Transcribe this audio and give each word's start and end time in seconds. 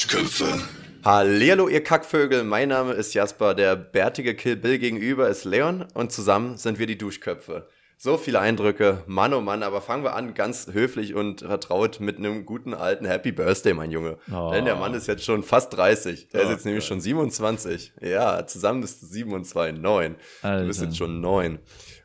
Duschköpfe. 0.00 0.58
Hallihallo, 1.04 1.68
ihr 1.68 1.84
Kackvögel. 1.84 2.42
Mein 2.42 2.70
Name 2.70 2.94
ist 2.94 3.12
Jasper. 3.12 3.54
Der 3.54 3.76
bärtige 3.76 4.34
Kill 4.34 4.56
Bill 4.56 4.78
gegenüber 4.78 5.28
ist 5.28 5.44
Leon 5.44 5.84
und 5.92 6.10
zusammen 6.10 6.56
sind 6.56 6.78
wir 6.78 6.86
die 6.86 6.96
Duschköpfe. 6.96 7.68
So 7.98 8.16
viele 8.16 8.40
Eindrücke, 8.40 9.02
Mann 9.06 9.34
oh 9.34 9.42
Mann, 9.42 9.62
aber 9.62 9.82
fangen 9.82 10.02
wir 10.02 10.14
an 10.14 10.32
ganz 10.32 10.68
höflich 10.72 11.14
und 11.14 11.40
vertraut 11.42 12.00
mit 12.00 12.16
einem 12.16 12.46
guten 12.46 12.72
alten 12.72 13.04
Happy 13.04 13.30
Birthday, 13.30 13.74
mein 13.74 13.90
Junge. 13.90 14.16
Oh. 14.32 14.50
Denn 14.50 14.64
der 14.64 14.76
Mann 14.76 14.94
ist 14.94 15.06
jetzt 15.06 15.22
schon 15.22 15.42
fast 15.42 15.76
30. 15.76 16.28
Der 16.28 16.40
ist 16.40 16.46
Oh 16.46 16.50
jetzt 16.50 16.64
nämlich 16.64 16.86
schon 16.86 17.02
27. 17.02 17.92
Ja, 18.00 18.46
zusammen 18.46 18.80
bist 18.80 19.02
du 19.02 19.06
7 19.06 19.30
und 19.34 19.44
2, 19.44 19.72
9. 19.72 20.14
Du 20.14 20.16
bist 20.16 20.80
Alter. 20.80 20.84
jetzt 20.84 20.96
schon 20.96 21.20
9. 21.20 21.58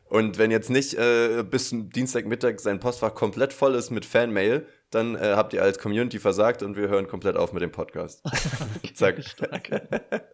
Und 0.09 0.37
wenn 0.37 0.51
jetzt 0.51 0.69
nicht 0.69 0.95
äh, 0.95 1.43
bis 1.49 1.69
Dienstagmittag 1.71 2.59
sein 2.59 2.81
Postfach 2.81 3.15
komplett 3.15 3.53
voll 3.53 3.73
ist 3.73 3.89
mit 3.89 4.03
Fanmail, 4.03 4.65
dann 4.95 5.15
äh, 5.15 5.33
habt 5.35 5.53
ihr 5.53 5.61
als 5.61 5.79
Community 5.79 6.19
versagt 6.19 6.63
und 6.63 6.75
wir 6.75 6.87
hören 6.87 7.07
komplett 7.07 7.35
auf 7.35 7.53
mit 7.53 7.61
dem 7.61 7.71
Podcast. 7.71 8.23
Zack. 8.93 9.21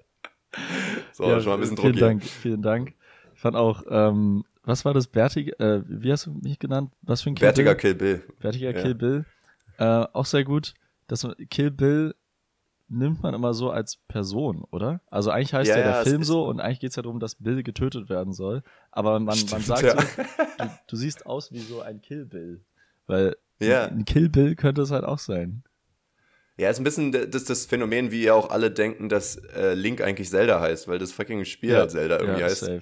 so, 1.11 1.23
Ja, 1.25 1.39
schon 1.39 1.49
mal 1.49 1.53
ein 1.55 1.59
bisschen 1.61 1.75
Druck 1.75 1.85
vielen 1.85 1.95
hier. 1.95 2.07
Dank, 2.07 2.23
vielen 2.23 2.61
Dank. 2.61 2.93
Ich 3.33 3.41
fand 3.41 3.55
auch, 3.55 3.83
ähm, 3.89 4.43
was 4.63 4.85
war 4.85 4.93
das 4.93 5.07
bärtige, 5.07 5.57
äh, 5.59 5.81
wie 5.87 6.11
hast 6.11 6.27
du 6.27 6.33
mich 6.33 6.59
genannt? 6.59 6.93
Was 7.01 7.21
für 7.21 7.31
ein 7.31 7.35
Kill 7.35 7.47
Bärtiger 7.47 7.71
Bill? 7.71 7.79
Kill 7.81 7.95
Bill. 7.95 8.23
Bärtiger 8.39 8.75
Ja. 8.75 8.81
Kill 8.81 8.95
Bill. 8.95 9.25
Äh, 9.77 10.05
auch 10.13 10.25
sehr 10.25 10.43
gut, 10.43 10.73
dass 11.07 11.23
man, 11.23 11.35
Kill 11.49 11.71
Bill 11.71 12.13
nimmt 12.87 13.23
man 13.23 13.33
immer 13.33 13.53
so 13.53 13.71
als 13.71 13.97
Person, 14.07 14.65
oder? 14.69 15.01
Also 15.07 15.31
eigentlich 15.31 15.53
heißt 15.53 15.69
Ja, 15.69 15.77
ja, 15.77 15.83
der 15.83 16.03
Film 16.03 16.23
so 16.23 16.45
und 16.45 16.59
eigentlich 16.59 16.81
geht 16.81 16.89
es 16.91 16.97
ja 16.97 17.01
darum, 17.01 17.19
dass 17.19 17.35
Bill 17.35 17.63
getötet 17.63 18.09
werden 18.09 18.33
soll. 18.33 18.63
Aber 18.91 19.13
man, 19.13 19.23
man 19.23 19.35
Stimmt, 19.37 19.65
sagt 19.65 19.83
ja. 19.83 19.99
so, 19.99 20.07
du, 20.57 20.69
du 20.87 20.95
siehst 20.97 21.25
aus 21.25 21.51
wie 21.51 21.59
so 21.59 21.81
ein 21.81 22.01
Kill 22.01 22.25
Bill. 22.25 22.61
Weil 23.07 23.37
Ja. 23.67 23.85
ein 23.85 24.05
Kill 24.05 24.29
Bill 24.29 24.55
könnte 24.55 24.81
es 24.81 24.91
halt 24.91 25.03
auch 25.03 25.19
sein. 25.19 25.63
Ja, 26.57 26.69
ist 26.69 26.79
ein 26.79 26.83
bisschen 26.83 27.11
das, 27.11 27.45
das 27.45 27.65
Phänomen, 27.65 28.11
wie 28.11 28.23
ja 28.23 28.33
auch 28.33 28.49
alle 28.51 28.69
denken, 28.69 29.09
dass 29.09 29.37
äh, 29.55 29.73
Link 29.73 30.01
eigentlich 30.01 30.29
Zelda 30.29 30.59
heißt, 30.59 30.87
weil 30.87 30.99
das 30.99 31.11
fucking 31.11 31.45
Spiel 31.45 31.75
halt 31.75 31.91
Zelda 31.91 32.19
irgendwie 32.19 32.41
ja, 32.41 32.47
heißt. 32.47 32.59
safe. 32.59 32.81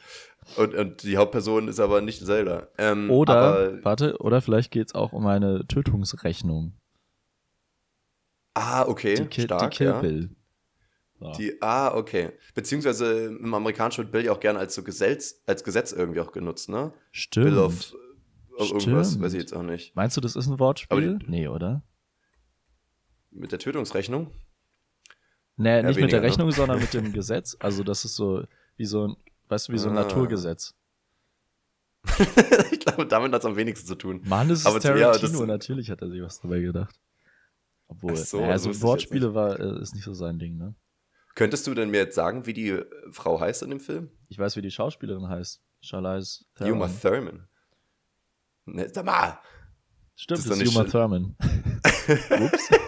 Und, 0.57 0.73
und 0.73 1.03
die 1.03 1.17
Hauptperson 1.17 1.67
ist 1.67 1.79
aber 1.79 2.01
nicht 2.01 2.25
Zelda. 2.25 2.67
Ähm, 2.77 3.09
Oder, 3.11 3.33
Aber, 3.35 3.83
warte, 3.83 4.17
oder 4.17 4.41
vielleicht 4.41 4.71
geht 4.71 4.87
es 4.87 4.95
auch 4.95 5.13
um 5.13 5.27
eine 5.27 5.65
Tötungsrechnung. 5.67 6.73
ah, 8.55 8.85
okay, 8.87 9.15
Die, 9.15 9.25
Kill, 9.25 9.45
stark, 9.45 9.71
die 9.71 9.77
Kill 9.77 9.87
ja. 9.87 10.01
Bill. 10.01 10.29
So. 11.19 11.31
Die, 11.33 11.61
ah, 11.61 11.93
okay. 11.95 12.31
Beziehungsweise 12.55 13.25
im 13.25 13.53
Amerikanischen 13.53 14.03
wird 14.05 14.11
Bill 14.11 14.25
ja 14.25 14.31
auch 14.31 14.39
gerne 14.39 14.59
als 14.59 14.73
so 14.73 14.83
Gesetz, 14.83 15.41
als 15.45 15.63
Gesetz 15.63 15.91
irgendwie 15.91 16.21
auch 16.21 16.31
genutzt, 16.31 16.69
ne? 16.69 16.93
Stimmt. 17.11 17.45
Bill 17.47 17.57
of 17.59 17.93
äh, 18.59 18.73
irgendwas, 18.73 19.19
weiß 19.19 19.33
ich 19.33 19.39
jetzt 19.41 19.53
auch 19.53 19.63
nicht. 19.63 19.95
Meinst 19.95 20.15
du, 20.17 20.21
das 20.21 20.35
ist 20.35 20.47
ein 20.47 20.59
Wortspiel? 20.59 21.19
Die- 21.19 21.29
nee, 21.29 21.47
oder? 21.47 21.83
Mit 23.31 23.51
der 23.51 23.59
Tötungsrechnung? 23.59 24.31
Nee, 25.55 25.83
nicht 25.83 25.99
mit 25.99 26.11
der 26.11 26.21
ne? 26.21 26.27
Rechnung, 26.27 26.51
sondern 26.51 26.79
mit 26.79 26.93
dem 26.93 27.11
Gesetz. 27.13 27.55
Also 27.59 27.83
das 27.83 28.05
ist 28.05 28.15
so 28.15 28.43
wie 28.77 28.85
so 28.85 29.09
ein, 29.09 29.15
weißt 29.49 29.67
du, 29.67 29.73
wie 29.73 29.77
so 29.77 29.89
ein 29.89 29.97
Ah. 29.97 30.03
Naturgesetz. 30.03 30.73
ich 32.71 32.79
glaube, 32.79 33.05
damit 33.07 33.33
hat 33.33 33.41
es 33.41 33.45
am 33.45 33.55
wenigsten 33.57 33.85
zu 33.87 33.95
tun. 33.95 34.21
Mann, 34.25 34.47
das 34.49 34.59
ist 34.59 34.65
Aber 34.65 34.79
zu- 34.79 34.87
ja, 34.89 35.11
Tarantino, 35.11 35.39
das- 35.39 35.47
natürlich 35.47 35.89
hat 35.91 36.01
er 36.01 36.09
sich 36.09 36.21
was 36.21 36.39
dabei 36.39 36.59
gedacht. 36.61 36.95
Obwohl, 37.87 38.15
so, 38.15 38.39
naja, 38.39 38.53
das 38.53 38.63
so 38.63 38.81
Wortspiele 38.81 39.33
war, 39.33 39.59
äh, 39.59 39.81
ist 39.81 39.95
nicht 39.95 40.03
so 40.03 40.13
sein 40.13 40.37
Ding, 40.39 40.57
ne? 40.57 40.75
Könntest 41.35 41.65
du 41.67 41.73
denn 41.73 41.89
mir 41.89 41.97
jetzt 41.97 42.15
sagen, 42.15 42.45
wie 42.45 42.53
die 42.53 42.79
Frau 43.11 43.39
heißt 43.39 43.63
in 43.63 43.69
dem 43.71 43.79
Film? 43.79 44.11
Ich 44.27 44.37
weiß, 44.37 44.55
wie 44.55 44.61
die 44.61 44.71
Schauspielerin 44.71 45.27
heißt. 45.27 45.61
Charlize 45.81 46.45
Uma 46.59 46.87
Theron. 46.87 46.99
Thurman. 47.01 47.47
Ne, 48.73 48.89
sag 48.93 49.05
mal! 49.05 49.39
Stimmt, 50.15 50.39
das 50.39 50.45
das 50.47 50.57
ist 50.57 50.63
ist 50.63 50.75
doch 50.75 50.75
Uma 50.75 50.83
nicht 50.83 50.91
Thurman. 50.91 51.35
Ups. 52.45 52.69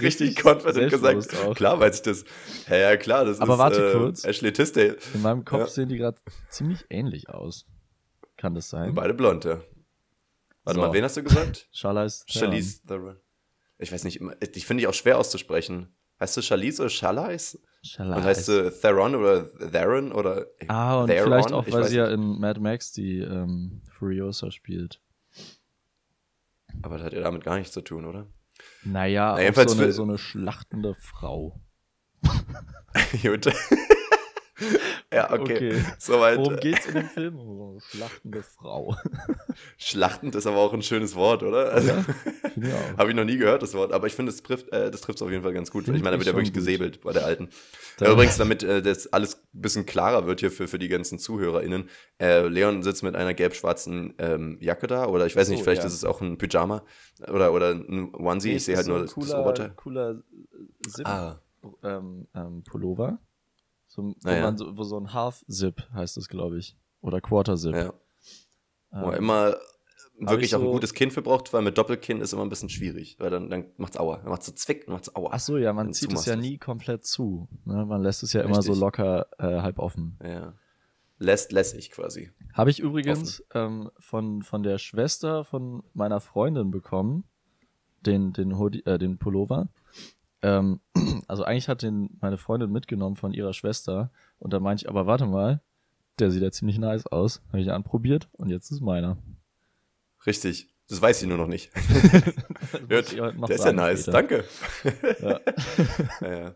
Richtig 0.00 0.36
Richtig 0.36 0.44
confident 0.44 0.90
gesagt. 0.90 1.36
auch. 1.44 1.54
Klar 1.54 1.80
weiß 1.80 1.96
ich 1.96 2.02
das. 2.02 2.24
Ja, 2.68 2.76
ja, 2.76 2.96
klar, 2.96 3.24
das 3.24 3.40
Aber 3.40 3.54
ist 3.54 3.58
warte 3.58 3.90
äh, 3.90 3.92
kurz. 3.92 4.24
Ashley 4.24 4.52
Tisdale. 4.52 4.96
In 5.12 5.22
meinem 5.22 5.44
Kopf 5.44 5.60
Ja. 5.60 5.66
sehen 5.66 5.88
die 5.88 5.96
gerade 5.98 6.16
ziemlich 6.48 6.84
ähnlich 6.88 7.28
aus. 7.28 7.66
Kann 8.36 8.54
das 8.54 8.70
sein? 8.70 8.94
Beide 8.94 9.12
blond, 9.14 9.44
ja. 9.44 9.60
Warte 10.64 10.80
So. 10.80 10.86
mal, 10.86 10.92
wen 10.92 11.02
hast 11.04 11.16
du 11.16 11.22
gesagt? 11.24 11.68
Charlize 11.72 12.24
Theron. 12.26 12.50
Charlize 12.52 12.86
Theron. 12.86 13.16
Ich 13.78 13.92
weiß 13.92 14.04
nicht, 14.04 14.20
ich 14.54 14.66
finde 14.66 14.82
ich 14.82 14.86
auch 14.86 14.94
schwer 14.94 15.18
auszusprechen. 15.18 15.94
Heißt 16.20 16.36
du 16.36 16.42
Charlize 16.42 16.82
oder 16.82 16.90
Charlize? 16.90 17.58
Charlize. 17.82 18.16
Und 18.16 18.24
heißt 18.24 18.48
du 18.48 18.70
Theron 18.80 19.14
oder 19.14 19.48
Theron 19.70 20.12
oder 20.12 20.46
Ah, 20.66 21.00
und 21.02 21.06
Theron? 21.08 21.24
vielleicht 21.28 21.52
auch, 21.52 21.66
Ich 21.66 21.72
weil 21.72 21.84
sie 21.84 21.96
ja 21.96 22.08
in 22.08 22.40
Mad 22.40 22.60
Max 22.60 22.92
die 22.92 23.18
ähm, 23.20 23.82
Furiosa 23.92 24.50
spielt. 24.50 25.00
Aber 26.82 26.96
das 26.96 27.06
hat 27.06 27.12
ja 27.12 27.20
damit 27.20 27.44
gar 27.44 27.56
nichts 27.56 27.72
zu 27.72 27.80
tun, 27.80 28.04
oder? 28.04 28.26
Naja, 28.82 29.34
Na, 29.36 29.40
jedenfalls 29.42 29.72
so 29.72 29.82
eine, 29.82 29.92
so 29.92 30.02
eine 30.02 30.18
schlachtende 30.18 30.94
Frau. 30.94 31.60
Gut. 33.22 33.46
ja, 35.12 35.30
okay. 35.32 35.72
Okay. 35.72 35.84
Soweit. 35.98 36.38
Worum 36.38 36.56
geht's 36.56 36.86
in 36.86 36.94
dem 36.94 37.08
Film? 37.08 37.38
Um 37.38 37.56
so 37.56 37.70
eine 37.70 37.80
schlachtende 37.80 38.42
Frau. 38.42 38.96
Schlachtend 39.78 40.34
ist 40.34 40.46
aber 40.46 40.58
auch 40.58 40.72
ein 40.72 40.82
schönes 40.82 41.14
Wort, 41.14 41.42
oder? 41.42 41.72
Also, 41.72 41.92
auch. 41.92 42.04
Habe 42.98 43.10
ich 43.10 43.16
noch 43.16 43.24
nie 43.24 43.36
gehört, 43.36 43.62
das 43.62 43.74
Wort. 43.74 43.92
Aber 43.92 44.06
ich 44.06 44.14
finde, 44.14 44.32
das 44.32 44.42
trifft 44.42 44.72
äh, 44.72 44.90
das 44.90 45.00
trifft's 45.00 45.22
auf 45.22 45.30
jeden 45.30 45.42
Fall 45.42 45.52
ganz 45.52 45.70
gut. 45.70 45.84
Find 45.84 45.96
ich 45.96 46.02
meine, 46.02 46.16
da 46.16 46.20
wird 46.20 46.26
ja 46.26 46.34
wirklich 46.34 46.52
gut. 46.52 46.62
gesäbelt 46.62 47.00
bei 47.02 47.12
der 47.12 47.24
alten. 47.24 47.50
Ja, 48.00 48.12
übrigens, 48.12 48.36
damit 48.36 48.62
äh, 48.62 48.82
das 48.82 49.12
alles 49.12 49.36
ein 49.36 49.60
bisschen 49.60 49.86
klarer 49.86 50.26
wird 50.26 50.40
hier 50.40 50.50
für, 50.50 50.68
für 50.68 50.78
die 50.78 50.88
ganzen 50.88 51.18
ZuhörerInnen. 51.18 51.88
Äh, 52.20 52.46
Leon 52.48 52.82
sitzt 52.82 53.02
mit 53.02 53.14
einer 53.14 53.34
gelb-schwarzen 53.34 54.14
ähm, 54.18 54.58
Jacke 54.60 54.86
da. 54.86 55.06
Oder 55.06 55.26
ich 55.26 55.36
weiß 55.36 55.48
nicht, 55.48 55.62
vielleicht 55.62 55.82
ja. 55.82 55.86
ist 55.86 55.94
es 55.94 56.04
auch 56.04 56.20
ein 56.20 56.38
Pyjama. 56.38 56.84
Oder, 57.28 57.52
oder 57.52 57.72
ein 57.72 58.14
Onesie. 58.14 58.52
ich 58.52 58.64
sehe 58.64 58.76
halt 58.76 58.86
so 58.86 58.92
nur 58.92 59.00
ein 59.00 59.06
das 59.06 59.14
cooler, 59.14 59.40
Oberteil. 59.40 59.72
cooler 59.76 60.22
Zip 60.88 61.06
Ah, 61.06 61.40
ähm, 61.82 62.26
ähm, 62.34 62.62
Pullover. 62.64 63.18
So, 63.98 64.14
wo, 64.22 64.28
Ah, 64.28 64.34
ja. 64.36 64.42
man 64.42 64.56
so, 64.56 64.76
wo 64.76 64.84
so 64.84 64.96
ein 64.98 65.12
Half-Zip 65.12 65.88
heißt 65.92 66.16
es, 66.18 66.28
glaube 66.28 66.58
ich. 66.58 66.76
Oder 67.00 67.20
Quarter-Zip. 67.20 67.74
ja. 67.74 67.92
Wo 68.90 68.98
man 69.06 69.12
Ähm, 69.14 69.18
immer 69.18 69.56
wirklich 70.20 70.50
ich 70.50 70.54
auch 70.54 70.60
ein 70.60 70.66
gutes 70.70 70.94
Kinn 70.94 71.10
für 71.10 71.20
braucht, 71.22 71.52
weil 71.52 71.62
mit 71.62 71.76
Doppelkinn 71.78 72.20
ist 72.20 72.32
immer 72.32 72.42
ein 72.42 72.48
bisschen 72.48 72.68
schwierig. 72.68 73.16
Weil 73.18 73.30
dann, 73.30 73.50
dann 73.50 73.66
macht's 73.76 73.96
Aua. 73.96 74.18
Dann 74.18 74.28
macht's 74.30 74.46
so 74.46 74.52
Zwick, 74.52 74.86
dann 74.86 74.94
macht's 74.94 75.14
Aua. 75.16 75.30
Ach 75.32 75.40
so, 75.40 75.56
ja, 75.58 75.72
man 75.72 75.92
zieht 75.92 76.12
es 76.12 76.26
ja 76.26 76.34
es. 76.34 76.40
nie 76.40 76.58
komplett 76.58 77.04
zu. 77.04 77.48
Ne? 77.64 77.84
Man 77.86 78.02
lässt 78.02 78.22
es 78.22 78.32
ja 78.32 78.42
immer 78.42 78.62
so 78.62 78.72
Richtig. 78.72 78.80
locker 78.80 79.26
äh, 79.38 79.60
halb 79.62 79.78
offen. 79.80 80.16
Ja. 80.22 80.54
Lässt 81.18 81.50
lässig 81.50 81.90
quasi. 81.90 82.30
Habe 82.54 82.70
ich 82.70 82.78
übrigens 82.78 83.42
ähm, 83.52 83.90
von, 83.98 84.42
von 84.42 84.62
der 84.62 84.78
Schwester 84.78 85.44
von 85.44 85.82
meiner 85.92 86.20
Freundin 86.20 86.70
bekommen, 86.70 87.24
den, 88.06 88.32
den, 88.32 88.56
Hoodie, 88.58 88.84
äh, 88.86 88.98
den 88.98 89.18
Pullover. 89.18 89.68
Ähm, 90.42 90.80
also 91.28 91.44
eigentlich 91.44 91.68
hat 91.68 91.82
den 91.82 92.16
meine 92.20 92.38
Freundin 92.38 92.70
mitgenommen 92.70 93.16
von 93.16 93.32
ihrer 93.32 93.52
Schwester 93.52 94.10
und 94.38 94.52
da 94.52 94.60
meinte 94.60 94.84
ich, 94.84 94.88
aber 94.88 95.06
warte 95.06 95.26
mal, 95.26 95.60
der 96.18 96.30
sieht 96.30 96.42
ja 96.42 96.50
ziemlich 96.50 96.78
nice 96.78 97.06
aus. 97.06 97.42
Habe 97.48 97.60
ich 97.60 97.70
anprobiert 97.70 98.28
und 98.32 98.50
jetzt 98.50 98.70
ist 98.70 98.80
meiner. 98.80 99.18
Richtig. 100.26 100.68
Das 100.88 101.02
weiß 101.02 101.22
ich 101.22 101.28
nur 101.28 101.36
noch 101.36 101.46
nicht. 101.46 101.70
Heute 102.90 103.32
noch 103.36 103.46
Der 103.46 103.56
ist 103.56 103.64
ja 103.64 103.72
nice. 103.72 104.02
später. 104.02 104.12
Danke. 104.12 104.44
Ja. 105.20 105.40
ja. 106.28 106.54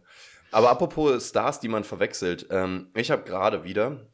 Aber 0.51 0.71
apropos 0.71 1.29
Stars, 1.29 1.61
die 1.61 1.69
man 1.69 1.85
verwechselt. 1.85 2.47
Ähm, 2.51 2.89
ich 2.95 3.11
habe 3.11 3.25
gerade 3.25 3.65
wieder 3.65 4.07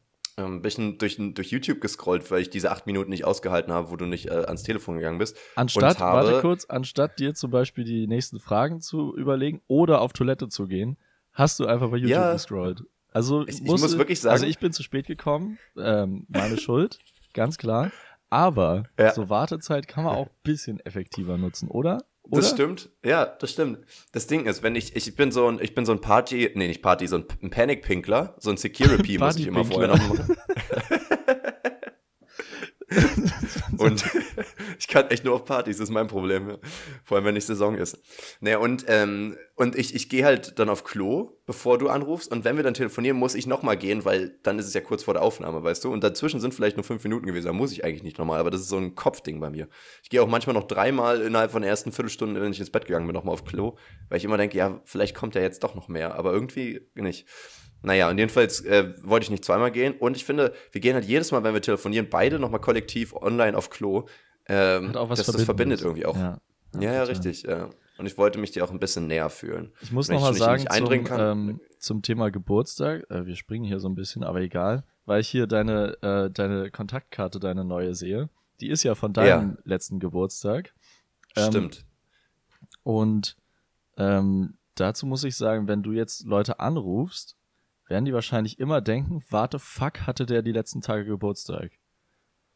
ein 0.45 0.61
bisschen 0.61 0.97
durch, 0.97 1.17
durch 1.19 1.51
YouTube 1.51 1.81
gescrollt, 1.81 2.29
weil 2.31 2.41
ich 2.41 2.49
diese 2.49 2.71
acht 2.71 2.85
Minuten 2.87 3.09
nicht 3.09 3.25
ausgehalten 3.25 3.73
habe, 3.73 3.91
wo 3.91 3.95
du 3.95 4.05
nicht 4.05 4.27
äh, 4.27 4.45
ans 4.45 4.63
Telefon 4.63 4.95
gegangen 4.97 5.17
bist. 5.17 5.37
Anstatt, 5.55 5.99
habe- 5.99 6.27
warte 6.27 6.41
kurz, 6.41 6.65
anstatt 6.65 7.19
dir 7.19 7.33
zum 7.33 7.51
Beispiel 7.51 7.83
die 7.83 8.07
nächsten 8.07 8.39
Fragen 8.39 8.81
zu 8.81 9.15
überlegen 9.15 9.61
oder 9.67 10.01
auf 10.01 10.13
Toilette 10.13 10.47
zu 10.49 10.67
gehen, 10.67 10.97
hast 11.33 11.59
du 11.59 11.65
einfach 11.65 11.89
bei 11.89 11.97
YouTube 11.97 12.11
Ja. 12.11 12.33
gescrollt. 12.33 12.83
Also 13.11 13.41
Ich- 13.47 13.55
ich 13.55 13.61
musst 13.63 13.83
muss 13.83 13.91
du- 13.93 13.97
wirklich 13.97 14.19
sagen- 14.21 14.33
also 14.33 14.45
ich 14.45 14.59
bin 14.59 14.71
zu 14.73 14.83
spät 14.83 15.07
gekommen, 15.07 15.57
ähm, 15.77 16.25
meine 16.29 16.57
Schuld, 16.59 16.99
ganz 17.33 17.57
klar. 17.57 17.91
Aber 18.29 18.83
Ja. 18.99 19.11
so 19.11 19.29
Wartezeit 19.29 19.87
kann 19.87 20.03
man 20.03 20.15
auch 20.15 20.27
ein 20.27 20.33
bisschen 20.43 20.79
effektiver 20.81 21.37
nutzen, 21.37 21.67
oder? 21.69 22.03
Oder? 22.31 22.41
Das 22.41 22.51
stimmt, 22.51 22.89
ja, 23.03 23.25
das 23.25 23.51
stimmt. 23.51 23.79
Das 24.11 24.27
Ding 24.27 24.45
ist, 24.45 24.61
wenn 24.61 24.75
ich, 24.75 24.95
ich 24.95 25.15
bin 25.15 25.31
so 25.31 25.47
ein, 25.47 25.59
ich 25.61 25.73
bin 25.73 25.85
so 25.85 25.91
ein 25.91 26.01
Party, 26.01 26.51
nee, 26.53 26.67
nicht 26.67 26.81
Party, 26.81 27.07
so 27.07 27.17
ein, 27.17 27.25
Panic-Pinkler, 27.49 28.35
so 28.37 28.51
ein 28.51 28.57
Security 28.57 29.17
muss 29.19 29.37
ich 29.37 29.47
immer 29.47 29.65
vorher 29.65 29.87
noch 29.89 29.97
machen. 29.97 30.37
Und 33.79 34.03
ich 34.79 34.87
kann 34.87 35.07
echt 35.09 35.23
nur 35.23 35.35
auf 35.35 35.45
Partys, 35.45 35.77
das 35.77 35.85
ist 35.85 35.93
mein 35.93 36.07
Problem. 36.07 36.57
Vor 37.03 37.15
allem, 37.15 37.25
wenn 37.25 37.33
nicht 37.33 37.45
Saison 37.45 37.75
ist. 37.75 37.97
Naja, 38.41 38.57
und, 38.57 38.83
ähm, 38.87 39.37
und 39.55 39.77
ich, 39.77 39.95
ich 39.95 40.09
gehe 40.09 40.25
halt 40.25 40.59
dann 40.59 40.67
auf 40.67 40.83
Klo, 40.83 41.37
bevor 41.45 41.77
du 41.77 41.87
anrufst. 41.87 42.29
Und 42.29 42.43
wenn 42.43 42.57
wir 42.57 42.63
dann 42.63 42.73
telefonieren, 42.73 43.15
muss 43.17 43.35
ich 43.35 43.47
nochmal 43.47 43.77
gehen, 43.77 44.03
weil 44.03 44.37
dann 44.43 44.59
ist 44.59 44.67
es 44.67 44.73
ja 44.73 44.81
kurz 44.81 45.03
vor 45.03 45.13
der 45.13 45.23
Aufnahme, 45.23 45.63
weißt 45.63 45.85
du? 45.85 45.93
Und 45.93 46.03
dazwischen 46.03 46.41
sind 46.41 46.53
vielleicht 46.53 46.75
nur 46.75 46.83
fünf 46.83 47.03
Minuten 47.05 47.25
gewesen. 47.25 47.47
Da 47.47 47.53
muss 47.53 47.71
ich 47.71 47.85
eigentlich 47.85 48.03
nicht 48.03 48.17
nochmal. 48.17 48.39
Aber 48.39 48.51
das 48.51 48.61
ist 48.61 48.69
so 48.69 48.77
ein 48.77 48.95
Kopfding 48.95 49.39
bei 49.39 49.49
mir. 49.49 49.69
Ich 50.03 50.09
gehe 50.09 50.21
auch 50.21 50.27
manchmal 50.27 50.55
noch 50.55 50.67
dreimal 50.67 51.21
innerhalb 51.21 51.51
von 51.51 51.61
der 51.61 51.71
ersten 51.71 51.93
Viertelstunde, 51.93 52.41
wenn 52.41 52.51
ich 52.51 52.59
ins 52.59 52.71
Bett 52.71 52.85
gegangen 52.85 53.07
bin, 53.07 53.13
nochmal 53.13 53.33
auf 53.33 53.45
Klo. 53.45 53.77
Weil 54.09 54.17
ich 54.17 54.25
immer 54.25 54.37
denke, 54.37 54.57
ja, 54.57 54.81
vielleicht 54.83 55.15
kommt 55.15 55.35
ja 55.35 55.41
jetzt 55.41 55.63
doch 55.63 55.73
noch 55.73 55.87
mehr. 55.87 56.15
Aber 56.15 56.33
irgendwie 56.33 56.81
nicht. 56.95 57.27
Naja, 57.81 58.09
und 58.09 58.17
jedenfalls 58.17 58.61
äh, 58.61 58.93
wollte 59.03 59.23
ich 59.25 59.29
nicht 59.31 59.45
zweimal 59.45 59.71
gehen. 59.71 59.93
Und 59.97 60.17
ich 60.17 60.25
finde, 60.25 60.53
wir 60.71 60.81
gehen 60.81 60.95
halt 60.95 61.05
jedes 61.05 61.31
Mal, 61.31 61.43
wenn 61.43 61.53
wir 61.53 61.61
telefonieren, 61.61 62.07
beide 62.09 62.37
nochmal 62.39 62.59
kollektiv 62.61 63.13
online 63.13 63.57
auf 63.57 63.69
Klo. 63.69 64.05
Ähm, 64.47 64.89
Hat 64.89 64.97
auch 64.97 65.09
was 65.09 65.19
das, 65.23 65.27
das 65.35 65.43
verbindet 65.43 65.81
irgendwie 65.81 66.05
auch. 66.05 66.17
Ja, 66.17 66.39
Ja, 66.79 66.93
ja, 66.93 67.03
richtig. 67.03 67.43
Ja. 67.43 67.69
und 67.97 68.05
ich 68.05 68.17
wollte 68.17 68.37
mich 68.39 68.51
dir 68.51 68.63
auch 68.65 68.71
ein 68.71 68.79
bisschen 68.79 69.07
näher 69.07 69.29
fühlen. 69.29 69.71
Ich 69.81 69.91
muss 69.91 70.09
Wenn 70.09 70.15
noch 70.15 70.23
mal 70.23 70.29
nicht- 70.31 70.39
sagen 70.39 70.65
zum, 70.69 71.03
kann. 71.05 71.19
ähm, 71.49 71.61
zum 71.79 72.01
Thema 72.01 72.31
Geburtstag, 72.31 73.05
äh, 73.09 73.25
wir 73.25 73.35
springen 73.35 73.63
hier 73.65 73.79
so 73.79 73.87
ein 73.87 73.95
bisschen, 73.95 74.23
aber 74.23 74.41
egal, 74.41 74.83
weil 75.05 75.21
ich 75.21 75.29
hier 75.29 75.47
deine, 75.47 75.97
äh, 76.01 76.29
deine 76.31 76.71
Kontaktkarte, 76.71 77.39
deine 77.39 77.63
neue 77.63 77.95
sehe. 77.95 78.29
Die 78.59 78.69
ist 78.69 78.83
ja 78.83 78.93
von 78.95 79.13
deinem 79.13 79.57
letzten 79.63 79.99
Geburtstag. 79.99 80.73
ähm, 81.37 81.49
Stimmt. 81.51 81.85
Und 82.83 83.37
ähm, 83.97 84.57
dazu 84.75 85.05
muss 85.05 85.23
ich 85.23 85.35
sagen, 85.35 85.67
wenn 85.67 85.83
du 85.83 85.91
jetzt 85.91 86.25
Leute 86.25 86.59
anrufst, 86.59 87.35
werden 87.89 88.05
die 88.05 88.13
wahrscheinlich 88.13 88.59
immer 88.59 88.81
denken, 88.81 89.21
warte, 89.29 89.59
fuck, 89.59 90.01
hatte 90.07 90.25
der 90.25 90.41
die 90.41 90.51
letzten 90.51 90.81
Tage 90.81 91.05
Geburtstag. 91.05 91.71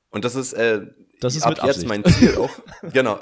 Und 0.09 0.23
das 0.25 0.35
ist, 0.35 0.53
äh, 0.53 0.81
Das 1.21 1.35
ist 1.35 1.41
ab 1.41 1.49
mit 1.51 1.57
jetzt 1.63 1.83
Absicht. 1.83 1.87
mein 1.87 2.05
Ziel 2.05 2.35
auch. 2.37 2.51
genau. 2.93 3.19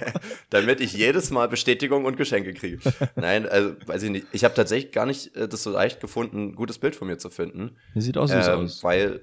Damit 0.50 0.80
ich 0.82 0.92
jedes 0.92 1.30
Mal 1.30 1.48
Bestätigung 1.48 2.04
und 2.04 2.18
Geschenke 2.18 2.52
kriege. 2.52 2.78
Nein, 3.16 3.48
also 3.48 3.74
weiß 3.86 4.02
ich 4.02 4.10
nicht. 4.10 4.26
Ich 4.32 4.44
habe 4.44 4.52
tatsächlich 4.54 4.92
gar 4.92 5.06
nicht 5.06 5.34
äh, 5.36 5.48
das 5.48 5.62
so 5.62 5.70
leicht 5.70 6.00
gefunden, 6.00 6.48
ein 6.48 6.54
gutes 6.54 6.78
Bild 6.78 6.96
von 6.96 7.08
mir 7.08 7.16
zu 7.16 7.30
finden. 7.30 7.76
Mir 7.94 8.02
sieht 8.02 8.18
auch 8.18 8.26
süß 8.26 8.46
Ähm, 8.48 8.60
aus. 8.60 8.84
weil, 8.84 9.22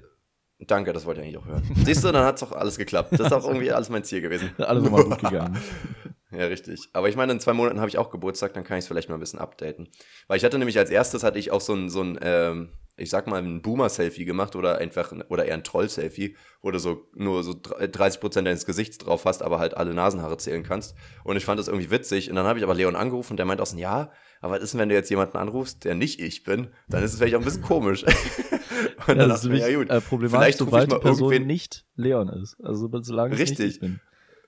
danke, 0.58 0.92
das 0.92 1.06
wollte 1.06 1.20
ich 1.20 1.26
eigentlich 1.28 1.38
auch 1.38 1.46
hören. 1.46 1.62
Siehst 1.84 2.02
du, 2.02 2.10
dann 2.10 2.24
hat 2.24 2.36
es 2.38 2.42
auch 2.42 2.50
alles 2.52 2.76
geklappt. 2.76 3.12
Das 3.12 3.20
ist 3.28 3.32
auch 3.32 3.46
irgendwie 3.46 3.70
alles 3.70 3.88
mein 3.88 4.02
Ziel 4.02 4.20
gewesen. 4.20 4.50
Alles 4.58 4.82
nochmal 4.82 5.04
gut 5.04 5.20
gegangen. 5.20 5.58
Ja, 6.32 6.46
richtig. 6.46 6.88
Aber 6.92 7.08
ich 7.08 7.16
meine, 7.16 7.32
in 7.32 7.40
zwei 7.40 7.52
Monaten 7.52 7.78
habe 7.78 7.88
ich 7.88 7.98
auch 7.98 8.10
Geburtstag, 8.10 8.54
dann 8.54 8.64
kann 8.64 8.78
ich 8.78 8.84
es 8.84 8.88
vielleicht 8.88 9.08
mal 9.08 9.16
ein 9.16 9.20
bisschen 9.20 9.38
updaten. 9.38 9.88
Weil 10.28 10.38
ich 10.38 10.44
hatte 10.44 10.58
nämlich 10.58 10.78
als 10.78 10.90
erstes 10.90 11.22
hatte 11.22 11.38
ich 11.38 11.50
auch 11.50 11.60
so 11.60 11.74
ein, 11.74 11.90
so 11.90 12.00
ein 12.02 12.18
ähm, 12.22 12.70
ich 12.96 13.08
sag 13.10 13.26
mal, 13.26 13.42
ein 13.42 13.62
Boomer-Selfie 13.62 14.24
gemacht 14.26 14.54
oder 14.54 14.78
einfach, 14.78 15.12
oder 15.28 15.46
eher 15.46 15.54
ein 15.54 15.64
Troll-Selfie, 15.64 16.36
wo 16.60 16.70
du 16.70 16.78
so 16.78 17.06
nur 17.14 17.42
so 17.42 17.52
30% 17.52 18.42
deines 18.42 18.66
Gesichts 18.66 18.98
drauf 18.98 19.24
hast, 19.24 19.42
aber 19.42 19.58
halt 19.58 19.76
alle 19.76 19.94
Nasenhaare 19.94 20.36
zählen 20.36 20.62
kannst. 20.62 20.94
Und 21.24 21.36
ich 21.36 21.44
fand 21.44 21.58
das 21.58 21.68
irgendwie 21.68 21.90
witzig. 21.90 22.28
Und 22.30 22.36
dann 22.36 22.46
habe 22.46 22.58
ich 22.58 22.64
aber 22.64 22.74
Leon 22.74 22.94
angerufen 22.96 23.32
und 23.32 23.36
der 23.38 23.46
meint 23.46 23.60
auch 23.60 23.66
so, 23.66 23.76
ja, 23.78 24.10
aber 24.40 24.54
was 24.56 24.62
ist 24.62 24.72
denn, 24.74 24.80
wenn 24.80 24.88
du 24.90 24.94
jetzt 24.94 25.08
jemanden 25.10 25.36
anrufst, 25.38 25.84
der 25.84 25.94
nicht 25.94 26.20
ich 26.20 26.44
bin? 26.44 26.68
Dann 26.88 27.02
ist 27.02 27.12
es 27.12 27.18
vielleicht 27.18 27.34
auch 27.34 27.40
ein 27.40 27.44
bisschen 27.44 27.62
komisch. 27.62 28.04
und 29.06 29.08
Ja, 29.08 29.14
dann 29.14 29.28
das 29.30 29.40
ist 29.40 29.44
ich 29.46 29.50
mir, 29.50 29.56
nämlich 29.58 29.72
ja 29.72 29.78
gut, 29.78 29.90
äh, 29.90 30.00
problematisch, 30.00 30.38
vielleicht 30.38 30.60
ich 30.60 30.64
sobald 30.66 30.90
die 30.90 30.94
mal 30.94 31.00
Person 31.00 31.32
irgendwen- 31.32 31.46
nicht 31.46 31.84
Leon 31.96 32.28
ist. 32.28 32.56
Also 32.62 32.88
solange 33.02 33.38
Richtig. 33.38 33.74
ich 33.74 33.80
bin. 33.80 34.00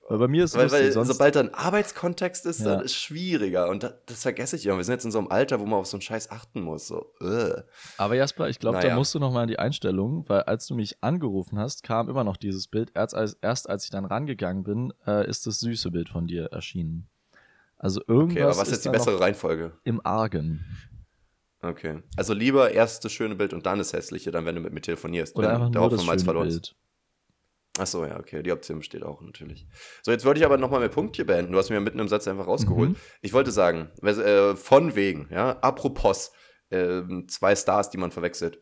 Weil 0.07 0.19
bei 0.19 0.29
mir 0.29 0.45
ist 0.45 0.51
es 0.51 0.57
Weil, 0.57 0.65
lustig, 0.65 0.81
weil 0.83 0.93
sonst 0.93 1.09
sobald 1.09 1.35
da 1.35 1.41
ein 1.41 1.55
Arbeitskontext 1.55 2.45
ist, 2.45 2.61
Ja. 2.61 2.67
dann 2.77 2.81
ist 2.85 2.91
es 2.93 2.97
schwieriger. 2.97 3.71
Und 3.71 3.83
das, 3.85 3.95
das 4.05 4.23
vergesse 4.23 4.57
ich 4.57 4.65
ja. 4.65 4.77
Wir 4.77 4.85
sind 4.85 4.93
jetzt 4.93 5.05
in 5.07 5.11
so 5.11 5.19
einem 5.19 5.29
Alter, 5.29 5.61
wo 5.61 5.65
man 5.65 5.79
auf 5.81 5.87
so 5.87 5.97
einen 5.97 6.03
Scheiß 6.03 6.31
achten 6.31 6.61
muss. 6.61 6.87
So, 6.89 7.11
äh. 7.23 7.63
Aber 7.97 8.15
Jasper, 8.15 8.49
ich 8.51 8.59
glaube, 8.59 8.77
da 8.79 8.83
Naja. 8.85 8.97
musst 8.97 9.15
du 9.15 9.19
noch 9.19 9.33
mal 9.33 9.43
in 9.45 9.49
die 9.49 9.59
Einstellung, 9.59 10.29
weil 10.29 10.43
als 10.43 10.67
du 10.67 10.75
mich 10.75 11.03
angerufen 11.03 11.59
hast, 11.59 11.83
kam 11.85 12.11
immer 12.11 12.23
noch 12.23 12.37
dieses 12.37 12.69
Bild. 12.69 12.91
Erst 12.95 13.15
als, 13.15 13.39
erst 13.41 13.71
als 13.71 13.85
ich 13.85 13.91
dann 13.91 14.05
rangegangen 14.05 14.63
bin, 14.63 14.93
äh, 15.07 15.27
ist 15.27 15.47
das 15.47 15.61
süße 15.61 15.91
Bild 15.91 16.11
von 16.11 16.27
dir 16.27 16.47
erschienen. 16.53 17.09
Also 17.79 18.03
irgendwas 18.07 18.33
Okay, 18.33 18.43
aber 18.43 18.57
was 18.59 18.69
ist 18.69 18.73
jetzt 18.73 18.85
die 18.85 18.89
da 18.89 18.93
bessere 18.93 19.21
Reihenfolge? 19.21 19.73
im 19.85 20.05
Argen. 20.05 20.65
Okay. 21.63 22.03
Also 22.17 22.35
lieber 22.35 22.73
erst 22.73 23.05
das 23.07 23.13
schöne 23.13 23.37
Bild 23.37 23.55
und 23.55 23.65
dann 23.65 23.79
das 23.79 23.95
hässliche, 23.95 24.31
dann 24.31 24.45
wenn 24.45 24.55
du 24.55 24.61
mit 24.61 24.75
mir 24.75 24.83
telefonierst. 24.83 25.35
Oder 25.37 25.49
wenn 25.49 25.55
einfach 25.57 25.71
der 25.71 25.81
nur 25.81 25.91
das 25.91 26.05
schöne 26.05 26.19
verloren. 26.19 26.49
Bild. 26.49 26.75
Ach 27.79 27.87
so, 27.87 28.05
ja, 28.05 28.19
okay. 28.19 28.43
Die 28.43 28.53
Option 28.53 28.79
besteht 28.79 29.03
auch 29.03 29.21
natürlich. 29.21 29.67
So, 30.03 30.13
jetzt 30.13 30.25
wollte 30.25 30.39
ich 30.39 30.47
aber 30.47 30.59
nochmal 30.59 30.81
mit 30.81 30.93
Punkt 30.93 31.17
hier 31.17 31.27
beenden. 31.27 31.53
Du 31.53 31.59
hast 31.59 31.71
mir 31.71 31.81
mitten 31.81 31.99
im 31.99 32.09
Satz 32.09 32.29
einfach 32.29 32.47
rausgeholt. 32.47 32.91
Mhm. 32.91 32.97
Ich 33.21 33.33
wollte 33.33 33.51
sagen, 33.51 33.91
äh, 34.03 34.55
von 34.55 34.95
wegen, 34.95 35.29
ja, 35.31 35.59
apropos, 35.59 36.33
ähm, 36.71 37.27
zwei 37.29 37.57
Stars, 37.57 37.91
die 37.91 37.99
man 37.99 38.13
verwechselt. 38.13 38.61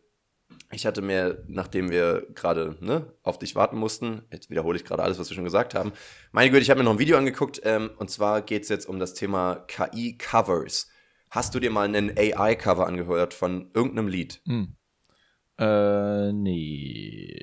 Ich 0.71 0.87
hatte 0.87 1.03
mir, 1.03 1.45
nachdem 1.47 1.91
wir 1.91 2.27
gerade 2.35 2.77
ne, 2.81 3.13
auf 3.23 3.39
dich 3.39 3.55
warten 3.55 3.77
mussten, 3.77 4.23
jetzt 4.31 4.51
wiederhole 4.51 4.77
ich 4.77 4.85
gerade 4.85 5.03
alles, 5.03 5.19
was 5.19 5.31
wir 5.31 5.35
schon 5.35 5.45
gesagt 5.45 5.75
haben. 5.75 5.93
Meine 6.31 6.51
Güte, 6.51 6.63
ich 6.63 6.71
habe 6.71 6.79
mir 6.79 6.85
noch 6.85 6.93
ein 6.93 6.99
Video 6.99 7.17
angeguckt 7.17 7.61
ähm, 7.65 7.91
und 7.97 8.11
zwar 8.11 8.43
geht 8.43 8.63
es 8.63 8.69
jetzt 8.69 8.87
um 8.87 8.99
das 8.99 9.15
Thema 9.15 9.65
KI-Covers. 9.69 10.89
Hast 11.31 11.55
du 11.55 11.61
dir 11.61 11.71
mal 11.71 11.85
einen 11.85 12.17
AI-Cover 12.17 12.87
angehört 12.87 13.33
von 13.33 13.71
irgendeinem 13.75 14.09
Lied? 14.09 14.43
Hm. 14.47 14.77
Äh, 15.63 16.33
nee. 16.33 17.39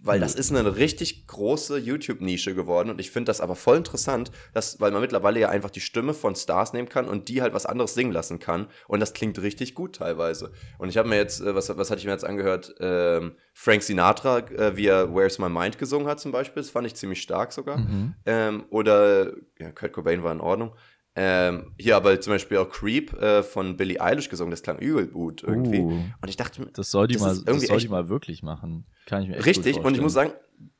Weil 0.00 0.20
das 0.20 0.34
ist 0.34 0.50
eine 0.50 0.76
richtig 0.76 1.26
große 1.26 1.76
YouTube-Nische 1.78 2.54
geworden 2.54 2.88
und 2.88 2.98
ich 2.98 3.10
finde 3.10 3.28
das 3.28 3.42
aber 3.42 3.54
voll 3.54 3.76
interessant, 3.76 4.30
dass, 4.54 4.80
weil 4.80 4.90
man 4.90 5.02
mittlerweile 5.02 5.38
ja 5.38 5.50
einfach 5.50 5.68
die 5.68 5.82
Stimme 5.82 6.14
von 6.14 6.34
Stars 6.34 6.72
nehmen 6.72 6.88
kann 6.88 7.06
und 7.06 7.28
die 7.28 7.42
halt 7.42 7.52
was 7.52 7.66
anderes 7.66 7.92
singen 7.94 8.12
lassen 8.12 8.38
kann 8.38 8.68
und 8.86 9.00
das 9.00 9.12
klingt 9.12 9.40
richtig 9.42 9.74
gut 9.74 9.96
teilweise. 9.96 10.52
Und 10.78 10.88
ich 10.88 10.96
habe 10.96 11.08
mir 11.08 11.16
jetzt, 11.16 11.40
äh, 11.42 11.54
was, 11.54 11.76
was 11.76 11.90
hatte 11.90 11.98
ich 11.98 12.06
mir 12.06 12.12
jetzt 12.12 12.24
angehört, 12.24 12.74
ähm, 12.80 13.32
Frank 13.52 13.82
Sinatra, 13.82 14.38
äh, 14.38 14.76
wie 14.76 14.86
er 14.86 15.14
Where's 15.14 15.38
My 15.38 15.50
Mind 15.50 15.78
gesungen 15.78 16.08
hat 16.08 16.20
zum 16.20 16.32
Beispiel, 16.32 16.62
das 16.62 16.70
fand 16.70 16.86
ich 16.86 16.94
ziemlich 16.94 17.20
stark 17.20 17.52
sogar. 17.52 17.76
Mhm. 17.78 18.14
Ähm, 18.24 18.64
oder, 18.70 19.32
ja, 19.58 19.72
Kurt 19.72 19.92
Cobain 19.92 20.22
war 20.22 20.32
in 20.32 20.40
Ordnung. 20.40 20.72
Ähm, 21.20 21.72
hier 21.76 21.96
aber 21.96 22.20
zum 22.20 22.34
Beispiel 22.34 22.58
auch 22.58 22.70
Creep 22.70 23.12
äh, 23.14 23.42
von 23.42 23.76
Billie 23.76 24.00
Eilish 24.00 24.28
gesungen, 24.28 24.52
das 24.52 24.62
klang 24.62 24.78
übel 24.78 25.08
gut 25.08 25.42
irgendwie. 25.42 25.80
Uh, 25.80 26.04
Und 26.22 26.28
ich 26.28 26.36
dachte 26.36 26.60
mir, 26.60 26.68
das 26.68 26.92
soll 26.92 27.08
die 27.08 27.14
Das 27.14 27.22
mal, 27.22 27.38
das 27.44 27.62
soll 27.66 27.78
die 27.78 27.88
mal 27.88 28.08
wirklich 28.08 28.44
machen. 28.44 28.86
Kann 29.04 29.22
ich 29.24 29.28
mir 29.28 29.36
echt 29.36 29.46
Richtig, 29.46 29.78
und 29.78 29.96
ich 29.96 30.00
muss 30.00 30.12
sagen, 30.12 30.30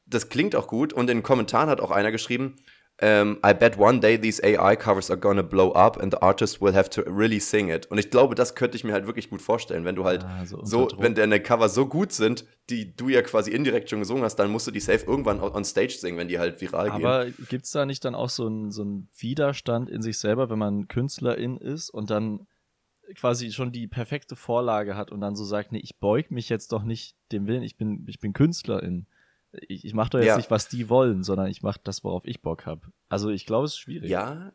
das 0.07 0.29
klingt 0.29 0.55
auch 0.55 0.69
gut. 0.69 0.93
Und 0.93 1.11
in 1.11 1.19
den 1.19 1.23
Kommentaren 1.25 1.69
hat 1.69 1.81
auch 1.81 1.91
einer 1.91 2.13
geschrieben, 2.13 2.55
ähm, 3.01 3.39
I 3.47 3.55
bet 3.55 3.79
one 3.79 4.01
day 4.01 4.19
these 4.19 4.43
AI 4.43 4.75
covers 4.75 5.11
are 5.11 5.19
gonna 5.19 5.43
blow 5.43 5.73
up 5.73 6.01
and 6.01 6.13
the 6.13 6.21
artist 6.21 6.61
will 6.61 6.75
have 6.75 6.91
to 6.91 7.03
really 7.03 7.39
sing 7.39 7.69
it. 7.69 7.87
Und 7.87 7.99
ich 7.99 8.11
glaube, 8.11 8.35
das 8.35 8.55
könnte 8.55 8.77
ich 8.77 8.83
mir 8.83 8.93
halt 8.93 9.07
wirklich 9.07 9.31
gut 9.31 9.41
vorstellen, 9.41 9.85
wenn 9.85 9.95
du 9.95 10.05
halt 10.05 10.25
Ah, 10.25 10.45
so 10.45 10.65
so, 10.65 10.89
wenn 10.99 11.15
deine 11.15 11.41
Cover 11.41 11.69
so 11.69 11.87
gut 11.87 12.13
sind, 12.13 12.45
die 12.71 12.97
du 12.97 13.09
ja 13.09 13.23
quasi 13.23 13.53
indirekt 13.53 13.89
schon 13.89 14.01
gesungen 14.01 14.25
hast, 14.25 14.37
dann 14.37 14.51
musst 14.51 14.67
du 14.67 14.73
die 14.73 14.81
safe 14.81 15.05
irgendwann 15.07 15.41
on 15.41 15.65
stage 15.65 15.97
singen, 15.99 16.19
wenn 16.19 16.29
die 16.29 16.39
halt 16.41 16.61
viral 16.61 16.91
gehen. 16.91 17.07
Aber 17.07 17.27
gibt 17.49 17.67
es 17.67 17.71
da 17.71 17.87
nicht 17.87 18.05
dann 18.05 18.17
auch 18.17 18.31
so 18.31 18.47
einen 18.47 18.73
so 18.73 18.83
einen 18.83 19.09
Widerstand 19.17 19.89
in 19.89 20.03
sich 20.03 20.19
selber, 20.19 20.51
wenn 20.51 20.59
man 20.59 20.89
Künstlerin 20.89 21.57
ist 21.57 21.91
und 21.91 22.11
dann 22.11 22.47
quasi 23.15 23.53
schon 23.53 23.73
die 23.73 23.87
perfekte 23.87 24.37
Vorlage 24.37 24.97
hat 24.97 25.13
und 25.13 25.21
dann 25.21 25.37
so 25.37 25.45
sagt, 25.45 25.73
nee, 25.73 25.79
ich 25.79 25.99
beug 25.99 26.31
mich 26.31 26.49
jetzt 26.49 26.73
doch 26.73 26.83
nicht 26.83 27.15
dem 27.33 27.47
Willen, 27.47 27.63
ich 27.63 27.77
bin, 27.77 28.05
ich 28.09 28.19
bin 28.19 28.33
Künstlerin. 28.33 29.07
Ich, 29.53 29.85
ich 29.85 29.95
mache 29.95 30.11
doch 30.11 30.19
jetzt 30.19 30.29
Ja. 30.29 30.37
nicht, 30.37 30.51
was 30.51 30.69
die 30.69 30.89
wollen, 30.89 31.23
sondern 31.23 31.47
ich 31.47 31.63
mache 31.63 31.81
das, 31.83 32.05
worauf 32.05 32.25
ich 32.27 32.43
Bock 32.43 32.67
habe. 32.67 32.83
Also 33.09 33.31
ich 33.31 33.47
glaube, 33.47 33.65
es 33.67 33.73
ist 33.73 33.79
schwierig. 33.79 34.11
Ja. 34.11 34.53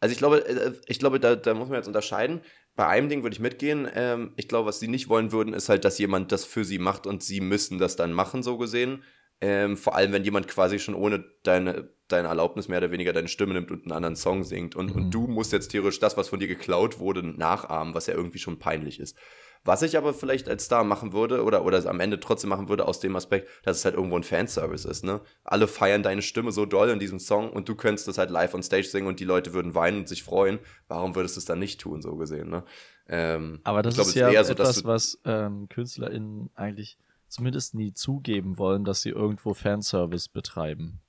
Also 0.00 0.12
ich 0.12 0.18
glaube, 0.18 0.46
äh, 0.46 0.72
ich 0.86 0.98
glaube, 0.98 1.20
da, 1.20 1.36
da 1.36 1.54
muss 1.54 1.68
man 1.68 1.76
jetzt 1.76 1.86
unterscheiden. 1.86 2.40
Bei 2.76 2.86
einem 2.88 3.08
Ding 3.08 3.22
würde 3.22 3.34
ich 3.34 3.40
mitgehen. 3.40 3.88
Ähm, 3.94 4.32
ich 4.36 4.48
glaube, 4.48 4.68
was 4.68 4.80
sie 4.80 4.88
nicht 4.88 5.08
wollen 5.08 5.30
würden, 5.32 5.54
ist 5.54 5.68
halt, 5.68 5.84
dass 5.84 5.98
jemand 5.98 6.32
das 6.32 6.44
für 6.44 6.64
sie 6.64 6.78
macht 6.78 7.06
und 7.06 7.22
sie 7.22 7.40
müssen 7.40 7.78
das 7.78 7.96
dann 7.96 8.12
machen, 8.12 8.42
so 8.42 8.56
gesehen. 8.58 9.02
Ähm, 9.40 9.76
vor 9.76 9.94
allem, 9.94 10.12
wenn 10.12 10.24
jemand 10.24 10.48
quasi 10.48 10.78
schon 10.78 10.94
ohne 10.94 11.24
deine, 11.42 11.90
deine 12.08 12.28
Erlaubnis 12.28 12.68
mehr 12.68 12.78
oder 12.78 12.90
weniger 12.90 13.12
deine 13.12 13.28
Stimme 13.28 13.52
nimmt 13.54 13.70
und 13.70 13.82
einen 13.84 13.92
anderen 13.92 14.16
Song 14.16 14.42
singt. 14.44 14.74
Und, 14.74 14.90
Mhm. 14.94 15.02
und 15.04 15.10
du 15.14 15.26
musst 15.26 15.52
jetzt 15.52 15.68
theoretisch 15.68 16.00
das, 16.00 16.16
was 16.16 16.28
von 16.28 16.40
dir 16.40 16.48
geklaut 16.48 16.98
wurde, 16.98 17.22
nachahmen, 17.22 17.94
was 17.94 18.06
ja 18.06 18.14
irgendwie 18.14 18.38
schon 18.38 18.58
peinlich 18.58 19.00
ist. 19.00 19.16
Was 19.64 19.80
ich 19.80 19.96
aber 19.96 20.12
vielleicht 20.12 20.48
als 20.48 20.66
Star 20.66 20.84
machen 20.84 21.14
würde 21.14 21.42
oder, 21.42 21.64
oder 21.64 21.84
am 21.88 22.00
Ende 22.00 22.20
trotzdem 22.20 22.50
machen 22.50 22.68
würde 22.68 22.86
aus 22.86 23.00
dem 23.00 23.16
Aspekt, 23.16 23.48
dass 23.64 23.78
es 23.78 23.84
halt 23.84 23.94
irgendwo 23.94 24.16
ein 24.16 24.22
Fanservice 24.22 24.86
ist, 24.86 25.04
ne? 25.04 25.20
Alle 25.42 25.66
feiern 25.66 26.02
deine 26.02 26.20
Stimme 26.20 26.52
so 26.52 26.66
doll 26.66 26.90
in 26.90 26.98
diesem 26.98 27.18
Song 27.18 27.50
und 27.50 27.68
du 27.68 27.74
könntest 27.74 28.06
das 28.06 28.18
halt 28.18 28.30
live 28.30 28.52
on 28.52 28.62
stage 28.62 28.84
singen 28.84 29.06
und 29.06 29.20
die 29.20 29.24
Leute 29.24 29.54
würden 29.54 29.74
weinen 29.74 30.00
und 30.00 30.08
sich 30.08 30.22
freuen. 30.22 30.58
Warum 30.86 31.14
würdest 31.14 31.36
du 31.36 31.40
es 31.40 31.46
dann 31.46 31.58
nicht 31.58 31.80
tun, 31.80 32.02
so 32.02 32.16
gesehen, 32.16 32.50
ne? 32.50 32.62
Ähm, 33.06 33.60
Aber 33.64 33.82
das 33.82 33.94
ich 33.94 33.96
glaub, 33.96 34.06
ist 34.08 34.14
ja 34.14 34.30
eher 34.30 34.44
so, 34.44 34.52
etwas, 34.52 34.84
was 34.84 35.18
ähm, 35.24 35.68
KünstlerInnen 35.68 36.50
eigentlich 36.54 36.98
zumindest 37.28 37.74
nie 37.74 37.92
zugeben 37.92 38.58
wollen, 38.58 38.84
dass 38.84 39.02
sie 39.02 39.10
irgendwo 39.10 39.54
Fanservice 39.54 40.28
betreiben. 40.28 41.00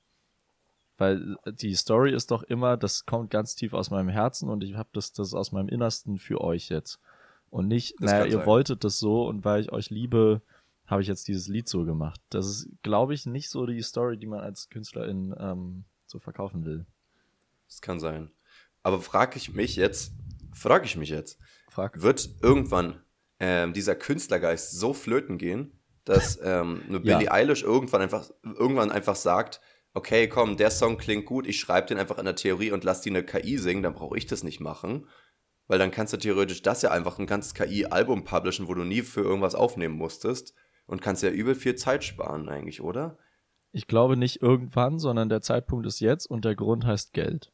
Weil 0.98 1.38
äh, 1.44 1.54
die 1.54 1.76
Story 1.76 2.14
ist 2.14 2.32
doch 2.32 2.44
immer, 2.44 2.78
das 2.78 3.06
kommt 3.06 3.30
ganz 3.30 3.56
tief 3.56 3.74
aus 3.74 3.92
meinem 3.92 4.10
Herzen 4.10 4.50
und 4.50 4.64
ich 4.64 4.76
habe 4.76 4.90
das, 4.94 5.12
das 5.14 5.34
aus 5.34 5.52
meinem 5.52 5.70
Innersten 5.70 6.18
für 6.18 6.42
euch 6.42 6.70
jetzt. 6.70 7.00
Und 7.50 7.68
nicht, 7.68 7.96
Das 8.00 8.12
naja, 8.12 8.26
ihr 8.26 8.32
sein. 8.40 8.46
wolltet 8.46 8.84
das 8.84 9.00
so 9.00 9.28
und 9.28 9.46
weil 9.46 9.62
ich 9.62 9.72
euch 9.72 9.90
liebe, 9.90 10.42
habe 10.88 11.02
ich 11.02 11.08
jetzt 11.08 11.28
dieses 11.28 11.48
Lied 11.48 11.68
so 11.68 11.86
gemacht. 11.86 12.20
Das 12.30 12.48
ist, 12.48 12.70
glaube 12.84 13.14
ich, 13.14 13.26
nicht 13.26 13.50
so 13.50 13.66
die 13.66 13.82
Story, 13.82 14.18
die 14.18 14.28
man 14.28 14.40
als 14.42 14.70
Künstlerin 14.70 15.34
ähm, 15.40 15.86
so 16.06 16.20
verkaufen 16.20 16.66
will. 16.66 16.86
Das 17.68 17.82
kann 17.82 18.00
sein. 18.00 18.30
Aber 18.84 19.02
frage 19.02 19.38
ich 19.38 19.54
mich 19.54 19.76
jetzt, 19.76 20.14
frage 20.54 20.86
ich 20.86 20.96
mich 20.96 21.10
jetzt, 21.10 21.40
Frag. 21.70 22.02
wird 22.02 22.30
irgendwann 22.42 23.02
ähm, 23.40 23.74
dieser 23.74 23.96
Künstlergeist 23.96 24.78
so 24.78 24.94
flöten 24.94 25.38
gehen, 25.38 25.72
dass 26.04 26.40
ähm, 26.44 26.84
eine 26.88 27.00
Ja. 27.04 27.18
Billie 27.18 27.32
Eilish 27.32 27.64
irgendwann 27.64 28.02
einfach, 28.02 28.30
irgendwann 28.44 28.92
einfach 28.92 29.16
sagt, 29.16 29.60
okay, 29.96 30.28
komm, 30.28 30.58
der 30.58 30.72
Song 30.72 30.98
klingt 30.98 31.26
gut, 31.26 31.48
ich 31.48 31.60
schreibe 31.60 31.88
den 31.88 31.98
einfach 31.98 32.20
in 32.20 32.26
der 32.26 32.36
Theorie 32.36 32.72
und 32.72 32.84
lass 32.84 33.02
die 33.02 33.10
eine 33.10 33.24
KI 33.24 33.58
singen, 33.58 33.82
dann 33.82 33.94
brauche 33.96 34.18
ich 34.18 34.26
das 34.28 34.44
nicht 34.44 34.60
machen. 34.60 35.08
Weil 35.68 35.80
dann 35.80 35.92
kannst 35.92 36.14
du 36.14 36.18
theoretisch 36.18 36.62
das 36.62 36.82
ja 36.84 36.92
einfach 36.92 37.18
ein 37.18 37.26
ganzes 37.26 37.54
KI-Album 37.54 38.24
publishen, 38.24 38.68
wo 38.68 38.74
du 38.74 38.84
nie 38.84 39.02
für 39.02 39.22
irgendwas 39.22 39.56
aufnehmen 39.56 39.96
musstest 39.96 40.54
und 40.86 41.02
kannst 41.02 41.24
ja 41.24 41.30
übel 41.30 41.56
viel 41.56 41.76
Zeit 41.76 42.04
sparen 42.04 42.50
eigentlich, 42.50 42.82
oder? 42.82 43.18
Ich 43.72 43.88
glaube 43.88 44.16
nicht 44.16 44.42
irgendwann, 44.42 45.00
sondern 45.00 45.28
der 45.28 45.42
Zeitpunkt 45.42 45.86
ist 45.86 46.00
jetzt 46.00 46.28
und 46.28 46.46
der 46.46 46.56
Grund 46.56 46.86
heißt 46.86 47.14
Geld. 47.14 47.52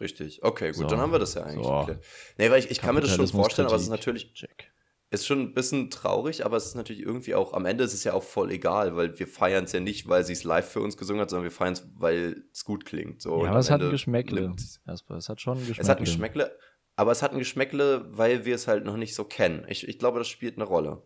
Richtig. 0.00 0.42
Okay, 0.42 0.68
gut, 0.68 0.76
So. 0.76 0.86
dann 0.86 0.98
haben 0.98 1.12
wir 1.12 1.18
das 1.18 1.34
ja 1.34 1.44
eigentlich. 1.44 1.64
So. 1.66 1.72
Okay. 1.72 1.96
Nee, 2.36 2.50
weil 2.50 2.58
ich, 2.58 2.70
ich 2.70 2.80
kann 2.80 2.94
mir 2.94 3.00
das 3.00 3.14
schon 3.14 3.26
vorstellen, 3.28 3.66
aber 3.66 3.76
es 3.76 3.82
ist 3.82 3.88
natürlich, 3.88 4.32
Check. 4.34 4.72
Ist 5.14 5.26
schon 5.26 5.40
ein 5.40 5.54
bisschen 5.54 5.90
traurig, 5.90 6.44
aber 6.44 6.56
es 6.56 6.66
ist 6.66 6.74
natürlich 6.74 7.02
irgendwie 7.02 7.34
auch, 7.34 7.52
am 7.52 7.66
Ende 7.66 7.84
ist 7.84 7.94
es 7.94 8.04
ja 8.04 8.12
auch 8.12 8.22
voll 8.22 8.50
egal, 8.50 8.96
weil 8.96 9.18
wir 9.18 9.26
feiern 9.26 9.64
es 9.64 9.72
ja 9.72 9.80
nicht, 9.80 10.08
weil 10.08 10.24
sie 10.24 10.32
es 10.32 10.44
live 10.44 10.68
für 10.68 10.80
uns 10.80 10.96
gesungen 10.96 11.20
hat, 11.20 11.30
sondern 11.30 11.44
wir 11.44 11.50
feiern 11.50 11.72
es, 11.74 11.86
weil 11.96 12.44
es 12.52 12.64
gut 12.64 12.84
klingt. 12.84 13.22
So. 13.22 13.44
ja, 13.44 13.50
aber 13.50 13.58
es 13.58 13.70
hat 13.70 13.82
ein 13.82 13.90
Geschmäckle. 13.90 14.54
Es 14.86 15.28
hat 15.28 15.40
schon 15.40 15.58
ein 15.58 15.66
Geschmäckle. 15.66 15.82
Es 15.82 15.88
hat 15.88 15.98
ein 15.98 16.04
Geschmäckle, 16.04 16.58
aber 16.96 17.12
es 17.12 17.22
hat 17.22 17.32
ein 17.32 17.38
Geschmäckle, 17.38 18.06
weil 18.10 18.44
wir 18.44 18.54
es 18.54 18.68
halt 18.68 18.84
noch 18.84 18.96
nicht 18.96 19.14
so 19.14 19.24
kennen. 19.24 19.64
Ich, 19.68 19.88
ich 19.88 19.98
glaube, 19.98 20.18
das 20.18 20.28
spielt 20.28 20.56
eine 20.56 20.64
Rolle. 20.64 21.02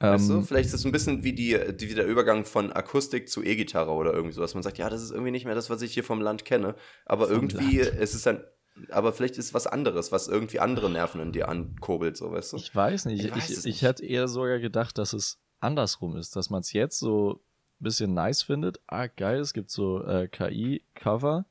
Weißt 0.00 0.28
du? 0.28 0.34
Ähm, 0.34 0.44
Vielleicht 0.44 0.66
ist 0.66 0.74
es 0.74 0.84
ein 0.84 0.92
bisschen 0.92 1.24
wie, 1.24 1.32
die, 1.32 1.58
die, 1.74 1.88
wie 1.88 1.94
der 1.94 2.06
Übergang 2.06 2.44
von 2.44 2.72
Akustik 2.72 3.28
zu 3.28 3.42
E-Gitarre 3.42 3.92
oder 3.92 4.12
irgendwie 4.12 4.34
so, 4.34 4.40
dass 4.40 4.54
man 4.54 4.62
sagt, 4.62 4.78
ja, 4.78 4.90
das 4.90 5.02
ist 5.02 5.10
irgendwie 5.10 5.30
nicht 5.30 5.46
mehr 5.46 5.54
das, 5.54 5.70
was 5.70 5.82
ich 5.82 5.94
hier 5.94 6.04
vom 6.04 6.20
Land 6.20 6.44
kenne. 6.44 6.74
Aber 7.06 7.30
irgendwie 7.30 7.78
Land. 7.78 7.98
ist 7.98 8.14
es 8.14 8.22
dann, 8.22 8.44
aber 8.90 9.12
vielleicht 9.12 9.38
ist 9.38 9.46
es 9.46 9.54
was 9.54 9.66
anderes, 9.66 10.10
was 10.12 10.28
irgendwie 10.28 10.60
andere 10.60 10.90
Nerven 10.90 11.20
in 11.20 11.32
dir 11.32 11.48
ankurbelt, 11.48 12.16
so, 12.16 12.32
weißt 12.32 12.52
du? 12.54 12.56
Ich 12.56 12.74
weiß 12.74 13.06
nicht. 13.06 13.20
Ich 13.20 13.26
Ich, 13.26 13.36
weiß 13.36 13.50
ich, 13.50 13.56
es 13.58 13.64
ich 13.64 13.82
hätte 13.82 14.04
eher 14.04 14.28
sogar 14.28 14.58
gedacht, 14.58 14.98
dass 14.98 15.12
es 15.12 15.38
andersrum 15.60 16.16
ist, 16.16 16.36
dass 16.36 16.50
man 16.50 16.60
es 16.60 16.72
jetzt 16.72 16.98
so 16.98 17.40
ein 17.80 17.84
bisschen 17.84 18.14
nice 18.14 18.42
findet. 18.42 18.80
Ah, 18.86 19.06
geil, 19.06 19.40
es 19.40 19.52
gibt 19.52 19.70
so 19.70 20.02
äh, 20.04 20.28
KI-Cover. 20.28 21.44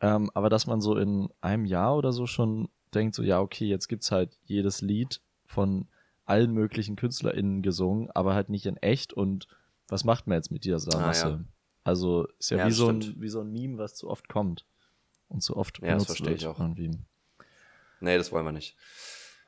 Ähm, 0.00 0.30
aber 0.34 0.48
dass 0.50 0.66
man 0.66 0.80
so 0.80 0.96
in 0.96 1.28
einem 1.40 1.64
Jahr 1.64 1.96
oder 1.96 2.12
so 2.12 2.26
schon 2.26 2.68
denkt, 2.94 3.14
so, 3.14 3.22
ja, 3.22 3.40
okay, 3.40 3.66
jetzt 3.66 3.88
gibt's 3.88 4.10
halt 4.10 4.38
jedes 4.44 4.80
Lied 4.82 5.20
von 5.46 5.88
allen 6.26 6.52
möglichen 6.52 6.96
KünstlerInnen 6.96 7.62
gesungen, 7.62 8.10
aber 8.12 8.34
halt 8.34 8.48
nicht 8.48 8.66
in 8.66 8.76
echt. 8.78 9.12
Und 9.12 9.46
was 9.88 10.04
macht 10.04 10.26
man 10.26 10.36
jetzt 10.36 10.50
mit 10.50 10.64
dieser 10.64 10.96
Ah, 10.98 11.06
Masse? 11.06 11.28
ja. 11.28 11.40
Also 11.84 12.26
ist 12.38 12.50
ja, 12.50 12.58
Ja, 12.58 12.66
wie, 12.66 12.70
so 12.72 12.88
ein, 12.88 13.02
stimmt. 13.02 13.20
wie 13.20 13.28
so 13.28 13.40
ein 13.40 13.50
Meme, 13.52 13.78
was 13.78 13.94
zu 13.94 14.08
oft 14.08 14.28
kommt. 14.28 14.64
Und 15.28 15.42
zu 15.42 15.56
oft 15.56 15.78
Ja, 15.78 15.86
das 15.88 15.90
benutzt 15.94 16.06
verstehe 16.06 16.28
wird. 16.30 16.40
ich 16.42 16.46
auch. 16.46 16.58
Irgendwie. 16.60 16.90
Nee, 18.00 18.16
das 18.16 18.32
wollen 18.32 18.44
wir 18.44 18.52
nicht. 18.52 18.76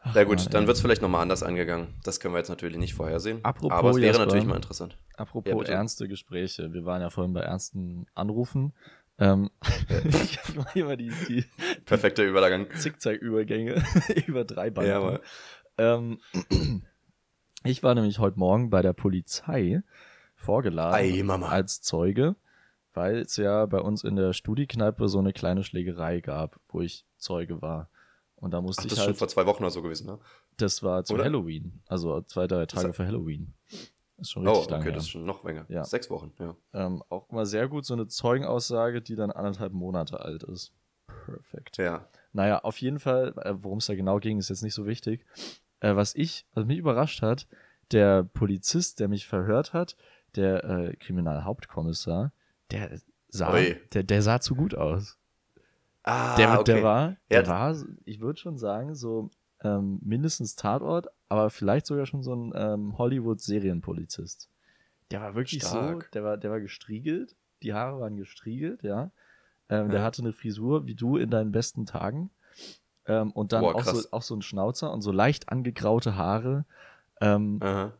Ach, 0.00 0.12
Na 0.14 0.24
gut, 0.24 0.38
Mann, 0.38 0.48
dann 0.50 0.66
wird 0.66 0.76
es 0.76 0.80
vielleicht 0.82 1.02
nochmal 1.02 1.22
anders 1.22 1.42
angegangen. 1.42 1.94
Das 2.04 2.20
können 2.20 2.34
wir 2.34 2.38
jetzt 2.38 2.48
natürlich 2.48 2.78
nicht 2.78 2.94
vorhersehen. 2.94 3.44
Apropos, 3.44 3.76
aber 3.76 3.90
es 3.90 3.96
wäre 3.96 4.06
Jasper. 4.06 4.24
natürlich 4.26 4.46
mal 4.46 4.56
interessant. 4.56 4.98
Apropos 5.16 5.68
Ja, 5.68 5.74
ernste 5.74 6.06
Gespräche. 6.08 6.72
Wir 6.72 6.84
waren 6.84 7.00
ja 7.00 7.10
vorhin 7.10 7.32
bei 7.32 7.40
ernsten 7.40 8.06
Anrufen. 8.14 8.72
Ähm, 9.18 9.50
ich 10.04 10.54
mache 10.54 10.78
immer 10.78 10.96
die, 10.96 11.10
die 11.28 11.44
Perfekter 11.84 12.24
Übergang. 12.24 12.68
Zickzack-Übergänge 12.74 13.82
über 14.26 14.44
drei 14.44 14.70
Banden. 14.70 14.90
Ja, 14.90 15.20
ähm, 15.78 16.18
ich 17.64 17.82
war 17.82 17.94
nämlich 17.94 18.18
heute 18.18 18.38
Morgen 18.38 18.70
bei 18.70 18.82
der 18.82 18.92
Polizei 18.92 19.82
vorgeladen 20.34 20.94
Ei, 20.94 21.44
als 21.46 21.80
Zeuge, 21.80 22.36
weil 22.96 23.18
es 23.18 23.36
ja 23.36 23.66
bei 23.66 23.78
uns 23.80 24.02
in 24.04 24.16
der 24.16 24.32
Studiekneipe 24.32 25.08
so 25.08 25.18
eine 25.18 25.32
kleine 25.32 25.62
Schlägerei 25.62 26.20
gab, 26.20 26.58
wo 26.68 26.80
ich 26.80 27.04
Zeuge 27.18 27.62
war. 27.62 27.88
Und 28.36 28.50
da 28.52 28.60
musste 28.60 28.80
Ach, 28.80 28.84
das 28.84 28.92
ich 28.92 28.98
ist 28.98 28.98
schon 28.98 29.06
halt, 29.08 29.18
vor 29.18 29.28
zwei 29.28 29.46
Wochen 29.46 29.62
oder 29.62 29.70
so 29.70 29.82
gewesen, 29.82 30.06
ne? 30.06 30.18
das 30.58 30.82
war 30.82 31.04
zu 31.04 31.14
Oder? 31.14 31.24
Halloween, 31.24 31.80
also 31.86 32.20
zwei, 32.22 32.46
drei 32.46 32.66
Tage 32.66 32.88
Ist- 32.88 32.96
für 32.96 33.06
Halloween. 33.06 33.54
Ist 34.18 34.30
schon 34.30 34.46
Oh, 34.46 34.50
richtig 34.52 34.64
okay, 34.66 34.72
lange 34.72 34.84
her. 34.84 34.92
das 34.94 35.02
ist 35.04 35.10
schon 35.10 35.24
noch 35.26 35.44
länger. 35.44 35.66
Ja. 35.68 35.84
Sechs 35.84 36.08
Wochen, 36.08 36.32
ja. 36.38 36.56
Ähm, 36.72 37.02
auch 37.10 37.28
immer 37.30 37.44
sehr 37.44 37.68
gut, 37.68 37.84
so 37.84 37.92
eine 37.92 38.06
Zeugenaussage, 38.08 39.02
die 39.02 39.14
dann 39.14 39.30
anderthalb 39.30 39.74
Monate 39.74 40.20
alt 40.20 40.42
ist. 40.44 40.72
Perfekt. 41.26 41.76
Ja. 41.76 42.06
Naja, 42.32 42.60
auf 42.60 42.80
jeden 42.80 42.98
Fall, 42.98 43.34
äh, 43.42 43.52
worum 43.56 43.78
es 43.78 43.86
da 43.86 43.94
genau 43.94 44.18
ging, 44.18 44.38
ist 44.38 44.48
jetzt 44.48 44.62
nicht 44.62 44.72
so 44.74 44.86
wichtig. 44.86 45.26
Äh, 45.80 45.96
was 45.96 46.14
ich, 46.14 46.46
was 46.54 46.64
mich 46.64 46.78
überrascht 46.78 47.20
hat, 47.20 47.46
der 47.92 48.24
Polizist, 48.24 49.00
der 49.00 49.08
mich 49.08 49.26
verhört 49.26 49.72
hat, 49.74 49.96
der 50.34 50.64
äh, 50.64 50.96
Kriminalhauptkommissar, 50.96 52.32
der 52.70 53.00
sah, 53.28 53.52
der, 53.92 54.02
der 54.02 54.22
sah 54.22 54.40
zu 54.40 54.54
gut 54.54 54.74
aus. 54.74 55.18
Ah, 56.04 56.36
Der, 56.38 56.58
okay. 56.60 56.72
der 56.74 56.82
war, 56.84 57.08
Ja, 57.30 57.42
der 57.42 57.46
war, 57.48 57.76
ich 58.04 58.20
würde 58.20 58.38
schon 58.38 58.58
sagen, 58.58 58.94
so 58.94 59.30
ähm, 59.62 59.98
mindestens 60.02 60.54
Tatort, 60.54 61.08
aber 61.28 61.50
vielleicht 61.50 61.86
sogar 61.86 62.06
schon 62.06 62.22
so 62.22 62.34
ein 62.34 62.52
ähm, 62.54 62.96
Hollywood-Serienpolizist. 62.98 64.48
Der 65.10 65.20
war 65.20 65.34
wirklich 65.34 65.62
so, 65.62 65.68
Stark. 65.68 66.10
der 66.12 66.24
war, 66.24 66.36
der 66.36 66.50
war 66.50 66.60
gestriegelt, 66.60 67.36
die 67.62 67.74
Haare 67.74 68.00
waren 68.00 68.16
gestriegelt, 68.16 68.82
ja. 68.82 69.10
Ähm, 69.68 69.90
Der 69.90 70.00
Ja. 70.00 70.04
hatte 70.06 70.22
eine 70.22 70.32
Frisur 70.32 70.86
wie 70.86 70.94
du 70.94 71.16
in 71.16 71.30
deinen 71.30 71.50
besten 71.50 71.86
Tagen. 71.86 72.30
Ähm, 73.06 73.32
und 73.32 73.52
dann 73.52 73.62
Boah, 73.62 73.74
auch, 73.76 73.84
so, 73.84 74.02
auch 74.12 74.22
so 74.22 74.34
ein 74.36 74.42
Schnauzer 74.42 74.92
und 74.92 75.00
so 75.02 75.10
leicht 75.12 75.48
angegraute 75.48 76.16
Haare. 76.16 76.64
Ähm, 77.20 77.58
Aha. 77.62 77.92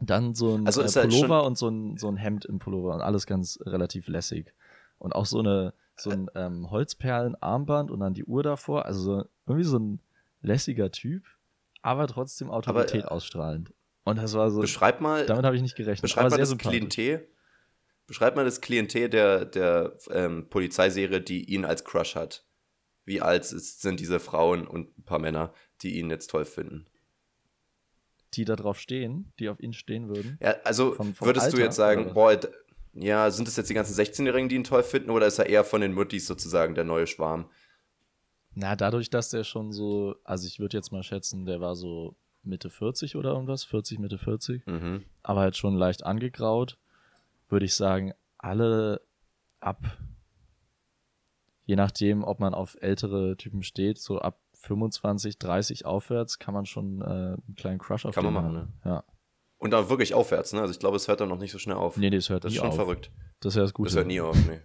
Dann 0.00 0.34
so 0.34 0.56
ein 0.56 0.66
Also 0.66 0.82
äh, 0.82 0.88
halt 0.88 1.10
Pullover 1.10 1.44
und 1.44 1.56
so 1.56 1.68
ein, 1.68 1.96
so 1.96 2.08
ein 2.08 2.16
Hemd 2.16 2.44
im 2.44 2.58
Pullover 2.58 2.94
und 2.94 3.00
alles 3.00 3.26
ganz 3.26 3.58
relativ 3.64 4.08
lässig. 4.08 4.52
Und 4.98 5.14
auch 5.14 5.26
so 5.26 5.38
eine 5.38 5.74
so 5.96 6.10
ein 6.10 6.30
ähm, 6.34 6.70
Holzperlenarmband 6.70 7.90
und 7.90 8.00
dann 8.00 8.14
die 8.14 8.24
Uhr 8.24 8.42
davor. 8.42 8.86
Also 8.86 9.02
so, 9.02 9.24
irgendwie 9.46 9.64
so 9.64 9.78
ein 9.78 10.00
lässiger 10.42 10.90
Typ, 10.90 11.24
aber 11.82 12.06
trotzdem 12.06 12.50
Autorität 12.50 13.04
äh, 13.04 13.08
ausstrahlend. 13.08 13.72
Und 14.04 14.18
das 14.18 14.34
war 14.34 14.50
so, 14.50 14.60
Beschreib 14.60 15.00
mal, 15.00 15.24
damit 15.26 15.44
habe 15.44 15.56
ich 15.56 15.62
nicht 15.62 15.76
gerechnet. 15.76 16.02
beschreib 16.02 16.26
aber 16.26 16.36
mal 16.36 16.38
das. 16.38 16.56
Klientel. 16.58 17.28
Beschreib 18.06 18.36
mal 18.36 18.44
das 18.44 18.60
Klientel 18.60 19.08
der, 19.08 19.46
der 19.46 19.96
ähm, 20.10 20.50
Polizeiserie, 20.50 21.22
die 21.22 21.44
ihn 21.44 21.64
als 21.64 21.84
Crush 21.84 22.16
hat. 22.16 22.44
Wie 23.06 23.22
alt 23.22 23.50
ist, 23.50 23.80
sind 23.80 23.98
diese 23.98 24.20
Frauen 24.20 24.66
und 24.66 24.98
ein 24.98 25.04
paar 25.04 25.18
Männer, 25.18 25.54
die 25.80 25.98
ihn 25.98 26.10
jetzt 26.10 26.28
toll 26.28 26.44
finden? 26.44 26.86
Die 28.34 28.44
da 28.44 28.56
drauf 28.56 28.78
stehen, 28.78 29.32
die 29.38 29.48
auf 29.48 29.60
ihn 29.60 29.72
stehen 29.72 30.08
würden. 30.08 30.38
Ja, 30.40 30.56
also 30.64 30.92
Vom- 30.92 31.14
vom 31.14 31.26
würdest 31.26 31.46
du 31.52 31.56
Alter, 31.56 31.64
jetzt 31.64 31.76
sagen, 31.76 32.04
oder 32.06 32.14
boah, 32.14 32.40
ja, 32.94 33.30
sind 33.30 33.48
es 33.48 33.56
jetzt 33.56 33.70
die 33.70 33.74
ganzen 33.74 33.94
16-Jährigen, 33.94 34.48
die 34.48 34.56
ihn 34.56 34.64
toll 34.64 34.82
finden, 34.82 35.10
oder 35.10 35.26
ist 35.26 35.38
er 35.38 35.46
eher 35.46 35.64
von 35.64 35.80
den 35.80 35.92
Muttis 35.92 36.26
sozusagen 36.26 36.74
der 36.74 36.84
neue 36.84 37.06
Schwarm? 37.06 37.50
Na, 38.54 38.76
dadurch, 38.76 39.10
dass 39.10 39.30
der 39.30 39.42
schon 39.44 39.72
so, 39.72 40.14
also 40.24 40.46
ich 40.46 40.60
würde 40.60 40.76
jetzt 40.76 40.92
mal 40.92 41.02
schätzen, 41.02 41.44
der 41.44 41.60
war 41.60 41.74
so 41.74 42.16
Mitte 42.44 42.70
40 42.70 43.16
oder 43.16 43.30
irgendwas, 43.32 43.64
40, 43.64 43.98
Mitte 43.98 44.18
40. 44.18 44.66
Mhm. 44.66 45.04
aber 45.22 45.40
halt 45.40 45.56
schon 45.56 45.74
leicht 45.74 46.04
angegraut, 46.04 46.78
würde 47.48 47.64
ich 47.66 47.74
sagen, 47.74 48.12
alle 48.38 49.00
ab, 49.60 49.98
je 51.64 51.76
nachdem, 51.76 52.22
ob 52.22 52.38
man 52.40 52.54
auf 52.54 52.76
ältere 52.80 53.36
Typen 53.36 53.62
steht, 53.62 53.98
so 53.98 54.18
ab 54.18 54.38
25, 54.66 55.38
30 55.38 55.86
aufwärts, 55.86 56.38
kann 56.38 56.54
man 56.54 56.66
schon 56.66 57.00
äh, 57.02 57.04
einen 57.04 57.54
kleinen 57.56 57.78
Crush 57.78 58.04
auf 58.06 58.14
Kann 58.14 58.24
man 58.24 58.34
machen, 58.34 58.56
haben. 58.56 58.72
Ja. 58.84 59.04
Und 59.58 59.70
dann 59.70 59.88
wirklich 59.88 60.12
aufwärts, 60.14 60.52
ne? 60.52 60.60
Also 60.60 60.72
ich 60.72 60.78
glaube, 60.78 60.96
es 60.96 61.08
hört 61.08 61.20
dann 61.20 61.28
noch 61.28 61.38
nicht 61.38 61.52
so 61.52 61.58
schnell 61.58 61.76
auf. 61.76 61.96
Nee, 61.96 62.10
nee, 62.10 62.16
das 62.16 62.28
hört 62.28 62.44
das 62.44 62.52
ist 62.52 62.56
nie 62.56 62.60
schon 62.60 62.68
auf. 62.70 62.74
verrückt. 62.74 63.10
Das 63.40 63.52
ist 63.52 63.56
ja 63.56 63.62
das 63.62 63.72
Gute. 63.72 63.88
Das 63.88 63.96
hört 63.96 64.06
nie 64.08 64.20
auf, 64.20 64.36
nee. 64.46 64.60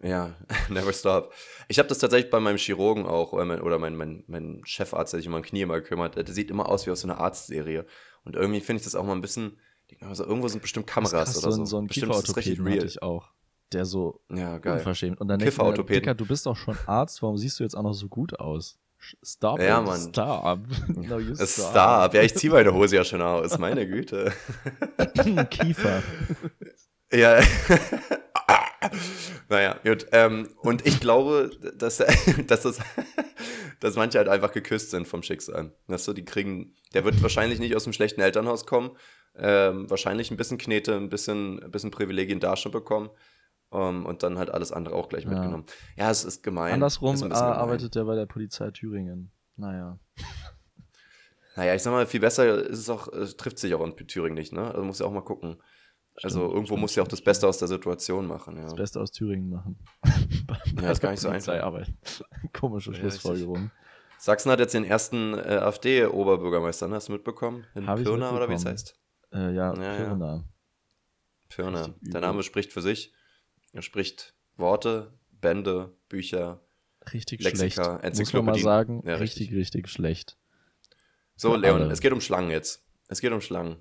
ja, 0.08 0.34
never 0.68 0.92
stop. 0.92 1.32
Ich 1.68 1.78
habe 1.78 1.88
das 1.88 1.98
tatsächlich 1.98 2.30
bei 2.30 2.40
meinem 2.40 2.56
Chirurgen 2.56 3.06
auch, 3.06 3.32
oder 3.32 3.44
mein, 3.44 3.60
oder 3.60 3.78
mein, 3.78 3.94
mein, 3.96 4.24
mein 4.26 4.60
Chefarzt, 4.64 5.12
der 5.12 5.20
sich 5.20 5.26
um 5.28 5.32
mein 5.32 5.42
Knie 5.42 5.60
immer 5.62 5.80
kümmert, 5.80 6.16
der 6.16 6.26
sieht 6.26 6.50
immer 6.50 6.68
aus 6.68 6.86
wie 6.86 6.90
aus 6.90 7.00
so 7.02 7.08
einer 7.08 7.18
Arztserie. 7.18 7.86
Und 8.24 8.34
irgendwie 8.36 8.60
finde 8.60 8.78
ich 8.80 8.84
das 8.84 8.94
auch 8.96 9.04
mal 9.04 9.12
ein 9.12 9.20
bisschen, 9.20 9.58
also 10.00 10.24
irgendwo 10.24 10.48
sind 10.48 10.62
bestimmt 10.62 10.86
ist 10.88 10.94
Kameras 10.94 11.12
krass, 11.34 11.44
oder 11.44 11.52
so. 11.52 11.56
so. 11.56 11.62
ein- 11.62 11.66
So 11.66 11.78
ein 11.78 11.86
bestimmt 11.86 12.14
ist 12.14 12.36
richtig 12.36 12.60
real. 12.64 12.84
ich 12.84 13.02
auch, 13.02 13.30
der 13.72 13.84
so 13.84 14.20
Ja, 14.32 14.58
geil. 14.58 14.78
unverschämt. 14.78 15.20
Und 15.20 15.28
dann 15.28 15.38
Kieferorthopäden. 15.38 16.02
Dicker, 16.02 16.14
du 16.14 16.26
bist 16.26 16.46
doch 16.46 16.56
schon 16.56 16.76
Arzt, 16.86 17.22
warum 17.22 17.36
siehst 17.38 17.60
du 17.60 17.62
jetzt 17.62 17.76
auch 17.76 17.82
noch 17.84 17.92
so 17.94 18.08
gut 18.08 18.38
aus? 18.40 18.78
Stop 19.22 19.60
Ja, 19.60 19.80
Mann. 19.80 20.00
stop. 20.00 20.58
no, 20.88 21.18
ist 21.18 21.56
Star. 21.56 22.12
Ja, 22.14 22.22
ich 22.22 22.34
ziehe 22.34 22.52
meine 22.52 22.74
Hose 22.74 22.96
ja 22.96 23.04
schon 23.04 23.22
aus. 23.22 23.58
Meine 23.58 23.88
Güte. 23.88 24.32
Kiefer. 25.50 26.02
Ja. 27.12 27.40
naja, 29.48 29.76
gut. 29.82 30.06
Ähm, 30.12 30.48
und 30.58 30.86
ich 30.86 31.00
glaube, 31.00 31.50
dass, 31.76 31.98
dass, 32.46 32.62
das, 32.62 32.78
dass 33.80 33.96
manche 33.96 34.18
halt 34.18 34.28
einfach 34.28 34.52
geküsst 34.52 34.90
sind 34.90 35.08
vom 35.08 35.22
Schicksal. 35.22 35.72
Weißt 35.86 36.06
du, 36.08 36.12
die 36.12 36.24
kriegen, 36.24 36.74
der 36.94 37.04
wird 37.04 37.22
wahrscheinlich 37.22 37.58
nicht 37.58 37.74
aus 37.74 37.84
einem 37.84 37.92
schlechten 37.94 38.20
Elternhaus 38.20 38.66
kommen. 38.66 38.96
Ähm, 39.36 39.88
wahrscheinlich 39.88 40.30
ein 40.30 40.36
bisschen 40.36 40.58
Knete, 40.58 40.96
ein 40.96 41.08
bisschen, 41.08 41.62
ein 41.62 41.70
bisschen 41.70 41.90
Privilegien 41.90 42.40
da 42.40 42.56
schon 42.56 42.72
bekommen. 42.72 43.10
Um, 43.72 44.04
und 44.04 44.24
dann 44.24 44.36
halt 44.36 44.50
alles 44.50 44.72
andere 44.72 44.96
auch 44.96 45.08
gleich 45.08 45.22
Ja. 45.24 45.30
mitgenommen. 45.30 45.64
Ja, 45.96 46.10
es 46.10 46.24
ist 46.24 46.42
gemein. 46.42 46.74
Andersrum 46.74 47.14
ist 47.14 47.20
äh, 47.22 47.28
gemein. 47.28 47.40
arbeitet 47.40 47.94
er 47.94 48.04
bei 48.04 48.16
der 48.16 48.26
Polizei 48.26 48.70
Thüringen. 48.72 49.30
Naja. 49.56 49.98
Naja, 51.56 51.74
ich 51.74 51.82
sag 51.82 51.90
mal, 51.90 52.06
viel 52.06 52.20
besser 52.20 52.64
ist 52.66 52.78
es 52.78 52.88
auch, 52.88 53.08
es 53.08 53.36
trifft 53.36 53.58
sich 53.58 53.74
auch 53.74 53.84
in 53.84 53.96
Thüringen 54.06 54.34
nicht, 54.36 54.52
ne? 54.52 54.70
Also 54.70 54.82
muss 54.84 55.00
ja 55.00 55.06
auch 55.06 55.12
mal 55.12 55.20
gucken. 55.20 55.56
also 56.22 56.38
Stimmt, 56.38 56.52
irgendwo 56.54 56.66
stimmt, 56.66 56.80
muss 56.80 56.94
ja 56.94 57.02
auch 57.02 57.08
das 57.08 57.20
Beste 57.20 57.46
aus 57.48 57.58
der 57.58 57.68
Situation 57.68 58.26
machen, 58.26 58.56
ja. 58.56 58.62
Das 58.62 58.76
Beste 58.76 59.00
aus 59.00 59.10
Thüringen 59.10 59.50
machen. 59.50 59.76
Ja, 60.80 60.90
ist 60.92 61.00
gar 61.00 61.10
nicht 61.10 61.20
so 61.20 61.28
einfach. 61.28 61.54
Arbeit. 61.60 61.92
Komische 62.52 62.92
Ja, 62.92 62.98
Schlussfolgerung. 62.98 63.70
Sachsen 64.18 64.50
hat 64.52 64.60
jetzt 64.60 64.74
den 64.74 64.84
ersten 64.84 65.34
äh, 65.34 65.58
AfD-Oberbürgermeister, 65.60 66.88
ne? 66.88 66.94
hast 66.96 67.08
du 67.08 67.12
mitbekommen? 67.12 67.66
In 67.74 67.86
Hab 67.86 67.98
ich 67.98 68.04
Pirna 68.04 68.30
oder 68.32 68.48
wie 68.48 68.54
es 68.54 68.64
heißt? 68.64 68.98
Äh, 69.32 69.52
ja, 69.54 69.74
Ja, 69.74 69.82
ja. 69.82 69.96
Pirna. 69.96 70.44
Pirna. 71.48 71.78
Richtig 71.80 71.96
übel. 72.02 72.12
Der 72.12 72.20
Name 72.20 72.42
spricht 72.42 72.72
für 72.72 72.80
sich. 72.82 73.12
Er 73.72 73.82
spricht 73.82 74.34
Worte, 74.56 75.12
Bände, 75.30 75.92
Bücher. 76.08 76.60
Richtig 77.12 77.42
Lexika, 77.42 77.98
schlecht. 78.00 78.18
Muss 78.18 78.32
man 78.32 78.44
mal 78.44 78.58
sagen, 78.58 79.02
Ja, 79.06 79.14
richtig, 79.14 79.52
richtig. 79.52 79.56
richtig, 79.56 79.88
schlecht. 79.88 80.36
So, 81.36 81.56
Leon, 81.56 81.82
alle. 81.82 81.92
es 81.92 82.00
geht 82.00 82.12
um 82.12 82.20
Schlangen 82.20 82.50
jetzt. 82.50 82.84
Es 83.08 83.20
geht 83.20 83.32
um 83.32 83.40
Schlangen. 83.40 83.76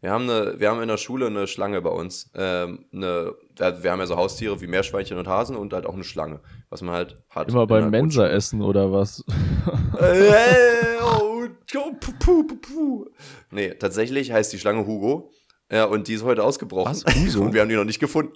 Wir 0.00 0.10
haben, 0.10 0.28
eine, 0.28 0.58
wir 0.58 0.68
haben 0.70 0.82
in 0.82 0.88
der 0.88 0.96
Schule 0.96 1.26
eine 1.26 1.46
Schlange 1.46 1.80
bei 1.80 1.90
uns. 1.90 2.30
Ähm, 2.34 2.86
eine, 2.92 3.34
wir 3.56 3.92
haben 3.92 4.00
ja 4.00 4.06
so 4.06 4.16
Haustiere 4.16 4.60
wie 4.60 4.66
Meerschweinchen 4.66 5.16
und 5.16 5.28
Hasen 5.28 5.54
und 5.54 5.72
halt 5.72 5.86
auch 5.86 5.94
eine 5.94 6.02
Schlange, 6.02 6.40
was 6.70 6.82
man 6.82 6.94
halt 6.94 7.22
hat. 7.30 7.48
Immer 7.48 7.66
beim 7.68 7.90
Mensa 7.90 8.26
essen 8.28 8.62
oder 8.62 8.90
was? 8.90 9.24
Grundschule. 9.94 9.98
Äh, 10.00 11.02
oh, 11.04 12.44
puh. 12.60 13.06
Nee, 13.50 13.74
tatsächlich 13.74 14.32
heißt 14.32 14.52
die 14.52 14.58
Schlange 14.58 14.86
Hugo. 14.86 15.30
Ja, 15.70 15.84
und 15.84 16.08
die 16.08 16.14
ist 16.14 16.24
heute 16.24 16.42
ausgebrochen. 16.42 16.90
Was? 16.90 17.04
Hugo? 17.04 17.44
Und 17.46 17.54
wir 17.54 17.60
haben 17.60 17.68
die 17.68 17.76
noch 17.76 17.84
nicht 17.84 18.00
gefunden. 18.00 18.32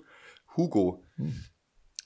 Hugo. 0.57 1.03
Hm. 1.17 1.35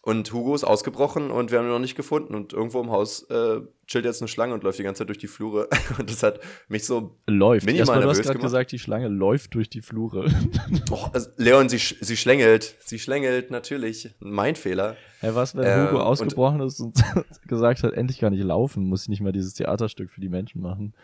Und 0.03 0.33
Hugo 0.33 0.55
ist 0.55 0.65
ausgebrochen 0.65 1.31
und 1.31 1.51
wir 1.51 1.59
haben 1.59 1.67
ihn 1.67 1.73
noch 1.73 1.79
nicht 1.79 1.95
gefunden. 1.95 2.35
Und 2.35 2.55
irgendwo 2.55 2.81
im 2.81 2.91
Haus 2.91 3.25
äh, 3.25 3.61
chillt 3.87 4.07
jetzt 4.07 4.23
eine 4.23 4.29
Schlange 4.29 4.55
und 4.55 4.63
läuft 4.63 4.79
die 4.79 4.83
ganze 4.83 5.01
Zeit 5.01 5.09
durch 5.09 5.19
die 5.19 5.27
Flure. 5.27 5.69
Und 5.99 6.09
das 6.09 6.23
hat 6.23 6.41
mich 6.69 6.87
so. 6.87 7.19
Läuft. 7.27 7.67
Minimal 7.67 7.81
Erstmal, 7.81 8.01
du 8.01 8.09
hast 8.09 8.23
gerade 8.23 8.39
gesagt, 8.39 8.73
die 8.73 8.79
Schlange 8.79 9.09
läuft 9.09 9.55
durch 9.55 9.69
die 9.69 9.83
Flure. 9.83 10.31
Oh, 10.91 11.07
also 11.13 11.29
Leon, 11.37 11.69
sie, 11.69 11.77
sie 11.79 12.17
schlängelt. 12.17 12.77
Sie 12.81 12.99
schlängelt, 12.99 13.51
natürlich. 13.51 14.15
Mein 14.19 14.57
Fehler. 14.57 14.97
Hey, 15.21 15.35
was, 15.35 15.55
wenn 15.55 15.65
Ähm, 15.65 15.89
Hugo 15.89 15.97
und- 15.99 16.03
ausgebrochen 16.07 16.61
ist 16.63 16.81
und 16.81 16.99
gesagt 17.47 17.83
hat, 17.83 17.93
endlich 17.93 18.19
kann 18.19 18.33
ich 18.33 18.43
laufen, 18.43 18.89
muss 18.89 19.03
ich 19.03 19.09
nicht 19.09 19.21
mehr 19.21 19.33
dieses 19.33 19.55
Theaterstück 19.55 20.11
für 20.11 20.21
die 20.21 20.31
Menschen 20.31 20.63
machen. 20.63 20.95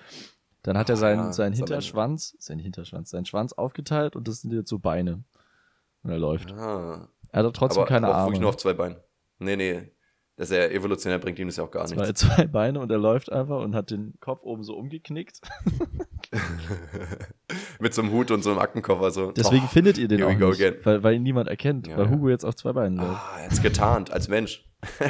Dann 0.63 0.77
hat 0.79 0.89
er 0.89 0.97
seinen, 0.97 1.27
ja, 1.27 1.33
seinen 1.33 1.53
Hinterschwanz, 1.53 2.35
sein 2.41 2.59
Hinterschwanz, 2.59 3.11
seinen 3.11 3.27
Schwanz 3.27 3.53
aufgeteilt 3.53 4.17
und 4.17 4.27
das 4.27 4.41
sind 4.41 4.53
jetzt 4.53 4.71
so 4.71 4.79
Beine. 4.79 5.23
Und 6.03 6.11
er 6.11 6.19
läuft. 6.19 6.53
Ah. 6.53 7.09
Er 7.33 7.45
hat 7.45 7.55
trotzdem 7.55 7.81
aber 7.83 7.89
keine 7.89 8.09
auch 8.09 8.15
Arme. 8.15 8.27
wirklich 8.27 8.41
nur 8.41 8.49
auf 8.51 8.57
zwei 8.57 8.75
Beinen. 8.75 8.97
Nee, 9.39 9.57
nee. 9.57 9.93
Das 10.39 10.51
ist 10.51 10.57
ja 10.57 10.65
evolutionär, 10.67 11.19
bringt 11.19 11.39
ihm 11.39 11.49
das 11.49 11.57
ja 11.57 11.65
auch 11.65 11.71
gar 11.71 11.87
zwei, 11.87 12.03
nichts. 12.07 12.21
zwei 12.21 12.47
Beine 12.47 12.81
und 12.81 12.91
er 12.91 12.99
läuft 12.99 13.33
einfach 13.33 13.61
und 13.63 13.75
hat 13.75 13.91
den 13.91 14.15
Kopf 14.21 14.43
oben 14.43 14.63
so 14.65 14.75
umgeknickt. 14.77 15.41
Mit 17.81 17.95
so 17.95 18.03
einem 18.03 18.13
Hut 18.13 18.31
und 18.31 18.43
so 18.43 18.51
einem 18.51 18.59
Aktenkoffer. 18.59 19.11
So. 19.11 19.33
Deswegen 19.33 19.65
Oh, 19.65 19.69
findet 19.69 19.97
ihr 19.99 20.09
den 20.09 20.23
auch 20.23 20.29
nicht, 20.35 20.43
again. 20.43 20.75
weil, 20.85 21.03
weil 21.03 21.15
ihn 21.15 21.23
niemand 21.23 21.49
erkennt, 21.49 21.87
Ja, 21.87 21.97
weil. 21.97 22.11
Hugo 22.11 22.29
jetzt 22.29 22.45
auf 22.45 22.55
zwei 22.57 22.73
Beinen 22.73 22.97
läuft. 22.99 23.11
Ah, 23.13 23.43
jetzt 23.45 23.63
getarnt, 23.63 24.11
als 24.11 24.29
Mensch. 24.29 24.65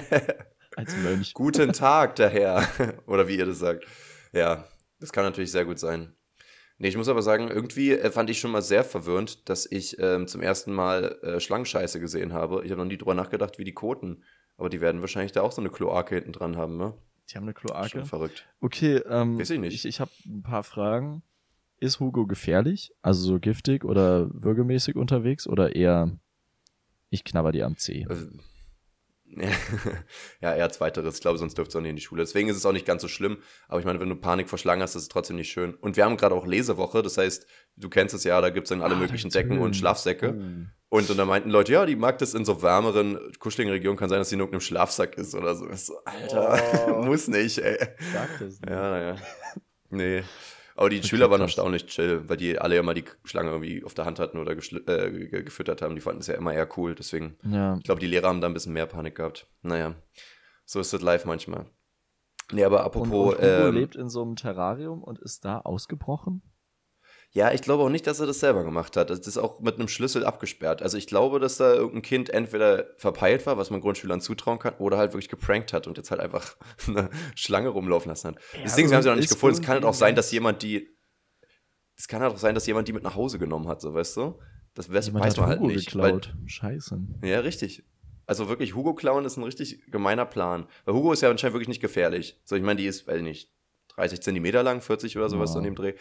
Als 0.76 0.94
Mönch. 0.94 1.32
Guten 1.32 1.72
Tag, 1.72 2.16
der 2.16 2.28
Herr. 2.28 2.62
Oder 3.06 3.28
wie 3.28 3.38
ihr 3.38 3.46
das 3.46 3.60
sagt. 3.60 3.86
Ja, 4.34 4.64
das 5.00 5.10
kann 5.10 5.24
natürlich 5.24 5.50
sehr 5.50 5.64
gut 5.64 5.78
sein. 5.78 6.14
Nee, 6.78 6.88
ich 6.88 6.96
muss 6.96 7.08
aber 7.08 7.22
sagen, 7.22 7.48
irgendwie 7.48 7.92
äh, 7.92 8.10
fand 8.10 8.28
ich 8.28 8.38
schon 8.38 8.50
mal 8.50 8.60
sehr 8.62 8.84
verwirrend, 8.84 9.48
dass 9.48 9.64
ich 9.70 9.98
ähm, 9.98 10.26
zum 10.26 10.42
ersten 10.42 10.72
Mal 10.72 11.18
äh, 11.22 11.40
Schlangenscheiße 11.40 12.00
gesehen 12.00 12.32
habe. 12.34 12.62
Ich 12.64 12.70
habe 12.70 12.82
noch 12.82 12.88
nie 12.88 12.98
drüber 12.98 13.14
nachgedacht, 13.14 13.58
wie 13.58 13.64
die 13.64 13.72
koten. 13.72 14.22
Aber 14.58 14.68
die 14.68 14.80
werden 14.80 15.00
wahrscheinlich 15.00 15.32
da 15.32 15.42
auch 15.42 15.52
so 15.52 15.60
eine 15.60 15.70
Kloake 15.70 16.14
hinten 16.14 16.32
dran 16.32 16.56
haben, 16.56 16.76
ne? 16.76 16.94
Die 17.30 17.36
haben 17.36 17.44
eine 17.44 17.54
Kloake. 17.54 17.88
Schon 17.88 18.04
verrückt. 18.04 18.46
Okay, 18.60 18.96
ähm, 19.08 19.38
Weiß 19.38 19.50
ich 19.50 19.58
nicht. 19.58 19.74
ich, 19.74 19.84
ich 19.84 20.00
habe 20.00 20.10
ein 20.26 20.42
paar 20.42 20.62
Fragen. 20.62 21.22
Ist 21.78 22.00
Hugo 22.00 22.26
gefährlich? 22.26 22.92
Also 23.02 23.22
so 23.22 23.38
giftig 23.40 23.84
oder 23.84 24.28
würgemäßig 24.32 24.96
unterwegs 24.96 25.46
oder 25.46 25.74
eher 25.74 26.18
ich 27.10 27.24
knabber 27.24 27.52
die 27.52 27.62
am 27.62 27.76
Zeh? 27.76 28.06
Also, 28.08 28.26
ja, 30.40 30.54
eher 30.54 30.70
zweiteres. 30.70 31.16
Ich 31.16 31.20
glaube, 31.20 31.38
sonst 31.38 31.56
dürfte 31.58 31.70
es 31.70 31.76
auch 31.76 31.80
nicht 31.80 31.90
in 31.90 31.96
die 31.96 32.02
Schule. 32.02 32.22
Deswegen 32.22 32.48
ist 32.48 32.56
es 32.56 32.66
auch 32.66 32.72
nicht 32.72 32.86
ganz 32.86 33.02
so 33.02 33.08
schlimm. 33.08 33.38
Aber 33.68 33.78
ich 33.80 33.86
meine, 33.86 34.00
wenn 34.00 34.08
du 34.08 34.16
Panik 34.16 34.48
vor 34.48 34.58
Schlangen 34.58 34.82
hast, 34.82 34.94
ist 34.94 35.02
es 35.02 35.08
trotzdem 35.08 35.36
nicht 35.36 35.50
schön. 35.50 35.74
Und 35.74 35.96
wir 35.96 36.04
haben 36.04 36.16
gerade 36.16 36.34
auch 36.34 36.46
Lesewoche. 36.46 37.02
Das 37.02 37.18
heißt, 37.18 37.46
du 37.76 37.88
kennst 37.88 38.14
es 38.14 38.24
ja, 38.24 38.40
da 38.40 38.50
gibt 38.50 38.66
es 38.66 38.68
dann 38.70 38.82
alle 38.82 38.94
Ah, 38.94 38.98
möglichen 38.98 39.30
Decken 39.30 39.58
und 39.58 39.76
Schlafsäcke. 39.76 40.34
Oh. 40.38 40.96
Und, 40.98 41.10
und 41.10 41.16
da 41.16 41.24
meinten 41.24 41.50
Leute, 41.50 41.72
ja, 41.72 41.84
die 41.84 41.96
mag 41.96 42.18
das 42.18 42.32
in 42.34 42.44
so 42.44 42.62
wärmeren, 42.62 43.18
kuscheligen 43.38 43.72
Regionen. 43.72 43.98
Kann 43.98 44.08
sein, 44.08 44.18
dass 44.18 44.28
sie 44.28 44.36
in 44.36 44.40
irgendeinem 44.40 44.60
Schlafsack 44.60 45.18
ist 45.18 45.34
oder 45.34 45.54
so. 45.54 45.68
Ich 45.68 45.80
so 45.84 45.94
Alter, 46.04 46.96
Oh. 46.98 47.02
muss 47.04 47.28
nicht, 47.28 47.58
ey. 47.58 47.76
Sag 48.12 48.30
das 48.38 48.60
nicht. 48.60 48.70
Ja, 48.70 48.90
naja. 48.90 49.16
Nee. 49.90 50.22
Aber 50.76 50.90
die 50.90 51.02
Okay, 51.02 51.06
Schüler 51.08 51.30
waren 51.30 51.38
krass. 51.40 51.48
erstaunlich 51.48 51.86
chill, 51.86 52.28
weil 52.28 52.36
die 52.36 52.58
alle 52.58 52.76
ja 52.76 52.82
mal 52.82 52.94
die 52.94 53.04
Schlange 53.24 53.50
irgendwie 53.50 53.82
auf 53.84 53.94
der 53.94 54.04
Hand 54.04 54.18
hatten 54.18 54.38
oder 54.38 54.52
äh, 54.52 54.58
ge- 55.10 55.42
gefüttert 55.42 55.80
haben. 55.82 55.94
Die 55.94 56.00
fanden 56.02 56.20
es 56.20 56.26
ja 56.26 56.34
immer 56.34 56.52
eher 56.52 56.68
cool. 56.76 56.94
Deswegen 56.94 57.36
Ja. 57.44 57.76
ich 57.78 57.84
glaube, 57.84 58.00
die 58.00 58.06
Lehrer 58.06 58.28
haben 58.28 58.40
da 58.40 58.46
ein 58.46 58.54
bisschen 58.54 58.74
mehr 58.74 58.86
Panik 58.86 59.14
gehabt. 59.16 59.46
Naja, 59.62 59.94
so 60.66 60.78
ist 60.80 60.92
das 60.92 61.00
live 61.00 61.24
manchmal. 61.24 61.66
Nee, 62.52 62.64
aber 62.64 62.80
Und, 62.80 62.86
apropos, 62.86 63.34
und 63.36 63.42
Hugo 63.42 63.68
ähm, 63.68 63.74
lebt 63.74 63.96
in 63.96 64.08
so 64.08 64.22
einem 64.22 64.36
Terrarium 64.36 65.02
und 65.02 65.18
ist 65.18 65.44
da 65.44 65.60
ausgebrochen? 65.60 66.42
Ja, 67.36 67.52
ich 67.52 67.60
glaube 67.60 67.82
auch 67.82 67.90
nicht, 67.90 68.06
dass 68.06 68.18
er 68.18 68.26
das 68.26 68.40
selber 68.40 68.64
gemacht 68.64 68.96
hat. 68.96 69.10
Das 69.10 69.18
ist 69.18 69.36
auch 69.36 69.60
mit 69.60 69.74
einem 69.74 69.88
Schlüssel 69.88 70.24
abgesperrt. 70.24 70.80
Also 70.80 70.96
ich 70.96 71.06
glaube, 71.06 71.38
dass 71.38 71.58
da 71.58 71.74
irgendein 71.74 72.00
Kind 72.00 72.30
entweder 72.30 72.86
verpeilt 72.96 73.44
war, 73.44 73.58
was 73.58 73.68
man 73.68 73.82
Grundschülern 73.82 74.22
zutrauen 74.22 74.58
kann, 74.58 74.72
oder 74.78 74.96
halt 74.96 75.12
wirklich 75.12 75.28
geprankt 75.28 75.74
hat 75.74 75.86
und 75.86 75.98
jetzt 75.98 76.10
halt 76.10 76.22
einfach 76.22 76.56
eine 76.88 77.10
Schlange 77.34 77.68
rumlaufen 77.68 78.08
lassen 78.08 78.28
hat. 78.28 78.36
Ja, 78.54 78.60
Deswegen 78.62 78.90
haben 78.90 79.02
sie 79.02 79.10
noch 79.10 79.16
nicht 79.16 79.28
gefunden. 79.28 79.56
Es 79.56 79.60
kann 79.60 79.74
halt 79.74 79.84
auch 79.84 79.92
sein, 79.92 80.14
dass 80.14 80.32
jemand 80.32 80.62
die. 80.62 80.88
Es 81.94 82.08
kann 82.08 82.22
halt 82.22 82.32
auch 82.32 82.38
sein, 82.38 82.54
dass 82.54 82.66
jemand 82.66 82.88
die 82.88 82.94
mit 82.94 83.02
nach 83.02 83.16
Hause 83.16 83.38
genommen 83.38 83.68
hat, 83.68 83.82
so 83.82 83.92
weißt 83.92 84.16
du? 84.16 84.38
Das 84.72 84.90
weiß, 84.90 85.08
Jemand 85.08 85.26
weiß 85.26 85.36
man 85.36 85.48
halt 85.50 85.60
Hugo 85.60 85.70
nicht. 85.70 85.94
Weil, 85.94 86.12
geklaut. 86.12 86.34
Scheiße. 86.46 86.98
Ja, 87.22 87.40
richtig. 87.40 87.84
Also 88.24 88.48
wirklich, 88.48 88.74
Hugo 88.74 88.94
klauen 88.94 89.26
ist 89.26 89.36
ein 89.36 89.44
richtig 89.44 89.90
gemeiner 89.90 90.24
Plan. 90.24 90.68
Weil 90.86 90.94
Hugo 90.94 91.12
ist 91.12 91.20
ja 91.20 91.28
anscheinend 91.28 91.52
wirklich 91.52 91.68
nicht 91.68 91.82
gefährlich. 91.82 92.40
So, 92.44 92.56
ich 92.56 92.62
meine, 92.62 92.80
die 92.80 92.86
ist, 92.86 93.06
weiß 93.06 93.18
ich 93.18 93.22
nicht, 93.22 93.52
30 93.88 94.22
Zentimeter 94.22 94.62
lang, 94.62 94.80
40 94.80 95.18
oder 95.18 95.28
sowas 95.28 95.52
so 95.52 95.58
in 95.58 95.64
dem 95.64 95.74
Dreh. 95.74 95.92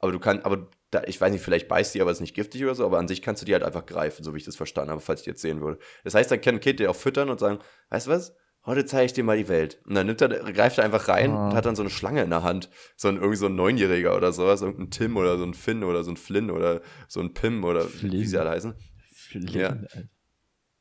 Aber 0.00 0.12
du 0.12 0.18
kannst, 0.18 0.44
aber 0.44 0.68
da, 0.90 1.02
ich 1.04 1.20
weiß 1.20 1.30
nicht, 1.32 1.42
vielleicht 1.42 1.68
beißt 1.68 1.94
die, 1.94 2.00
aber 2.02 2.10
ist 2.10 2.20
nicht 2.20 2.34
giftig 2.34 2.64
oder 2.64 2.74
so, 2.74 2.84
aber 2.84 2.98
an 2.98 3.06
sich 3.08 3.22
kannst 3.22 3.42
du 3.42 3.46
die 3.46 3.52
halt 3.52 3.62
einfach 3.62 3.86
greifen, 3.86 4.24
so 4.24 4.34
wie 4.34 4.38
ich 4.38 4.44
das 4.44 4.56
verstanden 4.56 4.90
habe, 4.90 5.00
falls 5.00 5.20
ich 5.20 5.26
jetzt 5.26 5.40
sehen 5.42 5.60
würde. 5.60 5.78
Das 6.04 6.14
heißt, 6.14 6.30
dann 6.30 6.40
kann 6.40 6.56
ein 6.56 6.60
Kind 6.60 6.80
dir 6.80 6.90
auch 6.90 6.96
füttern 6.96 7.30
und 7.30 7.38
sagen, 7.40 7.58
weißt 7.90 8.06
du 8.06 8.10
was? 8.10 8.34
Heute 8.66 8.84
zeige 8.84 9.06
ich 9.06 9.12
dir 9.14 9.24
mal 9.24 9.38
die 9.38 9.48
Welt. 9.48 9.80
Und 9.86 9.94
dann 9.94 10.06
nimmt 10.06 10.20
er, 10.20 10.28
greift 10.52 10.76
er 10.78 10.84
einfach 10.84 11.08
rein 11.08 11.30
Ah. 11.30 11.48
und 11.48 11.54
hat 11.54 11.64
dann 11.64 11.76
so 11.76 11.82
eine 11.82 11.88
Schlange 11.90 12.22
in 12.22 12.28
der 12.30 12.42
Hand. 12.42 12.68
So 12.96 13.08
ein, 13.08 13.16
irgendwie 13.16 13.36
so 13.36 13.46
ein 13.46 13.54
Neunjähriger 13.54 14.14
oder 14.14 14.32
sowas, 14.32 14.60
irgendein 14.60 14.90
Tim 14.90 15.16
oder 15.16 15.38
so 15.38 15.44
ein 15.44 15.54
Finn 15.54 15.82
oder 15.82 16.04
so 16.04 16.10
ein 16.10 16.18
Flynn 16.18 16.50
oder 16.50 16.82
so 17.08 17.20
ein 17.20 17.32
Pim 17.32 17.64
oder 17.64 17.84
wie 17.86 17.88
Flynn. 17.88 18.26
sie 18.26 18.36
alle 18.38 18.50
heißen. 18.50 18.74
Flynn, 19.14 19.46
Ja. 19.48 19.76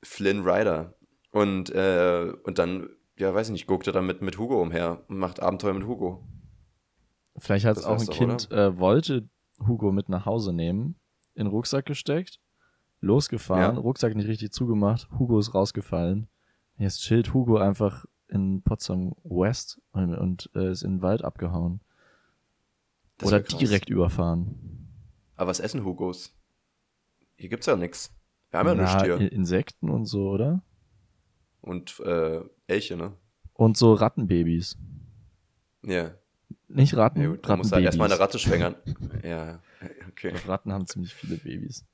Flynn 0.03 0.41
Rider. 0.41 0.95
Und, 1.31 1.69
äh, 1.69 2.33
und 2.43 2.57
dann, 2.57 2.89
ja, 3.17 3.33
weiß 3.33 3.47
ich 3.47 3.53
nicht, 3.53 3.67
guckt 3.67 3.87
er 3.87 3.93
dann 3.93 4.05
mit, 4.07 4.21
mit 4.21 4.37
Hugo 4.37 4.61
umher 4.61 5.05
und 5.07 5.17
macht 5.17 5.39
Abenteuer 5.41 5.73
mit 5.73 5.85
Hugo. 5.85 6.27
Vielleicht 7.37 7.65
hat 7.65 7.77
Das 7.77 7.85
auch 7.85 7.99
ein 7.99 8.07
Kind, 8.07 8.51
äh, 8.51 8.77
wollte 8.77 9.29
Hugo 9.67 9.91
mit 9.91 10.09
nach 10.09 10.25
Hause 10.25 10.53
nehmen, 10.53 10.95
in 11.35 11.45
den 11.45 11.47
Rucksack 11.47 11.85
gesteckt, 11.85 12.39
losgefahren, 13.01 13.75
Ja. 13.75 13.81
Rucksack 13.81 14.15
nicht 14.15 14.27
richtig 14.27 14.51
zugemacht, 14.51 15.09
Hugo 15.17 15.39
ist 15.39 15.53
rausgefallen. 15.53 16.27
Jetzt 16.77 17.01
chillt 17.01 17.33
Hugo 17.33 17.57
einfach 17.57 18.05
in 18.27 18.61
Potsdam 18.61 19.15
West 19.23 19.81
und, 19.91 20.15
und 20.15 20.49
äh, 20.55 20.71
ist 20.71 20.83
in 20.83 20.97
den 20.97 21.01
Wald 21.01 21.23
abgehauen. 21.23 21.81
Das 23.17 23.27
Oder 23.27 23.41
direkt 23.41 23.89
überfahren. 23.89 24.87
Aber 25.35 25.49
was 25.49 25.59
essen 25.59 25.83
Hugos? 25.83 26.33
Hier 27.37 27.49
gibt's 27.49 27.65
ja 27.65 27.75
nichts. 27.75 28.13
Wir 28.51 28.59
haben 28.59 28.67
ja 28.67 28.75
nichts 28.75 29.03
hier. 29.03 29.31
Insekten 29.31 29.89
und 29.89 30.05
so, 30.05 30.29
oder? 30.29 30.63
Und 31.61 31.99
äh, 32.01 32.41
Elche, 32.67 32.95
ne? 32.95 33.13
Und 33.53 33.77
so 33.77 33.93
Rattenbabys. 33.93 34.77
Ja. 35.83 36.11
Nicht 36.67 36.95
Ratten, 36.95 37.21
Ja, 37.21 37.29
gut, 37.29 37.47
dann 37.47 37.57
muss 37.57 37.71
halt 37.71 37.83
erstmal 37.83 38.11
eine 38.11 38.19
Ratte 38.19 38.39
schwängern. 38.39 38.75
ja, 39.23 39.59
okay. 40.07 40.33
Ratten 40.47 40.71
haben 40.71 40.85
ziemlich 40.87 41.13
viele 41.13 41.37
Babys. 41.37 41.85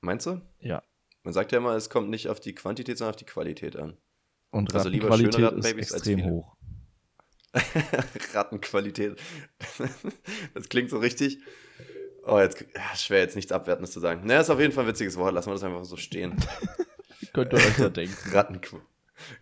Meinst 0.00 0.26
du? 0.26 0.40
Ja. 0.60 0.82
Man 1.22 1.32
sagt 1.32 1.52
ja 1.52 1.58
immer, 1.58 1.74
es 1.74 1.90
kommt 1.90 2.10
nicht 2.10 2.28
auf 2.28 2.38
die 2.38 2.54
Quantität, 2.54 2.98
sondern 2.98 3.14
auf 3.14 3.16
die 3.18 3.24
Qualität 3.24 3.76
an. 3.76 3.96
Und 4.50 4.74
Also 4.74 4.88
lieber 4.88 5.06
schöne 5.16 5.28
Rattenqualität 5.28 5.40
ist 5.40 5.64
Rattenbabys 5.64 5.92
als 5.92 6.06
extrem 6.06 6.24
hoch. 6.26 6.56
Rattenqualität. 8.34 9.20
das 10.54 10.68
klingt 10.68 10.90
so 10.90 10.98
richtig. 10.98 11.38
Oh, 12.26 12.38
jetzt 12.38 12.64
ja, 12.74 12.96
schwer 12.96 13.20
jetzt 13.20 13.36
nichts 13.36 13.52
Abwertendes 13.52 13.92
zu 13.92 14.00
sagen. 14.00 14.26
Naja, 14.26 14.40
ist 14.40 14.50
auf 14.50 14.60
jeden 14.60 14.72
Fall 14.72 14.84
ein 14.84 14.88
witziges 14.88 15.16
Wort. 15.16 15.34
Lassen 15.34 15.48
wir 15.48 15.54
das 15.54 15.64
einfach 15.64 15.84
so 15.84 15.96
stehen. 15.96 16.36
Könnt 17.32 17.52
ihr 17.52 17.58
euch 17.58 17.78
ja 17.78 17.88
denken. 17.88 18.30
Rattenqu 18.30 18.80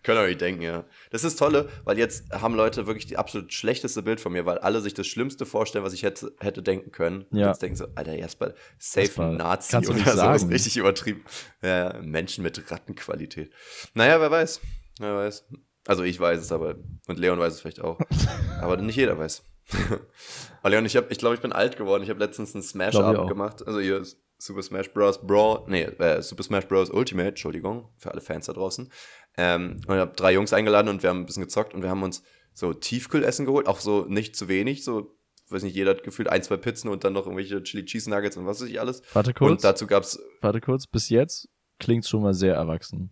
Können 0.03 0.19
ihr 0.19 0.23
euch 0.23 0.37
denken, 0.37 0.61
ja. 0.61 0.85
Das 1.11 1.23
ist 1.23 1.37
tolle, 1.39 1.69
weil 1.83 1.97
jetzt 1.97 2.31
haben 2.31 2.55
Leute 2.55 2.87
wirklich 2.87 3.05
die 3.05 3.17
absolut 3.17 3.53
schlechteste 3.53 4.03
Bild 4.03 4.19
von 4.21 4.31
mir, 4.33 4.45
weil 4.45 4.57
alle 4.59 4.81
sich 4.81 4.93
das 4.93 5.07
Schlimmste 5.07 5.45
vorstellen, 5.45 5.83
was 5.83 5.93
ich 5.93 6.03
hätte, 6.03 6.33
hätte 6.39 6.61
denken 6.61 6.91
können. 6.91 7.23
Und 7.31 7.37
Ja. 7.39 7.47
jetzt 7.47 7.61
denken 7.61 7.75
so, 7.75 7.87
Alter, 7.95 8.13
erstmal 8.15 8.55
safe 8.77 9.23
ein 9.23 9.37
Nazi 9.37 9.71
kannst 9.71 9.89
du 9.89 9.93
oder 9.93 9.99
nicht 10.01 10.09
so. 10.11 10.15
sagen. 10.17 10.47
Richtig 10.49 10.77
übertrieben. 10.77 11.23
Ja, 11.61 11.99
Menschen 12.01 12.43
mit 12.43 12.71
Rattenqualität. 12.71 13.51
Naja, 13.93 14.19
wer 14.21 14.31
weiß. 14.31 14.61
Wer 14.99 15.15
weiß. 15.15 15.45
Also 15.87 16.03
ich 16.03 16.19
weiß 16.19 16.39
es, 16.39 16.51
aber 16.51 16.75
und 17.07 17.19
Leon 17.19 17.39
weiß 17.39 17.53
es 17.53 17.61
vielleicht 17.61 17.81
auch. 17.81 17.99
aber 18.61 18.77
nicht 18.77 18.95
jeder 18.95 19.17
weiß. 19.17 19.43
Leon, 20.63 20.85
ich, 20.85 20.95
hab, 20.95 21.11
ich 21.11 21.17
glaube, 21.17 21.35
ich 21.35 21.41
bin 21.41 21.51
alt 21.51 21.77
geworden. 21.77 22.03
Ich 22.03 22.09
habe 22.09 22.19
letztens 22.19 22.53
einen 22.53 22.63
Smash-Up 22.63 23.27
gemacht. 23.27 23.65
Also 23.67 23.79
ist 23.79 24.17
Super 24.43 24.61
Smash 24.61 24.91
Bros. 24.91 25.25
Brawl, 25.25 25.63
nee, 25.67 25.83
äh, 25.83 26.21
Super 26.21 26.43
Smash 26.43 26.67
Bros. 26.67 26.89
Ultimate, 26.89 27.29
Entschuldigung, 27.29 27.87
für 27.95 28.11
alle 28.11 28.19
Fans 28.19 28.47
da 28.47 28.53
draußen. 28.53 28.91
Ähm, 29.37 29.79
und 29.87 29.95
ich 29.95 30.01
habe 30.01 30.13
drei 30.17 30.33
Jungs 30.33 30.51
eingeladen 30.51 30.89
und 30.89 31.01
wir 31.01 31.09
haben 31.09 31.21
ein 31.21 31.25
bisschen 31.25 31.43
gezockt 31.43 31.73
und 31.73 31.81
wir 31.81 31.89
haben 31.89 32.03
uns 32.03 32.23
so 32.53 32.73
Tiefkühlessen 32.73 33.45
geholt, 33.45 33.67
auch 33.67 33.79
so 33.79 34.05
nicht 34.05 34.35
zu 34.35 34.49
wenig, 34.49 34.83
so, 34.83 35.15
weiß 35.49 35.63
nicht, 35.63 35.75
jeder 35.75 35.91
hat 35.91 36.03
gefühlt 36.03 36.27
ein, 36.27 36.43
zwei 36.43 36.57
Pizzen 36.57 36.89
und 36.89 37.05
dann 37.05 37.13
noch 37.13 37.25
irgendwelche 37.25 37.63
Chili 37.63 37.85
Cheese 37.85 38.09
Nuggets 38.09 38.35
und 38.35 38.45
was 38.45 38.61
weiß 38.61 38.67
ich 38.67 38.81
alles. 38.81 39.01
Warte 39.13 39.33
kurz. 39.33 39.49
Und 39.49 39.63
dazu 39.63 39.87
gab's, 39.87 40.19
Warte 40.41 40.59
kurz, 40.59 40.87
bis 40.87 41.07
jetzt 41.07 41.47
klingt 41.79 42.05
schon 42.05 42.21
mal 42.21 42.33
sehr 42.33 42.53
erwachsen. 42.53 43.11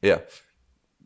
ja, 0.00 0.22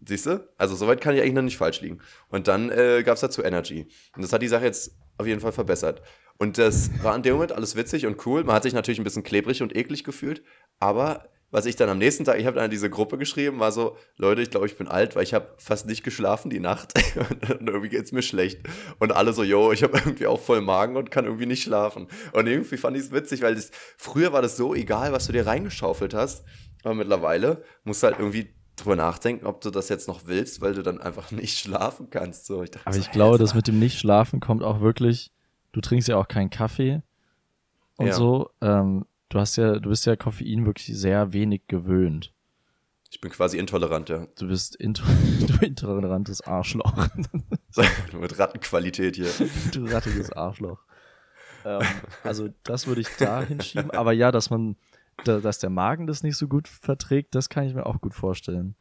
siehst 0.07 0.27
du? 0.27 0.47
Also 0.59 0.77
soweit 0.77 1.01
kann 1.01 1.15
ich 1.15 1.23
eigentlich 1.23 1.35
noch 1.35 1.43
nicht 1.43 1.57
falsch 1.57 1.81
liegen. 1.81 2.01
Und 2.29 2.47
dann 2.47 2.71
äh, 2.71 3.03
gab's 3.03 3.23
dazu 3.23 3.43
Energy. 3.43 3.89
Und 4.15 4.23
das 4.23 4.35
hat 4.35 4.43
die 4.43 4.49
Sache 4.49 4.65
jetzt 4.65 4.99
auf 5.17 5.27
jeden 5.27 5.41
Fall 5.41 5.53
verbessert. 5.53 6.03
Und 6.39 6.59
das 6.59 6.91
war 7.03 7.15
in 7.15 7.23
dem 7.23 7.35
Moment 7.35 7.53
alles 7.53 7.77
witzig 7.77 8.07
und 8.07 8.27
cool. 8.27 8.45
Man 8.45 8.57
hat 8.57 8.65
sich 8.65 8.73
natürlich 8.73 8.99
ein 8.99 9.05
bisschen 9.05 9.23
klebrig 9.23 9.63
und 9.63 9.77
eklig 9.77 10.05
gefühlt, 10.05 10.43
aber 10.79 11.29
was 11.55 11.67
ich 11.67 11.77
dann 11.77 11.89
am 11.89 11.99
nächsten 11.99 12.25
Tag, 12.25 12.41
ich 12.41 12.47
habe 12.47 12.57
dann 12.57 12.69
diese 12.69 12.91
Gruppe 12.91 13.17
geschrieben, 13.17 13.61
war 13.61 13.71
so, 13.71 13.97
Leute, 14.17 14.43
ich 14.43 14.51
glaube, 14.51 14.67
ich 14.67 14.77
bin 14.77 14.89
alt, 14.89 15.15
weil 15.15 15.23
ich 15.23 15.35
habe 15.35 15.55
fast 15.57 15.87
nicht 15.87 16.03
geschlafen 16.03 16.51
die 16.51 16.59
Nacht 16.59 16.95
und 17.61 17.69
irgendwie 17.69 17.91
geht 17.91 18.05
es 18.05 18.11
mir 18.11 18.23
schlecht. 18.23 18.59
Und 18.99 19.13
alle 19.13 19.33
so, 19.33 19.45
yo, 19.45 19.71
ich 19.71 19.85
habe 19.85 19.97
irgendwie 19.99 20.27
auch 20.27 20.41
voll 20.41 20.63
Magen 20.63 20.97
und 20.97 21.13
kann 21.13 21.27
irgendwie 21.27 21.47
nicht 21.47 21.63
schlafen. 21.63 22.09
Und 22.33 22.49
irgendwie 22.49 22.77
fand 22.77 22.97
ich 22.97 23.05
es 23.05 23.13
witzig, 23.13 23.43
weil 23.43 23.55
das, 23.55 23.71
früher 23.97 24.33
war 24.33 24.43
das 24.43 24.57
so 24.57 24.75
egal, 24.75 25.13
was 25.13 25.27
du 25.27 25.33
dir 25.33 25.47
reingeschaufelt 25.47 26.13
hast, 26.13 26.45
aber 26.83 26.95
mittlerweile 26.95 27.63
musst 27.85 28.03
du 28.03 28.09
halt 28.09 28.19
irgendwie 28.19 28.53
drüber 28.75 28.97
nachdenken, 28.97 29.47
ob 29.47 29.61
du 29.61 29.71
das 29.71 29.89
jetzt 29.89 30.09
noch 30.09 30.27
willst, 30.27 30.61
weil 30.61 30.75
du 30.75 30.83
dann 30.83 31.01
einfach 31.01 31.31
nicht 31.31 31.57
schlafen 31.61 32.11
kannst. 32.11 32.47
So, 32.47 32.65
ich 32.65 32.73
dachte, 32.73 32.89
aber 32.89 32.97
ich 32.97 33.05
so, 33.05 33.11
glaube, 33.13 33.39
das 33.39 33.55
mit 33.55 33.69
dem 33.69 33.79
Nicht-Schlafen 33.79 34.41
kommt 34.41 34.65
auch 34.65 34.81
wirklich, 34.81 35.31
du 35.75 35.81
trinkst 35.81 36.09
ja 36.09 36.17
auch 36.17 36.29
keinen 36.29 36.51
Kaffee 36.51 37.03
und 37.97 38.07
ja. 38.07 38.13
so. 38.13 38.51
Ähm, 38.61 39.07
du 39.29 39.41
hast 39.41 39.57
ja, 39.57 39.79
du 39.79 39.91
bist 39.91 40.07
ja 40.07 40.17
Koffein 40.17 40.65
wirklich 40.65 40.97
sehr 40.97 41.33
wenig 41.33 41.63
gewöhnt. 41.67 42.33
Ich 43.11 43.21
bin 43.21 43.31
quasi 43.31 43.59
intolerant, 43.59 44.09
ja. 44.09 44.27
Du 44.39 44.49
bist 44.49 44.77
into 44.77 45.03
du 45.47 45.65
intolerantes 45.65 46.41
Arschloch. 46.43 46.95
Mit 48.13 48.39
Rattenqualität 48.39 49.17
hier. 49.17 49.31
Du 49.73 49.85
rattiges 49.87 50.33
Arschloch. 50.33 50.81
ähm, 51.65 51.83
also 52.23 52.49
das 52.63 52.87
würde 52.87 53.01
ich 53.01 53.09
da 53.19 53.43
hinschieben. 53.43 53.91
Aber 53.91 54.13
ja, 54.13 54.31
dass 54.31 54.51
man, 54.51 54.77
da, 55.25 55.41
dass 55.41 55.59
der 55.59 55.71
Magen 55.71 56.07
das 56.07 56.23
nicht 56.23 56.37
so 56.37 56.47
gut 56.47 56.69
verträgt, 56.69 57.35
das 57.35 57.49
kann 57.49 57.67
ich 57.67 57.75
mir 57.75 57.87
auch 57.87 58.01
gut 58.01 58.15
vorstellen. 58.15 58.77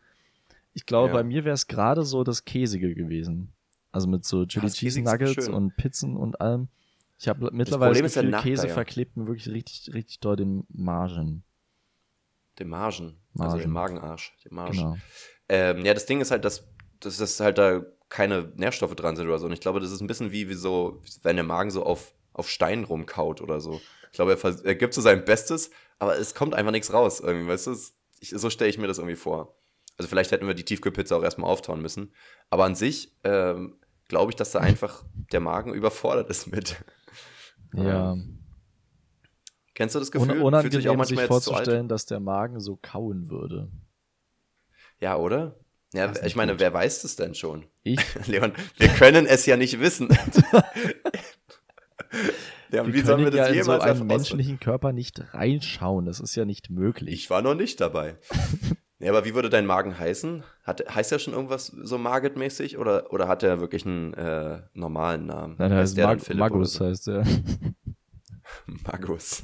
Ich 0.75 0.85
glaube, 0.85 1.09
ja. 1.09 1.13
bei 1.13 1.23
mir 1.23 1.43
wäre 1.43 1.53
es 1.53 1.67
gerade 1.67 2.03
so 2.03 2.23
das 2.23 2.45
Käsige 2.45 2.93
gewesen. 2.93 3.51
Also 3.91 4.07
mit 4.07 4.25
so 4.25 4.45
Chili 4.45 4.69
Cheese 4.69 5.01
Nuggets 5.01 5.47
und 5.47 5.75
Pizzen 5.75 6.17
und 6.17 6.39
allem. 6.41 6.67
Ich 7.23 7.29
habe 7.29 7.51
mittlerweile 7.53 7.93
das, 8.01 8.15
das 8.15 8.25
Gefühl, 8.25 8.37
Käse 8.41 8.67
ja. 8.67 8.73
verklebt 8.73 9.15
mir 9.15 9.27
wirklich 9.27 9.47
richtig, 9.47 9.93
richtig 9.93 10.19
doll 10.19 10.35
den 10.35 10.65
Margen. 10.67 11.45
Den 12.59 12.67
Margen, 12.67 13.17
Margen. 13.31 13.49
also 13.49 13.63
den 13.63 13.71
Magenarsch, 13.71 14.35
den 14.43 14.53
Marsch. 14.53 14.75
Genau. 14.75 14.97
Ähm, 15.47 15.85
ja, 15.85 15.93
das 15.93 16.05
Ding 16.05 16.19
ist 16.19 16.31
halt, 16.31 16.43
dass, 16.43 16.67
dass 16.99 17.15
das 17.15 17.39
halt 17.39 17.57
da 17.59 17.81
keine 18.09 18.51
Nährstoffe 18.57 18.93
dran 18.95 19.15
sind 19.15 19.27
oder 19.27 19.39
so. 19.39 19.45
Und 19.45 19.53
ich 19.53 19.61
glaube, 19.61 19.79
das 19.79 19.89
ist 19.91 20.01
ein 20.01 20.07
bisschen 20.07 20.33
wie, 20.33 20.49
wie 20.49 20.53
so, 20.53 21.01
wenn 21.21 21.37
der 21.37 21.45
Magen 21.45 21.71
so 21.71 21.85
auf, 21.85 22.13
auf 22.33 22.49
Stein 22.49 22.83
rumkaut 22.83 23.39
oder 23.39 23.61
so. 23.61 23.79
Ich 24.11 24.17
glaube, 24.17 24.37
er, 24.37 24.65
er 24.65 24.75
gibt 24.75 24.93
so 24.93 24.99
sein 24.99 25.23
Bestes, 25.23 25.71
aber 25.99 26.17
es 26.17 26.35
kommt 26.35 26.53
einfach 26.53 26.73
nichts 26.73 26.91
raus 26.91 27.21
irgendwie, 27.21 27.47
weißt 27.47 27.67
du? 27.67 27.77
Ich, 28.19 28.31
so 28.31 28.49
stelle 28.49 28.69
ich 28.69 28.77
mir 28.77 28.87
das 28.87 28.97
irgendwie 28.97 29.15
vor. 29.15 29.55
Also 29.97 30.09
vielleicht 30.09 30.33
hätten 30.33 30.45
wir 30.45 30.55
die 30.55 30.65
Tiefkühlpizza 30.65 31.15
auch 31.15 31.23
erstmal 31.23 31.49
auftauen 31.49 31.81
müssen. 31.81 32.11
Aber 32.49 32.65
an 32.65 32.75
sich 32.75 33.15
ähm, 33.23 33.77
glaube 34.09 34.33
ich, 34.33 34.35
dass 34.35 34.51
da 34.51 34.59
einfach 34.59 35.05
der 35.31 35.39
Magen 35.39 35.73
überfordert 35.73 36.29
ist 36.29 36.47
mit. 36.47 36.83
Ja. 37.73 38.17
Kennst 39.73 39.95
du 39.95 39.99
das 39.99 40.11
Gefühl? 40.11 40.31
Un 40.31 40.41
unangenehm 40.41 40.81
sich, 40.81 40.89
auch 40.89 41.03
sich 41.03 41.21
vorzustellen, 41.21 41.87
dass 41.87 42.05
der 42.05 42.19
Magen 42.19 42.59
so 42.59 42.77
kauen 42.81 43.29
würde. 43.29 43.71
Ja, 44.99 45.17
oder? 45.17 45.55
Ja, 45.93 46.11
ich 46.23 46.35
meine, 46.35 46.53
gut. 46.53 46.61
wer 46.61 46.73
weiß 46.73 47.03
das 47.03 47.15
denn 47.15 47.35
schon? 47.35 47.65
Ich? 47.83 47.99
Leon, 48.27 48.53
wir 48.77 48.87
können 48.89 49.25
es 49.25 49.45
ja 49.45 49.57
nicht 49.57 49.79
wissen. 49.79 50.09
ja, 52.71 52.85
wir 52.85 52.93
wie 52.93 53.01
sollen 53.01 53.23
wir 53.23 53.31
das 53.31 53.49
ja 53.49 53.53
jemals 53.53 53.83
in 53.85 53.95
so 53.95 54.01
einen 54.01 54.07
menschlichen 54.07 54.59
Körper 54.59 54.91
nicht 54.91 55.33
reinschauen? 55.33 56.05
Das 56.05 56.19
ist 56.19 56.35
ja 56.35 56.45
nicht 56.45 56.69
möglich. 56.69 57.13
Ich 57.13 57.29
war 57.29 57.41
noch 57.41 57.55
nicht 57.55 57.79
dabei. 57.81 58.17
ja, 59.03 59.11
aber 59.11 59.25
wie 59.25 59.35
würde 59.35 59.49
dein 59.49 59.65
Magen 59.65 59.97
heißen? 59.99 60.43
Hat, 60.63 60.83
heißt 60.93 61.11
er 61.11 61.19
schon 61.19 61.33
irgendwas 61.33 61.67
so 61.67 61.97
Margit-mäßig 61.97 62.77
oder, 62.77 63.11
oder 63.11 63.27
hat 63.27 63.43
er 63.43 63.59
wirklich 63.59 63.85
einen 63.85 64.13
äh, 64.13 64.61
normalen 64.73 65.25
Namen? 65.25 65.55
Nein, 65.57 65.73
heißt 65.73 65.97
der 65.97 66.07
Mag 66.07 66.33
Magus 66.33 66.73
so? 66.73 66.85
heißt 66.85 67.09
er. 67.09 67.23
Magus. 68.85 69.43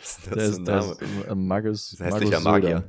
Was 0.00 0.18
ist 0.18 0.26
das 0.26 0.34
der 0.34 0.44
ist, 0.44 0.60
Name? 0.60 0.96
Das 0.98 1.28
äh, 1.28 1.34
Magus. 1.34 1.90
Das 1.98 2.06
hässlicher 2.06 2.40
Magier. 2.40 2.84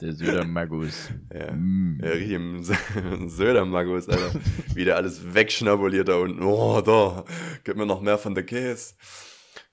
Der 0.00 0.12
Söder-Magus. 0.12 1.10
Ja, 1.32 1.52
mm. 1.52 2.00
ja 2.02 2.10
richtig 2.10 2.32
im 2.32 3.28
Söder-Magus, 3.28 4.08
Alter. 4.08 4.32
Wie 4.74 4.84
der 4.84 4.96
alles 4.96 5.34
wegschnabuliert 5.34 6.08
da 6.08 6.16
unten. 6.16 6.42
Oh, 6.42 6.80
da, 6.80 7.24
gib 7.64 7.76
mir 7.76 7.86
noch 7.86 8.00
mehr 8.00 8.18
von 8.18 8.34
der 8.34 8.44
Käse. 8.44 8.94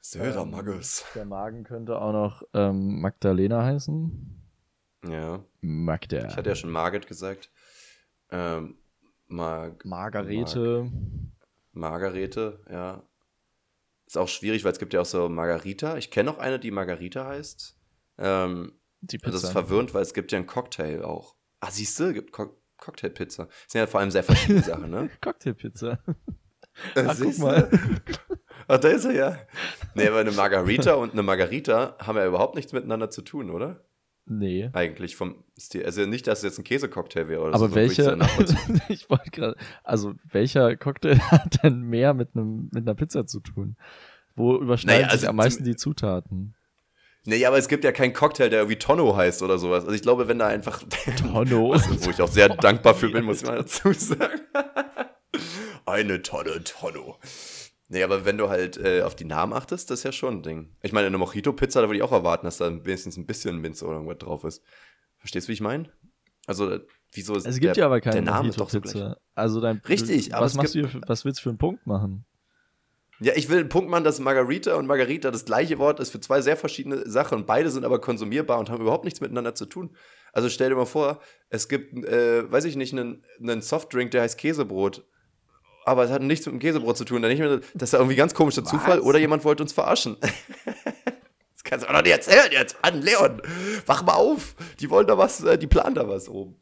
Söder-Magus. 0.01 1.01
Ähm, 1.01 1.07
der 1.15 1.25
Magen 1.25 1.63
könnte 1.63 1.99
auch 2.01 2.13
noch 2.13 2.43
ähm, 2.53 3.01
Magdalena 3.01 3.63
heißen. 3.63 4.39
Ja. 5.07 5.43
Magda. 5.61 6.27
Ich 6.27 6.35
hatte 6.35 6.49
ja 6.49 6.55
schon 6.55 6.71
Margit 6.71 7.07
gesagt. 7.07 7.51
Ähm, 8.31 8.77
Mag 9.27 9.85
Margarete. 9.85 10.89
Mag 11.71 11.91
Margarete, 11.91 12.63
ja. 12.69 13.03
Ist 14.07 14.17
auch 14.17 14.27
schwierig, 14.27 14.63
weil 14.63 14.71
es 14.71 14.79
gibt 14.79 14.93
ja 14.93 15.01
auch 15.01 15.05
so 15.05 15.29
Margarita. 15.29 15.97
Ich 15.97 16.09
kenne 16.09 16.31
noch 16.31 16.39
eine, 16.39 16.59
die 16.59 16.71
Margarita 16.71 17.27
heißt. 17.27 17.77
Ähm, 18.17 18.73
die 19.01 19.17
Pizza. 19.17 19.31
Das 19.31 19.43
ist 19.43 19.51
verwirrend, 19.51 19.93
weil 19.93 20.01
es 20.01 20.13
gibt 20.13 20.31
ja 20.31 20.39
einen 20.39 20.47
Cocktail 20.47 21.03
auch. 21.03 21.35
Ah, 21.59 21.71
siehst 21.71 21.99
du, 21.99 22.13
gibt 22.13 22.31
Co 22.31 22.55
Cocktailpizza. 22.77 23.45
Das 23.45 23.71
sind 23.71 23.79
ja 23.79 23.87
vor 23.87 23.99
allem 23.99 24.09
sehr 24.09 24.23
verschiedene 24.23 24.61
Sachen, 24.63 24.89
ne? 24.89 25.09
Cocktailpizza. 25.21 25.99
Ach, 26.95 27.17
guck 27.19 27.37
mal. 27.39 27.69
Ach, 28.69 28.77
da 28.77 28.89
ist 28.89 29.03
er 29.03 29.13
ja. 29.13 29.37
Nee, 29.95 30.07
aber 30.07 30.19
eine 30.19 30.31
Margarita 30.31 30.93
und 30.93 31.13
eine 31.13 31.23
Margarita 31.23 31.95
haben 31.99 32.17
ja 32.17 32.27
überhaupt 32.27 32.53
nichts 32.53 32.71
miteinander 32.71 33.09
zu 33.09 33.23
tun, 33.23 33.49
oder? 33.49 33.83
Nee. 34.27 34.69
Eigentlich 34.73 35.15
vom 35.15 35.43
Stil. 35.59 35.83
Also 35.85 36.05
nicht, 36.05 36.27
dass 36.27 36.39
es 36.39 36.43
jetzt 36.43 36.59
ein 36.59 36.63
Käsecocktail 36.63 37.27
wäre 37.27 37.41
oder 37.41 37.55
Aber 37.55 37.69
so. 37.69 37.75
welche, 37.75 38.15
ich 38.89 39.09
wollte 39.09 39.31
gerade, 39.31 39.55
also 39.83 40.13
welcher 40.23 40.77
Cocktail 40.77 41.17
hat 41.31 41.63
denn 41.63 41.81
mehr 41.81 42.13
mit 42.13 42.35
einem 42.35 42.69
mit 42.71 42.83
einer 42.83 42.93
Pizza 42.93 43.25
zu 43.25 43.39
tun? 43.39 43.75
Wo 44.35 44.55
überschneiden 44.57 45.01
naja, 45.01 45.11
also 45.11 45.21
sich 45.21 45.29
am 45.29 45.35
meisten 45.35 45.63
die 45.63 45.75
Zutaten? 45.75 46.53
Nee, 47.25 47.43
aber 47.47 47.57
es 47.57 47.69
gibt 47.69 47.83
ja 47.83 47.91
keinen 47.91 48.13
Cocktail, 48.13 48.49
der 48.49 48.59
irgendwie 48.59 48.77
Tonno 48.77 49.17
heißt 49.17 49.41
oder 49.41 49.57
sowas. 49.57 49.83
Also 49.83 49.95
ich 49.95 50.03
glaube, 50.03 50.27
wenn 50.27 50.37
da 50.37 50.45
einfach. 50.45 50.83
Tonno. 51.17 51.73
wo 51.73 52.09
ich 52.11 52.21
auch 52.21 52.29
sehr 52.29 52.49
dankbar 52.49 52.93
für 52.93 53.09
bin, 53.09 53.25
muss 53.25 53.41
ich 53.41 53.47
mal 53.47 53.57
dazu 53.57 53.91
sagen. 53.93 54.41
Eine 55.87 56.21
Tonne 56.21 56.63
Tonno. 56.63 57.17
Nee, 57.91 58.03
aber 58.03 58.23
wenn 58.23 58.37
du 58.37 58.49
halt 58.49 58.77
äh, 58.77 59.01
auf 59.01 59.15
die 59.15 59.25
Namen 59.25 59.51
achtest, 59.51 59.89
das 59.89 59.99
ist 59.99 60.03
ja 60.03 60.11
schon 60.11 60.37
ein 60.37 60.43
Ding. 60.43 60.75
Ich 60.83 60.93
meine, 60.93 61.07
eine 61.07 61.17
Mojito-Pizza, 61.17 61.81
da 61.81 61.87
würde 61.87 61.97
ich 61.97 62.03
auch 62.03 62.11
erwarten, 62.11 62.45
dass 62.45 62.57
da 62.57 62.69
wenigstens 62.85 63.17
ein 63.17 63.25
bisschen 63.25 63.59
Minze 63.59 63.85
oder 63.85 63.95
irgendwas 63.95 64.19
drauf 64.19 64.43
ist. 64.43 64.63
Verstehst 65.17 65.47
du, 65.47 65.49
wie 65.49 65.53
ich 65.53 65.61
meine? 65.61 65.89
Also, 66.45 66.69
äh, 66.69 66.81
wieso 67.13 67.35
ist 67.35 67.47
Es 67.47 67.59
gibt 67.59 67.77
der, 67.77 67.81
ja 67.81 67.85
aber 67.87 67.99
keine 67.99 68.31
Mojito-Pizza. 68.31 69.17
Also 69.33 69.59
dein 69.59 69.81
Richtig, 69.89 70.35
aber 70.35 70.45
was 70.45 70.53
machst 70.53 70.75
du, 70.75 70.87
was 71.07 71.25
willst 71.25 71.39
du 71.39 71.43
für 71.43 71.49
einen 71.49 71.57
Punkt 71.57 71.87
machen? 71.87 72.25
Ja, 73.21 73.33
ich 73.35 73.49
will 73.49 73.59
einen 73.59 73.69
Punkt 73.69 73.89
machen, 73.89 74.03
dass 74.03 74.19
Margarita 74.19 74.75
und 74.75 74.85
Margarita 74.85 75.31
das 75.31 75.43
gleiche 75.43 75.79
Wort 75.79 75.99
ist 75.99 76.11
für 76.11 76.21
zwei 76.21 76.41
sehr 76.41 76.55
verschiedene 76.55 77.09
Sachen 77.09 77.39
und 77.39 77.47
beide 77.47 77.69
sind 77.69 77.83
aber 77.85 77.99
konsumierbar 77.99 78.59
und 78.59 78.69
haben 78.69 78.81
überhaupt 78.81 79.03
nichts 79.03 79.19
miteinander 79.19 79.55
zu 79.55 79.65
tun. 79.65 79.95
Also 80.31 80.47
stell 80.47 80.69
dir 80.69 80.75
mal 80.75 80.85
vor, 80.85 81.19
es 81.49 81.67
gibt, 81.67 82.05
äh, 82.05 82.49
weiß 82.49 82.65
ich 82.65 82.75
nicht, 82.75 82.93
einen, 82.93 83.25
einen 83.41 83.61
Softdrink, 83.61 84.11
der 84.11 84.21
heißt 84.21 84.37
Käsebrot 84.37 85.05
aber 85.89 86.03
es 86.03 86.11
hat 86.11 86.21
nichts 86.21 86.45
mit 86.45 86.53
dem 86.53 86.59
Käsebrot 86.59 86.97
zu 86.97 87.05
tun. 87.05 87.21
Das 87.21 87.31
ist 87.31 87.93
ja 87.93 87.99
irgendwie 87.99 88.15
ganz 88.15 88.33
komischer 88.33 88.63
Was? 88.63 88.69
Zufall 88.69 88.99
oder 88.99 89.17
jemand 89.19 89.43
wollte 89.43 89.63
uns 89.63 89.73
verarschen. 89.73 90.17
das 91.53 91.63
kannst 91.63 91.83
du 91.83 91.89
auch 91.89 91.93
noch 91.93 92.03
nicht 92.03 92.11
erzählen 92.11 92.51
jetzt. 92.51 92.77
Mann, 92.83 93.01
Leon, 93.01 93.41
wach 93.85 94.03
mal 94.03 94.13
auf. 94.13 94.55
Die 94.79 94.89
wollen 94.89 95.07
da 95.07 95.17
was, 95.17 95.43
äh, 95.43 95.57
die 95.57 95.67
planen 95.67 95.95
da 95.95 96.07
was 96.07 96.29
oben. 96.29 96.59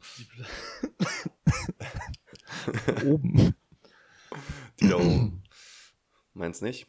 oben. 3.04 3.54
Die 4.80 4.88
da 4.88 4.96
oben. 4.96 5.42
Meinst 6.32 6.62
nicht? 6.62 6.86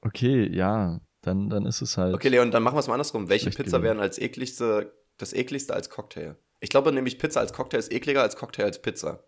Okay, 0.00 0.48
ja. 0.50 1.00
Dann, 1.20 1.48
dann 1.48 1.66
ist 1.66 1.80
es 1.80 1.96
halt. 1.96 2.14
Okay, 2.14 2.28
Leon, 2.28 2.50
dann 2.50 2.62
machen 2.62 2.76
wir 2.76 2.80
es 2.80 2.86
mal 2.86 2.94
andersrum. 2.94 3.28
Welche 3.28 3.50
Pizza 3.50 3.82
wären 3.82 4.00
als 4.00 4.18
ekligste, 4.18 4.92
das 5.16 5.32
ekligste 5.32 5.74
als 5.74 5.88
Cocktail? 5.88 6.36
Ich 6.60 6.70
glaube 6.70 6.92
nämlich, 6.92 7.18
Pizza 7.18 7.40
als 7.40 7.52
Cocktail 7.52 7.78
ist 7.78 7.92
ekliger 7.92 8.22
als 8.22 8.36
Cocktail 8.36 8.64
als 8.64 8.80
Pizza. 8.80 9.24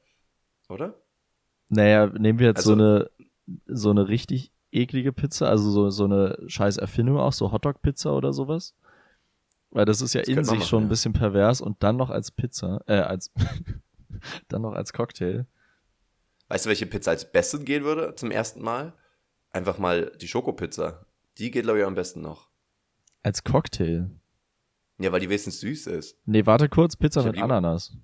Oder? 0.69 1.03
Naja, 1.69 2.07
nehmen 2.07 2.39
wir 2.39 2.49
jetzt 2.49 2.59
also, 2.59 2.71
so 2.71 2.75
eine 2.75 3.11
so 3.67 3.91
eine 3.91 4.09
richtig 4.09 4.53
eklige 4.73 5.13
Pizza, 5.13 5.49
also 5.49 5.71
so, 5.71 5.91
so 5.91 6.05
eine 6.05 6.39
scheiß 6.47 6.77
Erfindung 6.77 7.19
auch, 7.19 7.33
so 7.33 7.53
Hotdog-Pizza 7.53 8.15
oder 8.15 8.33
sowas. 8.33 8.75
Weil 9.71 9.85
das 9.85 10.01
ist 10.01 10.15
ja 10.15 10.21
das 10.21 10.29
in 10.29 10.45
sich 10.45 10.59
machen, 10.59 10.67
schon 10.67 10.83
ein 10.85 10.89
bisschen 10.89 11.13
pervers 11.13 11.61
und 11.61 11.83
dann 11.83 11.97
noch 11.97 12.11
als 12.11 12.31
Pizza, 12.31 12.83
äh, 12.87 12.95
als 12.95 13.33
dann 14.49 14.63
noch 14.63 14.73
als 14.73 14.93
Cocktail. 14.93 15.47
Weißt 16.49 16.67
du, 16.67 16.69
welche 16.69 16.87
Pizza 16.87 17.11
als 17.11 17.31
besten 17.31 17.65
gehen 17.65 17.85
würde 17.85 18.15
zum 18.15 18.31
ersten 18.31 18.63
Mal? 18.63 18.95
Einfach 19.51 19.79
mal 19.79 20.13
die 20.21 20.29
Schokopizza. 20.29 21.07
Die 21.39 21.51
geht, 21.51 21.65
glaube 21.65 21.81
ich, 21.81 21.85
am 21.85 21.95
besten 21.95 22.23
noch. 22.23 22.49
Als 23.23 23.43
Cocktail? 23.43 24.11
Ja, 24.99 25.13
weil 25.13 25.21
die 25.21 25.29
wenigstens 25.29 25.61
süß 25.61 25.89
ist. 25.89 26.17
Nee, 26.25 26.47
warte 26.47 26.69
kurz, 26.69 26.97
Pizza 26.97 27.23
mit 27.25 27.39
Ananas. 27.39 27.97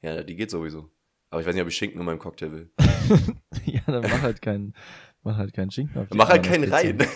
Ja, 0.00 0.22
die 0.22 0.36
geht 0.36 0.50
sowieso. 0.50 0.90
Aber 1.30 1.40
ich 1.40 1.46
weiß 1.46 1.54
nicht, 1.54 1.62
ob 1.62 1.68
ich 1.68 1.76
Schinken 1.76 2.00
in 2.00 2.06
meinem 2.06 2.18
Cocktail 2.18 2.52
will. 2.52 2.70
ja, 3.64 3.80
dann 3.86 4.02
mach 4.02 4.22
halt 4.22 4.40
keinen 4.40 4.74
mach 5.22 5.36
halt 5.36 5.52
keinen 5.52 5.70
Schinken 5.70 6.00
auf 6.00 6.08
die 6.08 6.16
Mach 6.16 6.28
halt 6.28 6.42
keinen 6.42 6.72
rein. 6.72 6.98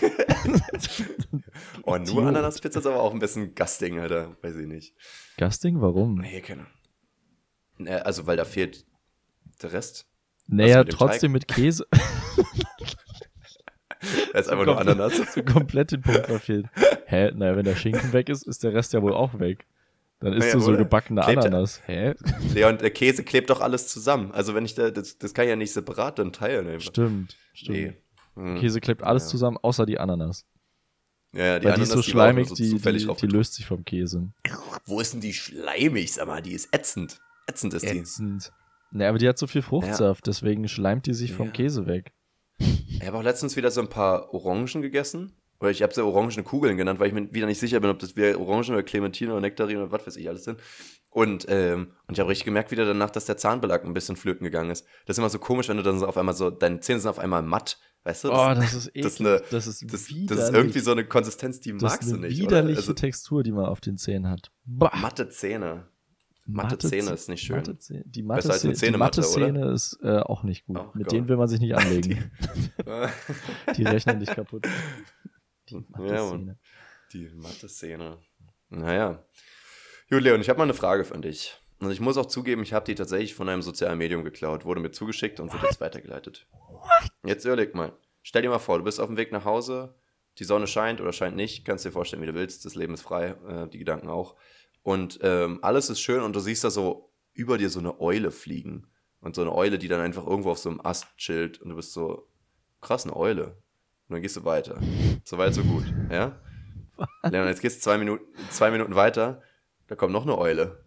oh, 1.85 1.96
nur 1.96 2.27
Ananaspizza 2.27 2.81
ist 2.81 2.87
aber 2.87 3.01
auch 3.01 3.12
ein 3.12 3.20
bisschen 3.20 3.55
Gasting, 3.55 3.98
Alter. 3.98 4.37
Weiß 4.42 4.57
ich 4.57 4.66
nicht. 4.66 4.94
Gasting? 5.38 5.81
Warum? 5.81 6.16
Nee, 6.16 6.42
keine 6.42 6.66
Also, 8.05 8.27
weil 8.27 8.37
da 8.37 8.44
fehlt 8.44 8.85
der 9.62 9.72
Rest. 9.72 10.07
Naja, 10.46 10.85
trotzdem 10.85 11.33
Teig. 11.33 11.40
mit 11.40 11.48
Käse. 11.48 11.87
da 14.33 14.38
ist 14.38 14.48
einfach 14.48 14.66
nur 14.66 14.79
Ananas. 14.79 15.16
So 15.33 15.42
komplett 15.42 15.92
den 15.92 16.03
Punkt 16.03 16.27
verfehlt. 16.27 16.66
Hä? 17.07 17.31
Naja, 17.35 17.57
wenn 17.57 17.64
der 17.64 17.77
Schinken 17.77 18.12
weg 18.12 18.29
ist, 18.29 18.46
ist 18.46 18.62
der 18.62 18.75
Rest 18.75 18.92
ja 18.92 19.01
wohl 19.01 19.14
auch 19.14 19.38
weg. 19.38 19.66
Dann 20.23 20.33
isst 20.35 20.49
Ja, 20.49 20.53
du 20.55 20.61
so 20.61 20.69
oder? 20.71 20.79
gebackene 20.79 21.21
Klebt- 21.21 21.39
Ananas. 21.39 21.81
Hä? 21.87 22.15
Leon, 22.55 22.79
der 22.79 22.91
Käse 22.91 23.25
klebt 23.25 23.51
doch 23.51 23.61
alles 23.61 23.89
zusammen. 23.89 24.33
Also 24.33 24.55
wenn 24.55 24.65
ich 24.65 24.75
da, 24.75 24.91
das, 24.91 25.19
das 25.19 25.35
kann 25.35 25.45
ich 25.45 25.51
ja 25.51 25.57
nicht 25.57 25.73
separat 25.73 26.19
dann 26.19 26.33
teilen. 26.33 26.69
einfach. 26.69 26.91
Stimmt, 26.91 27.37
stimmt. 27.53 27.77
Nee. 27.79 27.93
Hm. 28.37 28.59
Käse 28.61 28.81
klebt 28.81 29.03
alles 29.03 29.25
Ja. 29.25 29.31
zusammen, 29.31 29.59
außer 29.61 29.85
die 29.85 29.99
Ananas. 29.99 30.47
Ja, 31.35 31.45
ja, 31.45 31.59
die 31.59 31.65
Weil 31.67 31.75
die 31.75 31.83
ist 31.83 31.89
so 31.89 31.95
Ananas, 31.95 32.07
die 32.07 32.15
war 32.15 32.23
auch 32.25 32.27
schleimig, 32.33 32.53
die, 32.53 32.71
zufällig 32.71 33.03
die, 33.03 33.07
die 33.07 33.11
aufgetreten. 33.11 33.37
löst 33.37 33.55
sich 33.55 33.67
vom 33.67 33.85
Käse. 33.85 34.33
Wo 34.87 35.01
ist 35.01 35.13
denn 35.13 35.21
die 35.21 35.33
schleimig? 35.35 36.13
Sag 36.13 36.27
mal, 36.29 36.41
die 36.43 36.53
ist 36.53 36.75
ätzend. 36.75 37.19
Ätzend 37.47 37.75
ist 37.75 37.83
die. 37.85 37.99
Ätzend. 37.99 38.53
Ne, 38.91 39.09
aber 39.09 39.19
die 39.19 39.27
hat 39.29 39.39
so 39.39 39.47
viel 39.47 39.63
Fruchtsaft, 39.63 40.27
deswegen 40.27 40.69
schleimt 40.69 41.07
die 41.07 41.15
sich 41.15 41.33
vom 41.33 41.47
Ja. 41.47 41.53
Käse 41.53 41.87
weg. 41.87 42.13
Ich 42.59 43.05
habe 43.07 43.17
auch 43.17 43.23
letztens 43.23 43.57
wieder 43.57 43.71
so 43.71 43.81
ein 43.81 43.89
paar 43.89 44.33
Orangen 44.35 44.83
gegessen. 44.83 45.33
Oder 45.62 45.70
ich 45.70 45.81
habe 45.83 45.94
sie 45.94 46.05
orangene 46.05 46.42
Kugeln 46.42 46.77
genannt, 46.77 46.98
weil 46.98 47.07
ich 47.07 47.14
mir 47.14 47.33
wieder 47.33 47.46
nicht 47.46 47.61
sicher 47.61 47.79
bin, 47.79 47.88
ob 47.88 48.01
das 48.01 48.16
wieder 48.16 48.38
Orangen 48.40 48.70
oder 48.70 48.83
Clementine 48.83 49.31
oder 49.31 49.40
Nektarine 49.40 49.85
oder 49.85 49.92
was 49.92 50.05
weiß 50.07 50.16
ich 50.16 50.29
alles 50.29 50.42
sind. 50.44 50.59
Und, 51.09 51.46
ähm, 51.48 51.92
und 52.09 52.14
ich 52.14 52.20
habe 52.20 52.29
richtig 52.31 52.46
gemerkt 52.46 52.70
wieder 52.72 52.85
danach, 52.85 53.11
dass 53.11 53.27
der 53.27 53.37
Zahnbelag 53.37 53.85
ein 53.85 53.94
bisschen 53.94 54.16
flöten 54.16 54.44
gegangen 54.44 54.70
ist. 54.70 54.85
Das 55.07 55.14
ist 55.14 55.18
immer 55.18 55.29
so 55.31 55.38
komisch, 55.38 55.68
wenn 55.68 55.77
du 55.77 55.83
dann 55.85 55.98
so 56.01 56.07
auf 56.07 56.16
einmal 56.16 56.35
so, 56.35 56.51
deine 56.51 56.81
Zähne 56.81 56.98
sind 57.01 57.11
auf 57.11 57.18
einmal 57.20 57.42
matt, 57.42 57.79
weißt 58.05 58.25
du? 58.25 58.33
Oh, 58.33 58.55
das 58.55 58.75
ist 58.75 58.88
eklig. 58.88 59.03
das 59.05 59.12
ist 59.14 59.20
eine- 59.20 59.42
das 59.51 59.66
ist 59.68 59.83
das, 59.85 59.90
das 60.27 60.48
ist 60.48 60.55
irgendwie 60.55 60.81
so 60.81 60.90
eine 60.90 61.05
Konsistenz, 61.07 61.61
die 61.61 61.72
das 61.75 61.83
magst 61.83 62.03
ist 62.03 62.11
du 62.11 62.16
eine 62.16 62.27
nicht. 62.27 62.40
widerliche 62.40 62.72
oder? 62.72 62.77
Also, 62.79 62.92
Textur, 62.94 63.42
die 63.44 63.53
man 63.53 63.66
auf 63.66 63.81
den 63.81 63.98
Zähnen 63.98 64.29
hat. 64.29 64.51
Bah. 64.64 64.90
matte 65.01 65.29
Zähne. 65.29 65.87
matte 66.46 66.77
Zähne 66.79 67.11
Zäh- 67.11 67.14
ist 67.14 67.29
nicht 67.29 67.42
schön. 67.42 67.57
Matte 67.57 67.79
Zähne, 67.79 68.03
die 68.07 68.22
matte, 68.25 68.38
Besser 68.48 68.53
als 68.55 68.64
eine 68.64 68.72
Zähne, 68.75 68.92
die 68.92 68.98
matte? 68.98 69.20
Zähne 69.22 69.70
ist 69.70 69.98
äh, 70.03 70.18
auch 70.18 70.42
nicht 70.42 70.64
gut. 70.66 70.79
Oh 70.79 70.90
Mit 70.94 71.05
Gott. 71.07 71.12
denen 71.12 71.29
will 71.29 71.37
man 71.37 71.46
sich 71.46 71.61
nicht 71.61 71.77
anlegen. 71.77 72.33
die 73.77 73.85
rechnen 73.85 74.18
dich 74.18 74.31
kaputt. 74.31 74.66
Die 75.81 75.87
matte 75.91 76.15
Ja. 76.15 76.55
Die 77.13 77.29
matte 77.35 77.69
Szene. 77.69 78.19
Naja. 78.69 79.25
Gut, 80.09 80.23
Leon, 80.23 80.41
ich 80.41 80.49
habe 80.49 80.59
mal 80.59 80.65
eine 80.65 80.75
Frage 80.75 81.05
für 81.05 81.19
dich. 81.19 81.59
Und 81.81 81.91
ich 81.91 82.01
muss 82.01 82.17
auch 82.17 82.27
zugeben, 82.27 82.63
ich 82.63 82.73
habe 82.73 82.85
die 82.85 82.95
tatsächlich 82.95 83.35
von 83.35 83.49
einem 83.49 83.63
sozialen 83.63 83.99
Medium 83.99 84.23
geklaut, 84.23 84.65
wurde 84.65 84.81
mir 84.81 84.93
zugeschickt 84.93 85.41
und 85.41 85.53
wird 85.53 85.63
jetzt 85.65 85.81
weitergeleitet. 85.81 86.47
Jetzt 87.25 87.45
überleg 87.45 87.75
mal. 87.75 87.93
Stell 88.23 88.43
dir 88.43 88.51
mal 88.51 88.61
vor, 88.61 88.79
du 88.79 88.85
bist 88.85 89.01
auf 89.01 89.09
dem 89.09 89.17
Weg 89.17 89.33
nach 89.33 89.45
Hause, 89.45 89.97
die 90.39 90.45
Sonne 90.45 90.69
scheint 90.69 91.01
oder 91.01 91.13
scheint 91.13 91.35
nicht, 91.35 91.65
kannst 91.65 91.85
dir 91.85 91.91
vorstellen, 91.91 92.23
wie 92.23 92.27
du 92.27 92.35
willst, 92.35 92.65
das 92.65 92.77
Leben 92.77 92.95
ist 92.95 93.03
frei, 93.03 93.35
äh, 93.49 93.69
die 93.69 93.79
Gedanken 93.79 94.09
auch. 94.09 94.37
Und 94.83 95.19
ähm, 95.23 95.59
alles 95.63 95.91
ist 95.91 96.01
schön 96.01 96.23
und 96.23 96.37
du 96.37 96.41
siehst 96.41 96.63
da 96.63 96.71
so 96.71 97.13
über 97.33 97.59
dir 97.59 97.69
so 97.69 97.81
eine 97.81 98.01
Eule 98.01 98.31
fliegen. 98.31 98.87
Und 99.21 99.37
so 99.37 99.43
eine 99.43 99.55
Eule, 99.55 99.79
die 99.79 99.89
dann 99.89 100.01
einfach 100.01 100.27
irgendwo 100.27 100.51
auf 100.51 100.59
so 100.59 100.69
einem 100.69 100.81
Ast 100.81 101.07
chillt 101.17 101.61
und 101.63 101.71
du 101.71 101.77
bist 101.77 101.93
so, 101.93 102.29
krass, 102.81 103.05
eine 103.05 103.17
Eule. 103.17 103.57
Und 104.12 104.16
dann 104.16 104.22
gehst 104.25 104.37
du 104.37 104.44
weiter. 104.44 104.79
So 105.25 105.38
weit, 105.38 105.55
so 105.55 105.62
gut. 105.62 105.85
Ja? 106.11 106.38
Leon, 107.22 107.48
jetzt 107.48 107.62
gehst 107.62 107.79
du 107.79 107.81
zwei 107.81 107.96
Minuten, 107.96 108.22
zwei 108.51 108.70
Minuten 108.70 108.94
weiter, 108.94 109.40
da 109.87 109.94
kommt 109.94 110.12
noch 110.12 110.25
eine 110.25 110.37
Eule. 110.37 110.85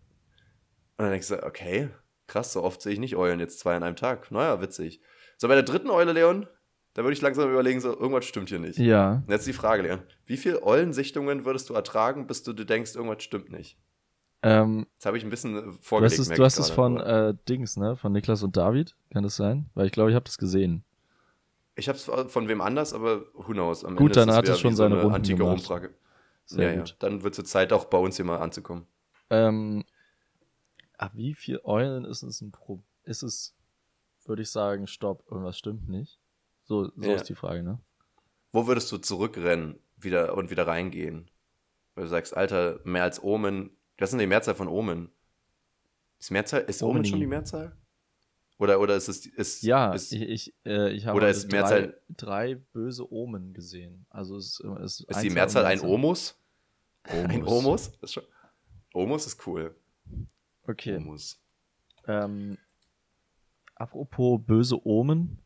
Und 0.95 1.05
dann 1.05 1.09
denkst 1.09 1.29
du, 1.29 1.43
okay, 1.43 1.89
krass, 2.27 2.53
so 2.53 2.61
oft 2.61 2.83
sehe 2.83 2.93
ich 2.93 2.99
nicht 2.99 3.15
Eulen, 3.15 3.39
jetzt 3.39 3.57
zwei 3.57 3.75
an 3.75 3.81
einem 3.81 3.95
Tag. 3.95 4.29
Naja, 4.29 4.61
witzig. 4.61 5.01
So, 5.37 5.47
bei 5.47 5.55
der 5.55 5.63
dritten 5.63 5.89
Eule, 5.89 6.13
Leon, 6.13 6.45
da 6.93 7.01
würde 7.01 7.13
ich 7.13 7.21
langsam 7.23 7.49
überlegen, 7.49 7.81
so, 7.81 7.99
irgendwas 7.99 8.25
stimmt 8.25 8.49
hier 8.49 8.59
nicht. 8.59 8.77
Ja. 8.77 9.23
Und 9.25 9.31
jetzt 9.31 9.47
die 9.47 9.53
Frage, 9.53 9.81
Leon. 9.81 10.03
Wie 10.27 10.37
viele 10.37 10.61
Eulensichtungen 10.61 11.45
würdest 11.45 11.67
du 11.71 11.73
ertragen, 11.73 12.27
bis 12.27 12.43
du 12.43 12.53
dir 12.53 12.65
denkst, 12.65 12.93
irgendwas 12.93 13.23
stimmt 13.23 13.51
nicht? 13.51 13.79
Ähm, 14.43 14.85
Jetzt 14.93 15.07
habe 15.07 15.17
ich 15.17 15.23
ein 15.23 15.31
bisschen 15.31 15.57
äh, 15.57 15.61
du 15.63 15.67
hast 15.69 15.79
vorgelegt. 15.81 16.19
es, 16.19 16.29
du 16.29 16.43
hast 16.43 16.59
es 16.59 16.69
von 16.69 16.99
äh, 16.99 17.33
Dings, 17.49 17.75
ne? 17.75 17.95
Von 17.95 18.11
Niklas 18.11 18.43
und 18.43 18.55
David. 18.55 18.95
Kann 19.11 19.23
das 19.23 19.35
sein? 19.35 19.71
Weil 19.73 19.87
ich 19.87 19.91
glaube, 19.91 20.11
ich 20.11 20.15
habe 20.15 20.25
das 20.25 20.37
gesehen. 20.37 20.83
Ich 21.75 21.89
habe 21.89 21.97
es 21.97 22.31
von 22.31 22.47
wem 22.47 22.61
anders, 22.61 22.93
aber 22.93 23.25
who 23.33 23.51
knows. 23.51 23.83
Am 23.83 23.95
Gut, 23.95 24.15
Ende 24.15 24.27
dann 24.27 24.35
hat 24.35 24.47
es 24.47 24.59
schon 24.59 24.75
seine 24.75 24.95
eine 24.95 25.03
Runden 25.03 25.15
antike 25.15 25.39
gemacht. 25.39 25.57
Umfrage. 25.57 25.93
Sehr 26.45 26.71
ja, 26.73 26.79
gut. 26.79 26.89
ja. 26.89 26.95
Dann 26.99 27.23
wird 27.23 27.37
es 27.37 27.49
Zeit, 27.49 27.73
auch 27.73 27.85
bei 27.85 27.97
uns 27.97 28.15
hier 28.15 28.25
mal 28.25 28.37
anzukommen. 28.37 28.87
Ähm, 29.29 29.83
ab 30.97 31.11
wie 31.15 31.33
viel 31.33 31.59
Eulen 31.63 32.05
ist 32.05 32.23
es 32.23 32.41
ein 32.41 32.51
Pro? 32.51 32.81
Ist 33.03 33.23
es, 33.23 33.55
würde 34.25 34.43
ich 34.43 34.51
sagen, 34.51 34.87
stopp, 34.87 35.25
irgendwas 35.29 35.57
stimmt 35.57 35.89
nicht. 35.89 36.19
So, 36.63 36.85
so 36.95 37.09
Ja. 37.09 37.15
ist 37.15 37.29
die 37.29 37.35
Frage, 37.35 37.61
ne? 37.63 37.79
Wo 38.51 38.67
würdest 38.67 38.91
du 38.91 38.97
zurückrennen 38.97 39.79
wieder 39.97 40.35
und 40.35 40.49
wieder 40.49 40.67
reingehen? 40.67 41.29
Weil 41.95 42.05
du 42.05 42.09
sagst, 42.09 42.35
Alter, 42.35 42.79
mehr 42.83 43.03
als 43.03 43.21
Omen. 43.21 43.71
Ist 43.97 44.11
denn 44.11 44.19
die 44.19 44.27
Mehrzahl 44.27 44.55
von 44.55 44.67
Omen? 44.67 45.09
Ist, 46.19 46.31
Mehrzahl, 46.31 46.61
ist 46.61 46.83
Omen 46.83 47.05
schon 47.05 47.19
die 47.19 47.27
Mehrzahl? 47.27 47.75
Oder, 48.57 48.79
oder 48.79 48.95
ist 48.95 49.07
es. 49.09 49.25
Ist, 49.25 49.63
Ja, 49.63 49.93
ist, 49.93 50.13
ich, 50.13 50.21
ich, 50.21 50.55
äh, 50.65 50.91
ich 50.93 51.05
habe 51.05 51.17
Oder 51.17 51.29
ist 51.29 51.51
drei, 51.51 51.57
Mehrzahl- 51.57 51.93
drei 52.09 52.55
böse 52.55 53.11
Omen 53.11 53.53
gesehen. 53.53 54.05
Also 54.09 54.37
es 54.37 54.61
ist, 54.83 55.01
ist 55.01 55.21
die 55.23 55.29
Mehrzahl 55.29 55.65
ein 55.65 55.81
Omus? 55.81 56.39
Omus. 57.07 57.29
Ein 57.29 57.43
Omus? 57.43 57.91
Ist 58.01 58.13
schon, 58.13 58.23
Omus 58.93 59.27
ist 59.27 59.45
cool. 59.45 59.75
Okay. 60.63 60.95
Omus. 60.97 61.39
Ähm, 62.07 62.57
apropos 63.75 64.39
böse 64.45 64.85
Omen. 64.87 65.41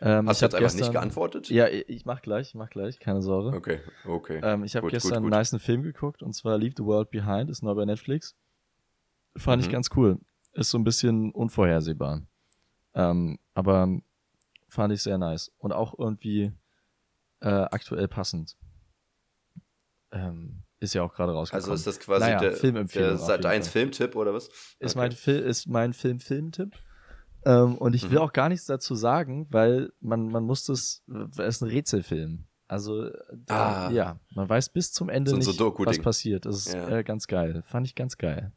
Ähm, 0.00 0.28
Hast 0.28 0.36
ich 0.36 0.40
du 0.40 0.44
jetzt 0.46 0.54
einfach 0.54 0.58
gestern, 0.66 0.80
nicht 0.80 0.92
geantwortet? 0.92 1.48
Ja, 1.48 1.68
ich 1.68 1.88
ich 1.88 2.04
mach 2.04 2.22
gleich, 2.22 2.48
ich 2.48 2.54
mach 2.54 2.68
gleich, 2.70 2.98
keine 2.98 3.22
Sorge. 3.22 3.56
Okay, 3.56 3.80
okay. 4.04 4.40
Ähm, 4.42 4.64
ich 4.64 4.74
habe 4.76 4.88
gestern 4.88 5.10
gut, 5.10 5.16
einen 5.18 5.30
gut. 5.30 5.38
niceen 5.38 5.60
Film 5.60 5.82
geguckt 5.82 6.22
und 6.22 6.32
zwar 6.34 6.58
Leave 6.58 6.74
the 6.76 6.84
World 6.84 7.10
Behind, 7.10 7.48
ist 7.48 7.62
neu 7.62 7.74
bei 7.74 7.84
Netflix. 7.84 8.36
Fand 9.36 9.62
ich 9.62 9.68
Mhm. 9.68 9.72
ganz 9.72 9.88
cool. 9.96 10.18
Ist 10.54 10.70
so 10.70 10.78
ein 10.78 10.84
bisschen 10.84 11.30
unvorhersehbar. 11.32 12.22
Ähm, 12.94 13.38
aber 13.54 13.88
fand 14.68 14.92
ich 14.92 15.02
sehr 15.02 15.18
nice. 15.18 15.52
Und 15.58 15.72
auch 15.72 15.98
irgendwie 15.98 16.52
äh, 17.40 17.48
aktuell 17.48 18.08
passend. 18.08 18.56
Ähm, 20.10 20.62
ist 20.80 20.94
ja 20.94 21.02
auch 21.02 21.14
gerade 21.14 21.32
rausgekommen. 21.32 21.70
Also 21.70 21.74
ist 21.74 21.86
das 21.86 22.00
quasi 22.00 22.26
Naja, 22.26 22.40
der, 22.40 22.52
Filmempfehlung 22.52 23.08
der 23.10 23.18
Sat 23.18 23.38
jeden 23.40 23.46
1 23.50 23.66
Fall. 23.68 23.72
Filmtipp 23.72 24.16
oder 24.16 24.34
was? 24.34 24.48
ist, 24.78 24.94
Okay. 24.96 24.98
mein 24.98 25.12
Fil 25.12 25.38
ist 25.38 25.66
mein 25.68 25.92
Film-Filmtipp. 25.92 26.76
Ähm, 27.44 27.76
und 27.78 27.94
ich 27.94 28.04
will 28.04 28.18
Mhm. 28.18 28.24
auch 28.24 28.32
gar 28.32 28.48
nichts 28.48 28.66
dazu 28.66 28.94
sagen, 28.94 29.46
weil 29.50 29.92
man, 30.00 30.28
man 30.28 30.44
muss 30.44 30.64
das, 30.64 31.02
es 31.32 31.38
ist 31.38 31.62
ein 31.62 31.68
Rätselfilm. 31.68 32.46
Also, 32.68 33.06
äh, 33.06 33.12
Ah. 33.48 33.90
ja, 33.90 34.20
man 34.34 34.48
weiß 34.48 34.70
bis 34.70 34.92
zum 34.92 35.08
Ende 35.08 35.30
So 35.32 35.36
nicht, 35.36 35.46
Sudoku-Ding. 35.46 35.86
was 35.98 35.98
passiert. 36.04 36.46
Das 36.46 36.66
ist 36.66 36.74
Ja. 36.74 36.88
äh, 36.98 37.04
ganz 37.04 37.26
geil. 37.26 37.62
Fand 37.66 37.86
ich 37.86 37.94
ganz 37.94 38.16
geil. 38.16 38.52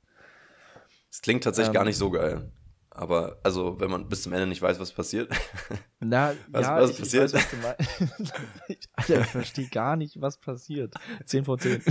Es 1.12 1.22
klingt 1.22 1.44
tatsächlich 1.44 1.70
Ähm, 1.70 1.74
gar 1.74 1.86
nicht 1.86 1.98
so 1.98 2.10
geil. 2.12 2.52
Aber, 2.98 3.40
also, 3.44 3.78
wenn 3.82 3.92
man 3.92 4.08
bis 4.08 4.24
zum 4.24 4.32
Ende 4.32 4.48
nicht 4.48 4.62
weiß, 4.62 4.80
was 4.80 4.94
passiert. 4.94 5.30
Na, 6.00 6.34
Was- 6.48 6.62
ja, 6.66 6.82
was 6.82 6.92
ich, 6.92 7.00
passiert? 7.00 7.34
Ich 7.34 7.64
weiß. 7.64 7.76
Ich- 8.70 8.90
Alter, 8.94 9.20
ich 9.22 9.28
verstehe 9.28 9.68
gar 9.68 9.98
nicht, 9.98 10.22
was 10.22 10.38
passiert. 10.40 10.94
10 11.26 11.44
von 11.44 11.60
10. 11.60 11.84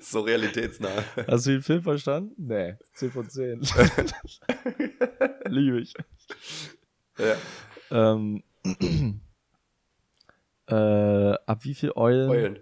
so 0.00 0.20
realitätsnah. 0.20 1.04
Hast 1.28 1.46
du 1.46 1.50
den 1.50 1.62
Film 1.62 1.82
verstanden? 1.82 2.34
Nee, 2.36 2.74
10 2.94 3.10
von 3.12 3.30
10. 3.30 3.60
Liebe 5.46 5.80
ich. 5.80 5.94
ja. 7.18 7.36
Ähm, 7.90 8.42
äh, 10.68 10.74
ab 10.74 11.58
wie 11.64 11.74
viel 11.74 11.92
Eulen? 11.94 12.30
Eulen. 12.30 12.58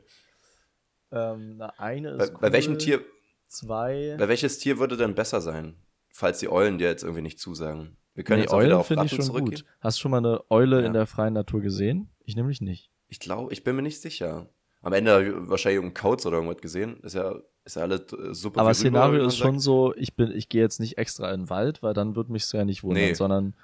Ähm, 1.13 1.57
na, 1.57 1.73
eine 1.79 2.17
Bei, 2.17 2.25
ist 2.25 2.35
bei 2.35 2.47
cool, 2.49 2.53
welchem 2.53 2.79
Tier, 2.79 3.03
Zwei. 3.49 4.17
bei 4.19 4.29
welches 4.29 4.59
Tier 4.59 4.79
würde 4.79 4.97
denn 4.99 5.15
besser 5.15 5.41
sein? 5.41 5.77
Falls 6.17 6.39
die 6.39 6.49
Eulen 6.49 6.79
dir 6.79 6.87
jetzt 6.89 7.03
irgendwie 7.03 7.23
nicht 7.23 7.41
zusagen. 7.41 7.97
Wir 8.15 8.23
können 8.23 8.39
Nee, 8.39 8.43
jetzt 8.45 8.53
auch 8.53 8.61
wieder 8.61 8.79
Eulen 8.87 8.99
auf 9.01 9.05
ich 9.05 9.11
schon 9.11 9.25
zurückgehen. 9.25 9.57
gut. 9.57 9.65
Hast 9.81 9.99
du 9.99 10.03
schon 10.03 10.13
mal 10.13 10.19
eine 10.19 10.49
Eule 10.49 10.81
Ja. 10.83 10.87
in 10.87 10.93
der 10.93 11.07
freien 11.07 11.35
Natur 11.35 11.61
gesehen? 11.61 12.09
Ich 12.25 12.37
nämlich 12.37 12.61
nicht. 12.61 12.89
Ich 13.09 13.19
glaube, 13.19 13.53
ich 13.53 13.65
bin 13.65 13.75
mir 13.75 13.83
nicht 13.83 14.01
sicher. 14.01 14.47
Am 14.81 14.93
Ende 14.93 15.11
habe 15.11 15.25
ich 15.25 15.33
wahrscheinlich 15.51 15.77
irgendeinen 15.79 15.95
Kauz 16.01 16.25
oder 16.25 16.37
irgendwas 16.37 16.61
gesehen. 16.63 17.01
Ist 17.03 17.15
ja, 17.15 17.35
ist 17.65 17.75
ja 17.75 17.83
alles 17.83 18.03
äh, 18.13 18.33
super. 18.33 18.61
Aber 18.61 18.69
rüber, 18.69 18.75
Szenario 18.75 19.19
man 19.19 19.27
ist 19.29 19.39
schon 19.39 19.59
so, 19.59 19.93
ich 19.97 20.15
bin, 20.15 20.31
ich 20.31 20.49
gehe 20.49 20.63
jetzt 20.63 20.79
nicht 20.79 20.99
extra 20.99 21.33
in 21.33 21.43
den 21.43 21.51
Wald, 21.51 21.83
weil 21.83 21.95
dann 21.95 22.15
würde 22.15 22.31
mich 22.31 22.51
ja 22.53 22.65
nicht 22.65 22.85
wundern, 22.85 23.03
Nee. 23.07 23.15
sondern 23.15 23.55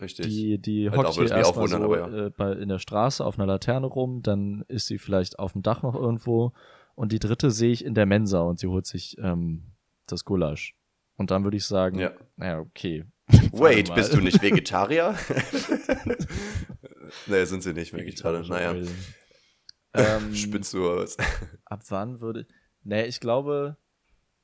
Richtig. 0.00 0.26
die, 0.28 0.58
die 0.58 0.88
Halt 0.88 0.98
hockt 0.98 1.16
würde 1.16 1.34
hier 1.34 1.40
es 1.40 1.46
erstmal 1.48 1.66
so 1.68 1.76
aber 1.78 2.12
äh, 2.26 2.30
bei, 2.30 2.52
in 2.52 2.68
der 2.68 2.78
Straße 2.78 3.24
auf 3.24 3.38
einer 3.38 3.46
Laterne 3.46 3.86
rum, 3.86 4.22
dann 4.22 4.64
ist 4.68 4.86
sie 4.86 4.98
vielleicht 4.98 5.40
auf 5.40 5.52
dem 5.52 5.62
Dach 5.62 5.82
noch 5.82 5.96
irgendwo 5.96 6.52
und 6.94 7.10
die 7.10 7.18
dritte 7.18 7.50
sehe 7.50 7.72
ich 7.72 7.84
in 7.84 7.94
der 7.94 8.06
Mensa 8.06 8.40
und 8.42 8.58
sie 8.60 8.66
holt 8.68 8.86
sich 8.86 9.16
ähm, 9.18 9.62
das 10.06 10.24
Gulasch. 10.24 10.74
Und 11.16 11.30
dann 11.30 11.44
würde 11.44 11.56
ich 11.56 11.64
sagen, 11.66 11.98
Ja. 11.98 12.12
naja, 12.36 12.58
okay. 12.60 13.04
Wait, 13.52 13.94
bist 13.94 14.14
du 14.14 14.20
nicht 14.20 14.42
Vegetarier? 14.42 15.14
nee, 17.26 17.44
sind 17.44 17.62
sie 17.62 17.72
nicht 17.72 17.92
Vegetarier. 17.92 18.42
Naja, 18.48 18.74
Ähm, 19.94 20.34
spinnst 20.34 20.72
du 20.74 20.84
was? 20.84 21.16
ab 21.66 21.82
wann 21.88 22.20
würde. 22.20 22.46
Nee, 22.82 23.04
ich 23.04 23.20
glaube, 23.20 23.76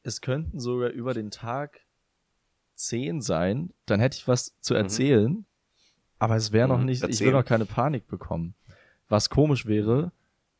es 0.02 0.20
könnten 0.20 0.60
sogar 0.60 0.90
über 0.90 1.14
den 1.14 1.30
Tag 1.30 1.80
zehn 2.74 3.20
sein. 3.22 3.72
Dann 3.86 3.98
hätte 4.00 4.16
ich 4.18 4.28
was 4.28 4.58
zu 4.60 4.74
Mhm. 4.74 4.80
erzählen. 4.80 5.46
Aber 6.18 6.36
es 6.36 6.52
wäre 6.52 6.68
noch 6.68 6.78
Mhm, 6.80 6.84
nicht, 6.86 7.02
ich 7.02 7.08
erzähl. 7.10 7.26
will 7.28 7.32
noch 7.32 7.44
keine 7.44 7.64
Panik 7.66 8.06
bekommen. 8.08 8.54
Was 9.08 9.30
komisch 9.30 9.66
wäre, 9.66 10.12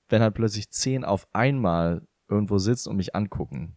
wenn 0.09 0.23
halt 0.23 0.35
plötzlich 0.35 0.71
zehn 0.71 1.05
auf 1.05 1.29
einmal 1.35 2.03
irgendwo 2.29 2.59
sitzen 2.59 2.89
und 2.91 2.97
mich 2.97 3.15
angucken 3.15 3.77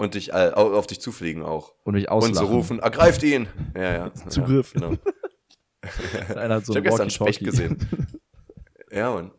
Und 0.00 0.14
dich 0.14 0.30
äh, 0.32 0.52
au- 0.54 0.72
auf 0.74 0.86
dich 0.86 1.00
zufliegen 1.00 1.42
auch. 1.42 1.74
und 1.84 1.92
mich 1.94 2.04
Und 2.04 2.08
auslachen. 2.10 2.34
so 2.34 2.46
rufen, 2.46 2.78
ergreift 2.78 3.22
ihn! 3.22 3.48
Ja, 3.76 3.92
ja. 3.92 4.14
Zugriff. 4.28 4.72
Ja, 4.74 4.80
genau. 4.80 4.96
Einer 6.40 6.54
hat 6.56 6.64
so 6.66 6.72
ich 6.72 6.76
habe 6.78 6.88
gestern 6.88 7.10
Specht 7.10 7.40
gesehen. 7.40 7.76
ja, 8.90 9.12
Mann. 9.12 9.30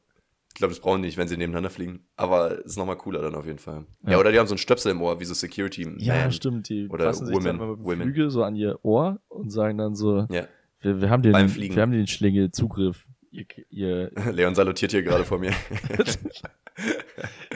Ich 0.50 0.56
glaube, 0.56 0.74
das 0.74 0.80
brauchen 0.82 1.02
die 1.02 1.08
nicht, 1.08 1.18
wenn 1.18 1.28
sie 1.28 1.38
nebeneinander 1.38 1.70
fliegen. 1.72 2.06
Aber 2.16 2.60
es 2.60 2.66
ist 2.74 2.78
nochmal 2.78 2.98
cooler 2.98 3.22
dann 3.22 3.34
auf 3.34 3.46
jeden 3.48 3.58
Fall. 3.58 3.86
Ja. 4.04 4.12
Ja. 4.12 4.20
oder 4.20 4.32
die 4.32 4.38
haben 4.38 4.46
so 4.46 4.54
einen 4.54 4.60
Stöpsel 4.60 4.92
im 4.92 5.02
Ohr, 5.02 5.20
wie 5.20 5.26
so 5.26 5.34
Security 5.34 5.88
Ja, 5.98 6.16
Man. 6.16 6.32
stimmt. 6.32 6.70
Die 6.70 6.88
Oder 6.90 7.06
fassen 7.06 7.26
sich 7.26 7.36
Women, 7.36 7.58
dann 7.58 7.84
Women. 7.84 8.02
Flügel 8.04 8.30
so 8.30 8.44
an 8.44 8.56
ihr 8.56 8.78
Ohr 8.84 9.20
und 9.30 9.50
sagen 9.50 9.80
dann 9.80 9.96
so, 9.96 10.28
Ja. 10.30 10.46
wir, 10.82 11.02
wir 11.02 11.10
haben 11.10 11.24
den, 11.24 11.32
Beim 11.32 11.50
Fliegen. 11.50 11.76
wir 11.76 11.82
haben 11.82 11.92
den 11.92 12.06
Schlingelzugriff. 12.06 13.08
Ihr, 13.32 13.46
ihr, 13.70 14.12
Leon 14.32 14.54
salutiert 14.54 14.92
hier 14.92 15.02
gerade 15.02 15.24
vor 15.26 15.40
mir. 15.40 15.52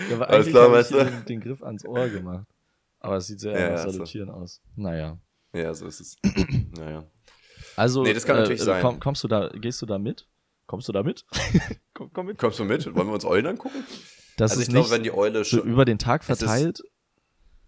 ja, 0.09 0.15
aber 0.15 0.29
Alles 0.29 0.47
klar, 0.47 0.71
weißt 0.71 0.91
du? 0.91 0.97
den, 1.03 1.25
den 1.27 1.39
Griff 1.41 1.61
ans 1.63 1.85
Ohr 1.85 2.07
gemacht. 2.07 2.47
Aber 3.05 3.17
es 3.17 3.27
sieht 3.27 3.39
sehr 3.39 3.59
Ja, 3.59 3.85
nach 3.85 4.05
so. 4.07 4.23
Aus. 4.33 4.61
Naja. 4.75 5.19
ja, 5.53 5.73
so 5.73 5.85
ist 5.87 5.99
es. 6.01 6.15
naja. 6.77 7.09
Also, 7.75 8.03
Nee, 8.03 8.13
das 8.13 8.25
kann 8.25 8.37
natürlich 8.37 8.61
sein. 8.61 8.81
Komm, 8.81 8.99
kommst 8.99 9.23
du 9.23 9.27
da, 9.27 9.49
gehst 9.49 9.81
du 9.81 9.85
da 9.85 9.97
mit? 9.97 10.27
Kommst 10.67 10.87
du 10.87 10.91
da 10.91 11.03
mit? 11.03 11.25
komm, 11.93 12.11
komm 12.13 12.25
mit. 12.27 12.37
Kommst 12.37 12.59
du 12.59 12.63
mit? 12.65 12.85
Wollen 12.95 13.07
wir 13.07 13.13
uns 13.13 13.25
Eulen 13.25 13.45
angucken? 13.47 13.85
Das 14.37 14.51
also 14.51 14.61
ist 14.61 14.67
ich 14.67 14.73
glaube, 14.73 14.85
nicht 14.87 14.93
wenn 14.95 15.03
die 15.03 15.13
Eule 15.13 15.43
so 15.43 15.57
schon. 15.59 15.67
über 15.69 15.85
den 15.85 15.97
Tag 15.99 16.21
Es 16.23 16.29
ist- 16.29 16.39
verteilt. 16.39 16.81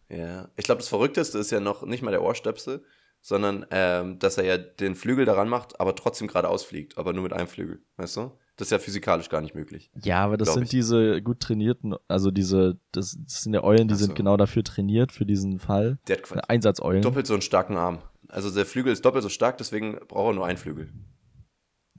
Ja. 0.09 0.49
Ich 0.55 0.65
glaube, 0.65 0.79
das 0.79 0.87
Verrückteste 0.89 1.37
ist 1.37 1.51
ja 1.51 1.59
noch 1.59 1.83
nicht 1.83 2.01
mal 2.01 2.11
der 2.11 2.23
Ohrstöpsel, 2.23 2.83
sondern 3.21 3.65
ähm, 3.71 4.19
dass 4.19 4.37
er 4.37 4.45
ja 4.45 4.57
den 4.57 4.95
Flügel 4.95 5.25
daran 5.25 5.49
macht, 5.49 5.79
aber 5.81 5.95
trotzdem 5.95 6.27
geradeaus 6.27 6.63
fliegt, 6.63 6.97
aber 6.97 7.11
nur 7.13 7.23
mit 7.23 7.33
einem 7.33 7.47
Flügel. 7.47 7.81
Weißt 7.97 8.15
du? 8.17 8.37
Das 8.57 8.67
ist 8.67 8.71
ja 8.71 8.79
physikalisch 8.79 9.29
gar 9.29 9.41
nicht 9.41 9.53
möglich. 9.55 9.91
Ja, 10.03 10.23
aber 10.23 10.35
das 10.35 10.53
sind 10.55 10.63
ich. 10.63 10.69
diese 10.69 11.21
gut 11.21 11.39
trainierten, 11.39 11.95
also 12.07 12.31
diese, 12.31 12.79
das, 12.91 13.15
das 13.23 13.43
sind 13.43 13.53
ja 13.53 13.63
Eulen, 13.63 13.87
die 13.87 13.93
so. 13.95 14.05
sind 14.05 14.15
genau 14.15 14.35
dafür 14.35 14.63
trainiert, 14.63 15.11
für 15.11 15.25
diesen 15.27 15.59
Fall. 15.59 15.99
Der 16.07 16.17
hat 16.17 16.23
quasi 16.23 16.41
Einsatzeulen. 16.47 17.03
doppelt 17.03 17.27
so 17.27 17.33
einen 17.33 17.43
starken 17.43 17.77
Arm. 17.77 17.99
Also 18.29 18.49
der 18.49 18.65
Flügel 18.65 18.91
ist 18.91 19.05
doppelt 19.05 19.21
so 19.23 19.29
stark, 19.29 19.57
deswegen 19.57 19.99
braucht 20.07 20.31
er 20.31 20.33
nur 20.33 20.45
einen 20.47 20.57
Flügel. 20.57 20.89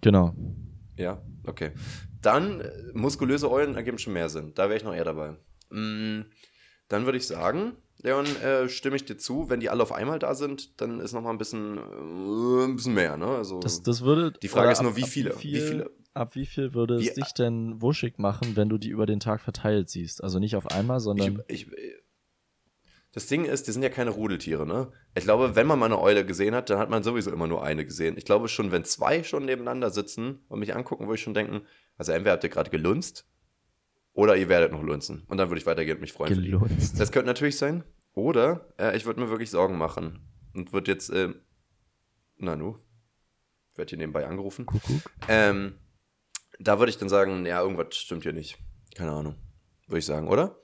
Genau. 0.00 0.34
Ja, 0.96 1.22
okay. 1.46 1.70
Dann 2.20 2.60
äh, 2.60 2.72
muskulöse 2.92 3.50
Eulen 3.50 3.76
ergeben 3.76 3.98
schon 3.98 4.12
mehr 4.12 4.28
Sinn. 4.28 4.52
Da 4.54 4.64
wäre 4.64 4.76
ich 4.76 4.84
noch 4.84 4.94
eher 4.94 5.04
dabei. 5.04 5.36
Mm, 5.70 6.22
dann 6.88 7.04
würde 7.04 7.18
ich 7.18 7.26
sagen, 7.26 7.76
Leon, 8.02 8.26
äh, 8.42 8.68
stimme 8.68 8.96
ich 8.96 9.04
dir 9.04 9.16
zu, 9.16 9.48
wenn 9.50 9.60
die 9.60 9.70
alle 9.70 9.82
auf 9.82 9.92
einmal 9.92 10.18
da 10.18 10.34
sind, 10.34 10.80
dann 10.80 11.00
ist 11.00 11.12
noch 11.12 11.22
mal 11.22 11.30
ein 11.30 11.38
bisschen, 11.38 11.78
äh, 11.78 12.64
ein 12.64 12.76
bisschen 12.76 12.94
mehr, 12.94 13.16
ne? 13.16 13.26
Also, 13.26 13.60
Das, 13.60 13.82
das 13.82 14.02
würde. 14.02 14.32
Die 14.42 14.48
Frage 14.48 14.72
ist 14.72 14.82
nur, 14.82 14.96
wie 14.96 15.02
viele? 15.02 15.30
Wie, 15.38 15.54
Wie 15.54 15.60
viel, 15.60 15.68
viele? 15.68 15.90
Ab 16.18 16.34
wie 16.34 16.46
viel 16.46 16.74
würde 16.74 16.96
es 16.96 17.16
Wie- 17.16 17.20
dich 17.20 17.32
denn 17.32 17.80
wuschig 17.80 18.18
machen, 18.18 18.56
wenn 18.56 18.68
du 18.68 18.76
die 18.76 18.88
über 18.90 19.06
den 19.06 19.20
Tag 19.20 19.40
verteilt 19.40 19.88
siehst? 19.88 20.22
Also 20.22 20.38
nicht 20.38 20.56
auf 20.56 20.70
einmal, 20.70 20.98
sondern. 21.00 21.42
ich, 21.46 21.68
ich, 21.70 21.76
das 23.12 23.26
Ding 23.26 23.44
ist, 23.44 23.68
die 23.68 23.72
sind 23.72 23.82
ja 23.82 23.88
keine 23.88 24.10
Rudeltiere, 24.10 24.66
ne? 24.66 24.90
Ich 25.14 25.24
glaube, 25.24 25.56
wenn 25.56 25.66
man 25.66 25.78
mal 25.78 25.86
eine 25.86 25.98
Eule 26.00 26.26
gesehen 26.26 26.54
hat, 26.54 26.70
dann 26.70 26.78
hat 26.78 26.90
man 26.90 27.02
sowieso 27.02 27.30
immer 27.32 27.46
nur 27.46 27.62
eine 27.64 27.84
gesehen. 27.84 28.16
Ich 28.18 28.24
glaube 28.24 28.48
schon, 28.48 28.70
wenn 28.72 28.84
zwei 28.84 29.22
schon 29.22 29.44
nebeneinander 29.44 29.90
sitzen 29.90 30.40
und 30.48 30.58
mich 30.60 30.74
angucken, 30.74 31.04
würde 31.06 31.14
ich 31.16 31.22
schon 31.22 31.34
denken, 31.34 31.62
also 31.96 32.12
entweder 32.12 32.32
habt 32.32 32.44
ihr 32.44 32.50
gerade 32.50 32.70
gelunzt 32.70 33.26
oder 34.12 34.36
ihr 34.36 34.48
werdet 34.48 34.72
noch 34.72 34.82
lunzen. 34.82 35.22
Und 35.28 35.38
dann 35.38 35.48
würde 35.50 35.60
ich 35.60 35.66
weitergehen 35.66 35.96
und 35.96 36.00
mich 36.02 36.12
freuen. 36.12 36.34
gelunzt. 36.34 36.98
Das 37.00 37.12
könnte 37.12 37.28
natürlich 37.28 37.56
sein. 37.56 37.84
Oder 38.12 38.72
äh, 38.78 38.96
ich 38.96 39.06
würde 39.06 39.20
mir 39.20 39.30
wirklich 39.30 39.50
Sorgen 39.50 39.78
machen 39.78 40.20
und 40.54 40.72
würde 40.72 40.90
jetzt, 40.90 41.10
äh, 41.10 41.32
Nanu, 42.36 42.76
werde 43.76 43.90
hier 43.90 43.98
nebenbei 43.98 44.26
angerufen. 44.26 44.66
Kuckuck. 44.66 45.10
Ähm, 45.28 45.74
da 46.58 46.78
würde 46.78 46.90
ich 46.90 46.98
dann 46.98 47.08
sagen, 47.08 47.46
ja, 47.46 47.60
irgendwas 47.60 47.96
stimmt 47.96 48.22
hier 48.22 48.32
nicht. 48.32 48.58
Keine 48.94 49.12
Ahnung. 49.12 49.36
Würde 49.86 49.98
ich 50.00 50.06
sagen, 50.06 50.28
oder? 50.28 50.56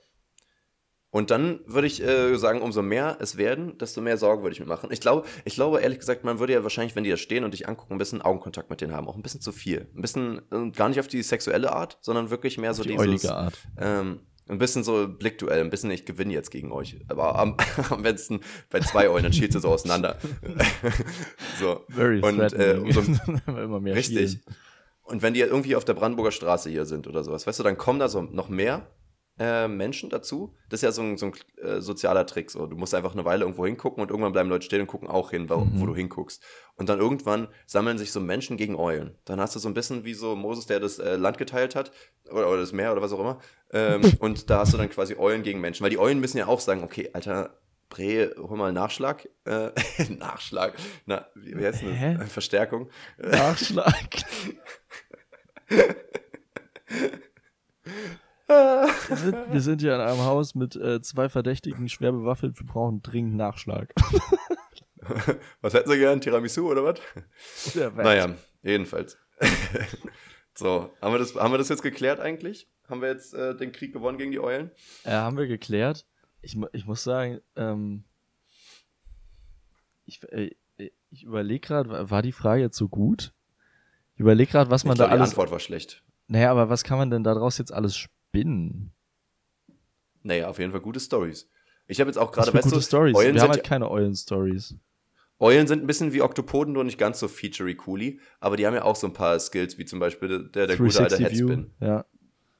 Und 1.15 1.31
dann 1.31 1.61
würde 1.65 1.87
ich 1.87 2.03
äh, 2.03 2.35
sagen, 2.35 2.61
umso 2.61 2.81
mehr 2.81 3.17
es 3.21 3.37
werden, 3.37 3.77
desto 3.77 4.01
mehr 4.01 4.17
Sorgen 4.17 4.43
würde 4.43 4.53
ich 4.53 4.59
mir 4.59 4.65
machen. 4.65 4.89
Ich 4.91 4.99
glaube, 4.99 5.25
ich 5.45 5.55
glaube, 5.55 5.79
ehrlich 5.79 5.99
gesagt, 5.99 6.25
man 6.25 6.39
würde 6.39 6.51
ja 6.51 6.63
wahrscheinlich, 6.63 6.93
wenn 6.97 7.05
die 7.05 7.09
da 7.09 7.15
stehen 7.15 7.45
und 7.45 7.53
dich 7.53 7.69
angucken, 7.69 7.93
ein 7.93 7.97
bisschen 7.97 8.21
Augenkontakt 8.21 8.69
mit 8.69 8.81
denen 8.81 8.93
haben. 8.93 9.07
Auch 9.07 9.15
ein 9.15 9.21
bisschen 9.21 9.39
zu 9.39 9.53
viel. 9.53 9.87
Ein 9.95 10.01
bisschen, 10.01 10.41
äh, 10.51 10.71
gar 10.71 10.89
nicht 10.89 10.99
auf 10.99 11.07
die 11.07 11.23
sexuelle 11.23 11.71
Art, 11.71 11.97
sondern 12.01 12.31
wirklich 12.31 12.57
mehr 12.57 12.73
so 12.73 12.83
die 12.83 12.97
dieses. 12.97 13.29
Art. 13.29 13.57
Ähm, 13.77 14.19
ein 14.49 14.57
bisschen 14.57 14.83
so 14.83 15.07
Blickduell, 15.07 15.61
ein 15.61 15.69
bisschen, 15.69 15.89
ich 15.89 16.05
gewinne 16.05 16.33
jetzt 16.33 16.51
gegen 16.51 16.73
euch. 16.73 16.97
Aber 17.07 17.39
am, 17.39 17.55
am 17.89 18.03
besten 18.03 18.41
bei 18.69 18.81
zwei 18.81 19.09
Eulen, 19.09 19.23
dann 19.23 19.33
schießt 19.33 19.55
ihr 19.55 19.61
so 19.61 19.69
auseinander. 19.69 20.17
so. 21.59 21.85
Very 21.87 22.19
Und, 22.19 22.41
äh, 22.53 22.77
umso, 22.81 23.01
immer 23.47 23.79
mehr 23.79 23.95
richtig. 23.95 24.31
Schielen. 24.31 24.43
Und 25.05 25.21
wenn 25.21 25.33
die 25.33 25.39
irgendwie 25.39 25.75
auf 25.75 25.85
der 25.85 25.93
Brandenburger 25.93 26.31
Straße 26.31 26.69
hier 26.69 26.85
sind 26.85 27.07
oder 27.07 27.23
sowas, 27.23 27.47
weißt 27.47 27.59
du, 27.59 27.63
dann 27.63 27.77
kommen 27.77 27.99
da 27.99 28.09
so 28.09 28.21
noch 28.21 28.49
mehr 28.49 28.87
äh, 29.37 29.67
Menschen 29.67 30.09
dazu. 30.09 30.55
Das 30.69 30.79
ist 30.79 30.83
ja 30.83 30.91
so 30.91 31.01
ein, 31.01 31.17
so 31.17 31.27
ein 31.27 31.33
äh, 31.61 31.81
sozialer 31.81 32.25
Trick. 32.25 32.49
So. 32.49 32.67
Du 32.67 32.75
musst 32.77 32.95
einfach 32.95 33.13
eine 33.13 33.25
Weile 33.25 33.43
irgendwo 33.43 33.65
hingucken 33.65 34.01
und 34.01 34.09
irgendwann 34.09 34.31
bleiben 34.31 34.49
Leute 34.49 34.65
stehen 34.65 34.81
und 34.81 34.87
gucken 34.87 35.07
auch 35.09 35.29
hin, 35.31 35.49
wo, 35.49 35.57
Mhm. 35.57 35.81
wo 35.81 35.85
du 35.85 35.95
hinguckst. 35.95 36.41
Und 36.75 36.89
dann 36.89 36.99
irgendwann 36.99 37.49
sammeln 37.67 37.97
sich 37.97 38.11
so 38.11 38.19
Menschen 38.21 38.57
gegen 38.57 38.75
Eulen. 38.75 39.17
Dann 39.25 39.39
hast 39.41 39.55
du 39.55 39.59
so 39.59 39.67
ein 39.67 39.73
bisschen 39.73 40.05
wie 40.05 40.13
so 40.13 40.35
Moses, 40.35 40.65
der 40.67 40.79
das 40.79 40.99
äh, 40.99 41.17
Land 41.17 41.37
geteilt 41.37 41.75
hat 41.75 41.91
oder, 42.31 42.47
oder 42.49 42.61
das 42.61 42.71
Meer 42.71 42.91
oder 42.93 43.01
was 43.01 43.11
auch 43.11 43.19
immer. 43.19 43.39
Ähm, 43.71 44.01
und 44.19 44.49
da 44.49 44.59
hast 44.59 44.73
du 44.73 44.77
dann 44.77 44.89
quasi 44.89 45.15
Eulen 45.17 45.43
gegen 45.43 45.59
Menschen. 45.59 45.83
Weil 45.83 45.91
die 45.91 45.99
Eulen 45.99 46.19
müssen 46.19 46.37
ja 46.37 46.47
auch 46.47 46.61
sagen, 46.61 46.83
okay, 46.83 47.09
Alter, 47.13 47.59
Bre, 47.95 48.35
hol 48.37 48.57
mal 48.57 48.67
einen 48.67 48.75
Nachschlag. 48.75 49.27
Äh, 49.45 49.71
Nachschlag. 50.09 50.73
Na, 51.05 51.27
wie, 51.35 51.57
wie 51.57 51.65
heißt 51.65 51.81
denn 51.81 51.89
das? 51.89 51.97
Hä? 51.97 52.13
Äh, 52.15 52.25
Verstärkung. 52.25 52.89
Nachschlag. 53.17 54.09
Wir 58.47 59.17
sind, 59.17 59.37
wir 59.51 59.61
sind 59.61 59.81
hier 59.81 59.95
in 59.95 60.01
einem 60.01 60.23
Haus 60.23 60.53
mit 60.53 60.75
äh, 60.75 61.01
zwei 61.01 61.29
Verdächtigen, 61.29 61.89
schwer 61.89 62.11
bewaffnet. 62.11 62.59
Wir 62.59 62.67
brauchen 62.67 63.01
dringend 63.01 63.35
Nachschlag. 63.35 63.91
Was 65.61 65.73
hätten 65.73 65.89
sie 65.89 65.97
gern? 65.97 66.21
Tiramisu 66.21 66.69
oder 66.69 66.83
was? 66.83 66.99
Oder 67.75 67.95
was? 67.95 68.03
Naja, 68.03 68.35
jedenfalls. 68.61 69.17
so, 70.53 70.91
haben 71.01 71.13
wir, 71.13 71.19
das, 71.19 71.33
haben 71.35 71.53
wir 71.53 71.57
das 71.57 71.69
jetzt 71.69 71.81
geklärt 71.81 72.19
eigentlich? 72.19 72.67
Haben 72.87 73.01
wir 73.01 73.09
jetzt 73.09 73.33
äh, 73.33 73.55
den 73.55 73.71
Krieg 73.71 73.93
gewonnen 73.93 74.17
gegen 74.17 74.31
die 74.31 74.39
Eulen? 74.39 74.71
Äh, 75.03 75.11
haben 75.11 75.37
wir 75.37 75.47
geklärt. 75.47 76.05
Ich, 76.45 76.55
ich 76.73 76.85
muss 76.85 77.03
sagen, 77.03 77.41
ähm, 77.55 78.03
ich, 80.05 80.21
äh, 80.31 80.51
ich 81.09 81.23
überlege 81.23 81.59
gerade, 81.59 82.11
war 82.11 82.21
die 82.21 82.31
Frage 82.31 82.61
jetzt 82.61 82.77
so 82.77 82.87
gut? 82.87 83.33
Ich 84.13 84.19
überlege 84.19 84.51
gerade, 84.51 84.69
was 84.69 84.85
man 84.85 84.93
ich 84.93 84.99
glaub, 84.99 85.09
da 85.09 85.15
die 85.15 85.19
alles. 85.19 85.31
Antwort 85.31 85.49
war 85.49 85.59
schlecht. 85.59 86.03
Naja, 86.27 86.51
aber 86.51 86.69
was 86.69 86.83
kann 86.83 86.99
man 86.99 87.09
denn 87.09 87.23
daraus 87.23 87.57
jetzt 87.57 87.73
alles 87.73 87.97
spinnen? 87.97 88.91
Naja, 90.21 90.47
auf 90.47 90.59
jeden 90.59 90.71
Fall 90.71 90.81
gute 90.81 90.99
Stories. 90.99 91.49
Ich 91.87 91.99
habe 91.99 92.09
jetzt 92.09 92.17
auch 92.17 92.31
gerade, 92.31 92.53
weißt 92.53 92.63
gute 92.63 92.75
du, 92.75 92.81
Stories. 92.81 93.15
Eulen 93.15 93.33
Wir 93.33 93.41
haben 93.41 93.53
sind, 93.53 93.61
halt 93.61 93.63
keine 93.63 93.89
Eulen-Stories. 93.89 94.75
Eulen 95.39 95.65
sind 95.65 95.83
ein 95.83 95.87
bisschen 95.87 96.13
wie 96.13 96.21
Oktopoden, 96.21 96.73
nur 96.73 96.83
nicht 96.83 96.99
ganz 96.99 97.19
so 97.19 97.27
featurey 97.27 97.75
cooli, 97.75 98.19
aber 98.39 98.55
die 98.55 98.67
haben 98.67 98.75
ja 98.75 98.83
auch 98.83 98.95
so 98.95 99.07
ein 99.07 99.13
paar 99.13 99.39
Skills, 99.39 99.79
wie 99.79 99.85
zum 99.85 99.99
Beispiel 99.99 100.49
der, 100.49 100.67
der 100.67 100.77
gute 100.77 100.99
alte 100.99 101.17
360 101.17 101.39
View. 101.39 101.49
Headspin. 101.49 101.71
Ja. 101.79 102.05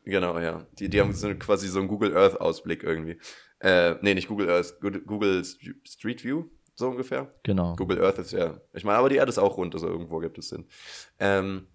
Genau, 0.03 0.39
ja. 0.39 0.65
Die, 0.79 0.89
die 0.89 1.01
haben 1.01 1.13
so 1.13 1.33
quasi 1.35 1.67
so 1.67 1.79
einen 1.79 1.87
Google 1.87 2.15
Earth 2.15 2.39
Ausblick 2.39 2.83
irgendwie. 2.83 3.17
Äh, 3.65 3.95
nee, 4.01 4.13
nicht 4.13 4.27
Google 4.27 4.49
Earth, 4.49 4.79
Google- 4.79 5.43
Street 5.43 6.23
View, 6.23 6.45
so 6.75 6.89
ungefähr. 6.89 7.33
Genau. 7.43 7.75
Google 7.75 7.99
Earth 8.03 8.19
ist 8.19 8.31
ja, 8.31 8.61
ich 8.73 8.83
meine, 8.83 8.99
aber 8.99 9.09
die 9.09 9.15
Erde 9.15 9.29
ist 9.29 9.39
auch 9.39 9.57
rund, 9.57 9.73
also 9.73 9.87
irgendwo 9.87 10.19
gibt 10.19 10.37
es 10.37 10.49
Sinn. 10.49 10.65
Ähm, 11.19 11.67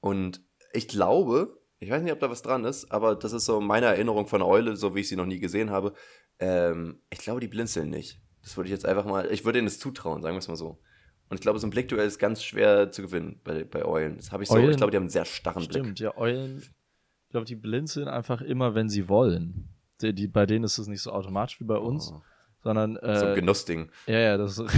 und 0.00 0.40
ich 0.72 0.88
glaube, 0.88 1.60
ich 1.78 1.90
weiß 1.90 2.02
nicht, 2.02 2.12
ob 2.12 2.20
da 2.20 2.30
was 2.30 2.40
dran 2.42 2.64
ist, 2.64 2.90
aber 2.90 3.16
das 3.16 3.32
ist 3.34 3.44
so 3.44 3.60
meine 3.60 3.86
Erinnerung 3.86 4.26
von 4.28 4.40
Eule, 4.40 4.76
so 4.76 4.94
wie 4.94 5.00
ich 5.00 5.08
sie 5.08 5.16
noch 5.16 5.26
nie 5.26 5.40
gesehen 5.40 5.70
habe. 5.70 5.92
Ähm, 6.38 7.02
ich 7.10 7.18
glaube, 7.18 7.40
die 7.40 7.48
blinzeln 7.48 7.90
nicht. 7.90 8.18
Das 8.42 8.56
würde 8.56 8.68
ich 8.68 8.72
jetzt 8.72 8.86
einfach 8.86 9.04
mal, 9.04 9.30
ich 9.30 9.44
würde 9.44 9.58
ihnen 9.58 9.66
das 9.66 9.78
zutrauen, 9.78 10.22
sagen 10.22 10.34
wir 10.34 10.38
es 10.38 10.48
mal 10.48 10.56
so. 10.56 10.80
Und 11.28 11.34
ich 11.36 11.40
glaube, 11.42 11.58
so 11.58 11.66
ein 11.66 11.70
Blickduell 11.70 12.06
ist 12.06 12.18
ganz 12.18 12.42
schwer 12.42 12.90
zu 12.90 13.02
gewinnen 13.02 13.40
bei, 13.44 13.64
bei 13.64 13.84
Eulen. 13.84 14.16
Das 14.16 14.32
habe 14.32 14.42
ich 14.42 14.48
so, 14.48 14.54
Eulen- 14.54 14.70
ich 14.70 14.76
glaube, 14.78 14.90
die 14.90 14.96
haben 14.96 15.02
einen 15.04 15.10
sehr 15.10 15.26
starren 15.26 15.66
Blick. 15.68 15.82
Stimmt, 15.82 16.00
ja, 16.00 16.16
Eulen, 16.16 16.58
ich 16.60 17.30
glaube, 17.30 17.44
die 17.46 17.56
blinzeln 17.56 18.08
einfach 18.08 18.40
immer, 18.40 18.74
wenn 18.74 18.88
sie 18.88 19.08
wollen. 19.08 19.68
Die, 20.02 20.12
die, 20.14 20.26
bei 20.28 20.46
denen 20.46 20.64
ist 20.64 20.78
es 20.78 20.86
nicht 20.86 21.02
so 21.02 21.12
automatisch 21.12 21.60
wie 21.60 21.64
bei 21.64 21.76
uns, 21.76 22.12
Oh, 22.12 22.22
sondern, 22.62 22.98
so 23.00 23.06
ein 23.06 23.32
äh, 23.32 23.34
Genussding. 23.34 23.90
ja, 24.06 24.18
ja, 24.18 24.36
das, 24.38 24.56
Das 24.56 24.68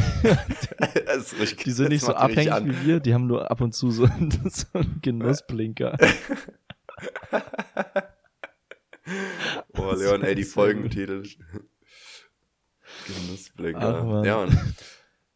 ist 1.17 1.39
richtig, 1.41 1.65
die 1.65 1.71
sind 1.73 1.89
nicht 1.89 2.05
so 2.05 2.15
abhängig 2.15 2.53
wie 2.65 2.87
wir, 2.87 3.01
die 3.01 3.15
haben 3.15 3.27
nur 3.27 3.51
ab 3.51 3.61
und 3.61 3.73
zu 3.75 3.91
so, 3.91 4.07
so 4.51 4.67
einen 4.79 5.01
Genussblinker. 5.03 5.97
Oh, 9.77 9.93
Leon, 9.95 10.23
ey, 10.23 10.35
die 10.35 10.45
Folgentitel. 10.45 11.25
Genussblinker. 13.07 14.21
Ach, 14.21 14.25
ja. 14.25 14.47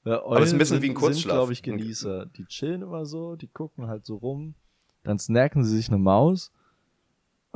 Ja, 0.05 0.25
Aber 0.25 0.39
es 0.41 0.49
ist 0.49 0.53
ein 0.53 0.59
bisschen 0.59 0.83
wie 0.83 0.91
ein 0.91 0.95
Kurzschlaf. 0.95 1.35
Glaube 1.35 1.53
ich, 1.53 1.63
Genießer. 1.63 2.27
Die 2.27 2.45
chillen 2.47 2.83
immer 2.83 3.07
so, 3.07 3.35
die 3.35 3.49
gucken 3.49 3.89
halt 3.89 4.07
so 4.07 4.17
rum, 4.17 4.55
dann 5.03 5.19
snacken 5.19 5.65
sie 5.65 5.77
sich 5.77 5.89
eine 5.89 5.99
Maus. 5.99 6.53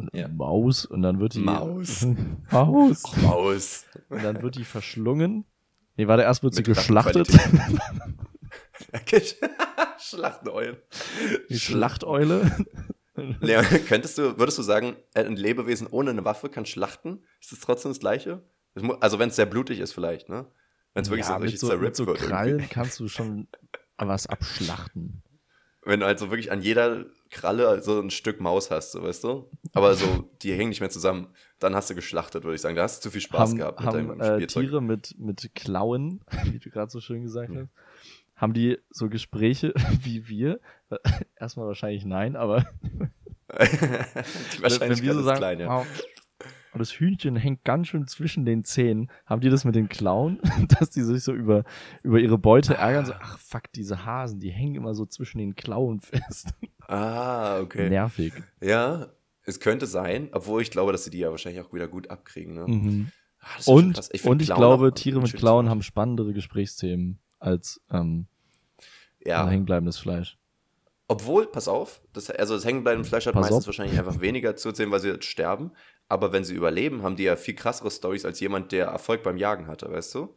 Und 0.01 0.11
Ja. 0.14 0.28
Maus 0.28 0.84
und 0.86 1.03
dann 1.03 1.20
wird 1.20 1.34
die 1.34 1.40
Maus. 1.40 2.07
Maus 2.51 3.16
Maus. 3.22 3.84
und 4.09 4.24
dann 4.24 4.42
wird 4.42 4.57
die 4.57 4.64
verschlungen. 4.64 5.44
Nee, 5.96 6.07
warte, 6.09 6.22
erst 6.22 6.42
wird 6.42 6.55
sie 6.55 6.61
Mit 6.61 6.68
geschlachtet. 6.68 7.28
Schlachteneulen. 9.98 10.76
Die 11.48 11.59
Schlachteule. 11.59 12.51
Leon, 13.40 13.64
könntest 13.86 14.16
du, 14.18 14.38
würdest 14.38 14.59
du 14.59 14.62
sagen, 14.62 14.96
ein 15.14 15.36
Lebewesen 15.36 15.86
ohne 15.86 16.11
eine 16.11 16.24
Waffe 16.24 16.48
kann 16.48 16.64
schlachten? 16.64 17.22
Ist 17.40 17.53
das 17.53 17.61
trotzdem 17.61 17.90
das 17.90 18.01
Gleiche? 18.01 18.42
Also, 19.01 19.18
wenn 19.18 19.28
es 19.28 19.36
sehr 19.36 19.46
blutig 19.46 19.78
ist, 19.80 19.92
vielleicht, 19.92 20.28
ne? 20.28 20.46
Wenn 20.94 21.03
es 21.03 21.11
wirklich 21.11 21.26
ja, 21.28 21.34
so 21.36 21.42
richtig 21.42 21.61
so, 21.61 21.66
zerrippt 21.68 21.84
mit 21.84 21.96
so 21.96 22.07
wird. 22.07 22.18
Krallen 22.18 22.48
irgendwie. 22.55 22.68
kannst 22.72 22.98
du 22.98 23.09
schon 23.09 23.48
was 23.98 24.26
abschlachten. 24.26 25.22
wenn 25.82 26.01
du 26.01 26.07
halt 26.07 26.18
so 26.18 26.30
wirklich 26.30 26.51
an 26.51 26.62
jeder 26.62 27.05
Kralle 27.31 27.83
so 27.83 28.01
ein 28.01 28.11
Stück 28.11 28.41
Maus 28.41 28.70
hast, 28.70 28.93
so 28.93 29.03
weißt 29.03 29.24
du? 29.24 29.49
Aber 29.72 29.95
so, 29.95 30.28
die 30.43 30.53
hängen 30.53 30.70
nicht 30.70 30.81
mehr 30.81 30.91
zusammen. 30.91 31.28
Dann 31.59 31.74
hast 31.74 31.89
du 31.91 31.95
geschlachtet, 31.95 32.45
würde 32.45 32.57
ich 32.57 32.61
sagen. 32.61 32.76
Da 32.76 32.83
hast 32.83 32.99
du 32.99 33.09
zu 33.09 33.12
viel 33.12 33.20
Spaß 33.20 33.51
haben, 33.51 33.59
gehabt 33.59 33.81
mit 33.81 33.87
haben 33.89 34.09
deinem 34.09 34.20
äh, 34.20 34.35
Spielzeug. 34.35 34.64
Tiere 34.64 34.83
mit, 34.83 35.14
mit 35.18 35.55
Klauen, 35.55 36.20
wie 36.45 36.59
du 36.59 36.70
gerade 36.70 36.91
so 36.91 37.01
schön 37.01 37.22
gesagt 37.22 37.55
hast, 37.55 37.68
haben 38.37 38.53
die 38.53 38.78
so 38.91 39.09
Gespräche 39.09 39.72
wie 40.03 40.28
wir? 40.28 40.61
Erstmal 41.39 41.66
wahrscheinlich 41.66 42.05
nein, 42.05 42.37
aber 42.37 42.66
die 42.83 43.07
wenn 43.49 44.62
Wahrscheinlichkeit 44.62 45.03
wir 45.03 45.14
so 45.14 45.22
sagen, 45.22 45.39
klein, 45.39 45.61
ja. 45.61 45.87
"Oh, 46.75 46.79
das 46.79 46.93
Hühnchen 46.93 47.37
hängt 47.37 47.64
ganz 47.64 47.89
schön 47.89 48.07
zwischen 48.07 48.45
den 48.45 48.64
Zähnen, 48.64 49.11
haben 49.27 49.41
die 49.41 49.51
das 49.51 49.64
mit 49.64 49.75
den 49.75 49.89
Klauen, 49.89 50.41
dass 50.81 50.91
die 50.91 51.03
sich 51.03 51.23
so 51.25 51.33
über, 51.33 51.64
über 52.03 52.18
ihre 52.21 52.39
Beute 52.39 52.75
ärgern, 52.75 53.07
so, 53.07 53.12
ach 53.21 53.39
fuck, 53.39 53.73
diese 53.75 54.05
Hasen, 54.05 54.41
die 54.41 54.51
hängen 54.51 54.75
immer 54.77 54.95
so 54.95 55.07
zwischen 55.07 55.39
den 55.39 55.55
Klauen 55.57 56.01
fest. 56.01 56.51
Ah, 56.87 57.61
okay. 57.61 57.89
Nervig. 57.89 58.33
Ja, 58.61 59.09
es 59.45 59.61
könnte 59.61 59.87
sein, 59.87 60.29
obwohl 60.33 60.62
ich 60.62 60.71
glaube, 60.71 60.93
dass 60.93 61.05
sie 61.05 61.11
die 61.11 61.18
ja 61.18 61.31
wahrscheinlich 61.31 61.62
auch 61.64 61.73
wieder 61.73 61.89
gut 61.89 62.11
abkriegen. 62.11 62.55
Ne? 62.55 62.66
Mhm. 62.66 63.12
Ah, 63.41 63.59
ist 63.59 63.64
schon 63.64 63.75
Und, 63.75 63.95
krass. 63.95 64.11
und 64.25 64.43
ich 64.43 64.49
Klauen 64.49 64.59
glaube, 64.61 64.95
Tiere 64.95 65.21
mit 65.21 65.33
Klauen 65.35 65.71
haben 65.71 65.83
spannendere 65.83 66.33
Gesprächsthemen 66.33 67.18
als 67.39 67.81
ähm, 67.91 68.27
Ja, 69.25 69.49
hängenbleibendes 69.49 69.99
Fleisch. 69.99 70.37
Obwohl, 71.09 71.47
pass 71.47 71.66
auf, 71.66 72.01
das, 72.12 72.31
also 72.31 72.55
das 72.55 72.64
hängenbleibende 72.64 73.09
Fleisch 73.09 73.27
hat 73.27 73.35
Pass 73.35 73.43
meistens 73.43 73.64
auf. 73.64 73.66
wahrscheinlich 73.66 73.99
einfach 73.99 74.21
weniger 74.21 74.55
zu 74.57 74.68
erzählen, 74.68 74.91
weil 74.93 75.01
sie 75.01 75.09
jetzt 75.09 75.25
sterben. 75.25 75.73
Aber 76.11 76.32
wenn 76.32 76.42
sie 76.42 76.54
überleben, 76.54 77.04
haben 77.04 77.14
die 77.14 77.22
ja 77.22 77.36
viel 77.36 77.54
krassere 77.54 77.88
Stories 77.88 78.24
als 78.24 78.40
jemand, 78.40 78.72
der 78.72 78.86
Erfolg 78.86 79.22
beim 79.22 79.36
Jagen 79.36 79.68
hatte, 79.68 79.90
weißt 79.92 80.12
du? 80.16 80.34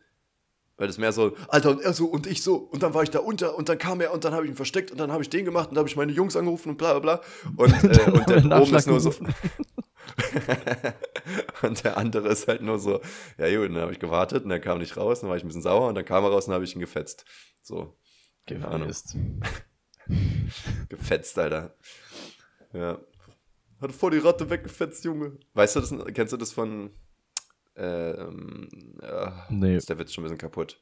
Weil 0.78 0.86
das 0.86 1.00
mehr 1.00 1.12
so, 1.12 1.36
Alter, 1.48 1.72
und 1.72 1.82
er 1.82 1.94
so 1.94 2.06
und 2.06 2.28
ich 2.28 2.44
so. 2.44 2.58
Und 2.58 2.84
dann 2.84 2.94
war 2.94 3.02
ich 3.02 3.10
da 3.10 3.18
unter 3.20 3.58
und 3.58 3.70
dann 3.70 3.80
kam 3.80 4.00
er 4.00 4.14
und 4.14 4.24
dann 4.24 4.34
habe 4.34 4.46
ich 4.46 4.52
ihn 4.52 4.56
versteckt 4.56 4.92
und 4.92 5.00
dann 5.00 5.12
habe 5.12 5.24
ich 5.24 5.30
den 5.30 5.46
gemacht 5.46 5.70
und 5.70 5.76
dann 5.76 5.80
habe 5.80 5.90
ich 5.90 5.96
meine 5.96 6.12
Jungs 6.12 6.36
angerufen 6.36 6.70
und 6.70 6.78
bla 6.78 7.00
bla 7.00 7.18
bla. 7.18 7.22
Und, 7.58 7.74
äh, 7.84 8.12
und 8.12 8.30
der 8.30 8.62
oben 8.62 8.76
ist 8.76 8.86
nur 8.86 9.00
so. 9.00 9.12
und 11.64 11.84
der 11.84 11.98
andere 11.98 12.28
ist 12.28 12.48
halt 12.48 12.62
nur 12.62 12.78
so, 12.78 13.02
ja 13.40 13.56
gut, 13.58 13.70
dann 13.70 13.82
habe 13.82 13.94
ich 13.94 14.00
gewartet 14.00 14.46
und 14.46 14.52
er 14.52 14.60
kam 14.60 14.78
nicht 14.78 14.96
raus, 14.96 15.22
dann 15.22 15.30
war 15.30 15.38
ich 15.38 15.44
ein 15.44 15.48
bisschen 15.48 15.64
sauer 15.64 15.88
und 15.88 15.96
dann 15.96 16.06
kam 16.06 16.24
er 16.24 16.30
raus 16.30 16.46
und 16.46 16.52
dann 16.52 16.56
habe 16.56 16.66
ich 16.66 16.76
ihn 16.76 16.82
gefetzt. 16.82 17.26
So. 17.64 17.98
Keine 18.46 18.68
Ahnung. 18.68 18.92
Gefetzt, 20.90 21.40
Alter. 21.40 21.76
Ja. 22.74 23.00
Hat 23.84 23.92
voll 23.92 24.12
die 24.12 24.18
Ratte 24.20 24.50
weggefetzt, 24.50 25.04
Junge. 25.06 25.38
Weißt 25.54 25.76
du 25.76 25.80
das? 25.82 25.94
Kennst 26.14 26.34
du 26.34 26.38
das 26.38 26.52
von. 26.52 26.90
Ähm, 27.76 28.70
ja, 29.02 29.46
Nee. 29.50 29.76
Ist 29.76 29.90
der 29.90 30.00
Witz 30.00 30.14
schon 30.14 30.24
ein 30.24 30.26
bisschen 30.26 30.38
kaputt. 30.38 30.80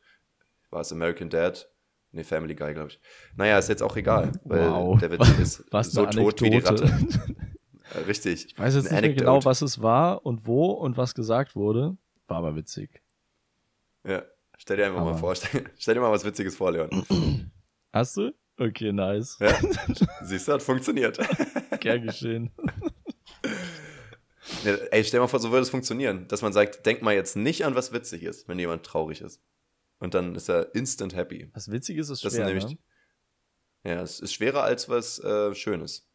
War 0.70 0.82
es 0.82 0.92
American 0.92 1.30
Dad? 1.30 1.70
Nee, 2.12 2.24
Family 2.24 2.56
Guy, 2.56 2.74
glaube 2.74 2.90
ich. 2.90 3.00
Naja, 3.38 3.58
ist 3.58 3.70
jetzt 3.70 3.82
auch 3.82 3.96
egal, 3.96 4.32
weil 4.44 4.70
Wow. 4.70 5.00
der 5.00 5.12
Witz 5.12 5.30
ist 5.40 5.64
Was 5.72 5.92
so 5.92 6.06
tot 6.06 6.42
wie 6.42 6.50
die. 6.50 6.58
Ratte. 6.60 6.90
Äh, 7.94 8.00
richtig. 8.06 8.46
Ich 8.46 8.58
weiß 8.58 8.76
jetzt 8.76 8.88
Eine 8.90 9.02
nicht 9.08 9.18
mehr 9.18 9.26
genau, 9.26 9.44
was 9.44 9.62
es 9.62 9.82
war 9.82 10.26
und 10.26 10.48
wo 10.48 10.68
und 10.72 10.96
was 10.96 11.14
gesagt 11.14 11.58
wurde. 11.58 11.98
War 12.28 12.38
aber 12.38 12.56
witzig. 12.56 13.02
Ja. 14.08 14.24
Stell 14.58 14.78
dir 14.78 14.86
einfach 14.86 15.02
mal 15.04 15.10
Aber- 15.10 15.18
vor. 15.18 15.36
Stell, 15.36 15.66
stell 15.78 15.96
dir 15.96 16.00
mal 16.00 16.10
was 16.10 16.24
Witziges 16.24 16.56
vor, 16.56 16.72
Leon. 16.72 17.04
Hast 17.92 18.16
du? 18.16 18.32
Okay, 18.58 18.94
nice. 18.94 19.38
Ja. 19.42 19.54
Siehst 20.22 20.48
du, 20.48 20.54
hat 20.54 20.64
funktioniert. 20.64 21.20
Gern 21.82 22.04
geschehen. 22.04 22.52
Ja, 24.64 24.76
ey, 24.92 25.04
stell 25.04 25.20
mal 25.20 25.28
vor, 25.28 25.40
so 25.40 25.52
würde 25.52 25.64
es 25.64 25.70
funktionieren, 25.70 26.28
dass 26.28 26.42
man 26.42 26.54
sagt, 26.54 26.86
denk 26.86 27.02
mal 27.02 27.14
jetzt 27.14 27.36
nicht 27.36 27.66
an, 27.66 27.76
was 27.76 27.92
witzig 27.94 28.24
ist, 28.24 28.48
wenn 28.48 28.60
jemand 28.60 28.84
traurig 28.86 29.22
ist. 29.22 29.42
Und 30.00 30.14
dann 30.14 30.36
ist 30.36 30.50
er 30.50 30.74
instant 30.76 31.16
happy. 31.16 31.50
Was 31.54 31.70
Witziges 31.72 32.10
ist 32.10 32.24
Das 32.26 32.34
schwer, 32.34 32.48
ist 32.48 32.48
nämlich, 32.48 32.80
ne? 33.84 33.92
ja, 33.92 34.02
es 34.02 34.20
ist 34.20 34.34
schwerer 34.34 34.64
als 34.64 34.90
was 34.90 35.20
äh, 35.20 35.54
Schönes. 35.54 36.08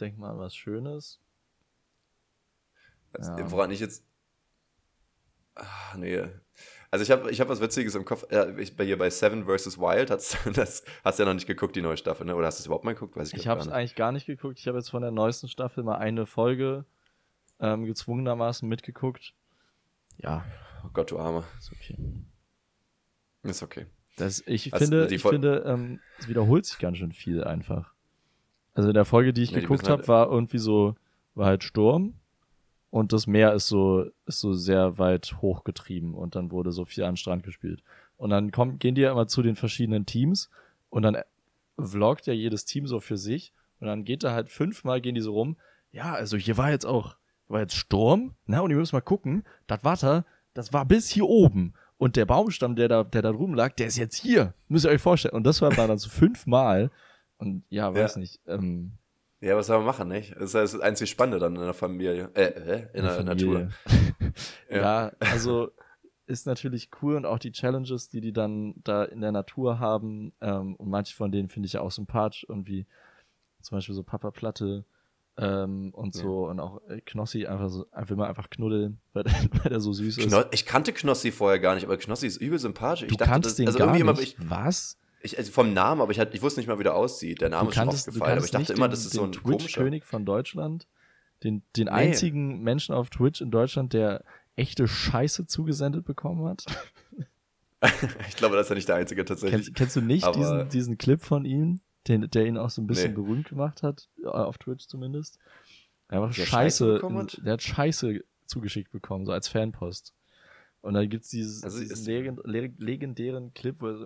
Denk 0.00 0.18
mal 0.18 0.30
an 0.30 0.38
was 0.38 0.54
Schönes. 0.54 1.20
Also, 3.12 3.32
Ja. 3.32 3.50
Woran 3.50 3.70
ich 3.70 3.80
jetzt. 3.80 4.04
Ah, 5.54 5.96
nee. 5.96 6.22
Also 6.90 7.02
ich 7.02 7.10
habe 7.10 7.30
ich 7.30 7.40
hab 7.40 7.48
was 7.48 7.60
Witziges 7.60 7.94
im 7.94 8.04
Kopf. 8.04 8.26
Ja, 8.30 8.56
ich, 8.56 8.76
bei 8.76 8.84
hier 8.84 8.98
bei 8.98 9.10
Seven 9.10 9.46
vs. 9.46 9.78
Wild 9.78 10.10
hast 10.10 10.36
das 10.54 10.84
hast 11.02 11.18
du 11.18 11.22
ja 11.22 11.26
noch 11.28 11.34
nicht 11.34 11.46
geguckt, 11.46 11.74
die 11.76 11.82
neue 11.82 11.96
Staffel, 11.96 12.26
ne? 12.26 12.36
Oder 12.36 12.46
hast 12.46 12.58
du 12.58 12.62
es 12.62 12.66
überhaupt 12.66 12.84
mal 12.84 12.92
geguckt? 12.94 13.16
Weiß 13.16 13.32
ich, 13.32 13.38
Ich 13.40 13.48
habe 13.48 13.60
es 13.60 13.68
eigentlich 13.68 13.94
gar 13.94 14.12
nicht 14.12 14.26
geguckt. 14.26 14.58
Ich 14.58 14.68
habe 14.68 14.78
jetzt 14.78 14.90
von 14.90 15.02
der 15.02 15.10
neuesten 15.10 15.48
Staffel 15.48 15.82
mal 15.82 15.96
eine 15.96 16.26
Folge 16.26 16.84
ähm, 17.60 17.84
gezwungenermaßen 17.84 18.68
mitgeguckt. 18.68 19.34
Ja, 20.18 20.44
Oh 20.84 20.90
Gott, 20.92 21.10
du 21.10 21.18
Arme. 21.18 21.42
ist 21.58 21.72
okay. 21.72 21.96
Ist 23.42 23.62
okay. 23.62 23.86
Das, 24.16 24.42
ich 24.46 24.70
du 24.70 24.78
finde, 24.78 25.08
ich 25.14 25.22
finde 25.22 25.64
ähm, 25.66 26.00
es 26.18 26.28
wiederholt 26.28 26.64
sich 26.64 26.78
ganz 26.78 26.98
schön 26.98 27.12
viel 27.12 27.44
einfach. 27.44 27.92
Also 28.74 28.88
in 28.88 28.94
der 28.94 29.04
Folge, 29.04 29.32
die 29.32 29.42
ich 29.42 29.50
Ja, 29.50 29.60
geguckt 29.60 29.82
müssen 29.82 29.90
halt- 29.90 30.00
habe, 30.00 30.08
war 30.08 30.30
irgendwie 30.30 30.58
so, 30.58 30.94
war 31.34 31.46
halt 31.46 31.64
Sturm 31.64 32.14
und 32.90 33.12
das 33.12 33.26
Meer 33.26 33.52
ist 33.52 33.66
so, 33.68 34.06
ist 34.26 34.40
so 34.40 34.52
sehr 34.54 34.98
weit 34.98 35.36
hochgetrieben 35.42 36.14
und 36.14 36.34
dann 36.34 36.50
wurde 36.50 36.72
so 36.72 36.84
viel 36.84 37.04
an 37.04 37.16
Strand 37.16 37.42
gespielt. 37.42 37.82
Und 38.16 38.30
dann 38.30 38.52
kommen, 38.52 38.78
gehen 38.78 38.94
die 38.94 39.02
ja 39.02 39.10
immer 39.12 39.26
zu 39.28 39.42
den 39.42 39.56
verschiedenen 39.56 40.06
Teams 40.06 40.48
und 40.88 41.02
dann 41.02 41.18
vloggt 41.78 42.26
ja 42.26 42.32
jedes 42.32 42.64
Team 42.64 42.86
so 42.86 43.00
für 43.00 43.18
sich 43.18 43.52
und 43.80 43.86
dann 43.86 44.04
geht 44.04 44.24
da 44.24 44.32
halt 44.32 44.48
fünfmal 44.48 45.00
gehen 45.02 45.14
die 45.14 45.20
so 45.20 45.32
rum. 45.34 45.56
Ja, 45.92 46.14
also 46.14 46.36
hier 46.38 46.56
war 46.56 46.70
jetzt 46.70 46.86
auch, 46.86 47.16
war 47.48 47.60
jetzt 47.60 47.74
Sturm, 47.76 48.34
na 48.46 48.60
und 48.60 48.70
ihr 48.70 48.76
müsst 48.76 48.92
mal 48.92 49.00
gucken, 49.00 49.44
das 49.66 49.84
Wasser, 49.84 50.24
das 50.54 50.72
war 50.72 50.84
bis 50.84 51.08
hier 51.10 51.26
oben. 51.26 51.74
Und 51.98 52.16
der 52.16 52.26
Baumstamm, 52.26 52.76
der 52.76 52.88
da, 52.88 53.04
der 53.04 53.22
da 53.22 53.32
drüben 53.32 53.54
lag, 53.54 53.74
der 53.74 53.86
ist 53.86 53.96
jetzt 53.96 54.16
hier. 54.16 54.52
Müsst 54.68 54.84
ihr 54.84 54.90
euch 54.90 55.00
vorstellen. 55.00 55.34
Und 55.34 55.44
das 55.44 55.62
war 55.62 55.70
dann 55.70 55.96
so 55.96 56.10
fünfmal. 56.10 56.90
Und 57.38 57.64
ja, 57.70 57.94
weiß 57.94 58.16
Ja. 58.16 58.20
nicht. 58.20 58.40
Ähm, 58.46 58.92
Ja, 59.40 59.56
was 59.56 59.66
soll 59.66 59.78
man 59.78 59.86
machen, 59.86 60.08
nicht? 60.08 60.34
Das 60.34 60.54
ist 60.54 60.74
das 60.74 60.80
einzig 60.80 61.10
Spannende 61.10 61.38
dann 61.38 61.54
in 61.56 61.62
der 61.62 61.74
Familie. 61.74 62.30
Äh, 62.34 62.42
äh 62.44 62.88
in 62.92 63.04
der 63.04 63.22
Natur. 63.22 63.54
Familie. 63.54 63.70
Ja. 64.70 64.76
ja. 64.76 65.12
also 65.20 65.70
ist 66.26 66.46
natürlich 66.46 66.90
cool 67.00 67.16
und 67.16 67.24
auch 67.24 67.38
die 67.38 67.52
Challenges, 67.52 68.08
die 68.08 68.20
die 68.20 68.32
dann 68.32 68.74
da 68.82 69.04
in 69.04 69.20
der 69.20 69.32
Natur 69.32 69.78
haben. 69.78 70.32
Ähm, 70.40 70.74
und 70.76 70.90
manche 70.90 71.14
von 71.14 71.30
denen 71.32 71.48
finde 71.48 71.66
ich 71.66 71.74
ja 71.74 71.80
auch 71.80 71.92
sympathisch. 71.92 72.44
Irgendwie 72.48 72.86
zum 73.62 73.76
Beispiel 73.76 73.94
so 73.94 74.02
Papa 74.02 74.30
Platte 74.32 74.84
ähm, 75.38 75.90
und 75.94 76.14
Ja. 76.16 76.22
so. 76.22 76.46
Und 76.48 76.60
auch 76.60 76.80
äh, 76.88 77.00
Knossi 77.02 77.46
einfach 77.46 77.68
so, 77.68 77.86
will 78.06 78.16
man 78.16 78.28
einfach 78.28 78.48
knuddeln, 78.50 79.00
weil, 79.12 79.24
der- 79.24 79.32
weil 79.62 79.70
der 79.70 79.80
so 79.80 79.92
süß 79.92 80.18
ist. 80.18 80.28
Kno 80.28 80.42
ich 80.50 80.64
kannte 80.66 80.92
Knossi 80.92 81.30
vorher 81.32 81.58
gar 81.58 81.74
nicht, 81.74 81.84
aber 81.84 81.96
Knossi 81.96 82.26
ist 82.26 82.38
übel 82.38 82.58
sympathisch. 82.58 83.06
du 83.08 83.12
ich 83.12 83.16
dachte, 83.18 83.30
kannst 83.32 83.46
das, 83.50 83.56
den 83.56 83.66
also 83.66 83.78
gar 83.78 83.92
nicht. 83.92 84.00
Immer, 84.00 84.18
ich, 84.18 84.36
Was? 84.48 84.98
ich, 85.22 85.36
also 85.38 85.50
vom 85.52 85.72
Namen, 85.74 86.00
aber 86.00 86.10
ich, 86.12 86.18
hatte, 86.20 86.34
ich 86.36 86.42
wusste 86.42 86.60
nicht 86.60 86.68
mal, 86.68 86.78
wie 86.78 86.84
der 86.84 86.94
aussieht. 86.94 87.40
Der 87.40 87.48
Name 87.48 87.64
du 87.64 87.68
ist 87.70 87.74
schon 87.74 87.84
kanntest, 87.84 88.06
du 88.06 88.10
aufgefallen, 88.10 88.32
aber 88.32 88.40
kannst 88.40 88.54
ich 88.54 88.66
dachte 88.66 88.72
immer, 88.74 88.86
den, 88.88 88.90
das 88.92 89.04
ist 89.06 89.12
so 89.14 89.24
ein. 89.24 89.32
Twitch-König 89.32 90.04
von 90.04 90.24
Deutschland, 90.24 90.86
den, 91.44 91.62
den 91.76 91.84
Nee. 91.86 91.90
einzigen 91.90 92.62
Menschen 92.62 92.94
auf 92.94 93.10
Twitch 93.10 93.40
in 93.40 93.50
Deutschland, 93.50 93.92
der 93.92 94.24
echte 94.56 94.88
Scheiße 94.88 95.46
zugesendet 95.46 96.04
bekommen 96.06 96.46
hat. 96.46 96.64
ich 98.28 98.36
glaube, 98.36 98.56
das 98.56 98.66
ist 98.66 98.70
ja 98.70 98.74
nicht 98.74 98.88
der 98.88 98.96
einzige 98.96 99.24
tatsächlich. 99.24 99.64
Kennst, 99.66 99.74
kennst 99.76 99.96
du 99.96 100.00
nicht 100.00 100.24
Aber- 100.24 100.36
diesen, 100.38 100.68
diesen 100.70 100.98
Clip 100.98 101.20
von 101.22 101.44
ihm, 101.44 101.80
den, 102.08 102.28
der 102.30 102.46
ihn 102.46 102.56
auch 102.58 102.70
so 102.70 102.80
ein 102.82 102.86
bisschen 102.86 103.10
Nee. 103.14 103.16
berühmt 103.22 103.48
gemacht 103.48 103.82
hat, 103.82 104.08
äh, 104.22 104.26
auf 104.28 104.58
Twitch 104.58 104.86
zumindest? 104.86 105.38
Einfach 106.08 106.28
Der 106.34 106.46
Scheiße 106.46 107.00
Scheiße, 107.00 107.14
hat? 107.18 107.40
der 107.44 107.52
hat 107.54 107.62
Scheiße 107.62 108.20
zugeschickt 108.46 108.92
bekommen, 108.92 109.26
so 109.26 109.32
als 109.32 109.48
Fanpost. 109.48 110.14
Und 110.82 110.94
dann 110.94 111.08
gibt's 111.08 111.30
dieses, 111.30 111.64
Also 111.64 111.80
diesen 111.80 112.04
legend, 112.06 112.40
le- 112.44 112.72
legendären 112.78 113.52
Clip, 113.54 113.74
wo 113.80 113.88
er 113.88 113.96
so, 113.96 114.04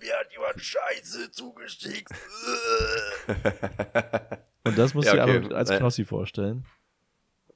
mir 0.00 0.12
hat 0.18 0.30
jemand 0.32 0.60
Scheiße 0.60 1.30
zugeschickt. 1.32 2.12
Und 4.64 4.78
das 4.78 4.94
musst 4.94 5.08
Ja, 5.12 5.26
du 5.26 5.32
dir 5.32 5.44
okay. 5.46 5.54
als 5.54 5.70
Äh, 5.70 5.78
Knossi 5.78 6.04
vorstellen. 6.04 6.64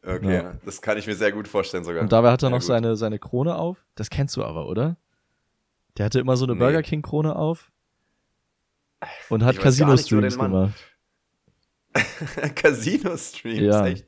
okay, 0.02 0.34
Ja. 0.42 0.54
das 0.64 0.82
kann 0.82 0.98
ich 0.98 1.06
mir 1.06 1.14
sehr 1.14 1.32
gut 1.32 1.48
vorstellen 1.48 1.84
sogar. 1.84 2.02
Und 2.02 2.12
dabei 2.12 2.30
hat 2.32 2.42
er 2.42 2.46
Ja, 2.48 2.50
noch 2.50 2.58
gut. 2.60 2.66
seine, 2.66 2.96
seine 2.96 3.18
Krone 3.18 3.54
auf. 3.56 3.84
Das 3.94 4.10
kennst 4.10 4.36
du 4.36 4.44
aber, 4.44 4.66
oder? 4.66 4.96
Der 5.98 6.06
hatte 6.06 6.20
immer 6.20 6.36
so 6.36 6.44
eine 6.44 6.54
Nee. 6.54 6.60
Burger 6.60 6.82
King 6.82 7.02
Krone 7.02 7.34
auf. 7.36 7.70
Und 9.28 9.44
hat 9.44 9.58
Casino-Streams 9.58 10.36
Mann. 10.36 10.50
gemacht. 10.52 10.74
Casino-Streams, 12.54 13.60
Ja. 13.60 13.86
echt? 13.86 14.06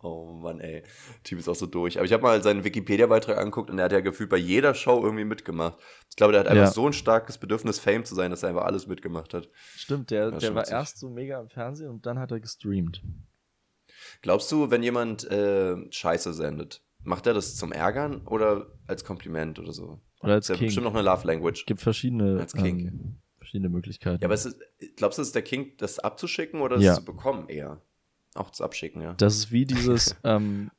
Oh 0.00 0.32
Mann, 0.32 0.60
ey. 0.60 0.82
Typ 1.24 1.38
ist 1.38 1.48
auch 1.48 1.54
so 1.54 1.66
durch. 1.66 1.96
Aber 1.96 2.04
ich 2.04 2.12
habe 2.12 2.22
mal 2.22 2.42
seinen 2.42 2.64
Wikipedia-Beitrag 2.64 3.38
angeguckt 3.38 3.70
und 3.70 3.78
er 3.78 3.84
hat 3.86 3.92
ja 3.92 4.00
gefühlt 4.00 4.30
bei 4.30 4.36
jeder 4.36 4.74
Show 4.74 5.02
irgendwie 5.02 5.24
mitgemacht. 5.24 5.78
Ich 6.10 6.16
glaube, 6.16 6.32
der 6.32 6.40
hat 6.40 6.48
einfach 6.48 6.64
Ja. 6.64 6.70
so 6.70 6.86
ein 6.86 6.92
starkes 6.92 7.38
Bedürfnis, 7.38 7.78
Fame 7.78 8.04
zu 8.04 8.14
sein, 8.14 8.30
dass 8.30 8.42
er 8.42 8.50
einfach 8.50 8.64
alles 8.64 8.86
mitgemacht 8.86 9.32
hat. 9.34 9.48
Stimmt, 9.76 10.10
der, 10.10 10.32
der 10.32 10.54
war 10.54 10.66
erst 10.68 10.98
so 10.98 11.08
mega 11.08 11.40
im 11.40 11.48
Fernsehen 11.48 11.90
und 11.90 12.04
dann 12.06 12.18
hat 12.18 12.30
er 12.32 12.40
gestreamt. 12.40 13.02
Glaubst 14.22 14.50
du, 14.52 14.70
wenn 14.70 14.82
jemand 14.82 15.24
äh, 15.30 15.76
Scheiße 15.90 16.34
sendet, 16.34 16.82
macht 17.04 17.26
er 17.26 17.34
das 17.34 17.56
zum 17.56 17.72
Ärgern 17.72 18.26
oder 18.26 18.66
als 18.86 19.04
Kompliment 19.04 19.58
oder 19.58 19.72
so? 19.72 20.00
Oder 20.22 20.34
als 20.34 20.46
Das 20.46 20.54
ist 20.54 20.56
ja 20.56 20.58
King. 20.58 20.66
bestimmt 20.68 20.84
noch 20.84 20.94
eine 20.94 21.02
Love 21.02 21.26
Language. 21.26 21.66
gibt 21.66 21.80
verschiedene, 21.80 22.38
Als 22.40 22.52
King. 22.54 22.86
ähm, 22.88 23.14
verschiedene 23.38 23.68
Möglichkeiten. 23.68 24.20
Ja, 24.22 24.26
aber 24.28 24.34
es 24.34 24.46
ist, 24.46 24.58
glaubst 24.96 25.18
du, 25.18 25.22
es 25.22 25.28
ist 25.28 25.34
der 25.34 25.42
King, 25.42 25.72
das 25.78 25.98
abzuschicken 25.98 26.60
oder 26.60 26.78
Ja. 26.78 26.90
das 26.90 26.98
zu 27.00 27.04
bekommen 27.04 27.48
eher? 27.48 27.80
Auch 28.34 28.48
das 28.50 28.60
Abschicken, 28.60 29.02
ja. 29.02 29.14
Das 29.14 29.34
ist 29.36 29.52
wie 29.52 29.66
dieses, 29.66 30.16
ähm, 30.24 30.70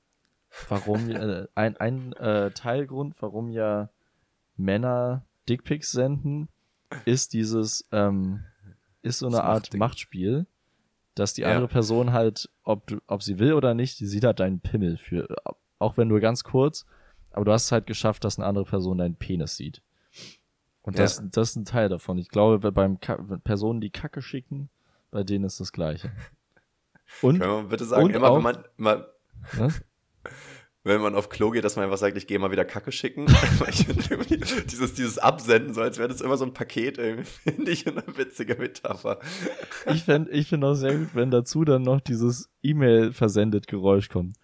warum, 0.70 1.10
äh, 1.10 1.46
ein, 1.56 1.78
ein 1.78 2.14
äh, 2.14 2.52
Teilgrund, 2.52 3.16
warum 3.20 3.50
ja 3.50 3.90
Männer 4.58 5.26
Dickpics 5.50 5.92
senden, 5.92 6.48
ist 7.06 7.34
dieses, 7.34 7.88
ähm, 7.92 8.44
ist 9.02 9.20
so 9.20 9.28
eine 9.28 9.38
Das 9.38 9.46
Art 9.46 9.62
Machtding. 9.64 9.80
Machtspiel, 9.80 10.46
dass 11.16 11.34
die 11.34 11.42
Ja. 11.42 11.50
andere 11.50 11.68
Person 11.68 12.14
halt, 12.14 12.50
ob, 12.64 12.88
du, 12.88 13.00
ob 13.08 13.22
sie 13.24 13.40
will 13.40 13.54
oder 13.54 13.74
nicht, 13.74 14.00
die 14.00 14.06
sieht 14.08 14.24
halt 14.24 14.40
deinen 14.40 14.60
Pimmel 14.62 14.98
für, 14.98 15.28
auch 15.80 15.98
wenn 15.98 16.08
nur 16.08 16.20
ganz 16.22 16.44
kurz, 16.44 16.86
aber 17.34 17.46
du 17.46 17.52
hast 17.52 17.66
es 17.66 17.72
halt 17.72 17.88
geschafft, 17.88 18.24
dass 18.24 18.38
eine 18.40 18.48
andere 18.48 18.66
Person 18.66 18.98
deinen 18.98 19.16
Penis 19.16 19.56
sieht. 19.58 19.82
Und 20.82 21.00
das, 21.00 21.18
Ja. 21.18 21.24
das 21.32 21.50
ist 21.52 21.56
ein 21.56 21.66
Teil 21.66 21.90
davon. 21.90 22.18
Ich 22.18 22.30
glaube, 22.30 22.72
beim 22.72 23.00
Ka 23.00 23.16
Personen, 23.44 23.80
die 23.82 23.90
Kacke 23.90 24.22
schicken, 24.22 24.70
bei 25.12 25.24
denen 25.24 25.46
ist 25.46 25.60
das 25.60 25.72
Gleiche. 25.72 26.12
Und, 27.22 27.40
Können 27.40 27.52
wir 27.52 27.70
bitte 27.70 27.86
sagen, 27.86 28.10
immer 28.10 28.30
auch- 28.32 28.36
wenn 28.38 28.44
man, 28.44 28.64
mal, 28.78 29.08
was? 29.56 29.82
wenn 30.84 31.00
man 31.00 31.16
auf 31.16 31.30
Klo 31.30 31.52
geht, 31.52 31.64
dass 31.64 31.76
man 31.78 31.86
einfach 31.86 31.98
sagt, 31.98 32.18
ich 32.18 32.28
gehe 32.28 32.38
mal 32.40 32.52
wieder 32.52 32.66
Kacke 32.66 32.92
schicken. 32.92 33.28
Dieses, 34.70 34.94
dieses 34.96 35.18
Absenden, 35.18 35.74
so 35.74 35.82
als 35.82 35.98
wäre 35.98 36.10
das 36.10 36.20
immer 36.20 36.36
so 36.36 36.44
ein 36.46 36.54
Paket, 36.54 36.98
finde 37.44 37.72
ich 37.72 37.88
eine 37.88 38.04
witzige 38.18 38.56
Metapher. 38.56 39.20
Ich 39.86 40.04
finde 40.04 40.32
ich 40.32 40.48
find 40.50 40.64
auch 40.66 40.74
sehr 40.74 40.98
gut, 40.98 41.10
wenn 41.16 41.32
dazu 41.32 41.64
dann 41.64 41.84
noch 41.84 42.02
dieses 42.02 42.50
E-Mail-versendet 42.64 43.68
Geräusch 43.68 44.10
kommt. 44.10 44.36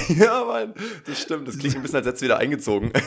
ja, 0.08 0.44
Mann, 0.44 0.74
das 1.06 1.20
stimmt. 1.20 1.48
Das 1.48 1.58
klingt 1.58 1.76
ein 1.76 1.82
bisschen, 1.82 1.96
als 1.96 2.06
hättest 2.06 2.22
du 2.22 2.26
wieder 2.26 2.38
eingezogen. 2.38 2.92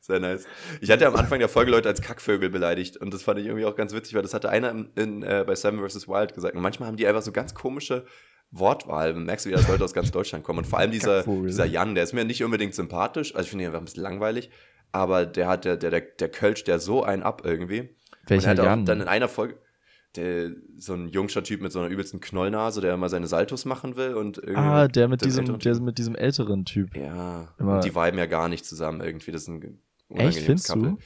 Sehr 0.00 0.18
nice. 0.18 0.46
Ich 0.80 0.90
hatte 0.90 1.06
am 1.06 1.14
Anfang 1.14 1.38
der 1.38 1.48
Folge 1.48 1.70
Leute 1.70 1.88
als 1.88 2.02
Kackvögel 2.02 2.50
beleidigt 2.50 2.96
und 2.96 3.14
das 3.14 3.22
fand 3.22 3.38
ich 3.38 3.46
irgendwie 3.46 3.66
auch 3.66 3.76
ganz 3.76 3.94
witzig, 3.94 4.14
weil 4.14 4.22
das 4.22 4.34
hatte 4.34 4.48
einer 4.48 4.70
in, 4.70 4.90
in, 4.96 5.22
äh, 5.22 5.44
bei 5.46 5.54
Seven 5.54 5.78
vs. 5.78 6.08
Wild 6.08 6.34
gesagt. 6.34 6.56
Und 6.56 6.62
manchmal 6.62 6.88
haben 6.88 6.96
die 6.96 7.06
einfach 7.06 7.22
so 7.22 7.30
ganz 7.30 7.54
komische 7.54 8.04
Wortwahl. 8.50 9.14
Man 9.14 9.24
merkst 9.24 9.46
du, 9.46 9.50
wie 9.50 9.54
das 9.54 9.68
Leute 9.68 9.84
aus 9.84 9.94
ganz 9.94 10.10
Deutschland 10.10 10.44
kommen. 10.44 10.58
Und 10.60 10.66
vor 10.66 10.78
allem 10.78 10.90
dieser, 10.90 11.18
Kackvogel. 11.18 11.46
dieser 11.46 11.66
Jan, 11.66 11.94
der 11.94 12.04
ist 12.04 12.12
mir 12.12 12.24
nicht 12.24 12.42
unbedingt 12.42 12.74
sympathisch. 12.74 13.34
Also 13.34 13.44
ich 13.44 13.50
finde 13.50 13.64
ihn 13.64 13.68
einfach 13.68 13.80
ein 13.80 13.84
bisschen 13.84 14.02
langweilig. 14.02 14.50
Aber 14.90 15.24
der 15.24 15.48
hat, 15.48 15.64
der, 15.64 15.76
der, 15.76 15.90
der, 15.90 16.00
der 16.00 16.28
Kölsch, 16.28 16.64
der 16.64 16.78
so 16.78 17.02
einen 17.02 17.22
ab 17.22 17.42
irgendwie. 17.44 17.96
Welcher 18.26 18.50
und 18.50 18.58
er 18.58 18.62
hat 18.62 18.66
Jan? 18.66 18.80
Auch 18.82 18.84
dann 18.84 19.00
in 19.00 19.08
einer 19.08 19.28
Folge, 19.28 19.58
der, 20.16 20.50
so 20.76 20.92
ein 20.94 21.08
jungscher 21.08 21.42
Typ 21.42 21.62
mit 21.62 21.72
so 21.72 21.78
einer 21.80 21.88
übelsten 21.88 22.20
Knollnase, 22.20 22.80
der 22.80 22.94
immer 22.94 23.08
seine 23.08 23.26
Saltos 23.26 23.64
machen 23.64 23.96
will 23.96 24.14
und 24.14 24.38
irgendwie 24.38 24.56
Ah, 24.56 24.88
der 24.88 25.08
mit 25.08 25.24
diesem, 25.24 25.40
älteren 25.40 25.58
der 25.60 25.72
Typ. 25.74 25.82
mit 25.82 25.98
diesem 25.98 26.14
älteren 26.16 26.64
Typ. 26.64 26.96
Ja, 26.96 27.54
Immer- 27.58 27.76
und 27.76 27.84
die 27.84 27.94
viben 27.94 28.18
ja 28.18 28.26
gar 28.26 28.48
nicht 28.48 28.64
zusammen 28.66 29.00
irgendwie. 29.00 29.32
Das 29.32 29.42
ist 29.42 29.48
ein 29.48 29.62
Echt, 29.62 29.72
unangenehmes 30.08 30.44
findest 30.44 30.68
du? 30.70 30.74
Couple. 30.74 30.96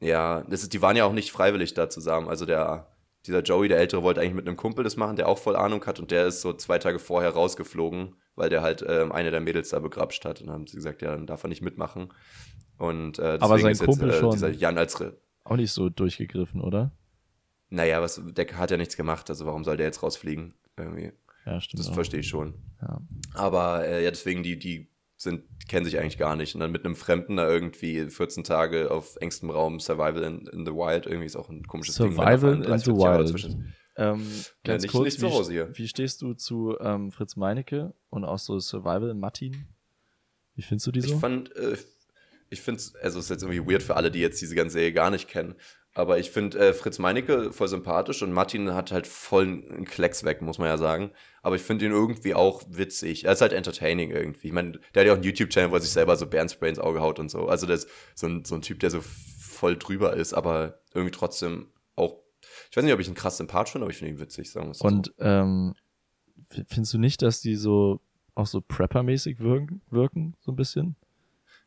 Ja, 0.00 0.42
das 0.48 0.62
ist, 0.62 0.72
die 0.72 0.82
waren 0.82 0.96
ja 0.96 1.04
auch 1.04 1.12
nicht 1.12 1.32
freiwillig 1.32 1.74
da 1.74 1.88
zusammen. 1.88 2.28
Also 2.28 2.46
der, 2.46 2.88
dieser 3.26 3.42
Joey, 3.42 3.68
der 3.68 3.78
Ältere, 3.78 4.02
wollte 4.02 4.20
eigentlich 4.20 4.34
mit 4.34 4.46
einem 4.46 4.56
Kumpel 4.56 4.84
das 4.84 4.96
machen, 4.96 5.16
der 5.16 5.28
auch 5.28 5.38
voll 5.38 5.56
Ahnung 5.56 5.84
hat 5.86 5.98
und 5.98 6.10
der 6.10 6.26
ist 6.26 6.40
so 6.40 6.52
zwei 6.52 6.78
Tage 6.78 6.98
vorher 6.98 7.30
rausgeflogen, 7.30 8.14
weil 8.36 8.50
der 8.50 8.62
halt 8.62 8.84
ähm, 8.86 9.12
eine 9.12 9.30
der 9.30 9.40
Mädels 9.40 9.70
da 9.70 9.78
begrapscht 9.80 10.24
hat. 10.24 10.40
Und 10.40 10.48
dann 10.48 10.54
haben 10.54 10.66
sie 10.66 10.76
gesagt, 10.76 11.00
ja, 11.02 11.12
dann 11.12 11.26
darf 11.26 11.42
er 11.44 11.48
nicht 11.48 11.62
mitmachen. 11.62 12.12
Und 12.76 13.18
äh, 13.18 13.22
deswegen 13.22 13.42
Aber 13.44 13.58
sein 13.58 13.72
ist 13.72 13.80
jetzt 13.80 13.86
Kumpel 13.88 14.10
äh, 14.10 14.18
schon. 14.20 14.30
dieser 14.32 14.50
Jan 14.50 14.76
als 14.78 15.00
Re 15.00 15.16
Auch 15.44 15.56
nicht 15.56 15.72
so 15.72 15.88
durchgegriffen, 15.88 16.60
oder? 16.60 16.92
Naja, 17.70 18.00
was, 18.02 18.20
der 18.24 18.46
hat 18.58 18.70
ja 18.70 18.76
nichts 18.76 18.96
gemacht, 18.96 19.28
also 19.30 19.46
warum 19.46 19.64
soll 19.64 19.76
der 19.76 19.86
jetzt 19.86 20.02
rausfliegen? 20.02 20.54
Irgendwie. 20.76 21.12
Ja, 21.46 21.60
stimmt. 21.60 21.80
Das 21.80 21.88
auch. 21.90 21.94
verstehe 21.94 22.20
ich 22.20 22.28
schon. 22.28 22.54
Ja. 22.80 23.00
Aber 23.34 23.86
äh, 23.86 24.02
ja, 24.04 24.10
deswegen, 24.10 24.42
die, 24.42 24.58
die 24.58 24.88
sind, 25.16 25.44
kennen 25.68 25.84
sich 25.84 25.98
eigentlich 25.98 26.18
gar 26.18 26.36
nicht. 26.36 26.54
Und 26.54 26.60
dann 26.60 26.72
mit 26.72 26.84
einem 26.84 26.96
Fremden 26.96 27.36
da 27.36 27.48
irgendwie 27.48 28.08
14 28.08 28.44
Tage 28.44 28.90
auf 28.90 29.16
engstem 29.20 29.50
Raum 29.50 29.80
Survival 29.80 30.22
in, 30.22 30.46
in 30.48 30.66
the 30.66 30.72
Wild, 30.72 31.06
irgendwie 31.06 31.26
ist 31.26 31.36
auch 31.36 31.48
ein 31.48 31.62
komisches 31.66 31.96
Ding. 31.96 32.12
vor 32.12 32.26
allem 32.26 32.40
Survival 32.40 32.56
in 32.56 32.62
30, 32.62 32.84
the 32.84 32.90
40 32.92 33.04
Jahre 33.04 33.28
Wild. 33.28 33.56
Ähm, 33.96 34.26
ganz 34.64 34.82
nicht- 34.82 34.90
kurz, 34.92 35.04
nicht 35.04 35.20
zu 35.20 35.26
wie, 35.26 35.30
Hause 35.30 35.52
hier. 35.52 35.70
wie 35.78 35.86
stehst 35.88 36.20
du 36.22 36.34
zu 36.34 36.76
ähm, 36.80 37.12
Fritz 37.12 37.36
Meinecke 37.36 37.94
und 38.10 38.24
auch 38.24 38.38
so 38.40 38.58
Survival 38.58 39.14
Martin? 39.14 39.66
Wie 40.56 40.62
findest 40.62 40.86
du 40.88 40.92
die 40.92 41.00
Ich 41.00 41.06
so? 41.08 41.18
fand, 41.18 41.54
äh, 41.56 41.76
ich 42.50 42.60
finde 42.60 42.78
es, 42.80 42.94
also 42.96 43.18
es 43.18 43.26
ist 43.26 43.30
jetzt 43.30 43.42
irgendwie 43.44 43.70
weird 43.72 43.82
für 43.82 43.96
alle, 43.96 44.10
die 44.10 44.18
jetzt 44.20 44.40
diese 44.40 44.54
ganze 44.54 44.74
Serie 44.74 44.92
gar 44.92 45.10
nicht 45.10 45.28
kennen. 45.28 45.54
Aber 45.96 46.18
ich 46.18 46.32
finde 46.32 46.58
äh, 46.58 46.72
Fritz 46.72 46.98
Meinecke 46.98 47.52
voll 47.52 47.68
sympathisch 47.68 48.20
und 48.22 48.32
Martin 48.32 48.74
hat 48.74 48.90
halt 48.90 49.06
voll 49.06 49.44
einen 49.44 49.84
Klecks 49.84 50.24
weg, 50.24 50.42
muss 50.42 50.58
man 50.58 50.66
ja 50.66 50.76
sagen. 50.76 51.12
Aber 51.40 51.54
ich 51.54 51.62
finde 51.62 51.86
ihn 51.86 51.92
irgendwie 51.92 52.34
auch 52.34 52.62
witzig. 52.68 53.24
Er 53.26 53.32
ist 53.32 53.40
halt 53.40 53.52
entertaining 53.52 54.10
irgendwie. 54.10 54.48
Ich 54.48 54.52
meine, 54.52 54.72
der 54.94 55.00
hat 55.00 55.06
ja 55.06 55.12
auch 55.12 55.16
einen 55.16 55.24
YouTube-Channel, 55.24 55.70
wo 55.70 55.76
er 55.76 55.80
sich 55.80 55.92
selber 55.92 56.16
so 56.16 56.26
Bärenspray 56.26 56.68
ins 56.68 56.80
Auge 56.80 57.00
haut 57.00 57.20
und 57.20 57.30
so. 57.30 57.46
Also 57.46 57.66
der 57.66 57.76
ist 57.76 57.88
so 58.16 58.26
ein, 58.26 58.44
so 58.44 58.56
ein 58.56 58.62
Typ, 58.62 58.80
der 58.80 58.90
so 58.90 59.00
voll 59.38 59.76
drüber 59.76 60.14
ist, 60.14 60.34
aber 60.34 60.80
irgendwie 60.94 61.12
trotzdem 61.16 61.68
auch. 61.94 62.18
Ich 62.70 62.76
weiß 62.76 62.82
nicht, 62.84 62.92
ob 62.92 62.98
ich 63.00 63.08
ihn 63.08 63.14
krass 63.14 63.36
sympathisch 63.36 63.72
finde, 63.72 63.84
aber 63.84 63.92
ich 63.92 63.98
finde 63.98 64.14
ihn 64.14 64.20
witzig, 64.20 64.50
sagen 64.50 64.66
wir 64.66 64.72
es 64.72 64.78
so. 64.78 64.88
Und 64.88 65.14
ähm, 65.20 65.74
f- 66.50 66.64
findest 66.66 66.92
du 66.94 66.98
nicht, 66.98 67.22
dass 67.22 67.40
die 67.40 67.54
so 67.54 68.00
auch 68.34 68.46
so 68.46 68.58
Prepper-mäßig 68.60 69.38
wirken, 69.38 69.80
wirken, 69.90 70.34
so 70.40 70.50
ein 70.50 70.56
bisschen? 70.56 70.96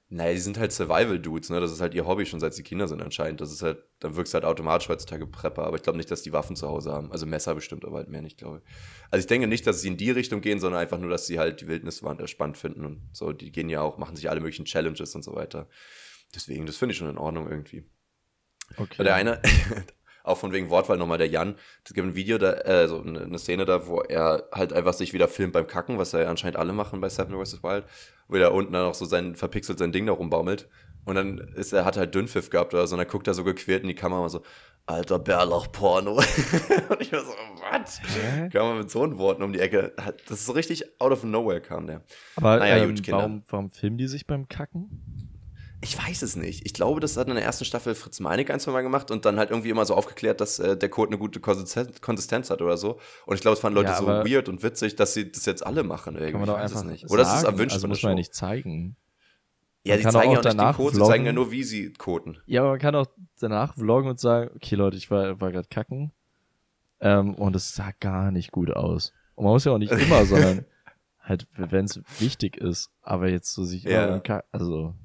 Naja, 0.09 0.31
die 0.33 0.39
sind 0.39 0.57
halt 0.57 0.71
Survival-Dudes, 0.71 1.49
ne? 1.49 1.59
Das 1.59 1.71
ist 1.71 1.81
halt 1.81 1.93
ihr 1.93 2.07
Hobby 2.07 2.25
schon 2.25 2.39
seit 2.39 2.53
sie 2.53 2.63
Kinder 2.63 2.87
sind 2.87 3.01
anscheinend. 3.01 3.41
Das 3.41 3.51
ist 3.51 3.61
halt, 3.61 3.83
dann 3.99 4.15
wirkst 4.15 4.33
du 4.33 4.35
halt 4.35 4.45
automatisch 4.45 4.87
heutzutage 4.87 5.27
Prepper, 5.27 5.63
aber 5.63 5.75
ich 5.75 5.83
glaube 5.83 5.97
nicht, 5.97 6.09
dass 6.09 6.21
die 6.21 6.31
Waffen 6.31 6.55
zu 6.55 6.69
Hause 6.69 6.93
haben. 6.93 7.11
Also 7.11 7.25
Messer 7.25 7.53
bestimmt, 7.55 7.83
aber 7.83 7.97
halt 7.97 8.07
mehr 8.07 8.21
nicht, 8.21 8.37
glaube 8.37 8.61
ich. 8.63 8.73
Also 9.11 9.23
ich 9.23 9.27
denke 9.27 9.47
nicht, 9.47 9.67
dass 9.67 9.81
sie 9.81 9.89
in 9.89 9.97
die 9.97 10.11
Richtung 10.11 10.39
gehen, 10.39 10.61
sondern 10.61 10.79
einfach 10.79 10.97
nur, 10.97 11.09
dass 11.09 11.27
sie 11.27 11.39
halt 11.39 11.59
die 11.59 11.67
Wildnis 11.67 12.03
waren- 12.03 12.19
äh, 12.19 12.27
spannend 12.27 12.57
finden 12.57 12.85
und 12.85 13.01
so. 13.11 13.33
Die 13.33 13.51
gehen 13.51 13.67
ja 13.67 13.81
auch, 13.81 13.97
machen 13.97 14.15
sich 14.15 14.29
alle 14.29 14.39
möglichen 14.39 14.63
Challenges 14.63 15.13
und 15.13 15.23
so 15.23 15.35
weiter. 15.35 15.67
Deswegen, 16.33 16.65
das 16.65 16.77
finde 16.77 16.93
ich 16.93 16.97
schon 16.97 17.09
in 17.09 17.17
Ordnung 17.17 17.49
irgendwie. 17.49 17.83
Okay. 18.77 19.03
Der 19.03 19.15
eine, 19.15 19.41
auch 20.27 20.37
von 20.37 20.51
wegen 20.51 20.69
Wortwahl 20.69 20.97
nochmal, 20.97 21.17
der 21.17 21.27
Jan, 21.27 21.55
es 21.83 21.93
gibt 21.93 22.07
ein 22.07 22.15
Video, 22.15 22.37
da, 22.37 22.53
äh, 22.53 22.87
so 22.87 23.01
eine, 23.01 23.21
eine 23.21 23.39
Szene 23.39 23.65
da, 23.65 23.87
wo 23.87 24.01
er 24.01 24.47
halt 24.51 24.73
einfach 24.73 24.93
sich 24.93 25.13
wieder 25.13 25.27
filmt 25.27 25.53
beim 25.53 25.67
Kacken, 25.67 25.97
was 25.97 26.11
ja 26.11 26.29
anscheinend 26.29 26.57
alle 26.57 26.73
machen 26.73 27.01
bei 27.01 27.09
Seven 27.09 27.33
vs. 27.43 27.63
Wild, 27.63 27.85
wo 28.27 28.35
er 28.35 28.53
unten 28.53 28.73
dann 28.73 28.85
auch 28.85 28.93
so 28.93 29.05
sein, 29.05 29.35
verpixelt 29.35 29.79
sein 29.79 29.91
Ding 29.91 30.05
da 30.05 30.13
rumbaumelt. 30.13 30.67
Und 31.05 31.15
dann 31.15 31.37
ist 31.55 31.71
er, 31.71 31.85
hat 31.85 31.95
er 31.95 32.01
halt 32.01 32.15
Dünnpfiff 32.15 32.49
gehabt 32.49 32.73
oder 32.73 32.85
so, 32.85 32.95
und 32.95 32.99
dann 32.99 33.07
guckt 33.07 33.27
er 33.27 33.33
so 33.33 33.45
gequält 33.45 33.81
in 33.81 33.87
die 33.87 33.95
Kamera 33.95 34.19
und 34.19 34.29
so, 34.29 34.41
alter 34.85 35.19
Bärlauch-Porno. 35.19 36.15
und 36.89 37.01
ich 37.01 37.11
war 37.11 37.21
so, 37.21 37.31
was? 37.71 38.01
Kam 38.51 38.67
man 38.67 38.77
mit 38.79 38.91
so 38.91 39.03
einen 39.03 39.17
Worten 39.17 39.43
um 39.43 39.53
die 39.53 39.59
Ecke. 39.59 39.93
Das 40.27 40.39
ist 40.39 40.45
so 40.45 40.53
richtig 40.53 40.99
out 40.99 41.11
of 41.11 41.23
nowhere 41.23 41.61
kam 41.61 41.87
der. 41.87 42.01
Aber 42.35 42.57
Naja, 42.57 42.77
ähm, 42.77 42.95
gut, 42.95 43.03
Kinder. 43.03 43.19
warum, 43.19 43.43
warum 43.47 43.69
filmen 43.69 43.97
die 43.97 44.07
sich 44.07 44.27
beim 44.27 44.47
Kacken? 44.47 45.16
Ich 45.81 45.95
weiß 45.97 46.23
es 46.23 46.35
nicht. 46.35 46.65
Ich 46.65 46.73
glaube, 46.73 46.99
das 46.99 47.17
hat 47.17 47.27
in 47.27 47.35
der 47.35 47.43
ersten 47.43 47.63
Staffel 47.63 47.93
Fritz 47.93 48.19
Meinig 48.19 48.49
ein, 48.51 48.59
zwei 48.59 48.71
Mal 48.71 48.81
gemacht 48.81 49.11
und 49.11 49.25
dann 49.25 49.37
halt 49.37 49.51
irgendwie 49.51 49.69
immer 49.69 49.85
so 49.85 49.93
aufgeklärt, 49.93 50.41
dass 50.41 50.57
äh, 50.57 50.75
der 50.75 50.89
Code 50.89 51.09
eine 51.11 51.19
gute 51.19 51.39
Konsistenz, 51.39 52.01
Konsistenz 52.01 52.49
hat 52.49 52.61
oder 52.63 52.77
so. 52.77 52.99
Und 53.27 53.35
ich 53.35 53.41
glaube, 53.41 53.53
es 53.53 53.59
fanden 53.59 53.75
Leute 53.75 53.91
Ja, 53.91 53.97
so 53.97 54.07
weird 54.07 54.49
und 54.49 54.63
witzig, 54.63 54.95
dass 54.95 55.13
sie 55.13 55.31
das 55.31 55.45
jetzt 55.45 55.65
alle 55.65 55.83
machen. 55.83 56.15
Irgendwie. 56.15 56.31
Kann 56.31 56.39
man 56.41 56.47
doch 56.47 56.55
ich 56.57 56.63
weiß 56.63 56.71
einfach 56.71 56.83
es 56.85 56.91
nicht. 56.91 57.09
Oder 57.11 57.21
es 57.23 57.27
ist 57.33 57.41
sagen. 57.41 57.53
erwünscht 57.53 57.75
Also 57.75 57.87
muss 57.87 58.01
man 58.01 58.11
ja 58.13 58.15
nicht 58.15 58.33
zeigen. 58.33 58.95
Ja, 59.83 59.93
Man 59.93 59.99
die 59.99 60.03
zeigen 60.09 60.17
auch 60.17 60.33
ja 60.33 60.39
auch 60.39 60.43
nicht 60.43 60.59
den 60.59 60.73
Code, 60.73 60.95
sie 60.95 61.01
zeigen 61.03 61.25
ja 61.25 61.31
vloggen. 61.31 61.35
nur, 61.35 61.51
wie 61.51 61.63
sie 61.63 61.93
coden. 61.93 62.37
Ja, 62.47 62.61
aber 62.61 62.71
man 62.71 62.79
kann 62.79 62.95
auch 62.95 63.07
danach 63.39 63.75
vloggen 63.75 64.09
und 64.09 64.19
sagen, 64.19 64.49
okay 64.55 64.75
Leute, 64.75 64.97
ich 64.97 65.09
war, 65.11 65.39
war 65.39 65.51
gerade 65.51 65.67
kacken. 65.69 66.11
Ähm, 66.99 67.35
und 67.35 67.55
es 67.55 67.75
sah 67.75 67.91
gar 67.99 68.31
nicht 68.31 68.51
gut 68.51 68.71
aus. 68.71 69.13
Und 69.35 69.43
man 69.45 69.53
muss 69.53 69.63
ja 69.63 69.71
auch 69.71 69.77
nicht 69.77 69.91
immer, 69.93 70.25
sondern 70.25 70.65
halt, 71.21 71.47
wenn 71.55 71.85
es 71.85 72.01
wichtig 72.19 72.57
ist. 72.57 72.89
Aber 73.01 73.29
jetzt 73.29 73.53
so 73.53 73.63
sich 73.63 73.83
Ja. 73.83 74.05
immer 74.17 74.43
also, 74.51 74.95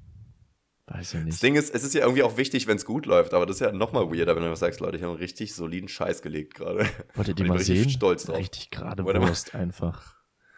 weiß 0.92 1.12
Das 1.12 1.24
nicht. 1.24 1.42
Ding 1.42 1.54
ist, 1.54 1.74
es 1.74 1.84
ist 1.84 1.94
ja 1.94 2.02
irgendwie 2.02 2.22
auch 2.22 2.36
wichtig, 2.36 2.66
wenn 2.66 2.76
es 2.76 2.84
gut 2.84 3.06
läuft, 3.06 3.34
aber 3.34 3.46
das 3.46 3.56
ist 3.56 3.60
ja 3.60 3.72
nochmal 3.72 4.10
weirder, 4.10 4.36
wenn 4.36 4.42
du 4.42 4.54
sagst, 4.56 4.80
Leute, 4.80 4.96
ich 4.96 5.02
habe 5.02 5.12
einen 5.12 5.20
richtig 5.20 5.54
soliden 5.54 5.88
Scheiß 5.88 6.22
gelegt 6.22 6.54
gerade. 6.54 6.86
Wollt 7.14 7.28
ihr 7.28 7.46
mal 7.46 7.58
sehen? 7.58 7.88
stolz 7.90 8.24
drauf. 8.24 8.38
Richtig 8.38 8.70
gerade. 8.70 9.04
Wurst 9.04 9.54
einfach. 9.54 10.16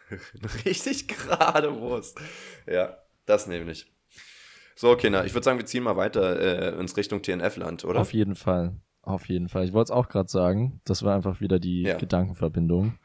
richtig 0.65 1.07
gerade 1.07 1.79
Wurst. 1.79 2.19
Ja, 2.67 2.97
das 3.25 3.47
nämlich. 3.47 3.91
So, 4.75 4.95
Kinder, 4.97 5.25
ich 5.25 5.33
würde 5.33 5.45
sagen, 5.45 5.57
wir 5.57 5.65
ziehen 5.65 5.83
mal 5.83 5.95
weiter 5.95 6.73
äh, 6.75 6.79
ins 6.79 6.97
Richtung 6.97 7.21
TNF-Land, 7.21 7.85
oder? 7.85 8.01
Auf 8.01 8.13
jeden 8.13 8.35
Fall. 8.35 8.75
Auf 9.01 9.29
jeden 9.29 9.47
Fall. 9.49 9.63
Ich 9.65 9.71
wollte 9.73 9.91
es 9.93 9.97
auch 9.97 10.09
gerade 10.09 10.29
sagen. 10.29 10.81
Das 10.83 11.03
war 11.03 11.15
einfach 11.15 11.39
wieder 11.39 11.59
die 11.59 11.83
Ja. 11.83 11.97
Gedankenverbindung. 11.97 12.97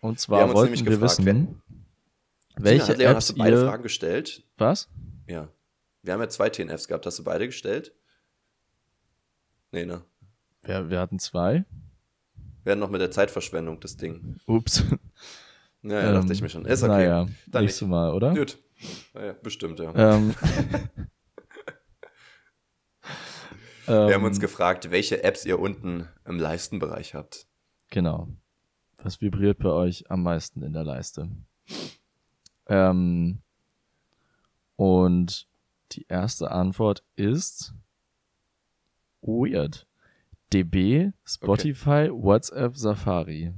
Und 0.00 0.12
Wir 0.12 0.16
zwar 0.16 0.44
uns 0.44 0.54
wollten 0.54 0.76
wir 0.76 0.84
gefragt, 0.84 1.02
wissen, 1.02 1.24
Tina, 1.24 1.62
welche 2.56 2.88
hat 2.88 2.98
Leon, 2.98 3.10
Apps 3.12 3.16
hast 3.16 3.30
du 3.30 3.34
beide 3.36 3.56
ihr... 3.56 3.66
Fragen 3.66 3.82
gestellt? 3.82 4.43
Was? 4.56 4.88
Ja. 5.26 5.48
Wir 6.02 6.12
haben 6.12 6.20
ja 6.20 6.28
zwei 6.28 6.50
TNFs 6.50 6.88
gehabt. 6.88 7.06
Hast 7.06 7.18
du 7.18 7.24
beide 7.24 7.46
gestellt? 7.46 7.94
Nee, 9.72 9.86
ne? 9.86 10.04
Wir, 10.62 10.90
wir 10.90 11.00
hatten 11.00 11.18
zwei. 11.18 11.64
Wir 12.62 12.72
hatten 12.72 12.80
noch 12.80 12.90
mit 12.90 13.00
der 13.00 13.10
Zeitverschwendung 13.10 13.80
das 13.80 13.96
Ding. 13.96 14.38
Ups. 14.46 14.84
Ja, 15.86 16.00
ja 16.00 16.08
Ähm, 16.08 16.14
dachte 16.14 16.32
ich 16.32 16.40
mir 16.40 16.48
schon. 16.48 16.64
Ist 16.64 16.82
okay. 16.82 16.92
Naja, 16.92 17.26
Dann 17.46 17.64
nächstes 17.64 17.86
Mal, 17.86 18.14
oder? 18.14 18.32
Gut. 18.32 18.56
Naja, 19.12 19.34
bestimmt, 19.42 19.78
ja. 19.78 19.92
Ähm, 19.94 20.34
Wir 23.86 24.14
haben 24.14 24.24
uns 24.24 24.38
ähm, 24.38 24.40
gefragt, 24.40 24.90
welche 24.90 25.22
Apps 25.22 25.44
ihr 25.44 25.58
unten 25.58 26.08
im 26.24 26.38
Leistenbereich 26.38 27.14
habt. 27.14 27.46
Genau. 27.90 28.28
Was 28.96 29.20
vibriert 29.20 29.58
bei 29.58 29.68
euch 29.68 30.10
am 30.10 30.22
meisten 30.22 30.62
in 30.62 30.72
der 30.72 30.84
Leiste? 30.84 31.28
Ähm, 32.66 33.42
und 34.76 35.46
die 35.92 36.06
erste 36.08 36.50
Antwort 36.50 37.04
ist 37.16 37.74
weird. 39.22 39.86
DB, 40.52 41.12
Spotify, 41.24 42.10
WhatsApp, 42.12 42.76
Safari. 42.76 43.52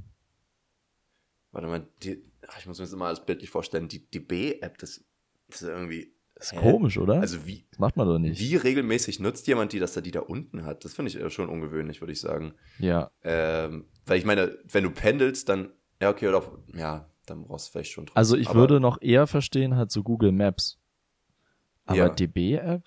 Warte 1.51 1.67
mal, 1.67 1.87
die, 2.03 2.21
ach, 2.47 2.57
ich 2.59 2.65
muss 2.67 2.79
mir 2.79 2.85
das 2.85 2.93
immer 2.93 3.05
alles 3.05 3.25
bildlich 3.25 3.49
vorstellen. 3.49 3.87
Die, 3.87 4.05
die 4.09 4.19
B-App, 4.19 4.77
das, 4.79 5.03
das 5.49 5.61
ist 5.61 5.67
irgendwie, 5.67 6.13
Ist 6.35 6.55
komisch, 6.55 6.97
oder? 6.97 7.19
Also 7.19 7.45
wie, 7.45 7.65
das 7.71 7.79
macht 7.79 7.97
man 7.97 8.07
doch 8.07 8.17
nicht. 8.19 8.39
wie 8.39 8.55
regelmäßig 8.55 9.19
nutzt 9.19 9.47
jemand 9.47 9.73
die, 9.73 9.79
dass 9.79 9.95
er 9.95 10.01
die 10.01 10.11
da 10.11 10.21
unten 10.21 10.65
hat? 10.65 10.85
Das 10.85 10.93
finde 10.93 11.09
ich 11.11 11.19
äh, 11.19 11.29
schon 11.29 11.49
ungewöhnlich, 11.49 12.01
würde 12.01 12.13
ich 12.13 12.19
sagen. 12.21 12.53
Ja. 12.79 13.11
Ähm, 13.23 13.85
weil 14.05 14.17
ich 14.19 14.25
meine, 14.25 14.57
wenn 14.71 14.83
du 14.83 14.91
pendelst, 14.91 15.49
dann, 15.49 15.69
ja, 16.01 16.09
okay, 16.09 16.27
oder 16.27 16.43
ja, 16.73 17.09
dann 17.25 17.43
brauchst 17.43 17.67
du 17.67 17.71
vielleicht 17.73 17.91
schon 17.91 18.05
trotzdem. 18.07 18.17
Also 18.17 18.35
ich 18.37 18.49
Aber- 18.49 18.59
würde 18.59 18.79
noch 18.79 19.01
eher 19.01 19.27
verstehen, 19.27 19.75
halt 19.75 19.91
so 19.91 20.03
Google 20.03 20.31
Maps. 20.31 20.76
Aber 21.87 21.97
Ja. 21.97 22.09
DB-App? 22.09 22.83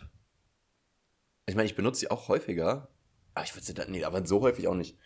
Ich 1.47 1.57
meine, 1.57 1.67
ich 1.67 1.75
benutze 1.75 2.01
sie 2.01 2.11
auch 2.11 2.29
häufiger. 2.29 2.89
Aber 3.35 3.45
ich 3.45 3.55
würde 3.55 3.65
sie 3.65 3.75
dann, 3.75 3.91
nee, 3.91 4.05
aber 4.05 4.25
so 4.25 4.41
häufig 4.41 4.69
auch 4.69 4.75
nicht. 4.75 4.97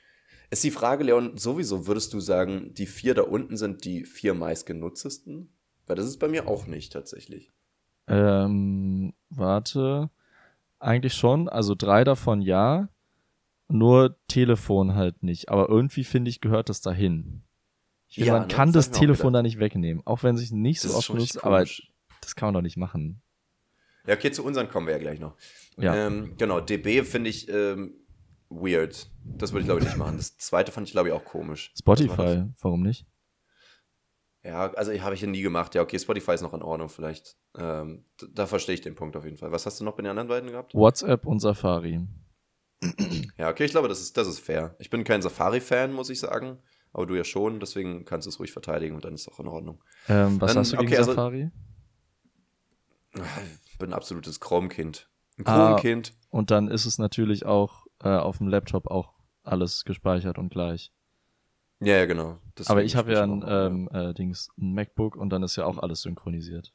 Ist 0.51 0.62
die 0.64 0.70
Frage, 0.70 1.05
Leon, 1.05 1.36
sowieso 1.38 1.86
würdest 1.86 2.12
du 2.12 2.20
sagen, 2.20 2.74
die 2.74 2.86
vier 2.86 3.14
da 3.14 3.22
unten 3.22 3.57
sind 3.57 3.84
die 3.84 4.05
vier 4.05 4.34
meistgenutztesten? 4.34 5.49
Weil 5.86 5.97
das 5.97 6.07
ist 6.07 6.18
bei 6.18 6.28
mir 6.28 6.49
auch 6.49 6.66
nicht 6.66 6.92
tatsächlich. 6.92 7.53
Ähm, 8.07 9.14
warte. 9.30 10.11
Eigentlich 10.78 11.14
schon. 11.14 11.49
Also 11.49 11.74
drei 11.74 12.05
davon 12.05 12.42
ja. 12.42 12.88
Nur 13.68 14.18
Telefon 14.28 14.95
halt 14.95 15.22
nicht. 15.22 15.49
Aber 15.49 15.68
irgendwie 15.68 16.05
finde 16.05 16.28
ich, 16.28 16.40
gehört 16.40 16.68
das 16.68 16.82
dahin. 16.82 17.42
Ich 18.09 18.16
finde, 18.16 18.28
Ja, 18.28 18.32
man 18.34 18.49
ne, 18.49 18.55
kann 18.55 18.72
das 18.72 18.90
das 18.90 18.99
Telefon 18.99 19.32
da 19.32 19.42
nicht 19.42 19.59
wegnehmen. 19.59 20.03
Auch 20.05 20.22
wenn 20.22 20.36
sich 20.36 20.53
nicht 20.53 20.80
so 20.80 20.95
oft 20.95 21.09
benutzt, 21.09 21.42
aber 21.42 21.64
das 22.20 22.36
kann 22.36 22.49
man 22.49 22.55
doch 22.55 22.62
nicht 22.62 22.76
machen. 22.76 23.22
Ja, 24.07 24.14
okay, 24.14 24.30
zu 24.30 24.44
unseren 24.44 24.68
kommen 24.68 24.86
wir 24.86 24.92
ja 24.94 24.98
gleich 25.00 25.18
noch. 25.20 25.36
Ja. 25.78 25.94
Ähm, 25.94 26.34
genau, 26.36 26.61
DB 26.61 27.02
finde 27.05 27.30
ich 27.30 27.48
ähm, 27.48 27.94
weird. 28.48 29.09
Das 29.24 29.52
würde 29.52 29.61
ich, 29.61 29.66
glaube 29.66 29.80
ich, 29.80 29.86
nicht 29.86 29.96
machen. 29.96 30.16
Das 30.18 30.36
zweite 30.36 30.72
fand 30.72 30.86
ich, 30.86 30.92
glaube 30.92 31.09
ich, 31.09 31.14
auch 31.14 31.24
komisch. 31.24 31.72
Spotify, 31.78 32.44
warum 32.61 32.82
nicht? 32.82 33.07
Ja, 34.42 34.70
also 34.74 34.92
habe 35.00 35.14
ich 35.14 35.22
ja 35.22 35.26
nie 35.26 35.40
gemacht. 35.40 35.74
Ja, 35.74 35.80
okay, 35.80 35.98
Spotify 35.98 36.32
ist 36.32 36.42
noch 36.42 36.52
in 36.52 36.62
Ordnung 36.62 36.90
vielleicht. 36.90 37.36
Ähm, 37.57 38.05
da 38.34 38.46
verstehe 38.46 38.74
ich 38.74 38.82
den 38.82 38.94
Punkt 38.94 39.16
auf 39.16 39.24
jeden 39.24 39.38
Fall. 39.38 39.50
Was 39.52 39.64
hast 39.64 39.80
du 39.80 39.84
noch 39.84 39.94
bei 39.96 40.02
den 40.02 40.11
anderen 40.11 40.28
beiden 40.28 40.50
gehabt? 40.50 40.74
WhatsApp 40.74 41.24
und 41.26 41.40
Safari. 41.40 42.00
Ja, 43.38 43.48
okay, 43.50 43.64
ich 43.64 43.70
glaube, 43.72 43.88
das 43.88 44.00
ist, 44.00 44.16
das 44.16 44.28
ist 44.28 44.38
fair. 44.38 44.76
Ich 44.78 44.90
bin 44.90 45.02
kein 45.02 45.20
Safari-Fan, 45.22 45.92
muss 45.92 46.09
ich 46.11 46.20
sagen. 46.20 46.59
Aber 46.92 47.07
du 47.07 47.14
ja 47.16 47.24
schon, 47.24 47.59
deswegen 47.59 48.05
kannst 48.05 48.26
du 48.26 48.30
es 48.30 48.38
ruhig 48.38 48.52
verteidigen 48.52 48.94
und 48.94 49.05
dann 49.05 49.14
ist 49.14 49.22
es 49.22 49.28
auch 49.28 49.40
in 49.40 49.48
Ordnung. 49.48 49.82
Ähm, 50.09 50.40
was 50.40 50.52
Dann- 50.52 50.61
hast 50.61 50.72
du 50.72 50.76
gegen 50.76 50.88
okay, 50.88 50.98
also- 50.98 51.12
Safari? 51.12 51.50
Ich 53.14 53.20
bin 53.78 53.90
ein 53.90 53.94
absolutes 53.94 54.40
Chrome-Kind. 54.40 55.08
Ein 55.38 55.46
Ah. 55.46 55.66
Chrome-Kind. 55.68 56.12
Und 56.30 56.50
dann 56.50 56.68
ist 56.68 56.84
es 56.86 56.98
natürlich 56.98 57.46
auch 57.46 57.86
äh, 58.02 58.08
auf 58.08 58.38
dem 58.38 58.48
Laptop 58.48 58.86
auch 58.88 59.14
alles 59.42 59.84
gespeichert 59.84 60.38
und 60.38 60.48
gleich. 60.50 60.92
Ja, 61.80 61.96
ja, 61.96 62.06
genau. 62.06 62.38
Deswegen 62.56 62.70
Aber 62.72 62.84
ich 62.84 62.96
habe 62.96 63.12
ja 63.12 63.22
ein, 63.24 63.44
ähm, 63.46 63.88
äh, 63.92 64.14
Dings, 64.14 64.48
ein 64.58 64.74
MacBook 64.74 65.16
und 65.16 65.30
dann 65.30 65.42
ist 65.42 65.56
ja 65.56 65.66
auch 65.66 65.78
alles 65.78 66.02
synchronisiert. 66.02 66.72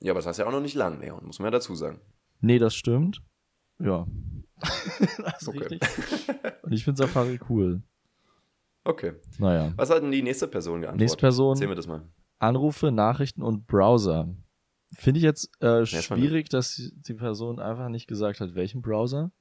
Ja, 0.00 0.12
aber 0.12 0.18
das 0.18 0.26
heißt 0.26 0.38
ja 0.40 0.46
auch 0.46 0.52
noch 0.52 0.60
nicht 0.60 0.74
lang, 0.74 1.00
Leon, 1.00 1.24
muss 1.24 1.38
man 1.38 1.46
ja 1.46 1.50
dazu 1.52 1.74
sagen. 1.76 2.00
Nee, 2.40 2.58
das 2.58 2.74
stimmt. 2.74 3.22
Ja. 3.78 4.06
das 4.58 5.42
ist 5.42 5.48
Okay. 5.48 5.58
richtig. 5.58 5.80
Und 6.62 6.72
ich 6.72 6.84
finde 6.84 6.98
Safari 6.98 7.38
cool. 7.48 7.82
Okay. 8.84 9.12
Naja. 9.38 9.72
Was 9.76 9.90
hat 9.90 10.02
denn 10.02 10.10
die 10.10 10.22
nächste 10.22 10.48
Person 10.48 10.80
geantwortet? 10.80 11.00
Nächste 11.00 11.18
Person. 11.18 11.52
Erzähl 11.54 11.68
mir 11.68 11.74
das 11.76 11.86
mal. 11.86 12.02
Anrufe, 12.40 12.90
Nachrichten 12.90 13.42
und 13.42 13.66
Browser. 13.68 14.28
Finde 14.94 15.18
ich 15.18 15.24
jetzt 15.24 15.50
äh, 15.62 15.86
schwierig, 15.86 16.48
dass 16.50 16.80
die 16.92 17.14
Person 17.14 17.58
einfach 17.60 17.88
nicht 17.88 18.06
gesagt 18.06 18.40
hat, 18.40 18.54
welchen 18.54 18.82
Browser. 18.82 19.32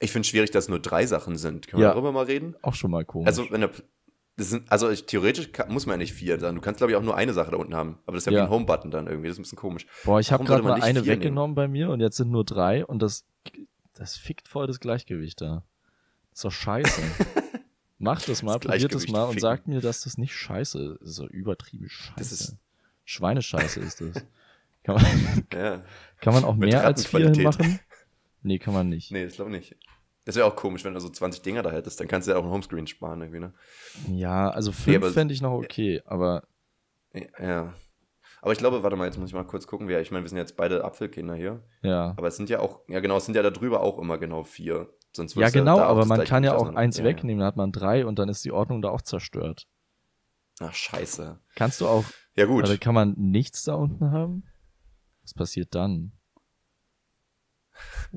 Ich 0.00 0.12
finde 0.12 0.22
es 0.22 0.28
schwierig, 0.28 0.50
dass 0.50 0.68
nur 0.68 0.80
drei 0.80 1.04
Sachen 1.06 1.36
sind. 1.36 1.68
Können 1.68 1.82
Ja. 1.82 1.88
wir 1.90 1.92
darüber 1.92 2.12
mal 2.12 2.24
reden? 2.24 2.54
Auch 2.62 2.74
schon 2.74 2.90
mal 2.90 3.04
komisch. 3.04 3.26
Also, 3.26 3.50
wenn 3.50 3.60
der, 3.60 3.70
sind, 4.38 4.70
also 4.72 4.88
ich, 4.88 5.04
theoretisch 5.04 5.52
kann, 5.52 5.70
muss 5.70 5.84
man 5.84 5.94
ja 5.94 5.98
nicht 5.98 6.14
vier 6.14 6.40
sein. 6.40 6.54
Du 6.54 6.62
kannst, 6.62 6.78
glaube 6.78 6.92
ich, 6.92 6.96
auch 6.96 7.02
nur 7.02 7.14
eine 7.16 7.34
Sache 7.34 7.50
da 7.50 7.58
unten 7.58 7.74
haben. 7.74 7.98
Aber 8.06 8.16
das 8.16 8.22
ist 8.22 8.26
ja, 8.26 8.32
Ja. 8.32 8.38
wie 8.38 8.44
ein 8.44 8.50
Home-Button 8.50 8.90
dann 8.90 9.06
irgendwie. 9.06 9.28
Das 9.28 9.34
ist 9.34 9.40
ein 9.40 9.42
bisschen 9.42 9.58
komisch. 9.58 9.86
Boah, 10.04 10.18
ich 10.20 10.32
habe 10.32 10.44
gerade 10.44 10.62
mal 10.62 10.80
eine 10.80 11.04
weggenommen 11.04 11.54
bei 11.54 11.68
mir 11.68 11.90
und 11.90 12.00
jetzt 12.00 12.16
sind 12.16 12.30
nur 12.30 12.44
drei 12.46 12.86
und 12.86 13.02
das, 13.02 13.26
das 13.92 14.16
fickt 14.16 14.48
voll 14.48 14.66
das 14.66 14.80
Gleichgewicht 14.80 15.42
da. 15.42 15.64
Das 16.30 16.38
ist 16.38 16.44
doch 16.46 16.52
scheiße. 16.52 17.02
Macht 17.98 18.26
das 18.30 18.42
mal, 18.42 18.58
Das 18.58 18.70
probiert 18.72 18.94
das 18.94 19.08
mal 19.08 19.24
und 19.24 19.28
ficken. 19.32 19.40
sagt 19.42 19.68
mir, 19.68 19.82
dass 19.82 20.00
das 20.04 20.16
nicht 20.16 20.34
scheiße 20.34 20.98
ist 21.02 21.14
so 21.14 21.28
übertrieben 21.28 21.90
scheiße. 21.90 22.14
Das 22.16 22.32
ist- 22.32 22.56
Schweinescheiße 23.10 23.80
ist 23.80 24.00
das. 24.00 24.24
Kann 24.84 24.94
man, 24.94 25.04
Ja. 25.52 25.82
kann 26.20 26.34
man 26.34 26.44
auch 26.44 26.54
Mit 26.54 26.70
mehr 26.70 26.84
als 26.84 27.06
vier 27.06 27.30
hinmachen? 27.30 27.80
Nee, 28.42 28.58
kann 28.58 28.72
man 28.72 28.88
nicht. 28.88 29.10
Nee, 29.10 29.24
das 29.24 29.34
glaube 29.34 29.50
ich 29.50 29.56
nicht. 29.70 29.76
Das 30.24 30.36
wäre 30.36 30.46
auch 30.46 30.54
komisch, 30.54 30.84
wenn 30.84 30.94
du 30.94 31.00
so 31.00 31.08
20 31.08 31.42
Dinger 31.42 31.62
da 31.62 31.70
hättest. 31.72 31.98
Dann 31.98 32.06
kannst 32.08 32.28
du 32.28 32.32
ja 32.32 32.38
auch 32.38 32.44
ein 32.44 32.50
Homescreen 32.50 32.86
sparen 32.86 33.20
irgendwie, 33.20 33.40
ne? 33.40 33.52
Ja, 34.08 34.50
also 34.50 34.70
Nee, 34.70 34.76
fünf 34.76 34.96
aber- 34.98 35.12
fände 35.12 35.34
ich 35.34 35.42
noch 35.42 35.52
okay, 35.52 36.02
aber 36.06 36.44
Ja. 37.38 37.74
Aber 38.42 38.52
ich 38.52 38.58
glaube, 38.58 38.82
warte 38.82 38.96
mal, 38.96 39.06
jetzt 39.06 39.18
muss 39.18 39.28
ich 39.30 39.34
mal 39.34 39.44
kurz 39.44 39.66
gucken. 39.66 39.88
Wer, 39.88 40.00
ich 40.00 40.10
meine, 40.10 40.24
wir 40.24 40.28
sind 40.28 40.38
jetzt 40.38 40.56
beide 40.56 40.84
Apfelkinder 40.84 41.34
hier. 41.34 41.62
ja. 41.82 42.14
Aber 42.16 42.28
es 42.28 42.36
sind 42.36 42.48
ja 42.48 42.60
auch, 42.60 42.80
ja 42.88 43.00
genau, 43.00 43.16
es 43.16 43.26
sind 43.26 43.34
ja 43.34 43.42
da 43.42 43.50
drüber 43.50 43.80
auch 43.80 43.98
immer 43.98 44.16
genau 44.18 44.44
vier. 44.44 44.88
Sonst 45.12 45.34
Ja, 45.34 45.50
genau, 45.50 45.76
auch 45.78 45.80
aber 45.88 46.06
man 46.06 46.22
kann 46.24 46.44
ja 46.44 46.54
auch 46.56 46.72
eins 46.74 46.96
Ja, 46.98 47.04
ja. 47.04 47.10
wegnehmen, 47.10 47.40
dann 47.40 47.48
hat 47.48 47.56
man 47.56 47.72
drei 47.72 48.06
und 48.06 48.18
dann 48.20 48.28
ist 48.28 48.44
die 48.44 48.52
Ordnung 48.52 48.80
da 48.80 48.90
auch 48.90 49.02
zerstört. 49.02 49.66
Ach, 50.60 50.72
scheiße. 50.72 51.40
Kannst 51.56 51.80
du 51.80 51.88
auch, 51.88 52.04
Ja, 52.36 52.46
gut. 52.46 52.64
oder 52.64 52.76
kann 52.78 52.94
man 52.94 53.14
nichts 53.16 53.64
da 53.64 53.74
unten 53.74 54.10
haben? 54.12 54.44
Was 55.22 55.34
passiert 55.34 55.74
dann? 55.74 56.12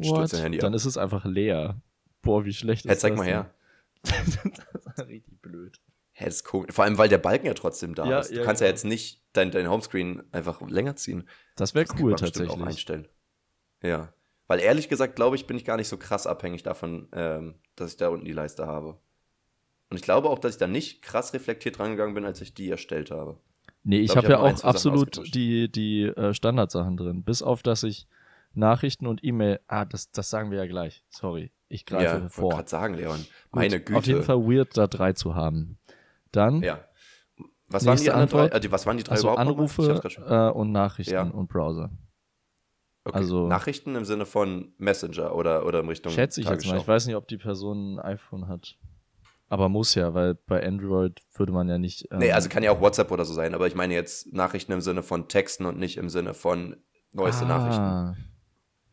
Stürzt 0.01 0.33
dein 0.33 0.41
Handy 0.41 0.57
Dann 0.57 0.73
ab. 0.73 0.77
ist 0.77 0.85
es 0.85 0.97
einfach 0.97 1.25
leer. 1.25 1.81
Boah, 2.21 2.45
wie 2.45 2.53
schlecht 2.53 2.85
Hey, 2.85 2.93
ist 2.93 3.01
zeig 3.01 3.11
das 3.13 3.19
mal 3.19 3.25
her. 3.27 3.53
denn? 4.05 4.13
das 4.83 4.97
ist 4.97 5.07
richtig 5.07 5.41
blöd. 5.41 5.79
Hä, 6.13 6.25
das 6.25 6.35
ist 6.35 6.43
komisch. 6.43 6.73
Vor 6.73 6.83
allem, 6.85 6.97
weil 6.97 7.09
der 7.09 7.17
Balken 7.17 7.47
ja 7.47 7.53
trotzdem 7.53 7.95
da 7.95 8.05
Ja, 8.05 8.19
ist. 8.19 8.31
Du 8.31 8.35
ja, 8.35 8.43
kannst 8.43 8.61
ja 8.61 8.67
genau. 8.67 8.73
jetzt 8.75 8.85
nicht 8.85 9.21
dein, 9.33 9.51
dein 9.51 9.69
Homescreen 9.69 10.23
einfach 10.31 10.61
länger 10.61 10.95
ziehen. 10.95 11.27
Das 11.55 11.73
wäre 11.75 11.85
cool 11.99 12.15
tatsächlich. 12.15 12.49
Auch 12.51 12.61
einstellen. 12.61 13.07
Ja. 13.81 14.13
Weil 14.47 14.59
ehrlich 14.59 14.89
gesagt, 14.89 15.15
glaube 15.15 15.35
ich, 15.35 15.47
bin 15.47 15.57
ich 15.57 15.65
gar 15.65 15.77
nicht 15.77 15.87
so 15.87 15.97
krass 15.97 16.27
abhängig 16.27 16.63
davon, 16.63 17.07
ähm, 17.13 17.55
dass 17.75 17.91
ich 17.91 17.97
da 17.97 18.09
unten 18.09 18.25
die 18.25 18.33
Leiste 18.33 18.67
habe. 18.67 18.99
Und 19.89 19.97
ich 19.97 20.03
glaube 20.03 20.29
auch, 20.29 20.39
dass 20.39 20.53
ich 20.53 20.59
da 20.59 20.67
nicht 20.67 21.01
krass 21.01 21.33
reflektiert 21.33 21.79
rangegangen 21.79 22.13
bin, 22.13 22.25
als 22.25 22.41
ich 22.41 22.53
die 22.53 22.69
erstellt 22.69 23.09
habe. 23.11 23.39
Nee, 23.83 23.99
ich 23.99 24.15
habe 24.15 24.27
ich 24.27 24.31
ja 24.31 24.37
hab 24.37 24.45
ein, 24.45 24.55
auch 24.55 24.63
absolut 24.63 25.35
die, 25.35 25.69
die 25.71 26.03
äh, 26.03 26.33
Standardsachen 26.33 26.95
drin. 26.97 27.23
Bis 27.23 27.41
auf, 27.41 27.63
dass 27.63 27.83
ich 27.83 28.07
Nachrichten 28.53 29.07
und 29.07 29.23
E-Mail. 29.23 29.59
Ah, 29.67 29.85
das, 29.85 30.11
das 30.11 30.29
sagen 30.29 30.51
wir 30.51 30.57
ja 30.59 30.65
gleich. 30.65 31.03
Sorry. 31.09 31.51
Ich 31.67 31.85
greife 31.85 32.03
ja, 32.19 32.25
ich 32.25 32.31
vor. 32.31 32.43
wollte 32.43 32.55
gerade 32.57 32.69
sagen, 32.69 32.93
Leon. 32.93 33.17
Gut, 33.17 33.27
Meine 33.51 33.79
Güte. 33.79 33.97
Auf 33.97 34.05
jeden 34.05 34.23
Fall 34.23 34.39
weird, 34.45 34.77
da 34.77 34.87
drei 34.87 35.13
zu 35.13 35.35
haben. 35.35 35.79
Dann 36.31 36.61
Ja. 36.61 36.85
Was 37.67 37.85
waren 37.85 37.97
die 37.97 38.11
anderen 38.11 38.49
drei? 38.51 38.57
Äh, 38.57 38.71
was 38.71 38.85
waren 38.85 38.97
die 38.97 39.03
drei 39.03 39.13
also 39.13 39.29
überhaupt? 39.31 39.41
Ich 39.41 39.47
Anrufe 39.47 40.01
äh, 40.27 40.51
und 40.51 40.71
Nachrichten 40.71 41.13
Ja. 41.13 41.23
und 41.23 41.47
Browser. 41.49 41.91
Okay. 43.05 43.17
also- 43.17 43.47
Nachrichten 43.47 43.95
im 43.95 44.05
Sinne 44.05 44.25
von 44.25 44.73
Messenger 44.77 45.35
oder, 45.35 45.65
oder 45.65 45.81
in 45.81 45.89
Richtung 45.89 46.11
Schätze 46.13 46.39
ich 46.41 46.47
jetzt 46.47 46.65
mal. 46.67 46.77
Ich 46.77 46.87
weiß 46.87 47.07
nicht, 47.07 47.15
ob 47.15 47.27
die 47.27 47.37
Person 47.37 47.95
ein 47.95 47.99
iPhone 47.99 48.47
hat. 48.47 48.77
Aber 49.53 49.69
muss 49.69 49.93
ja, 49.93 50.15
weil 50.15 50.33
bei 50.33 50.65
Android 50.65 51.21
würde 51.35 51.51
man 51.51 51.69
ja 51.69 51.77
nicht. 51.77 52.07
ähm, 52.11 52.17
Nee, 52.17 52.31
also 52.31 52.49
kann 52.49 52.63
ja 52.63 52.71
auch 52.71 52.81
WhatsApp 52.81 53.11
oder 53.11 53.23
so 53.23 53.35
sein, 53.35 53.53
aber 53.53 53.67
ich 53.67 53.75
meine 53.75 53.93
jetzt 53.93 54.33
Nachrichten 54.33 54.71
im 54.71 54.81
Sinne 54.81 55.03
von 55.03 55.27
Texten 55.27 55.67
und 55.67 55.77
nicht 55.77 55.97
im 55.97 56.09
Sinne 56.09 56.33
von 56.33 56.75
neueste 57.11 57.45
Nachrichten. 57.45 57.79
ah, 57.83 58.15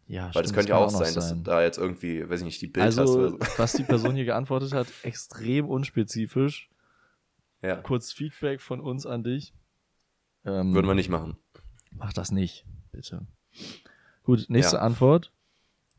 Ja, 0.06 0.24
Weil 0.34 0.42
das 0.42 0.50
stimmt, 0.50 0.54
könnte 0.56 0.70
ja 0.72 0.76
auch 0.76 0.90
sein, 0.90 1.14
dass 1.14 1.30
du 1.30 1.36
da 1.36 1.62
jetzt 1.62 1.78
irgendwie, 1.78 2.28
weiß 2.28 2.40
ich 2.40 2.44
nicht, 2.44 2.60
die 2.60 2.66
Bild 2.66 2.84
hast 2.84 2.98
oder 2.98 3.24
Also, 3.24 3.28
so. 3.30 3.38
was 3.56 3.72
die 3.72 3.84
Person 3.84 4.14
hier 4.14 4.26
geantwortet 4.26 4.74
hat, 4.74 4.86
extrem 5.02 5.66
unspezifisch. 5.66 6.68
Ja, 7.62 7.76
Kurz 7.76 8.12
Feedback 8.12 8.60
von 8.60 8.80
uns 8.82 9.06
an 9.06 9.24
dich. 9.24 9.54
Ähm, 10.44 10.74
würden 10.74 10.88
wir 10.88 10.94
nicht 10.94 11.08
machen. 11.08 11.38
Mach 11.92 12.12
das 12.12 12.32
nicht, 12.32 12.66
bitte. 12.92 13.26
Gut, 14.24 14.44
nächste 14.50 14.76
Ja. 14.76 14.82
Antwort. 14.82 15.32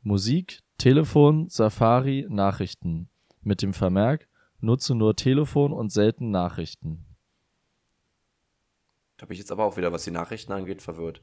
Musik, 0.03 0.59
Telefon, 0.77 1.49
Safari, 1.49 2.27
Nachrichten. 2.29 3.09
Mit 3.41 3.63
dem 3.63 3.73
Vermerk, 3.73 4.27
nutze 4.61 4.95
nur 4.95 5.15
Telefon 5.15 5.73
und 5.73 5.91
selten 5.91 6.31
Nachrichten. 6.31 7.05
Da 9.17 9.25
bin 9.25 9.33
ich 9.33 9.39
jetzt 9.39 9.51
aber 9.51 9.65
auch 9.65 9.77
wieder, 9.77 9.91
was 9.91 10.03
die 10.03 10.11
Nachrichten 10.11 10.51
angeht, 10.51 10.81
verwirrt. 10.81 11.21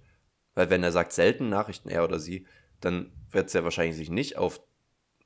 Weil 0.55 0.71
wenn 0.71 0.83
er 0.83 0.93
sagt 0.93 1.13
selten 1.13 1.49
Nachrichten, 1.49 1.89
er 1.89 2.05
oder 2.05 2.19
sie, 2.19 2.47
dann 2.81 3.13
wird 3.31 3.47
es 3.49 3.53
ja 3.53 3.65
wahrscheinlich 3.65 3.97
sich 3.97 4.11
nicht 4.11 4.37
auf 4.37 4.61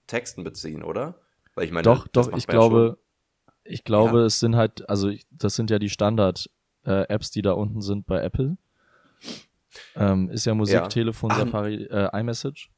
Texten 0.07 0.43
beziehen, 0.45 0.83
oder? 0.83 1.21
Weil 1.55 1.65
ich 1.67 1.71
meine, 1.71 1.85
doch, 1.85 2.09
doch, 2.09 2.27
ich 2.29 2.33
man 2.33 2.41
ja 2.41 2.47
glaube, 2.47 2.99
ich 3.65 3.85
glaube, 3.85 4.21
Ja. 4.21 4.27
es 4.27 4.41
sind 4.41 4.57
halt, 4.57 4.89
also 4.89 5.09
ich, 5.09 5.27
das 5.31 5.55
sind 5.55 5.71
ja 5.71 5.79
die 5.79 5.91
Standard-Apps, 5.91 7.31
die 7.31 7.43
da 7.43 7.53
unten 7.53 7.83
sind 7.83 8.07
bei 8.07 8.21
Apple. 8.23 8.57
Ähm, 9.95 10.29
ist 10.31 10.45
ja 10.47 10.55
Musik, 10.55 10.75
Ja. 10.75 10.89
Telefon, 10.89 11.31
Ah, 11.31 11.37
Safari, 11.41 11.85
äh, 11.85 12.19
iMessage. 12.21 12.71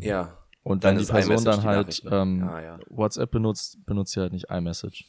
Ja. 0.00 0.38
Und 0.62 0.84
Dann 0.84 0.96
wenn 0.96 1.04
die 1.04 1.10
Person 1.10 1.44
dann 1.44 1.62
halt 1.64 1.88
Nachrichten. 1.88 2.08
ähm, 2.12 2.40
Ja, 2.40 2.60
ja. 2.60 2.78
WhatsApp 2.88 3.30
benutzt, 3.30 3.84
benutzt 3.84 4.12
sie 4.12 4.20
halt 4.20 4.32
nicht 4.32 4.48
iMessage. 4.50 5.04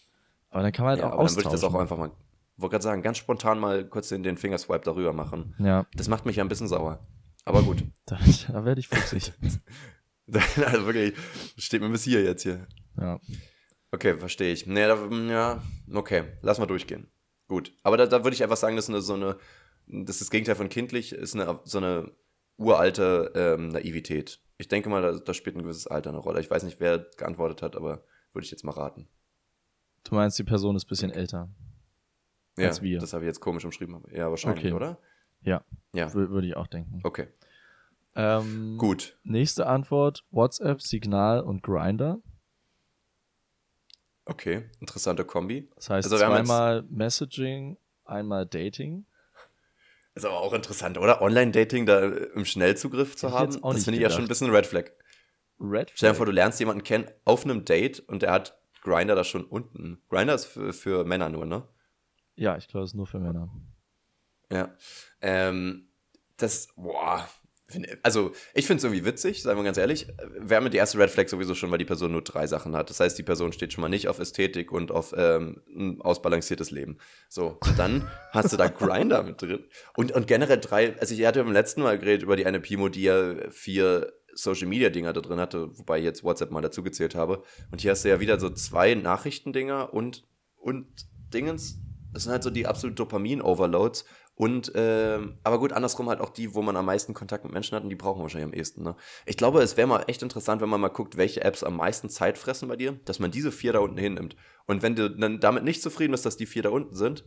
Aber 0.49 0.63
dann 0.63 0.71
kann 0.71 0.85
man 0.85 0.91
halt 0.91 0.99
ja, 1.01 1.07
auch 1.09 1.13
aber 1.13 1.23
dann 1.25 1.35
würde 1.35 1.47
ich 1.47 1.51
das 1.51 1.63
auch 1.63 1.67
austauschen. 1.73 1.81
einfach 1.81 1.97
mal, 1.97 2.11
wollte 2.57 2.71
gerade 2.71 2.83
sagen, 2.83 3.01
ganz 3.01 3.17
spontan 3.17 3.59
mal 3.59 3.85
kurz 3.85 4.09
den, 4.09 4.23
den 4.23 4.37
Fingerswipe 4.37 4.83
darüber 4.83 5.13
machen. 5.13 5.55
Ja, 5.59 5.85
Das 5.95 6.07
macht 6.07 6.25
mich 6.25 6.37
ja 6.37 6.43
ein 6.43 6.49
bisschen 6.49 6.67
sauer. 6.67 7.05
Aber 7.45 7.61
gut. 7.63 7.83
da, 8.05 8.17
da 8.47 8.65
werde 8.65 8.79
ich 8.79 8.87
fuchsig. 8.87 9.33
also 10.65 10.85
wirklich, 10.85 11.13
steht 11.57 11.81
mir 11.81 11.89
bis 11.89 12.03
hier 12.03 12.23
jetzt 12.23 12.43
hier. 12.43 12.67
ja. 12.99 13.19
Okay, 13.91 14.17
verstehe 14.17 14.51
ich. 14.51 14.65
Nee, 14.65 14.87
da, 14.87 14.97
ja, 15.29 15.61
okay, 15.93 16.23
lass 16.41 16.57
mal 16.57 16.65
durchgehen. 16.65 17.11
Gut. 17.47 17.71
Aber 17.83 17.95
da, 17.95 18.07
da 18.07 18.23
würde 18.23 18.33
ich 18.33 18.41
einfach 18.41 18.57
sagen, 18.57 18.75
das 18.75 18.85
ist 18.85 18.89
eine, 18.89 19.01
so 19.01 19.13
eine 19.13 19.37
das 19.85 20.15
ist 20.15 20.21
das 20.21 20.31
Gegenteil 20.31 20.55
von 20.55 20.69
kindlich, 20.69 21.11
ist 21.13 21.35
eine, 21.35 21.59
so 21.65 21.77
eine 21.77 22.11
uralte 22.57 23.31
ähm, 23.35 23.67
Naivität. 23.67 24.39
Ich 24.57 24.67
denke 24.67 24.89
mal, 24.89 25.01
da, 25.01 25.11
da 25.17 25.33
spielt 25.33 25.55
ein 25.55 25.63
gewisses 25.63 25.87
Alter 25.87 26.09
eine 26.11 26.19
Rolle. 26.19 26.39
Ich 26.39 26.49
weiß 26.49 26.63
nicht, 26.63 26.79
wer 26.79 26.99
geantwortet 27.17 27.61
hat, 27.61 27.75
aber 27.75 28.03
würde 28.33 28.45
ich 28.45 28.51
jetzt 28.51 28.63
mal 28.63 28.71
raten. 28.73 29.07
Du 30.03 30.15
meinst, 30.15 30.37
die 30.37 30.43
Person 30.43 30.75
ist 30.75 30.85
ein 30.85 30.89
bisschen 30.89 31.11
älter? 31.11 31.49
Ja, 32.57 32.67
Als 32.67 32.81
wir. 32.81 32.99
das 32.99 33.13
habe 33.13 33.23
ich 33.23 33.27
jetzt 33.27 33.39
komisch 33.39 33.65
umschrieben. 33.65 34.03
Ja, 34.11 34.29
wahrscheinlich, 34.29 34.65
Okay. 34.65 34.73
oder? 34.73 34.99
Ja, 35.41 35.63
Ja, 35.93 36.07
wür- 36.07 36.29
würde 36.29 36.47
ich 36.47 36.55
auch 36.55 36.67
denken. 36.67 36.99
okay. 37.03 37.27
Ähm, 38.15 38.77
Gut. 38.77 39.17
Nächste 39.23 39.65
Antwort: 39.65 40.23
WhatsApp, 40.29 40.81
Signal 40.83 41.41
und 41.41 41.63
Grinder. 41.63 42.19
Okay, 44.25 44.69
interessante 44.79 45.25
Kombi. 45.25 45.69
Das 45.75 45.89
heißt 45.89 46.11
Also 46.11 46.23
haben 46.23 46.37
jetzt- 46.37 46.47
zweimal 46.47 46.83
Messaging, 46.83 47.77
einmal 48.05 48.45
Dating. 48.45 49.05
Ist 50.15 50.25
aber 50.25 50.39
auch 50.39 50.53
interessant, 50.53 50.97
oder? 50.97 51.21
Online-Dating 51.21 51.85
da 51.85 52.03
im 52.03 52.45
Schnellzugriff 52.45 53.15
zu 53.15 53.31
haben, 53.31 53.59
das 53.61 53.83
finde 53.83 53.97
ich 53.97 54.03
ja 54.03 54.09
schon 54.09 54.23
ein 54.23 54.27
bisschen 54.27 54.51
Red 54.51 54.67
Flag. 54.67 54.91
Red 55.59 55.91
Stell 55.95 56.09
dir 56.09 56.13
Flag. 56.13 56.17
vor, 56.17 56.25
du 56.27 56.31
lernst 56.31 56.59
jemanden 56.59 56.83
kennen 56.83 57.09
auf 57.25 57.45
einem 57.45 57.65
Date 57.65 57.99
und 58.01 58.21
der 58.21 58.31
hat 58.31 58.59
Grinder 58.81 59.15
da 59.15 59.23
schon 59.23 59.45
unten. 59.45 60.01
Grinder 60.09 60.35
ist 60.35 60.45
für, 60.45 60.73
für 60.73 61.03
Männer 61.05 61.29
nur, 61.29 61.45
ne? 61.45 61.67
Ja, 62.35 62.57
ich 62.57 62.67
glaube, 62.67 62.83
es 62.83 62.91
ist 62.91 62.95
nur 62.95 63.07
für 63.07 63.19
Männer. 63.19 63.49
Ja. 64.51 64.75
Ähm, 65.21 65.87
das, 66.37 66.67
boah. 66.75 67.27
Also, 68.01 68.31
ich 68.53 68.65
finde 68.67 68.79
es 68.79 68.83
irgendwie 68.83 69.05
witzig, 69.05 69.41
seien 69.41 69.57
wir 69.57 69.63
ganz 69.63 69.77
ehrlich. 69.77 70.07
Haben 70.19 70.65
ja 70.65 70.69
die 70.69 70.77
erste 70.77 70.97
Red 70.97 71.09
Flag 71.09 71.27
sowieso 71.27 71.55
schon, 71.55 71.71
weil 71.71 71.77
die 71.77 71.85
Person 71.85 72.11
nur 72.11 72.21
drei 72.21 72.47
Sachen 72.47 72.75
hat. 72.75 72.89
Das 72.89 72.99
heißt, 72.99 73.17
die 73.17 73.23
Person 73.23 73.53
steht 73.53 73.73
schon 73.73 73.81
mal 73.81 73.89
nicht 73.89 74.07
auf 74.07 74.19
Ästhetik 74.19 74.71
und 74.71 74.91
auf 74.91 75.13
ähm, 75.17 75.61
ein 75.75 76.01
ausbalanciertes 76.01 76.71
Leben. 76.71 76.97
So, 77.29 77.57
und 77.65 77.79
dann 77.79 78.09
hast 78.31 78.53
du 78.53 78.57
da 78.57 78.67
Grinder 78.67 79.23
mit 79.23 79.41
drin. 79.41 79.65
Und, 79.95 80.11
und 80.11 80.27
generell 80.27 80.59
drei, 80.59 80.97
also 80.99 81.13
ich 81.13 81.25
hatte 81.25 81.43
beim 81.43 81.53
letzten 81.53 81.81
Mal 81.81 81.99
geredet 81.99 82.23
über 82.23 82.35
die 82.35 82.45
eine 82.45 82.59
Pimo, 82.59 82.89
die 82.89 83.03
ja 83.03 83.35
vier 83.51 84.13
Social 84.35 84.67
Media 84.67 84.89
Dinger 84.89 85.13
da 85.13 85.21
drin 85.21 85.39
hatte, 85.39 85.77
wobei 85.77 85.99
ich 85.99 86.05
jetzt 86.05 86.23
WhatsApp 86.23 86.51
mal 86.51 86.61
dazu 86.61 86.83
gezählt 86.83 87.15
habe. 87.15 87.43
Und 87.71 87.81
hier 87.81 87.91
hast 87.91 88.03
du 88.03 88.09
ja 88.09 88.19
wieder 88.19 88.39
so 88.39 88.49
zwei 88.49 88.95
Nachrichtendinger 88.95 89.93
und, 89.93 90.25
und 90.57 90.87
Dingens. 91.33 91.79
Das 92.11 92.23
sind 92.23 92.31
halt 92.31 92.43
so 92.43 92.49
die 92.49 92.67
absolut 92.67 92.99
Dopamin-Overloads. 92.99 94.05
Und, 94.35 94.71
ähm, 94.73 95.37
aber 95.43 95.59
gut, 95.59 95.73
andersrum 95.73 96.09
halt 96.09 96.19
auch 96.19 96.31
die, 96.31 96.55
wo 96.55 96.63
man 96.63 96.75
am 96.75 96.85
meisten 96.85 97.13
Kontakt 97.13 97.43
mit 97.43 97.53
Menschen 97.53 97.75
hat 97.75 97.83
und 97.83 97.89
die 97.89 97.95
brauchen 97.95 98.19
wir 98.19 98.23
wahrscheinlich 98.23 98.51
am 98.51 98.53
ehesten. 98.53 98.83
Ne? 98.83 98.95
Ich 99.27 99.37
glaube, 99.37 99.61
es 99.61 99.77
wäre 99.77 99.87
mal 99.87 100.05
echt 100.07 100.23
interessant, 100.23 100.59
wenn 100.61 100.69
man 100.69 100.81
mal 100.81 100.87
guckt, 100.87 101.17
welche 101.17 101.43
Apps 101.43 101.63
am 101.63 101.77
meisten 101.77 102.09
Zeit 102.09 102.39
fressen 102.39 102.67
bei 102.67 102.75
dir, 102.75 102.93
dass 103.05 103.19
man 103.19 103.29
diese 103.29 103.51
vier 103.51 103.73
da 103.73 103.79
unten 103.79 103.97
hinnimmt. 103.97 104.35
Und 104.65 104.81
wenn 104.81 104.95
du 104.95 105.09
dann 105.09 105.39
damit 105.39 105.63
nicht 105.63 105.83
zufrieden 105.83 106.11
bist, 106.11 106.25
dass 106.25 106.37
die 106.37 106.47
vier 106.47 106.63
da 106.63 106.69
unten 106.69 106.95
sind, 106.95 107.25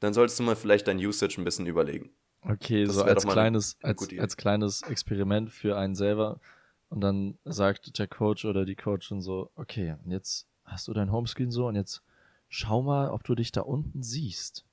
dann 0.00 0.14
solltest 0.14 0.38
du 0.38 0.42
mal 0.42 0.56
vielleicht 0.56 0.88
dein 0.88 0.98
Usage 0.98 1.38
ein 1.38 1.44
bisschen 1.44 1.66
überlegen. 1.66 2.10
Okay, 2.42 2.84
Das 2.84 2.94
so 2.94 3.02
als 3.02 3.24
eine 3.24 3.32
kleines, 3.32 3.76
als, 3.82 4.08
als 4.18 4.36
kleines 4.36 4.82
Experiment 4.82 5.50
für 5.50 5.76
einen 5.76 5.94
selber. 5.94 6.40
Und 6.88 7.02
dann 7.02 7.38
sagt 7.44 7.98
der 7.98 8.06
Coach 8.06 8.44
oder 8.46 8.64
die 8.64 8.76
Coachin 8.76 9.20
so, 9.20 9.50
okay, 9.54 9.96
und 10.02 10.10
jetzt 10.10 10.46
hast 10.64 10.88
du 10.88 10.94
dein 10.94 11.12
Homescreen 11.12 11.50
so 11.50 11.66
und 11.66 11.74
jetzt 11.74 12.02
schau 12.48 12.82
mal, 12.82 13.10
ob 13.10 13.24
du 13.24 13.34
dich 13.34 13.52
da 13.52 13.60
unten 13.62 14.02
siehst. 14.02 14.64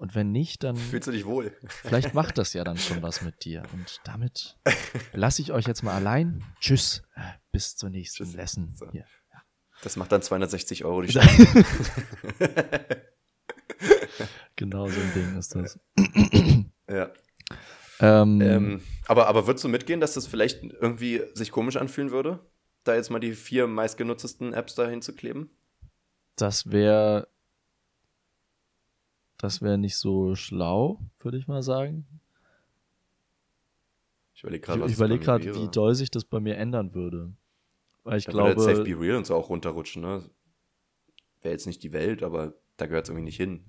Und 0.00 0.14
wenn 0.14 0.32
nicht, 0.32 0.62
dann 0.64 0.76
Fühlst 0.76 1.08
du 1.08 1.12
dich 1.12 1.26
wohl? 1.26 1.52
vielleicht 1.66 2.14
macht 2.14 2.38
das 2.38 2.54
ja 2.54 2.64
dann 2.64 2.78
schon 2.78 3.02
was 3.02 3.20
mit 3.20 3.44
dir. 3.44 3.62
Und 3.74 4.00
damit 4.04 4.56
lasse 5.12 5.42
ich 5.42 5.52
euch 5.52 5.66
jetzt 5.66 5.82
mal 5.82 5.94
allein. 5.94 6.42
Tschüss. 6.58 7.02
Bis 7.52 7.76
zur 7.76 7.90
nächsten 7.90 8.24
Tschüss. 8.24 8.34
Lesson. 8.34 8.74
So. 8.76 8.90
Hier. 8.90 9.04
Das 9.82 9.96
macht 9.96 10.10
dann 10.10 10.22
260 10.22 10.84
Euro 10.86 11.02
die 11.02 11.08
Stunde. 11.10 11.66
Genau 14.56 14.88
so 14.88 15.00
ein 15.00 15.12
Ding 15.14 15.38
ist 15.38 15.54
das. 15.54 15.78
ja. 16.88 17.10
Ähm, 18.00 18.40
Ähm, 18.40 18.82
aber, 19.06 19.26
aber 19.26 19.46
würdest 19.46 19.64
du 19.64 19.68
mitgehen, 19.68 20.00
dass 20.00 20.14
das 20.14 20.26
vielleicht 20.26 20.62
irgendwie 20.62 21.22
sich 21.34 21.50
komisch 21.50 21.76
anfühlen 21.76 22.10
würde? 22.10 22.40
Da 22.84 22.94
jetzt 22.94 23.10
mal 23.10 23.20
die 23.20 23.32
vier 23.34 23.66
meistgenutztesten 23.66 24.52
Apps 24.52 24.74
da 24.74 24.86
hinzukleben? 24.88 25.50
Das 26.36 26.70
wäre 26.70 27.28
das 29.40 29.62
wäre 29.62 29.78
nicht 29.78 29.96
so 29.96 30.34
schlau, 30.34 31.00
würde 31.20 31.38
ich 31.38 31.48
mal 31.48 31.62
sagen. 31.62 32.06
Ich 34.34 34.42
überlege 34.42 34.60
Ich, 34.62 34.66
gerade, 34.66 34.92
ich 34.92 34.98
mir 34.98 35.18
gerade, 35.18 35.54
wie 35.54 35.68
doll 35.68 35.94
sich 35.94 36.10
das 36.10 36.24
bei 36.24 36.40
mir 36.40 36.56
ändern 36.56 36.94
würde. 36.94 37.32
Weil 38.04 38.18
ich 38.18 38.26
Da 38.26 38.32
würde 38.32 38.54
glaube, 38.54 38.70
jetzt 38.70 38.76
Safe 38.76 38.88
Be 38.88 39.00
Real 39.00 39.16
und 39.16 39.26
so 39.26 39.34
auch 39.34 39.48
runterrutschen, 39.48 40.02
ne? 40.02 40.22
Wäre 41.42 41.52
jetzt 41.52 41.66
nicht 41.66 41.82
die 41.82 41.92
Welt, 41.92 42.22
aber 42.22 42.54
da 42.76 42.86
gehört 42.86 43.04
es 43.04 43.08
irgendwie 43.10 43.24
nicht 43.24 43.36
hin. 43.36 43.64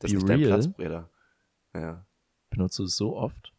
Das 0.00 0.10
Be 0.10 0.16
ist 0.16 0.22
nicht 0.24 0.28
dein 0.28 0.38
Real? 0.40 0.58
Platz, 0.58 0.72
Breda. 0.76 1.10
Ja. 1.74 2.06
benutzt 2.50 2.78
du 2.78 2.84
es 2.84 2.96
so 2.96 3.16
oft? 3.16 3.52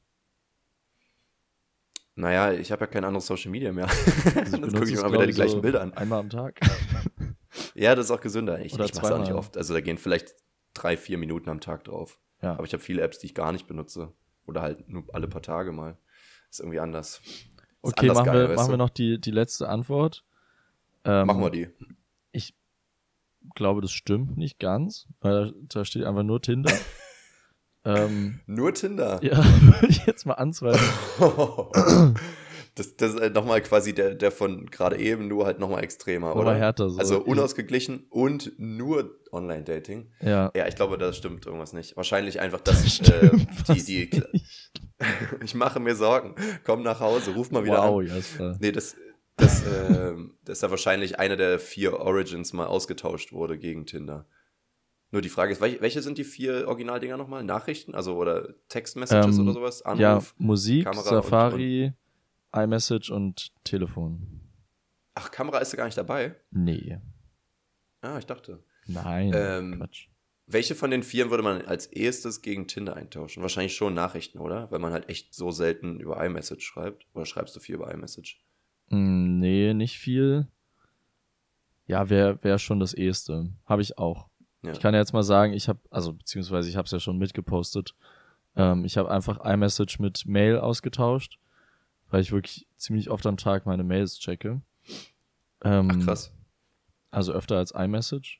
Naja, 2.15 2.51
ich 2.53 2.71
habe 2.71 2.81
ja 2.81 2.87
kein 2.87 3.03
anderes 3.05 3.25
Social 3.25 3.49
Media 3.49 3.71
mehr. 3.71 3.87
Also 4.35 4.57
Dann 4.57 4.71
gucke 4.71 4.89
ich 4.89 4.95
mir 4.95 5.01
mal 5.01 5.11
wieder 5.11 5.23
die 5.23 5.29
ich, 5.31 5.35
gleichen 5.35 5.55
so 5.55 5.61
Bilder 5.61 5.81
an. 5.81 5.93
Einmal 5.93 6.19
am 6.19 6.29
Tag. 6.29 6.59
Ja, 7.75 7.95
das 7.95 8.05
ist 8.05 8.11
auch 8.11 8.21
gesünder. 8.21 8.63
Ich, 8.63 8.73
Oder 8.73 8.85
ich 8.85 8.95
mache 8.95 9.05
es 9.05 9.11
auch 9.11 9.19
nicht 9.19 9.33
oft. 9.33 9.57
Also 9.57 9.73
da 9.73 9.81
gehen 9.81 9.97
vielleicht 9.97 10.35
drei, 10.73 10.97
vier 10.97 11.17
Minuten 11.17 11.49
am 11.49 11.59
Tag 11.59 11.83
drauf. 11.83 12.19
Ja. 12.41 12.53
Aber 12.53 12.65
ich 12.65 12.73
habe 12.73 12.83
viele 12.83 13.01
Apps, 13.01 13.19
die 13.19 13.27
ich 13.27 13.35
gar 13.35 13.51
nicht 13.51 13.67
benutze. 13.67 14.11
Oder 14.45 14.61
halt 14.61 14.89
nur 14.89 15.05
alle 15.13 15.27
paar 15.27 15.41
Tage 15.41 15.71
mal. 15.71 15.97
Ist 16.49 16.59
irgendwie 16.59 16.79
anders. 16.79 17.21
Ist 17.23 17.53
Okay, 17.83 18.09
anders 18.09 18.25
machen, 18.25 18.33
geil, 18.33 18.49
wir, 18.49 18.55
machen 18.55 18.71
wir 18.71 18.77
noch 18.77 18.89
die, 18.89 19.19
die 19.19 19.31
letzte 19.31 19.67
Antwort. 19.67 20.23
Ähm, 21.03 21.27
Machen 21.27 21.41
wir 21.41 21.49
die. 21.49 21.67
Ich 22.31 22.55
glaube, 23.55 23.81
das 23.81 23.91
stimmt 23.91 24.37
nicht 24.37 24.57
ganz, 24.57 25.07
weil 25.19 25.51
da, 25.51 25.79
da 25.79 25.85
steht 25.85 26.05
einfach 26.05 26.23
nur 26.23 26.41
Tinder. 26.41 26.71
ähm, 27.85 28.39
Nur 28.45 28.73
Tinder. 28.73 29.19
ja, 29.21 29.37
würde 29.61 29.87
ich 29.87 30.05
jetzt 30.05 30.25
mal 30.25 30.35
anzweifeln. 30.35 32.15
Das, 32.75 32.95
das 32.97 33.13
ist 33.13 33.19
halt 33.21 33.35
nochmal 33.35 33.61
quasi 33.61 33.93
der, 33.93 34.15
der 34.15 34.31
von 34.31 34.65
gerade 34.65 34.97
eben, 34.97 35.27
nur 35.27 35.45
halt 35.45 35.59
nochmal 35.59 35.83
extremer, 35.83 36.31
Oder 36.35 36.41
oder? 36.41 36.55
härter 36.55 36.89
so. 36.89 36.97
Also 36.97 37.19
unausgeglichen 37.21 38.07
und 38.09 38.53
nur 38.57 39.19
Online-Dating. 39.31 40.11
Ja. 40.21 40.51
Ja, 40.55 40.67
ich 40.67 40.75
glaube, 40.75 40.97
das 40.97 41.17
stimmt 41.17 41.45
irgendwas 41.45 41.73
nicht. 41.73 41.95
Wahrscheinlich 41.97 42.39
einfach, 42.39 42.61
dass 42.61 42.83
äh, 42.85 42.89
Stimmt 42.89 43.67
die, 43.87 44.09
die, 44.09 44.23
ich 45.43 45.53
mache 45.53 45.79
mir 45.79 45.95
Sorgen. 45.95 46.35
Komm 46.63 46.81
nach 46.81 46.99
Hause, 46.99 47.31
ruf 47.35 47.51
mal 47.51 47.63
wieder 47.63 47.77
Wow, 47.83 47.99
an. 48.01 48.07
Jasper. 48.07 48.57
Nee, 48.59 48.71
das, 48.71 48.95
das, 49.37 49.63
ähm, 49.67 50.35
das 50.43 50.57
ist 50.57 50.61
ja 50.63 50.71
wahrscheinlich 50.71 51.19
eine 51.19 51.37
der 51.37 51.59
vier 51.59 51.99
Origins 51.99 52.53
mal 52.53 52.65
ausgetauscht 52.65 53.33
wurde 53.33 53.57
gegen 53.59 53.85
Tinder. 53.85 54.25
Nur 55.11 55.21
die 55.21 55.29
Frage 55.29 55.51
ist, 55.51 55.61
welche, 55.61 55.79
welche 55.81 56.01
sind 56.01 56.17
die 56.17 56.23
vier 56.23 56.67
Originaldinger 56.67 57.17
nochmal? 57.17 57.43
Nachrichten? 57.43 57.93
Also 57.93 58.15
oder 58.15 58.55
Textmessages 58.67 59.37
Ähm, 59.37 59.43
oder 59.43 59.53
sowas? 59.53 59.83
Anruf? 59.83 59.99
Ja, 59.99 60.21
Musik, 60.39 60.85
Kamera 60.85 61.03
Safari, 61.03 61.93
iMessage 62.53 63.09
und 63.11 63.51
Telefon. 63.63 64.41
Ach, 65.15 65.31
Kamera 65.31 65.59
ist 65.59 65.71
ja 65.73 65.77
gar 65.77 65.85
nicht 65.85 65.97
dabei. 65.97 66.35
Nee. 66.51 66.99
Ah, 68.01 68.17
ich 68.17 68.25
dachte. 68.25 68.63
Nein. 68.87 69.31
Ähm, 69.35 69.75
Quatsch. 69.77 70.07
Welche 70.45 70.75
von 70.75 70.91
den 70.91 71.03
vier 71.03 71.29
würde 71.29 71.43
man 71.43 71.61
als 71.61 71.85
erstes 71.87 72.41
gegen 72.41 72.67
Tinder 72.67 72.95
eintauschen? 72.97 73.41
Wahrscheinlich 73.41 73.75
schon 73.75 73.93
Nachrichten, 73.93 74.39
oder? 74.39 74.69
Weil 74.71 74.79
man 74.79 74.91
halt 74.91 75.07
echt 75.09 75.33
so 75.33 75.51
selten 75.51 75.99
über 75.99 76.23
iMessage 76.23 76.63
schreibt. 76.65 77.05
Oder 77.13 77.25
schreibst 77.25 77.55
du 77.55 77.59
viel 77.61 77.75
über 77.75 77.91
iMessage? 77.93 78.41
Mm, 78.89 79.39
Nee, 79.39 79.73
nicht 79.73 79.97
viel. 79.99 80.47
Ja, 81.85 82.09
wäre 82.09 82.43
wär 82.43 82.59
schon 82.59 82.79
das 82.79 82.93
eheste. 82.93 83.51
Habe 83.65 83.81
ich 83.81 83.97
auch. 83.97 84.27
Ja. 84.63 84.71
Ich 84.71 84.79
kann 84.79 84.93
ja 84.93 84.99
jetzt 84.99 85.13
mal 85.13 85.23
sagen, 85.23 85.53
ich 85.53 85.67
habe, 85.67 85.79
also 85.89 86.13
beziehungsweise 86.13 86.69
ich 86.69 86.75
habe 86.75 86.85
es 86.85 86.91
ja 86.91 86.99
schon 86.99 87.17
mitgepostet. 87.17 87.95
Ähm, 88.55 88.85
ich 88.85 88.97
habe 88.97 89.11
einfach 89.11 89.43
iMessage 89.45 89.99
mit 89.99 90.25
Mail 90.25 90.57
ausgetauscht, 90.59 91.39
weil 92.13 92.21
ich 92.21 92.31
wirklich 92.31 92.67
ziemlich 92.77 93.09
oft 93.09 93.25
am 93.25 93.37
Tag 93.37 93.65
meine 93.65 93.83
Mails 93.83 94.19
checke. 94.19 94.61
Ähm, 95.63 95.91
Ach, 95.91 96.05
krass. 96.05 96.31
Also 97.09 97.33
öfter 97.33 97.57
als 97.57 97.71
iMessage. 97.71 98.39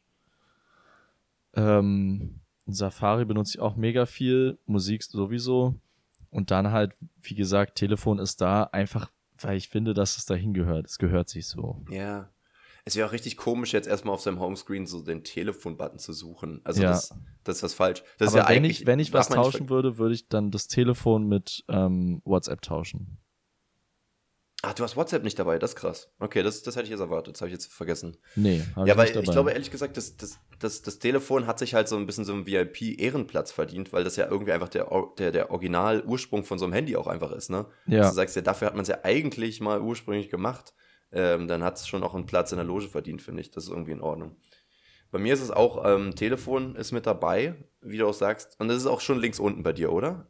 Ähm, 1.56 2.42
Safari 2.68 3.26
benutze 3.26 3.58
ich 3.58 3.60
auch 3.60 3.76
mega 3.76 4.06
viel, 4.06 4.60
Musik 4.68 5.02
sowieso. 5.02 5.74
Und 6.30 6.52
dann 6.52 6.72
halt, 6.72 6.94
wie 7.24 7.34
gesagt, 7.34 7.74
Telefon 7.74 8.20
ist 8.20 8.42
da, 8.42 8.66
einfach 8.66 9.10
weil 9.40 9.58
ich 9.58 9.70
finde, 9.70 9.96
dass 9.96 10.18
es 10.18 10.26
dahin 10.28 10.54
gehört. 10.54 10.86
Es 10.86 11.00
gehört 11.00 11.28
sich 11.28 11.48
so. 11.48 11.84
Ja. 11.90 12.30
Es 12.86 12.96
wäre 12.96 13.08
auch 13.08 13.12
richtig 13.12 13.38
komisch, 13.38 13.74
jetzt 13.74 13.88
erstmal 13.88 14.14
auf 14.14 14.22
seinem 14.22 14.40
Homescreen 14.40 14.86
so 14.86 15.02
den 15.02 15.24
Telefon-Button 15.24 15.98
zu 15.98 16.14
suchen. 16.14 16.62
Also 16.64 16.84
Ja. 16.84 16.90
das, 16.90 17.10
das 17.44 17.58
ist 17.58 17.64
was 17.64 17.74
falsch. 17.74 18.04
Das 18.20 18.28
Aber 18.28 18.38
ist 18.38 18.44
ja 18.44 18.50
wenn 18.50 18.58
eigentlich, 18.58 18.82
ich, 18.82 18.86
wenn 18.86 19.00
ich 19.00 19.14
was 19.14 19.30
tauschen 19.30 19.70
würde, 19.70 19.98
würde 19.98 20.14
ich 20.14 20.28
dann 20.28 20.52
das 20.52 20.68
Telefon 20.68 21.28
mit 21.28 21.66
ähm, 21.70 22.22
WhatsApp 22.24 22.62
tauschen. 22.62 23.18
Ach, 24.66 24.74
du 24.74 24.82
hast 24.84 24.96
WhatsApp 24.96 25.24
nicht 25.24 25.38
dabei, 25.38 25.60
das 25.60 25.72
ist 25.72 25.76
krass. 25.76 26.10
Okay, 26.20 26.42
das, 26.42 26.64
das 26.64 26.78
hätte 26.78 26.86
ich 26.86 26.92
jetzt 26.92 27.02
erwartet, 27.02 27.36
das 27.36 27.42
habe 27.42 27.50
ich 27.50 27.54
jetzt 27.54 27.72
vergessen. 27.72 28.16
Nee, 28.36 28.62
habe 28.78 28.88
Ja, 28.88 28.94
ich 28.94 28.98
weil 28.98 29.04
nicht 29.04 29.16
dabei. 29.18 29.24
ich 29.26 29.32
glaube 29.32 29.52
ehrlich 29.52 29.72
gesagt, 29.72 29.98
das, 29.98 30.16
das, 30.16 30.40
das, 30.58 30.82
das 30.82 31.00
Telefon 31.00 31.48
hat 31.48 31.60
sich 31.60 31.74
halt 31.74 31.90
so 31.90 31.98
ein 31.98 32.06
bisschen 32.06 32.24
so 32.24 32.32
einen 32.32 32.48
VIP-Ehrenplatz 32.48 33.52
verdient, 33.52 33.92
weil 33.92 34.06
das 34.06 34.16
ja 34.16 34.26
irgendwie 34.30 34.54
einfach 34.54 34.70
der, 34.70 34.88
der, 35.18 35.34
der 35.34 35.52
Original-Ursprung 35.52 36.46
von 36.46 36.60
so 36.60 36.64
einem 36.66 36.74
Handy 36.74 36.96
auch 36.96 37.08
einfach 37.08 37.34
ist, 37.34 37.50
ne? 37.50 37.66
Dass 37.86 37.94
ja, 37.94 38.10
Du 38.10 38.16
sagst 38.16 38.38
ja, 38.38 38.42
dafür 38.42 38.68
hat 38.68 38.76
man 38.76 38.84
es 38.84 38.88
ja 38.88 39.00
eigentlich 39.04 39.60
mal 39.60 39.82
ursprünglich 39.82 40.30
gemacht. 40.30 40.74
Ähm, 41.12 41.50
dann 41.50 41.62
hat 41.62 41.76
es 41.78 41.86
schon 41.88 42.02
auch 42.02 42.16
einen 42.16 42.26
Platz 42.26 42.54
in 42.54 42.58
der 42.58 42.66
Loge 42.66 42.88
verdient, 42.88 43.22
finde 43.22 43.42
ich. 43.42 43.52
Das 43.52 43.66
ist 43.66 43.70
irgendwie 43.70 43.92
in 43.92 44.02
Ordnung. 44.02 44.38
Bei 45.12 45.20
mir 45.20 45.34
ist 45.34 45.42
es 45.42 45.52
auch, 45.52 45.84
ähm, 45.86 46.16
Telefon 46.16 46.76
ist 46.78 46.94
mit 46.94 47.06
dabei, 47.06 47.56
wie 47.82 47.98
du 47.98 48.08
auch 48.08 48.14
sagst. 48.14 48.56
Und 48.60 48.70
das 48.70 48.78
ist 48.78 48.88
auch 48.88 49.02
schon 49.02 49.20
links 49.20 49.40
unten 49.40 49.62
bei 49.62 49.74
dir, 49.74 49.92
oder? 49.92 50.28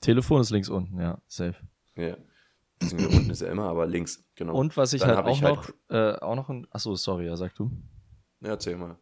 Telefon 0.00 0.40
ist 0.40 0.50
links 0.50 0.68
unten, 0.68 1.00
ja, 1.00 1.20
safe. 1.28 1.56
Ja. 1.96 2.16
Beziehungsweise 2.82 3.16
unten 3.18 3.30
ist 3.30 3.40
ja 3.42 3.50
immer, 3.50 3.68
aber 3.68 3.86
links, 3.86 4.24
genau. 4.34 4.54
Und 4.54 4.76
was 4.76 4.92
ich 4.92 5.00
Dann 5.00 5.16
halt 5.16 5.26
auch 5.26 5.36
ich 5.36 5.42
halt- 5.42 5.56
noch, 5.56 5.70
äh, 5.88 6.14
auch 6.20 6.34
noch 6.36 6.48
ein, 6.50 6.66
achso, 6.70 6.94
sorry, 6.96 7.26
ja, 7.26 7.36
sag 7.36 7.54
du. 7.54 7.70
Ja, 8.40 8.50
erzähl 8.50 8.76
mal. 8.76 8.96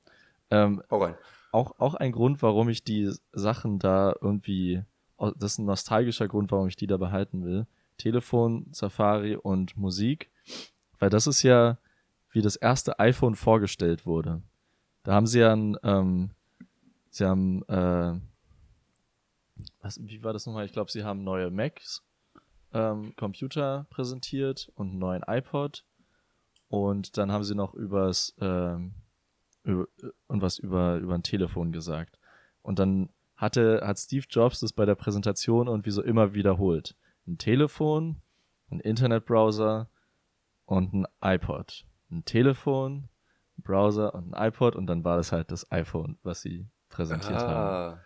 Ähm, 0.50 0.82
Hau 0.90 0.98
rein. 1.02 1.14
auch, 1.52 1.78
auch 1.78 1.94
ein 1.94 2.12
Grund, 2.12 2.42
warum 2.42 2.68
ich 2.68 2.84
die 2.84 3.12
Sachen 3.32 3.78
da 3.78 4.14
irgendwie, 4.20 4.82
das 5.18 5.52
ist 5.52 5.58
ein 5.58 5.64
nostalgischer 5.66 6.28
Grund, 6.28 6.50
warum 6.52 6.68
ich 6.68 6.76
die 6.76 6.86
da 6.86 6.96
behalten 6.96 7.44
will. 7.44 7.66
Telefon, 7.98 8.66
Safari 8.72 9.36
und 9.36 9.76
Musik, 9.76 10.30
weil 10.98 11.10
das 11.10 11.26
ist 11.26 11.42
ja, 11.42 11.78
wie 12.32 12.42
das 12.42 12.56
erste 12.56 12.98
iPhone 12.98 13.34
vorgestellt 13.34 14.06
wurde. 14.06 14.42
Da 15.02 15.12
haben 15.14 15.26
sie 15.26 15.40
ja 15.40 15.52
ein, 15.54 15.76
ähm, 15.82 16.30
sie 17.10 17.24
haben, 17.26 17.62
äh, 17.68 18.14
was, 19.82 20.00
wie 20.02 20.22
war 20.22 20.32
das 20.32 20.46
nochmal? 20.46 20.64
Ich 20.64 20.72
glaube, 20.72 20.90
sie 20.90 21.04
haben 21.04 21.24
neue 21.24 21.50
Macs, 21.50 22.02
ähm, 22.72 23.14
Computer 23.16 23.86
präsentiert 23.90 24.70
und 24.74 24.90
einen 24.90 24.98
neuen 24.98 25.22
iPod. 25.26 25.84
Und 26.68 27.16
dann 27.18 27.32
haben 27.32 27.44
sie 27.44 27.54
noch 27.54 27.74
übers, 27.74 28.34
ähm, 28.40 28.94
über, 29.64 29.86
und 30.28 30.40
was 30.42 30.58
über, 30.58 30.96
über 30.98 31.14
ein 31.14 31.22
Telefon 31.22 31.72
gesagt. 31.72 32.18
Und 32.62 32.78
dann 32.78 33.10
hatte, 33.36 33.80
hat 33.84 33.98
Steve 33.98 34.26
Jobs 34.28 34.60
das 34.60 34.72
bei 34.72 34.84
der 34.84 34.94
Präsentation 34.94 35.66
irgendwie 35.66 35.90
so 35.90 36.02
immer 36.02 36.34
wiederholt. 36.34 36.94
Ein 37.26 37.38
Telefon, 37.38 38.22
ein 38.70 38.80
Internetbrowser 38.80 39.88
und 40.66 40.92
ein 40.94 41.06
iPod. 41.22 41.84
Ein 42.10 42.24
Telefon, 42.24 43.08
ein 43.58 43.62
Browser 43.62 44.14
und 44.14 44.34
ein 44.34 44.48
iPod 44.48 44.76
und 44.76 44.86
dann 44.86 45.04
war 45.04 45.16
das 45.16 45.32
halt 45.32 45.50
das 45.50 45.70
iPhone, 45.72 46.18
was 46.22 46.42
sie 46.42 46.68
präsentiert 46.88 47.38
haben. 47.40 47.50
Ah, 47.50 47.90
Ja. 47.92 48.00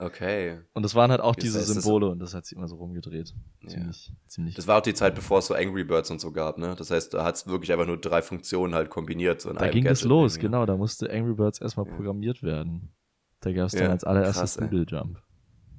Okay. 0.00 0.60
Und 0.74 0.84
es 0.86 0.94
waren 0.94 1.10
halt 1.10 1.20
auch 1.20 1.34
Jetzt 1.34 1.42
diese 1.42 1.58
es- 1.58 1.66
Symbole 1.66 2.08
und 2.08 2.20
das 2.20 2.32
hat 2.32 2.46
sich 2.46 2.56
immer 2.56 2.68
so 2.68 2.76
rumgedreht. 2.76 3.34
Ja. 3.62 3.68
Ziemlich, 3.70 4.12
ziemlich. 4.28 4.54
Das 4.54 4.68
war 4.68 4.78
auch 4.78 4.82
die 4.82 4.94
Zeit, 4.94 5.16
bevor 5.16 5.40
es 5.40 5.46
so 5.48 5.54
Angry 5.54 5.82
Birds 5.82 6.10
und 6.12 6.20
so 6.20 6.30
gab, 6.30 6.56
ne? 6.56 6.76
Das 6.76 6.90
heißt, 6.92 7.14
da 7.14 7.24
hat 7.24 7.34
es 7.34 7.46
wirklich 7.48 7.72
einfach 7.72 7.86
nur 7.86 8.00
drei 8.00 8.22
Funktionen 8.22 8.74
halt 8.76 8.90
kombiniert. 8.90 9.40
So 9.40 9.50
in 9.50 9.56
da 9.56 9.62
einem 9.62 9.72
ging 9.72 9.86
es 9.86 9.98
Gadget 10.00 10.08
los, 10.08 10.34
irgendwie. 10.36 10.46
genau. 10.46 10.66
Da 10.66 10.76
musste 10.76 11.10
Angry 11.10 11.34
Birds 11.34 11.60
erstmal 11.60 11.86
Ja. 11.88 11.94
programmiert 11.96 12.42
werden. 12.44 12.92
Da 13.40 13.50
gab 13.52 13.66
es 13.66 13.72
dann 13.72 13.82
Ja, 13.84 13.90
als 13.90 14.04
allererstes. 14.04 14.54
Doodle 14.54 14.84
Jump. 14.88 15.20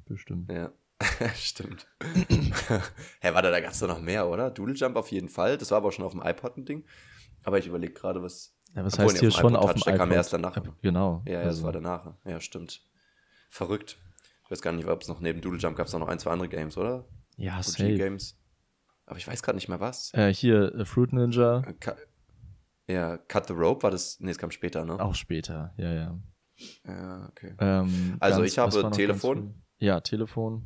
Bestimmt. 0.05 0.51
Ja, 0.51 0.71
stimmt. 1.35 1.87
Hä, 3.21 3.33
warte, 3.33 3.51
da 3.51 3.61
gab 3.61 3.71
es 3.71 3.79
doch 3.79 3.87
noch 3.87 4.01
mehr, 4.01 4.27
oder? 4.27 4.51
Doodle 4.51 4.75
Jump 4.75 4.97
auf 4.97 5.11
jeden 5.11 5.29
Fall. 5.29 5.57
Das 5.57 5.71
war 5.71 5.77
aber 5.77 5.91
schon 5.93 6.03
auf 6.03 6.11
dem 6.11 6.21
iPod 6.21 6.57
ein 6.57 6.65
Ding. 6.65 6.83
Aber 7.43 7.57
ich 7.57 7.67
überlege 7.67 7.93
gerade, 7.93 8.21
was. 8.21 8.53
Ja, 8.75 8.83
was 8.83 8.93
Obwohl, 8.95 9.05
heißt 9.05 9.13
nee, 9.15 9.19
hier 9.21 9.29
auf 9.29 9.35
schon 9.35 9.53
iPod 9.53 9.63
auf 9.63 9.71
dem 9.71 9.75
Touch, 9.77 9.83
der 9.85 9.97
kam 9.97 10.09
iPod? 10.09 10.17
erst 10.17 10.33
danach. 10.33 10.61
Genau. 10.81 11.21
Ja, 11.25 11.31
ja, 11.33 11.39
das 11.39 11.47
also, 11.55 11.63
war 11.63 11.71
danach. 11.71 12.13
Ja, 12.25 12.39
stimmt. 12.41 12.81
Verrückt. 13.49 13.97
Ich 14.49 14.51
weiß 14.51 14.63
gar 14.63 14.71
nicht, 14.71 14.87
ob 14.87 14.99
es 15.03 15.07
noch 15.07 15.19
neben 15.19 15.41
Doodle 15.41 15.59
Jump 15.59 15.77
gab 15.77 15.85
es 15.85 15.93
noch 15.93 16.07
ein, 16.07 16.17
zwei 16.17 16.31
andere 16.31 16.49
Games, 16.49 16.75
oder? 16.75 17.05
Ja, 17.37 17.59
OG 17.59 17.63
safe. 17.65 17.93
Games. 17.93 18.35
Aber 19.05 19.17
ich 19.19 19.27
weiß 19.27 19.43
gerade 19.43 19.55
nicht 19.57 19.69
mehr 19.69 19.79
was. 19.79 20.11
Äh, 20.15 20.33
hier, 20.33 20.73
äh, 20.73 20.85
Fruit 20.85 21.13
Ninja, 21.13 21.61
Äh, 21.67 21.73
Ka- 21.73 21.95
Ja, 22.87 23.17
Cut 23.19 23.45
the 23.47 23.53
Rope 23.53 23.83
war 23.83 23.91
das. 23.91 24.19
Nee, 24.19 24.31
es 24.31 24.39
kam 24.39 24.49
später, 24.49 24.83
ne? 24.85 24.99
auch 24.99 25.13
später, 25.13 25.71
ja, 25.77 25.93
ja. 25.93 26.19
Ja, 26.83 27.27
okay. 27.29 27.53
Ähm, 27.59 28.17
Also 28.19 28.39
ganz- 28.39 28.51
ich 28.51 28.57
habe 28.57 28.89
Telefon. 28.91 29.53
Ja, 29.77 29.99
Telefon. 29.99 30.65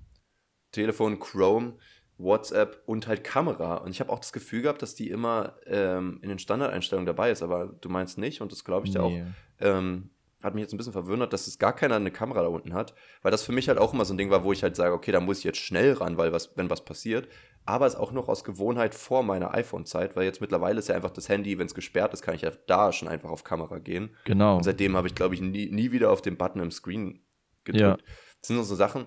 Telefon, 0.71 1.19
Chrome, 1.19 1.73
WhatsApp 2.17 2.83
und 2.85 3.07
halt 3.07 3.25
Kamera. 3.25 3.75
Und 3.79 3.91
ich 3.91 3.99
habe 3.99 4.11
auch 4.13 4.19
das 4.19 4.31
Gefühl 4.31 4.61
gehabt, 4.61 4.81
dass 4.81 4.95
die 4.95 5.09
immer 5.09 5.57
ähm, 5.65 6.19
in 6.21 6.29
den 6.29 6.39
Standardeinstellungen 6.39 7.05
dabei 7.05 7.31
ist, 7.31 7.43
aber 7.43 7.67
du 7.67 7.89
meinst 7.89 8.17
nicht 8.17 8.39
und 8.39 8.53
das 8.53 8.63
glaube 8.63 8.87
ich 8.87 8.93
dir 8.93 9.03
auch. 9.03 9.09
Nee. 9.09 9.25
Ähm, 9.59 10.09
hat 10.43 10.53
mich 10.53 10.61
jetzt 10.61 10.73
ein 10.73 10.77
bisschen 10.77 10.93
verwundert, 10.93 11.31
dass 11.33 11.47
es 11.47 11.57
gar 11.57 11.73
keiner 11.73 11.95
eine 11.95 12.11
Kamera 12.11 12.41
da 12.41 12.49
unten 12.49 12.73
hat, 12.73 12.93
weil 13.21 13.31
das 13.31 13.43
für 13.43 13.53
mich 13.53 13.69
halt 13.69 13.79
auch 13.79 13.93
immer 13.93 14.05
so 14.05 14.13
ein 14.13 14.17
Ding 14.17 14.29
war, 14.29 14.43
wo 14.43 14.51
ich 14.51 14.61
halt 14.61 14.75
sage, 14.75 14.93
okay, 14.93 15.11
da 15.11 15.21
muss 15.21 15.39
ich 15.39 15.45
jetzt 15.45 15.59
schnell 15.59 15.93
ran, 15.93 16.17
weil 16.17 16.33
was, 16.33 16.55
wenn 16.57 16.69
was 16.69 16.83
passiert, 16.83 17.29
aber 17.65 17.85
es 17.85 17.95
auch 17.95 18.11
noch 18.11 18.27
aus 18.27 18.43
Gewohnheit 18.43 18.93
vor 18.93 19.23
meiner 19.23 19.53
iPhone-Zeit, 19.53 20.15
weil 20.15 20.25
jetzt 20.25 20.41
mittlerweile 20.41 20.79
ist 20.79 20.89
ja 20.89 20.95
einfach 20.95 21.11
das 21.11 21.29
Handy, 21.29 21.57
wenn 21.57 21.67
es 21.67 21.73
gesperrt 21.73 22.13
ist, 22.13 22.21
kann 22.21 22.35
ich 22.35 22.41
ja 22.41 22.51
da 22.67 22.91
schon 22.91 23.07
einfach 23.07 23.29
auf 23.29 23.45
Kamera 23.45 23.79
gehen. 23.79 24.15
Genau. 24.25 24.57
Und 24.57 24.63
seitdem 24.63 24.97
habe 24.97 25.07
ich, 25.07 25.15
glaube 25.15 25.35
ich, 25.35 25.41
nie, 25.41 25.69
nie 25.71 25.91
wieder 25.91 26.11
auf 26.11 26.21
den 26.21 26.37
Button 26.37 26.59
im 26.59 26.71
Screen 26.71 27.21
gedrückt. 27.63 27.81
Ja. 27.81 27.97
Das 28.41 28.47
sind 28.47 28.61
so 28.61 28.75
Sachen. 28.75 29.05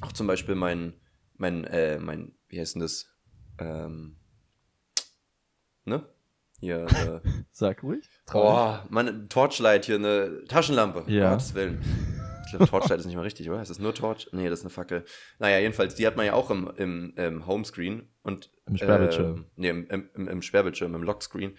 Auch 0.00 0.12
zum 0.12 0.26
Beispiel 0.26 0.56
mein, 0.56 0.94
mein, 1.36 1.64
äh, 1.64 2.00
mein, 2.00 2.34
wie 2.48 2.58
heißt 2.58 2.74
denn 2.74 2.82
das? 2.82 3.06
Ähm, 3.58 4.16
ne? 5.84 6.04
Hier, 6.60 6.86
äh, 6.86 7.28
Sag 7.52 7.82
ruhig. 7.82 8.08
oh, 8.32 8.74
meine 8.88 9.28
Torchlight 9.28 9.84
hier, 9.84 9.96
eine 9.96 10.44
Taschenlampe. 10.48 11.04
Ja. 11.10 11.30
Gottes 11.30 11.54
Willen. 11.54 11.80
Ich 12.46 12.50
glaube, 12.50 12.66
Torchlight 12.66 13.00
ist 13.00 13.06
nicht 13.06 13.16
mal 13.16 13.22
richtig, 13.22 13.50
oder? 13.50 13.60
Ist 13.60 13.70
das 13.70 13.78
nur 13.78 13.94
Torch? 13.94 14.28
Nee, 14.32 14.48
das 14.48 14.60
ist 14.60 14.64
eine 14.64 14.70
Fackel. 14.70 15.04
Naja, 15.38 15.58
jedenfalls, 15.58 15.94
die 15.94 16.06
hat 16.06 16.16
man 16.16 16.26
ja 16.26 16.34
auch 16.34 16.50
im, 16.50 16.70
im, 16.76 17.12
im 17.16 17.46
Homescreen 17.46 18.08
und 18.22 18.50
Im 18.66 18.76
Sperrbildschirm. 18.76 19.36
ähm, 19.36 19.44
nee, 19.56 19.70
im, 19.70 19.88
im, 20.14 20.28
im, 20.28 20.42
Sperrbildschirm, 20.42 20.94
im 20.94 21.02
Lockscreen. 21.02 21.56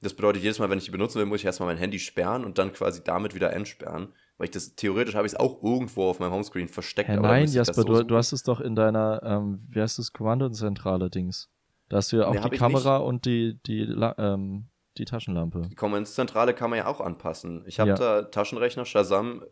Das 0.00 0.14
bedeutet, 0.14 0.42
jedes 0.42 0.58
Mal, 0.58 0.70
wenn 0.70 0.78
ich 0.78 0.84
die 0.86 0.90
benutzen 0.90 1.18
will, 1.18 1.26
muss 1.26 1.40
ich 1.40 1.44
erstmal 1.44 1.66
mein 1.68 1.76
Handy 1.76 1.98
sperren 1.98 2.44
und 2.46 2.56
dann 2.56 2.72
quasi 2.72 3.04
damit 3.04 3.34
wieder 3.34 3.52
entsperren. 3.52 4.14
Weil 4.38 4.46
ich 4.46 4.50
das, 4.52 4.74
theoretisch 4.74 5.14
habe 5.14 5.26
ich 5.26 5.34
es 5.34 5.38
auch 5.38 5.62
irgendwo 5.62 6.04
auf 6.08 6.20
meinem 6.20 6.32
Homescreen 6.32 6.68
versteckt. 6.68 7.10
Dann 7.10 7.20
nein, 7.20 7.46
Jasper, 7.46 7.74
so 7.74 7.84
du, 7.84 8.02
du 8.04 8.16
hast 8.16 8.32
es 8.32 8.42
doch 8.42 8.60
in 8.60 8.74
deiner, 8.74 9.20
ähm, 9.22 9.60
wie 9.68 9.82
heißt 9.82 9.98
das, 9.98 10.14
Kommandozentrale-Dings. 10.14 11.50
Da 11.90 11.96
hast 11.98 12.12
du 12.12 12.16
ja 12.18 12.26
auch 12.28 12.32
Nee, 12.34 12.48
die 12.50 12.56
Kamera 12.56 12.96
und 12.98 13.26
die, 13.26 13.58
die, 13.66 13.80
ähm, 13.82 14.68
die 14.96 15.04
Taschenlampe. 15.04 15.62
Die 15.70 15.74
Kommandzentrale 15.74 16.54
kann 16.54 16.70
man 16.70 16.78
ja 16.78 16.86
auch 16.86 17.00
anpassen. 17.00 17.64
Ich 17.66 17.78
habe 17.80 17.90
Ja. 17.90 17.96
da 17.96 18.22
Taschenrechner, 18.22 18.84
Shazam, 18.86 19.42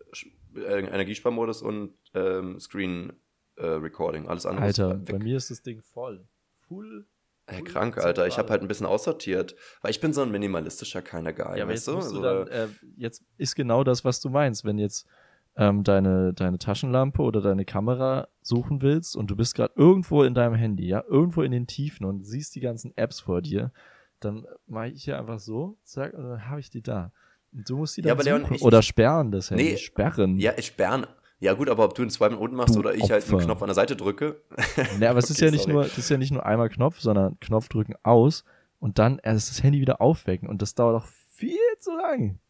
äh, 0.56 0.80
Energiesparmodus 0.86 1.62
und 1.62 1.94
ähm, 2.14 2.58
Screen 2.60 3.12
äh, 3.56 3.66
Recording. 3.66 4.28
Alles 4.28 4.46
andere 4.46 4.66
Alter, 4.66 4.94
bei 4.94 5.18
mir 5.18 5.36
ist 5.36 5.50
das 5.50 5.62
Ding 5.62 5.82
voll. 5.82 6.26
Full. 6.68 7.06
Hey, 7.48 7.62
krank, 7.64 7.98
Alter. 7.98 8.26
Ich 8.26 8.38
habe 8.38 8.50
halt 8.50 8.62
ein 8.62 8.68
bisschen 8.68 8.86
aussortiert. 8.86 9.56
Weil 9.80 9.90
ich 9.90 10.00
bin 10.00 10.12
so 10.12 10.20
ein 10.22 10.30
minimalistischer 10.30 11.02
keiner 11.02 11.32
Guy, 11.32 11.58
Ja, 11.58 11.66
weißt 11.66 11.88
du? 11.88 12.20
dann, 12.22 12.46
äh, 12.48 12.68
jetzt 12.96 13.24
ist 13.38 13.56
genau 13.56 13.82
das, 13.84 14.04
was 14.04 14.20
du 14.20 14.28
meinst. 14.28 14.64
Wenn 14.64 14.78
jetzt 14.78 15.08
ähm, 15.60 15.82
deine, 15.84 16.32
deine 16.32 16.58
Taschenlampe 16.58 17.20
oder 17.20 17.40
deine 17.40 17.64
Kamera 17.64 18.28
suchen 18.42 18.80
willst 18.80 19.16
und 19.16 19.28
du 19.30 19.36
bist 19.36 19.54
gerade 19.56 19.72
irgendwo 19.76 20.22
in 20.22 20.32
deinem 20.32 20.54
Handy, 20.54 20.86
ja, 20.86 21.02
irgendwo 21.08 21.42
in 21.42 21.50
den 21.52 21.66
Tiefen 21.66 22.06
und 22.06 22.24
siehst 22.24 22.54
die 22.54 22.60
ganzen 22.60 22.96
Apps 22.96 23.18
vor 23.20 23.42
dir, 23.42 23.72
dann 24.20 24.46
mache 24.66 24.88
ich 24.88 25.04
hier 25.04 25.18
einfach 25.18 25.40
so, 25.40 25.76
zack, 25.82 26.14
und 26.14 26.22
dann 26.28 26.48
habe 26.48 26.60
ich 26.60 26.70
die 26.70 26.80
da. 26.82 27.12
Und 27.52 27.68
du 27.68 27.76
musst 27.78 27.96
die 27.96 28.02
Ja, 28.02 28.14
dann 28.14 28.18
aber 28.18 28.24
Leon, 28.24 28.54
ich- 28.54 28.62
oder 28.62 28.82
sperren 28.82 29.32
das 29.32 29.50
Handy. 29.50 29.64
Nee, 29.64 29.76
sperren. 29.76 30.38
ja, 30.38 30.52
ich 30.56 30.66
sperren. 30.66 31.06
Ja, 31.40 31.54
gut, 31.54 31.68
aber 31.70 31.84
ob 31.84 31.94
du 31.94 32.02
einen 32.02 32.10
Swipe 32.10 32.36
unten 32.36 32.56
machst 32.56 32.74
Du 32.74 32.80
oder 32.80 32.94
ich 32.94 33.10
halt 33.12 33.24
einen 33.24 33.34
Opfer. 33.34 33.44
Knopf 33.46 33.62
an 33.62 33.68
der 33.68 33.74
Seite 33.76 33.94
drücke. 33.94 34.40
Nee, 34.98 35.06
aber 35.06 35.20
es 35.20 35.30
ist 35.30 35.36
Okay, 35.38 35.44
ja 35.46 35.50
nicht 35.52 35.60
sorry. 35.62 35.72
nur, 35.72 35.82
das 35.84 35.96
ist 35.98 36.08
ja 36.10 36.16
nicht 36.18 36.32
nur 36.32 36.44
einmal 36.44 36.68
Knopf, 36.68 36.98
sondern 37.00 37.38
Knopf 37.40 37.68
drücken 37.68 37.94
aus 38.02 38.44
und 38.80 38.98
dann 38.98 39.18
erst 39.22 39.50
das 39.50 39.62
Handy 39.62 39.80
wieder 39.80 40.00
aufwecken 40.00 40.48
und 40.48 40.62
das 40.62 40.74
dauert 40.74 41.00
doch 41.02 41.06
viel 41.06 41.56
zu 41.78 41.92
lang. 41.96 42.40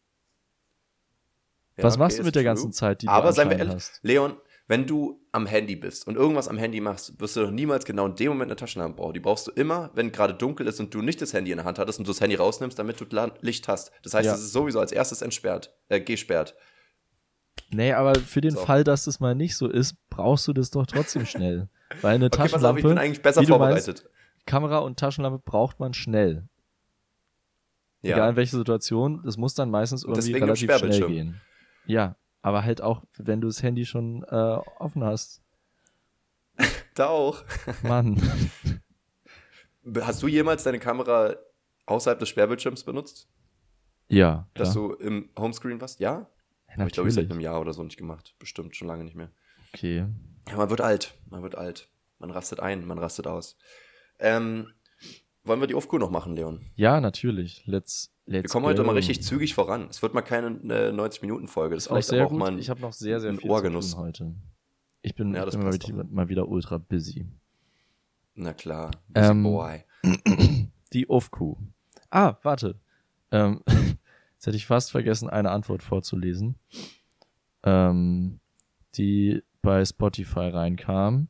Ja, 1.79 1.83
Was 1.85 1.95
okay, 1.95 2.03
machst 2.03 2.19
du 2.19 2.23
mit 2.23 2.35
der 2.35 2.41
true. 2.43 2.49
ganzen 2.49 2.71
Zeit, 2.71 3.01
die 3.01 3.05
du 3.07 3.11
Aber 3.11 3.33
seien 3.33 3.49
wir 3.49 3.57
ehrlich, 3.57 3.75
hast? 3.75 3.99
Leon, 4.03 4.35
wenn 4.67 4.85
du 4.85 5.19
am 5.31 5.47
Handy 5.47 5.75
bist 5.75 6.07
und 6.07 6.15
irgendwas 6.15 6.47
am 6.47 6.57
Handy 6.57 6.79
machst, 6.79 7.19
wirst 7.19 7.35
du 7.35 7.41
doch 7.41 7.51
niemals 7.51 7.85
genau 7.85 8.05
in 8.05 8.15
dem 8.15 8.29
Moment 8.29 8.51
eine 8.51 8.55
Taschenlampe 8.55 8.97
brauchen. 9.01 9.13
Die 9.13 9.19
brauchst 9.19 9.47
du 9.47 9.51
immer, 9.51 9.89
wenn 9.95 10.11
gerade 10.11 10.33
dunkel 10.35 10.67
ist 10.67 10.79
und 10.79 10.93
du 10.93 11.01
nicht 11.01 11.21
das 11.21 11.33
Handy 11.33 11.51
in 11.51 11.57
der 11.57 11.65
Hand 11.65 11.79
hattest 11.79 11.97
und 11.97 12.07
du 12.07 12.11
das 12.11 12.21
Handy 12.21 12.35
rausnimmst, 12.35 12.77
damit 12.77 12.99
du 13.01 13.05
Licht 13.41 13.67
hast. 13.67 13.91
Das 14.03 14.13
heißt, 14.13 14.27
Ja. 14.27 14.33
es 14.35 14.41
ist 14.41 14.51
sowieso 14.53 14.79
als 14.79 14.91
erstes 14.91 15.21
entsperrt, 15.23 15.73
äh, 15.89 15.99
gesperrt. 15.99 16.55
Nee, 17.71 17.93
aber 17.93 18.15
für 18.15 18.41
den 18.41 18.51
So. 18.51 18.59
Fall, 18.59 18.83
dass 18.83 19.05
das 19.05 19.19
mal 19.19 19.33
nicht 19.35 19.55
so 19.57 19.67
ist, 19.67 19.95
brauchst 20.09 20.47
du 20.47 20.53
das 20.53 20.69
doch 20.71 20.85
trotzdem 20.85 21.25
schnell. 21.25 21.67
Weil 22.01 22.15
eine 22.15 22.25
Okay, 22.27 22.37
pass 22.37 22.45
auf, 22.45 22.51
Taschenlampe, 22.51 22.79
ich 22.81 22.85
bin 22.85 22.97
eigentlich 22.97 23.21
besser 23.23 23.41
du 23.41 23.57
meinst, 23.57 23.85
vorbereitet. 23.85 24.09
Kamera 24.45 24.77
und 24.79 24.99
Taschenlampe 24.99 25.39
braucht 25.43 25.79
man 25.79 25.93
schnell. 25.93 26.47
ja. 28.01 28.15
Egal 28.15 28.29
in 28.31 28.35
welcher 28.35 28.57
Situation, 28.57 29.21
das 29.25 29.37
muss 29.37 29.53
dann 29.55 29.69
meistens 29.71 30.03
irgendwie 30.03 30.33
relativ 30.33 30.71
schnell 30.77 31.07
gehen. 31.07 31.41
Ja, 31.89 32.15
aber 32.43 32.63
halt 32.63 32.81
auch, 32.81 33.03
wenn 33.17 33.41
du 33.41 33.47
das 33.47 33.63
Handy 33.63 33.83
schon 33.83 34.23
äh, 34.23 34.59
offen 34.77 35.03
hast. 35.03 35.41
Da 36.95 37.07
auch. 37.07 37.45
Mann. 37.83 38.21
Hast 40.01 40.21
du 40.21 40.27
jemals 40.27 40.63
deine 40.63 40.79
Kamera 40.79 41.35
außerhalb 41.85 42.19
des 42.19 42.27
Sperrbildschirms 42.29 42.83
benutzt? 42.83 43.29
ja, 44.09 44.47
Dass 44.53 44.73
klar. 44.73 44.89
du 44.89 44.93
im 44.95 45.29
Homescreen 45.37 45.79
warst? 45.79 45.99
Ja? 46.01 46.29
Ja, 46.67 46.73
Habe 46.77 46.87
ich, 46.87 46.93
glaube 46.93 47.09
ich, 47.09 47.15
seit 47.15 47.31
einem 47.31 47.39
Jahr 47.39 47.61
oder 47.61 47.71
so 47.73 47.83
nicht 47.83 47.97
gemacht. 47.97 48.35
Bestimmt 48.37 48.75
schon 48.75 48.87
lange 48.89 49.05
nicht 49.05 49.15
mehr. 49.15 49.31
Okay. 49.73 50.05
Ja, 50.49 50.57
man 50.57 50.69
wird 50.69 50.81
alt. 50.81 51.15
Man 51.29 51.41
wird 51.41 51.55
alt. 51.55 51.89
Man 52.17 52.31
rastet 52.31 52.59
ein, 52.59 52.85
man 52.85 52.99
rastet 52.99 53.25
aus. 53.27 53.57
Ähm, 54.19 54.73
wollen 55.43 55.59
wir 55.59 55.67
die 55.67 55.75
Off-Crew 55.75 55.97
noch 55.97 56.11
machen, 56.11 56.35
Leon? 56.35 56.65
Ja, 56.75 56.99
natürlich. 57.01 57.63
Let's, 57.65 58.11
let's 58.25 58.43
Wir 58.43 58.49
kommen 58.49 58.65
heute 58.65 58.81
go. 58.81 58.87
mal 58.87 58.93
richtig 58.95 59.21
zügig 59.23 59.53
voran. 59.53 59.87
Es 59.89 60.01
wird 60.01 60.13
mal 60.13 60.21
keine 60.21 60.47
äh, 60.47 60.91
90-Minuten-Folge. 60.91 61.75
Das 61.75 61.85
Ist 61.85 61.87
auch 61.89 61.95
vielleicht 61.95 62.07
sehr 62.09 62.25
auch 62.25 62.29
gut. 62.29 62.39
mal 62.39 62.51
ein, 62.51 62.59
ich 62.59 62.69
habe 62.69 62.81
noch 62.81 62.93
sehr, 62.93 63.19
sehr 63.19 63.33
viel 63.35 63.49
Ohrgenuss. 63.49 63.91
zu 63.91 63.95
tun 63.95 64.05
heute. 64.05 64.35
Ich 65.01 65.15
bin, 65.15 65.33
Ja, 65.33 65.45
ich 65.47 65.51
bin 65.53 65.63
mal, 65.63 65.73
wieder, 65.73 66.03
mal 66.09 66.29
wieder 66.29 66.47
ultra 66.47 66.77
busy. 66.77 67.25
Na 68.35 68.53
klar. 68.53 68.91
Ähm, 69.15 69.43
Boy. 69.43 69.83
Die 70.93 71.09
Off-Kuh. 71.09 71.55
Ah, 72.09 72.35
warte. 72.43 72.79
Ähm, 73.31 73.61
jetzt 74.35 74.45
hätte 74.47 74.57
ich 74.57 74.65
fast 74.65 74.91
vergessen, 74.91 75.29
eine 75.29 75.51
Antwort 75.51 75.83
vorzulesen, 75.83 76.55
ähm, 77.63 78.39
die 78.95 79.43
bei 79.61 79.83
Spotify 79.85 80.47
reinkam. 80.49 81.27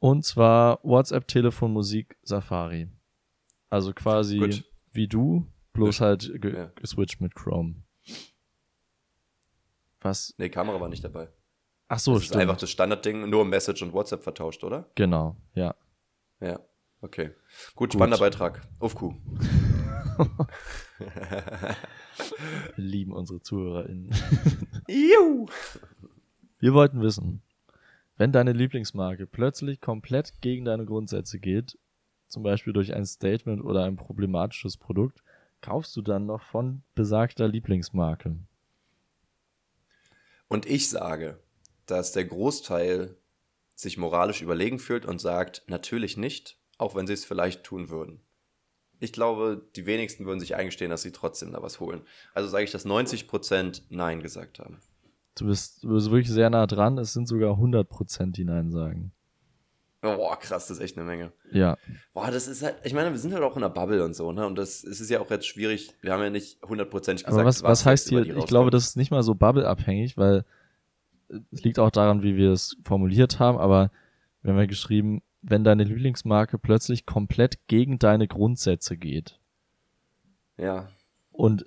Und 0.00 0.24
zwar 0.24 0.80
WhatsApp, 0.82 1.28
Telefon, 1.28 1.72
Musik, 1.72 2.16
Safari. 2.22 2.88
Also 3.68 3.92
quasi 3.92 4.38
Gut. 4.38 4.64
wie 4.92 5.06
du, 5.06 5.46
bloß 5.74 6.00
halt 6.00 6.40
ge 6.40 6.54
Ja. 6.56 6.66
geswitcht 6.74 7.20
mit 7.20 7.34
Chrome. 7.34 7.76
Was? 10.00 10.34
Nee, 10.38 10.48
Kamera 10.48 10.80
war 10.80 10.88
nicht 10.88 11.04
dabei. 11.04 11.28
Ach 11.88 11.98
so, 11.98 12.14
das 12.14 12.22
ist 12.22 12.28
stimmt. 12.28 12.42
einfach 12.42 12.56
das 12.56 12.70
Standardding, 12.70 13.28
nur 13.28 13.44
Message 13.44 13.82
und 13.82 13.92
WhatsApp 13.92 14.22
vertauscht, 14.22 14.64
oder? 14.64 14.88
Genau, 14.94 15.36
ja. 15.54 15.74
Ja. 16.40 16.58
Okay. 17.02 17.26
Gut, 17.28 17.34
Gut. 17.76 17.92
spannender 17.94 18.18
Beitrag. 18.18 18.66
Aufkuh. 18.78 19.14
Wir 20.98 21.76
lieben 22.76 23.12
unsere 23.12 23.40
ZuhörerInnen. 23.40 24.10
Juhu. 24.88 25.46
Wir 26.58 26.74
wollten 26.74 27.00
wissen, 27.00 27.42
wenn 28.20 28.32
deine 28.32 28.52
Lieblingsmarke 28.52 29.26
plötzlich 29.26 29.80
komplett 29.80 30.42
gegen 30.42 30.66
deine 30.66 30.84
Grundsätze 30.84 31.38
geht, 31.38 31.78
zum 32.28 32.42
Beispiel 32.42 32.74
durch 32.74 32.92
ein 32.92 33.06
Statement 33.06 33.64
oder 33.64 33.84
ein 33.84 33.96
problematisches 33.96 34.76
Produkt, 34.76 35.22
kaufst 35.62 35.96
du 35.96 36.02
dann 36.02 36.26
noch 36.26 36.42
von 36.42 36.82
besagter 36.94 37.48
Lieblingsmarke? 37.48 38.36
Und 40.48 40.66
ich 40.66 40.90
sage, 40.90 41.40
dass 41.86 42.12
der 42.12 42.26
Großteil 42.26 43.16
sich 43.74 43.96
moralisch 43.96 44.42
überlegen 44.42 44.80
fühlt 44.80 45.06
und 45.06 45.18
sagt, 45.18 45.62
natürlich 45.66 46.18
nicht, 46.18 46.58
auch 46.76 46.94
wenn 46.94 47.06
sie 47.06 47.14
es 47.14 47.24
vielleicht 47.24 47.64
tun 47.64 47.88
würden. 47.88 48.20
Ich 48.98 49.14
glaube, 49.14 49.66
die 49.76 49.86
wenigsten 49.86 50.26
würden 50.26 50.40
sich 50.40 50.56
eingestehen, 50.56 50.90
dass 50.90 51.00
sie 51.00 51.12
trotzdem 51.12 51.52
da 51.52 51.62
was 51.62 51.80
holen. 51.80 52.02
Also 52.34 52.50
sage 52.50 52.64
ich, 52.64 52.70
dass 52.70 52.84
90% 52.84 53.84
Nein 53.88 54.20
gesagt 54.20 54.58
haben. 54.58 54.78
Du 55.40 55.46
bist, 55.46 55.82
du 55.82 55.94
bist 55.94 56.10
wirklich 56.10 56.30
sehr 56.30 56.50
nah 56.50 56.66
dran. 56.66 56.98
Es 56.98 57.12
sind 57.14 57.26
sogar 57.26 57.54
100%, 57.54 58.32
die 58.32 58.44
Nein 58.44 58.70
sagen. 58.70 59.12
Boah, 60.02 60.38
krass, 60.38 60.66
das 60.66 60.78
ist 60.78 60.80
echt 60.80 60.96
eine 60.96 61.06
Menge. 61.06 61.32
Ja, 61.52 61.76
Boah, 62.14 62.30
das 62.30 62.48
ist 62.48 62.62
halt, 62.62 62.76
ich 62.84 62.94
meine, 62.94 63.10
wir 63.10 63.18
sind 63.18 63.34
halt 63.34 63.42
auch 63.42 63.54
in 63.54 63.62
der 63.62 63.68
Bubble 63.68 64.02
und 64.04 64.14
so, 64.14 64.32
ne? 64.32 64.46
Und 64.46 64.56
das 64.56 64.82
es 64.82 65.00
ist 65.00 65.10
ja 65.10 65.20
auch 65.20 65.30
jetzt 65.30 65.46
schwierig. 65.46 65.94
Wir 66.00 66.12
haben 66.12 66.22
ja 66.22 66.30
nicht 66.30 66.60
hundertprozentig 66.62 67.24
gesagt, 67.24 67.38
aber 67.38 67.46
was, 67.46 67.62
was 67.62 67.84
heißt 67.84 68.10
jetzt 68.10 68.12
über 68.12 68.24
hier? 68.24 68.36
Ich 68.36 68.46
glaube, 68.46 68.70
das 68.70 68.84
ist 68.84 68.96
nicht 68.96 69.10
mal 69.10 69.22
so 69.22 69.34
bubbleabhängig, 69.34 70.16
weil 70.16 70.44
es 71.50 71.62
liegt 71.62 71.78
auch 71.78 71.90
daran, 71.90 72.22
wie 72.22 72.36
wir 72.36 72.50
es 72.50 72.76
formuliert 72.82 73.38
haben, 73.38 73.58
aber 73.58 73.90
wir 74.42 74.52
haben 74.52 74.58
ja 74.58 74.66
geschrieben, 74.66 75.22
wenn 75.42 75.64
deine 75.64 75.84
Lieblingsmarke 75.84 76.58
plötzlich 76.58 77.04
komplett 77.06 77.66
gegen 77.66 77.98
deine 77.98 78.26
Grundsätze 78.26 78.96
geht. 78.96 79.38
Ja, 80.56 80.88
Und 81.30 81.66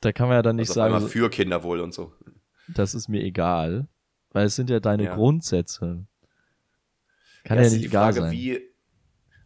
da 0.00 0.12
kann 0.12 0.28
man 0.28 0.36
ja 0.36 0.42
dann 0.42 0.56
nicht 0.56 0.70
also 0.70 0.80
sagen, 0.80 1.08
für 1.08 1.30
Kinderwohl 1.30 1.80
und 1.80 1.94
so. 1.94 2.12
Das 2.68 2.94
ist 2.94 3.08
mir 3.08 3.22
egal, 3.22 3.88
weil 4.30 4.46
es 4.46 4.56
sind 4.56 4.70
ja 4.70 4.80
deine 4.80 5.04
Ja. 5.04 5.14
Grundsätze. 5.14 6.06
Kann 7.44 7.58
Ja, 7.58 7.64
ja, 7.64 7.70
nicht 7.70 7.82
die 7.82 7.86
egal 7.86 8.12
Frage, 8.12 8.20
sein. 8.20 8.32
Wie, 8.32 8.60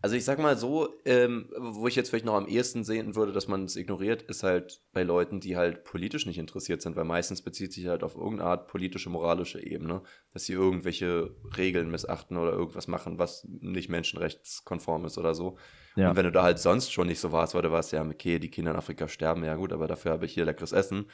also 0.03 0.17
ich 0.17 0.25
sag 0.25 0.39
mal 0.39 0.57
so, 0.57 0.89
ähm, 1.05 1.51
wo 1.59 1.87
ich 1.87 1.95
jetzt 1.95 2.09
vielleicht 2.09 2.25
noch 2.25 2.35
am 2.35 2.49
ehesten 2.49 2.85
sehen 2.85 3.15
würde, 3.17 3.33
dass 3.33 3.49
man 3.49 3.65
es 3.65 3.77
ignoriert, 3.77 4.23
ist 4.23 4.43
halt 4.43 4.81
bei 4.95 5.03
Leuten, 5.03 5.41
die 5.41 5.59
halt 5.59 5.85
politisch 5.85 6.25
nicht 6.25 6.39
interessiert 6.39 6.81
sind, 6.81 6.97
weil 6.97 7.05
meistens 7.05 7.43
bezieht 7.43 7.75
sich 7.75 7.87
halt 7.87 8.03
auf 8.03 8.15
irgendeine 8.15 8.49
Art 8.49 8.67
politische, 8.69 9.11
moralische 9.11 9.63
Ebene, 9.63 10.03
dass 10.33 10.45
sie 10.47 10.55
irgendwelche 10.55 11.37
Regeln 11.59 11.91
missachten 11.91 12.39
oder 12.39 12.53
irgendwas 12.53 12.89
machen, 12.89 13.19
was 13.19 13.47
nicht 13.51 13.91
menschenrechtskonform 13.91 15.05
ist 15.05 15.19
oder 15.19 15.35
so. 15.35 15.59
Ja. 15.97 16.11
Und 16.11 16.17
wenn 16.17 16.25
du 16.25 16.33
da 16.33 16.45
halt 16.45 16.59
sonst 16.59 16.91
schon 16.91 17.09
nicht 17.09 17.21
so 17.21 17.31
warst, 17.33 17.55
weil 17.55 17.63
du 17.63 17.71
warst 17.71 17.93
ja, 17.93 18.03
okay, 18.03 18.39
die 18.39 18.51
Kinder 18.51 18.71
in 18.71 18.79
Afrika 18.79 19.07
sterben, 19.07 19.45
ja 19.45 19.57
gut, 19.57 19.73
aber 19.73 19.87
dafür 19.87 20.13
habe 20.13 20.25
ich 20.25 20.33
hier 20.33 20.47
leckeres 20.47 20.73
Essen, 20.73 21.11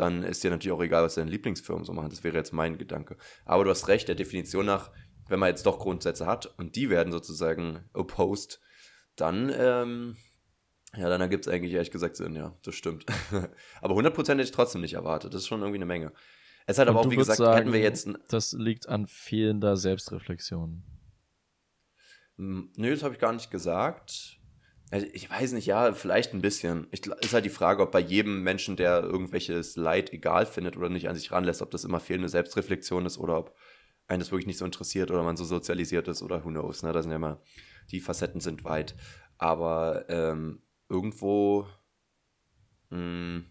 dann 0.00 0.22
ist 0.22 0.42
dir 0.42 0.50
natürlich 0.50 0.72
auch 0.72 0.82
egal, 0.82 1.02
was 1.02 1.16
deine 1.16 1.30
Lieblingsfirmen 1.30 1.84
so 1.84 1.92
machen. 1.92 2.08
Das 2.08 2.24
wäre 2.24 2.36
jetzt 2.36 2.52
mein 2.52 2.78
Gedanke. 2.78 3.18
Aber 3.44 3.64
du 3.64 3.70
hast 3.70 3.86
recht, 3.88 4.08
der 4.08 4.14
Definition 4.14 4.64
nach, 4.64 4.90
wenn 5.28 5.38
man 5.38 5.50
jetzt 5.50 5.66
doch 5.66 5.78
Grundsätze 5.78 6.26
hat 6.26 6.46
und 6.58 6.74
die 6.74 6.88
werden 6.88 7.12
sozusagen 7.12 7.84
opposed, 7.92 8.60
dann, 9.16 9.52
ähm, 9.54 10.16
ja, 10.96 11.10
dann 11.10 11.20
ergibt 11.20 11.46
es 11.46 11.52
eigentlich 11.52 11.74
ehrlich 11.74 11.90
gesagt 11.90 12.16
Sinn, 12.16 12.34
ja, 12.34 12.56
das 12.62 12.74
stimmt. 12.76 13.04
aber 13.82 13.94
100% 13.94 14.28
hätte 14.30 14.40
ich 14.40 14.52
trotzdem 14.52 14.80
nicht 14.80 14.94
erwartet. 14.94 15.34
Das 15.34 15.42
ist 15.42 15.48
schon 15.48 15.60
irgendwie 15.60 15.78
eine 15.78 15.86
Menge. 15.86 16.12
Es 16.66 16.78
hat 16.78 16.88
Und 16.88 16.96
aber 16.96 17.06
auch, 17.06 17.10
wie 17.10 17.16
gesagt, 17.16 17.38
hätten 17.38 17.72
wir 17.72 17.82
sagen, 17.82 17.82
jetzt. 17.82 18.08
Das 18.28 18.52
liegt 18.52 18.88
an 18.88 19.06
fehlender 19.06 19.76
Selbstreflexion. 19.76 20.82
Hm, 22.38 22.72
Nö, 22.76 22.90
das 22.90 23.02
habe 23.02 23.12
ich 23.12 23.20
gar 23.20 23.34
nicht 23.34 23.50
gesagt. 23.50 24.39
Also 24.90 25.06
ich 25.12 25.30
weiß 25.30 25.52
nicht, 25.52 25.66
ja, 25.66 25.92
vielleicht 25.92 26.34
ein 26.34 26.42
bisschen. 26.42 26.88
Ich, 26.90 27.06
ist 27.06 27.32
halt 27.32 27.44
die 27.44 27.50
Frage, 27.50 27.82
ob 27.82 27.92
bei 27.92 28.00
jedem 28.00 28.42
Menschen, 28.42 28.76
der 28.76 29.02
irgendwelches 29.02 29.76
Leid 29.76 30.12
egal 30.12 30.46
findet 30.46 30.76
oder 30.76 30.88
nicht 30.88 31.08
an 31.08 31.14
sich 31.14 31.30
ranlässt, 31.30 31.62
ob 31.62 31.70
das 31.70 31.84
immer 31.84 32.00
fehlende 32.00 32.28
Selbstreflexion 32.28 33.06
ist 33.06 33.18
oder 33.18 33.38
ob 33.38 33.54
einen 34.08 34.18
das 34.18 34.32
wirklich 34.32 34.48
nicht 34.48 34.58
so 34.58 34.64
interessiert 34.64 35.12
oder 35.12 35.22
man 35.22 35.36
so 35.36 35.44
sozialisiert 35.44 36.08
ist 36.08 36.22
oder 36.22 36.44
who 36.44 36.48
knows. 36.48 36.82
Ne? 36.82 36.92
Da 36.92 37.02
sind 37.02 37.12
ja 37.12 37.16
immer, 37.16 37.40
die 37.92 38.00
Facetten 38.00 38.40
sind 38.40 38.64
weit. 38.64 38.96
Aber 39.38 40.06
ähm, 40.08 40.62
irgendwo, 40.88 41.68
mh, 42.90 43.42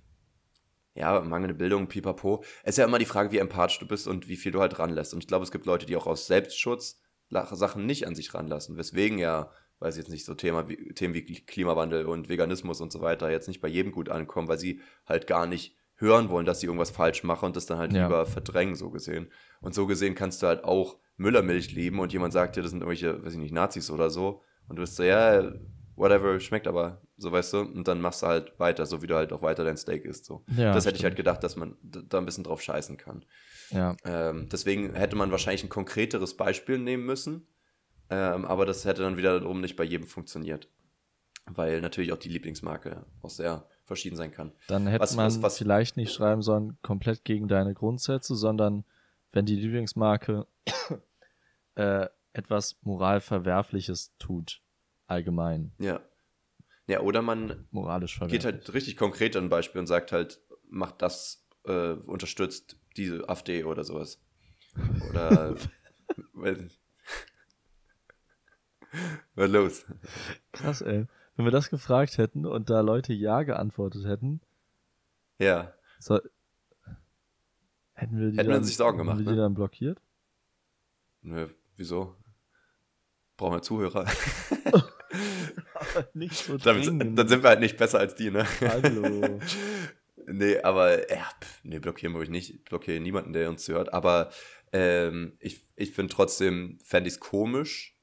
ja, 0.96 1.22
mangelnde 1.22 1.56
Bildung, 1.56 1.88
pipapo. 1.88 2.44
Es 2.64 2.72
ist 2.72 2.78
ja 2.80 2.86
immer 2.86 3.00
die 3.00 3.06
Frage, 3.06 3.32
wie 3.32 3.38
empathisch 3.38 3.80
du 3.80 3.88
bist 3.88 4.08
und 4.10 4.28
wie 4.28 4.36
viel 4.36 4.52
du 4.52 4.60
halt 4.60 4.78
ranlässt. 4.78 5.14
Und 5.14 5.22
ich 5.24 5.28
glaube, 5.28 5.44
es 5.44 5.52
gibt 5.52 5.66
Leute, 5.66 5.86
die 5.86 5.96
auch 5.96 6.08
aus 6.08 6.28
Selbstschutz 6.28 7.02
Sachen 7.30 7.86
nicht 7.86 8.06
an 8.08 8.16
sich 8.16 8.34
ranlassen. 8.34 8.76
Weswegen 8.76 9.18
ja, 9.18 9.52
weiß 9.80 9.96
ich 9.96 10.04
jetzt 10.04 10.12
nicht, 10.12 10.26
so 10.26 10.34
Thema 10.36 10.68
wie, 10.70 10.94
Themen 10.94 11.14
wie 11.14 11.24
Klimawandel 11.24 12.06
und 12.06 12.30
Veganismus 12.30 12.82
und 12.82 12.92
so 12.92 13.02
weiter 13.02 13.30
jetzt 13.32 13.48
nicht 13.48 13.62
bei 13.62 13.68
jedem 13.68 13.92
gut 13.92 14.10
ankommen, 14.10 14.48
weil 14.48 14.60
sie 14.60 14.82
halt 15.06 15.28
gar 15.28 15.46
nicht 15.48 15.76
hören 15.96 16.30
wollen, 16.30 16.46
dass 16.46 16.60
sie 16.62 16.68
irgendwas 16.68 16.92
falsch 16.92 17.24
machen 17.24 17.48
und 17.48 17.56
das 17.56 17.66
dann 17.66 17.78
halt 17.78 17.94
Ja. 17.94 18.04
lieber 18.06 18.26
verdrängen, 18.26 18.76
so 18.76 18.90
gesehen. 18.90 19.32
Und 19.62 19.74
so 19.74 19.86
gesehen 19.88 20.16
kannst 20.16 20.42
du 20.42 20.48
halt 20.48 20.64
auch 20.64 20.98
Müllermilch 21.18 21.72
lieben 21.74 22.00
und 22.00 22.14
jemand 22.14 22.32
sagt 22.34 22.56
dir, 22.56 22.62
das 22.62 22.72
sind 22.72 22.80
irgendwelche, 22.82 23.24
weiß 23.24 23.34
ich 23.34 23.40
nicht, 23.40 23.54
Nazis 23.54 23.92
oder 23.92 24.10
so. 24.10 24.42
Und 24.70 24.78
du 24.78 24.82
bist 24.84 24.96
so, 24.96 25.04
ja, 25.04 25.52
whatever, 25.96 26.40
schmeckt 26.40 26.68
aber, 26.68 27.02
so 27.18 27.32
weißt 27.34 27.52
du. 27.52 27.58
Und 27.60 27.88
dann 27.90 28.00
machst 28.00 28.22
du 28.22 28.28
halt 28.28 28.58
weiter, 28.58 28.86
so 28.86 29.02
wie 29.02 29.08
du 29.08 29.16
halt 29.16 29.34
auch 29.34 29.42
weiter 29.42 29.66
dein 29.66 29.76
Steak 29.76 30.06
isst. 30.06 30.24
So. 30.26 30.46
Ja, 30.56 30.72
das 30.74 30.86
hätte 30.86 30.98
ich 30.98 31.04
halt 31.04 31.18
gedacht, 31.18 31.44
dass 31.44 31.58
man 31.58 31.76
da 31.82 32.20
ein 32.20 32.26
bisschen 32.26 32.46
drauf 32.46 32.62
scheißen 32.62 32.96
kann. 32.96 33.26
Ja, 33.72 33.98
Ähm, 34.06 34.48
deswegen 34.50 34.94
hätte 34.94 35.18
man 35.18 35.32
wahrscheinlich 35.32 35.64
ein 35.64 35.70
konkreteres 35.70 36.38
Beispiel 36.38 36.78
nehmen 36.78 37.06
müssen. 37.06 37.48
Ähm, 38.10 38.46
aber 38.46 38.66
das 38.66 38.86
hätte 38.86 39.02
dann 39.04 39.18
wiederum 39.18 39.62
nicht 39.62 39.76
bei 39.76 39.84
jedem 39.84 40.08
funktioniert. 40.08 40.68
Weil 41.46 41.82
natürlich 41.82 42.12
auch 42.14 42.18
die 42.18 42.30
Lieblingsmarke 42.30 43.06
auch 43.22 43.30
sehr 43.30 43.68
verschieden 43.86 44.16
sein 44.16 44.32
kann. 44.32 44.52
dann 44.68 44.86
hätte 44.88 45.02
Was- 45.02 45.16
man 45.16 45.26
was- 45.28 45.42
was- 45.42 45.58
vielleicht 45.58 45.98
nicht 45.98 46.14
schreiben 46.14 46.42
sollen, 46.44 46.78
komplett 46.84 47.24
gegen 47.26 47.48
deine 47.48 47.74
Grundsätze, 47.74 48.36
sondern 48.36 48.84
wenn 49.32 49.46
die 49.46 49.56
Lieblingsmarke 49.56 50.46
äh, 51.76 52.08
etwas 52.34 52.78
moralverwerfliches 52.84 54.14
tut, 54.20 54.62
allgemein, 55.08 55.72
Ja. 55.80 56.02
Ja, 56.88 57.02
oder 57.02 57.22
man 57.22 57.68
moralisch 57.70 58.20
geht 58.30 58.46
halt 58.46 58.74
richtig 58.74 58.98
konkret 58.98 59.36
an 59.36 59.46
ein 59.46 59.50
Beispiel 59.50 59.80
und 59.80 59.86
sagt 59.88 60.12
halt, 60.12 60.42
macht 60.70 61.02
das, 61.04 61.46
äh, 61.66 61.92
unterstützt 61.94 62.78
diese 62.98 63.30
AfD 63.30 63.64
oder 63.64 63.84
sowas. 63.84 64.20
Oder. 65.10 65.56
Was 69.36 69.50
los? 69.50 69.86
Krass, 70.52 70.82
ey. 70.82 71.06
Wenn 71.36 71.46
wir 71.46 71.52
das 71.52 71.70
gefragt 71.70 72.18
hätten 72.18 72.46
und 72.46 72.70
da 72.70 72.82
Leute 72.82 73.14
Ja 73.14 73.44
geantwortet 73.44 74.06
hätten, 74.06 74.42
Ja. 75.38 75.74
so, 76.00 76.20
hätten 77.94 78.20
wir 78.20 78.32
die 78.32 78.38
Hätten 78.38 78.48
wir 78.50 78.56
dann, 78.56 78.64
uns 78.64 78.76
Sorgen 78.76 78.98
gemacht, 78.98 79.16
hätten 79.18 79.26
wir 79.26 79.32
die 79.32 79.38
ne? 79.38 79.44
dann 79.44 79.54
blockiert? 79.54 80.02
Nö, 81.22 81.48
wieso? 81.78 82.16
Brauchen 83.38 83.54
wir 83.56 83.62
Zuhörer. 83.62 84.06
Nicht 86.14 86.36
so 86.36 86.58
Damit, 86.58 86.88
dann 87.18 87.28
sind 87.28 87.44
wir 87.44 87.50
halt 87.50 87.60
nicht 87.62 87.78
besser 87.78 88.00
als 88.00 88.16
die, 88.16 88.32
ne? 88.32 88.46
Hallo. 88.62 89.40
nee, 90.28 90.60
aber 90.62 91.10
ja, 91.10 91.26
pff, 91.42 91.64
nee, 91.64 91.80
blockieren 91.80 92.14
wir 92.14 92.20
euch 92.20 92.30
nicht. 92.30 92.54
Ich 92.54 92.64
blockiere 92.66 93.00
niemanden, 93.00 93.34
der 93.34 93.50
uns 93.50 93.68
hört. 93.68 93.94
Aber 93.94 94.30
ähm, 94.72 95.34
ich, 95.40 95.66
ich 95.76 95.92
finde 95.94 96.14
trotzdem, 96.14 96.78
fände 96.84 97.08
ich 97.08 97.16
es 97.16 97.20
komisch. 97.20 97.96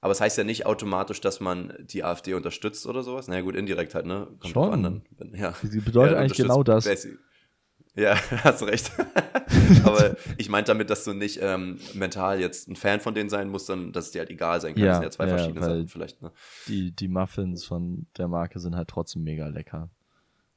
Aber 0.00 0.12
es 0.12 0.20
heißt 0.20 0.38
ja 0.38 0.44
nicht 0.44 0.64
automatisch, 0.66 1.20
dass 1.20 1.40
man 1.40 1.72
die 1.80 2.04
AfD 2.04 2.34
unterstützt 2.34 2.86
oder 2.86 3.02
sowas. 3.02 3.26
Na 3.28 3.34
ja, 3.36 3.40
gut, 3.42 3.56
indirekt 3.56 3.94
halt, 3.94 4.06
ne? 4.06 4.28
Schon. 4.42 4.52
drauf 4.52 4.72
an, 4.72 4.82
dann- 4.82 5.34
ja. 5.34 5.54
Sie 5.62 5.80
bedeutet 5.80 6.12
Ja, 6.14 6.18
eigentlich 6.20 6.36
genau 6.38 6.62
das. 6.62 6.86
basi- 6.86 7.16
Ja, 7.96 8.14
hast 8.44 8.62
recht. 8.62 8.92
Aber 9.84 10.16
ich 10.36 10.48
meinte 10.48 10.70
damit, 10.70 10.88
dass 10.90 11.02
du 11.04 11.14
nicht 11.14 11.40
ähm, 11.42 11.80
mental 11.94 12.38
jetzt 12.40 12.68
ein 12.68 12.76
Fan 12.76 13.00
von 13.00 13.14
denen 13.14 13.28
sein 13.28 13.48
musst, 13.48 13.66
sondern 13.66 13.92
dass 13.92 14.06
es 14.06 14.10
dir 14.12 14.20
halt 14.20 14.30
egal 14.30 14.60
sein 14.60 14.74
kann. 14.74 14.84
Ja, 14.84 14.88
das 14.88 14.96
sind 14.98 15.04
ja 15.04 15.10
zwei 15.10 15.24
ja, 15.26 15.36
verschiedene 15.36 15.64
Sachen 15.66 15.88
vielleicht, 15.88 16.22
ne? 16.22 16.30
Die, 16.68 16.92
die 16.92 17.08
Muffins 17.08 17.64
von 17.64 18.06
der 18.16 18.28
Marke 18.28 18.60
sind 18.60 18.76
halt 18.76 18.88
trotzdem 18.88 19.24
mega 19.24 19.48
lecker. 19.48 19.90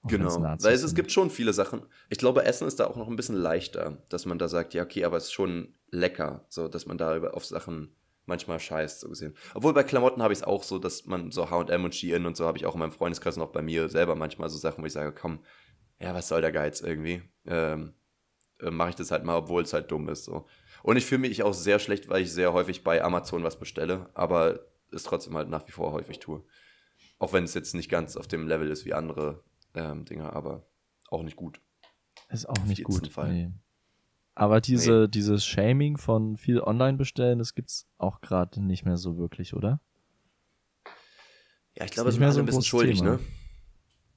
Auch 0.03 0.09
Genau. 0.09 0.39
Weil 0.41 0.73
es, 0.73 0.83
es 0.83 0.93
gibt 0.93 1.11
schon 1.11 1.31
viele 1.31 1.53
Sachen. 1.53 1.81
Ich 2.09 2.17
glaube, 2.19 2.45
Essen 2.45 2.67
ist 2.67 2.79
da 2.79 2.85
auch 2.85 2.95
noch 2.95 3.07
ein 3.07 3.15
bisschen 3.15 3.35
leichter, 3.35 3.97
dass 4.09 4.25
man 4.27 4.37
da 4.37 4.47
sagt, 4.47 4.75
ja, 4.75 4.83
okay, 4.83 5.03
aber 5.03 5.17
es 5.17 5.25
ist 5.25 5.33
schon 5.33 5.73
lecker, 5.89 6.45
so 6.49 6.67
dass 6.67 6.85
man 6.85 6.97
da 6.99 7.19
auf 7.29 7.45
Sachen 7.45 7.95
manchmal 8.25 8.59
scheißt, 8.59 9.01
so 9.01 9.09
gesehen. 9.09 9.35
Obwohl 9.53 9.73
bei 9.73 9.83
Klamotten 9.83 10.21
habe 10.21 10.33
ich 10.33 10.39
es 10.39 10.43
auch 10.43 10.63
so, 10.63 10.79
dass 10.79 11.05
man 11.05 11.31
so 11.31 11.49
HM 11.49 11.83
und 11.83 11.95
Shein 11.95 12.25
und 12.25 12.37
so 12.37 12.45
habe 12.45 12.57
ich 12.57 12.65
auch 12.65 12.73
in 12.73 12.79
meinem 12.79 12.91
Freundeskreis 12.91 13.37
und 13.37 13.43
auch 13.43 13.51
bei 13.51 13.61
mir 13.61 13.89
selber 13.89 14.15
manchmal 14.15 14.49
so 14.49 14.57
Sachen, 14.57 14.81
wo 14.81 14.87
ich 14.87 14.93
sage, 14.93 15.13
komm, 15.13 15.39
ja, 15.99 16.13
was 16.13 16.27
soll 16.27 16.41
der 16.41 16.51
Geiz 16.51 16.81
irgendwie? 16.81 17.21
Ähm, 17.45 17.93
äh, 18.59 18.71
Mache 18.71 18.89
ich 18.89 18.95
das 18.95 19.11
halt 19.11 19.23
mal, 19.23 19.35
obwohl 19.35 19.63
es 19.63 19.73
halt 19.73 19.91
dumm 19.91 20.09
ist. 20.09 20.25
So. 20.25 20.47
Und 20.83 20.97
ich 20.97 21.05
fühle 21.05 21.21
mich 21.21 21.43
auch 21.43 21.53
sehr 21.53 21.79
schlecht, 21.79 22.09
weil 22.09 22.21
ich 22.21 22.31
sehr 22.31 22.53
häufig 22.53 22.83
bei 22.83 23.03
Amazon 23.03 23.43
was 23.43 23.59
bestelle, 23.59 24.09
aber 24.13 24.59
es 24.91 25.03
trotzdem 25.03 25.35
halt 25.35 25.49
nach 25.49 25.67
wie 25.67 25.71
vor 25.71 25.91
häufig 25.91 26.19
tue. 26.19 26.43
Auch 27.19 27.33
wenn 27.33 27.43
es 27.43 27.53
jetzt 27.53 27.75
nicht 27.75 27.89
ganz 27.89 28.17
auf 28.17 28.27
dem 28.27 28.47
Level 28.47 28.69
ist 28.69 28.85
wie 28.85 28.93
andere 28.93 29.43
ähm, 29.75 30.05
Dinge, 30.05 30.33
aber 30.33 30.67
auch 31.09 31.23
nicht 31.23 31.35
gut. 31.35 31.61
Ist 32.29 32.47
auch 32.47 32.63
nicht 32.65 32.83
gut. 32.83 33.11
Fall. 33.11 33.31
Nee. 33.31 33.51
Aber 34.41 34.59
diese, 34.59 35.01
nee. 35.01 35.07
dieses 35.07 35.45
Shaming 35.45 35.97
von 35.97 36.35
viel 36.35 36.61
Online-Bestellen, 36.61 37.37
das 37.37 37.53
gibt's 37.53 37.85
auch 37.99 38.21
gerade 38.21 38.59
nicht 38.59 38.85
mehr 38.85 38.97
so 38.97 39.19
wirklich, 39.19 39.53
oder? 39.53 39.79
Ja, 41.77 41.85
ich 41.85 41.91
glaube, 41.91 42.09
es 42.09 42.15
ist 42.15 42.19
mehr 42.19 42.31
so 42.31 42.39
ein 42.39 42.47
bisschen 42.47 42.63
schuldig, 42.63 43.01
Thema. 43.01 43.19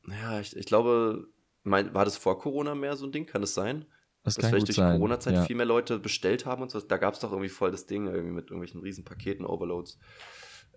ne? 0.06 0.16
Ja, 0.22 0.40
ich, 0.40 0.56
ich 0.56 0.64
glaube, 0.64 1.28
mein, 1.62 1.92
war 1.92 2.06
das 2.06 2.16
vor 2.16 2.38
Corona 2.38 2.74
mehr 2.74 2.96
so 2.96 3.04
ein 3.04 3.12
Ding? 3.12 3.26
Kann 3.26 3.42
es 3.42 3.50
das 3.50 3.64
sein? 3.64 3.84
Das 4.22 4.36
dass 4.36 4.46
vielleicht 4.46 4.66
durch 4.66 4.76
die 4.76 4.80
Corona-Zeit 4.80 5.34
ja. 5.34 5.44
viel 5.44 5.56
mehr 5.56 5.66
Leute 5.66 5.98
bestellt 5.98 6.46
haben 6.46 6.62
und 6.62 6.70
so. 6.70 6.80
Da 6.80 6.96
gab 6.96 7.12
es 7.12 7.20
doch 7.20 7.30
irgendwie 7.30 7.50
voll 7.50 7.70
das 7.70 7.84
Ding, 7.84 8.06
irgendwie 8.06 8.32
mit 8.32 8.46
irgendwelchen 8.46 8.80
riesen 8.80 9.04
Paketen, 9.04 9.44
Overloads. 9.44 9.98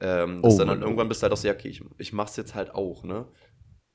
Ähm, 0.02 0.42
dass 0.42 0.56
oh, 0.56 0.58
dann, 0.58 0.68
dann 0.68 0.82
irgendwann 0.82 1.08
bist 1.08 1.22
du 1.22 1.24
halt 1.24 1.32
auch 1.32 1.38
so, 1.38 1.48
ja, 1.48 1.54
okay, 1.54 1.70
ich, 1.70 1.82
ich 1.98 2.12
mach's 2.12 2.36
jetzt 2.36 2.54
halt 2.54 2.76
auch, 2.76 3.06
ne? 3.06 3.26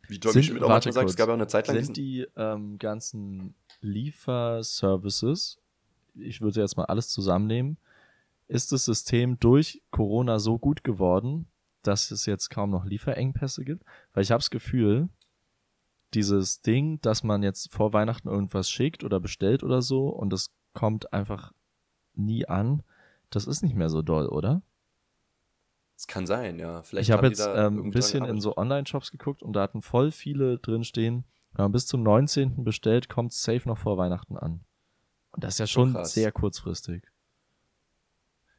Wie 0.09 0.19
Tommy 0.19 0.43
Schmidt 0.43 0.63
auch 0.63 0.69
manchmal 0.71 0.95
sagt, 0.95 1.11
es 1.11 1.17
gab 1.17 1.29
ja 1.29 1.35
auch 1.35 1.39
eine 1.39 1.47
Zeit 1.47 1.69
lang. 1.69 1.85
Sind 1.85 1.97
die 1.97 2.27
ähm, 2.37 2.79
ganzen 2.79 3.55
Lieferservices, 3.83 5.59
ich 6.15 6.41
würde 6.41 6.61
jetzt 6.61 6.77
mal 6.77 6.85
alles 6.85 7.09
zusammennehmen, 7.09 7.77
ist 8.49 8.73
das 8.73 8.85
System 8.85 9.39
durch 9.39 9.83
Corona 9.91 10.39
so 10.39 10.59
gut 10.59 10.85
geworden, 10.85 11.47
dass 11.83 12.11
es 12.11 12.27
jetzt 12.27 12.51
kaum 12.51 12.71
noch 12.71 12.85
Lieferengpässe 12.85 13.65
gibt? 13.65 13.85
Weil 14.13 14.23
ich 14.23 14.31
habe 14.31 14.41
das 14.41 14.51
Gefühl, 14.51 15.09
dieses 16.15 16.61
Ding, 16.61 17.01
dass 17.01 17.23
man 17.23 17.43
jetzt 17.43 17.73
vor 17.73 17.93
Weihnachten 17.93 18.29
irgendwas 18.29 18.71
schickt 18.71 19.05
oder 19.05 19.21
bestellt 19.21 19.63
oder 19.63 19.83
so 19.83 20.09
und 20.09 20.31
das 20.31 20.51
kommt 20.75 21.13
einfach 21.13 21.53
nie 22.15 22.47
an, 22.47 22.83
das 23.31 23.47
ist 23.47 23.63
nicht 23.63 23.75
mehr 23.75 23.89
so 23.89 24.03
doll, 24.03 24.27
oder? 24.27 24.63
Es 25.97 26.07
kann 26.07 26.27
sein, 26.27 26.59
ja. 26.59 26.83
Vielleicht 26.83 27.09
ich 27.09 27.13
habe 27.13 27.29
jetzt 27.29 27.41
ähm, 27.41 27.87
ein 27.87 27.91
bisschen 27.91 28.25
in 28.25 28.41
so 28.41 28.57
Online-Shops 28.57 29.11
geguckt 29.11 29.43
und 29.43 29.53
da 29.55 29.63
hatten 29.63 29.83
voll 29.83 30.11
viele 30.11 30.59
drin 30.59 30.85
stehen, 30.85 31.25
wenn 31.55 31.65
man 31.65 31.73
bis 31.73 31.87
zum 31.87 32.03
19. 32.03 32.65
bestellt, 32.65 33.09
kommt 33.09 33.33
safe 33.33 33.69
noch 33.69 33.79
vor 33.79 33.99
Weihnachten 33.99 34.37
an. 34.37 34.65
Und 35.33 35.45
das 35.45 35.55
ist 35.55 35.59
ja 35.59 35.67
schon 35.67 35.97
oh, 35.97 36.05
sehr 36.05 36.33
kurzfristig. 36.33 37.05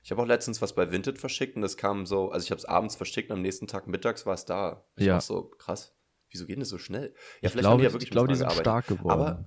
Ich 0.02 0.12
habe 0.12 0.22
auch 0.22 0.28
letztens 0.28 0.62
was 0.62 0.74
bei 0.74 0.92
Vinted 0.92 1.18
verschickt 1.18 1.56
und 1.56 1.62
das 1.62 1.78
kam 1.78 2.06
so, 2.06 2.32
also 2.32 2.44
ich 2.44 2.52
habe 2.52 2.60
es 2.60 2.66
abends 2.66 2.96
verschickt 2.96 3.30
und 3.30 3.38
am 3.38 3.42
nächsten 3.42 3.68
Tag 3.68 3.88
mittags 3.88 4.26
war 4.26 4.34
es 4.34 4.46
da. 4.46 4.84
Ich 4.96 5.06
ja. 5.06 5.14
war 5.14 5.22
so, 5.22 5.44
krass 5.58 5.94
wieso 6.34 6.46
geht 6.48 6.60
das 6.60 6.70
so 6.70 6.78
schnell? 6.78 7.14
Ja, 7.42 7.50
vielleicht 7.50 7.60
glaube, 7.60 7.68
haben 7.68 7.78
die 7.80 7.84
ja 7.86 7.94
wirklich 7.94 8.10
ich 8.10 8.12
glaube, 8.12 8.28
die 8.28 8.36
sind 8.36 8.52
stark 8.52 8.88
geworden. 8.88 9.12
Aber 9.12 9.46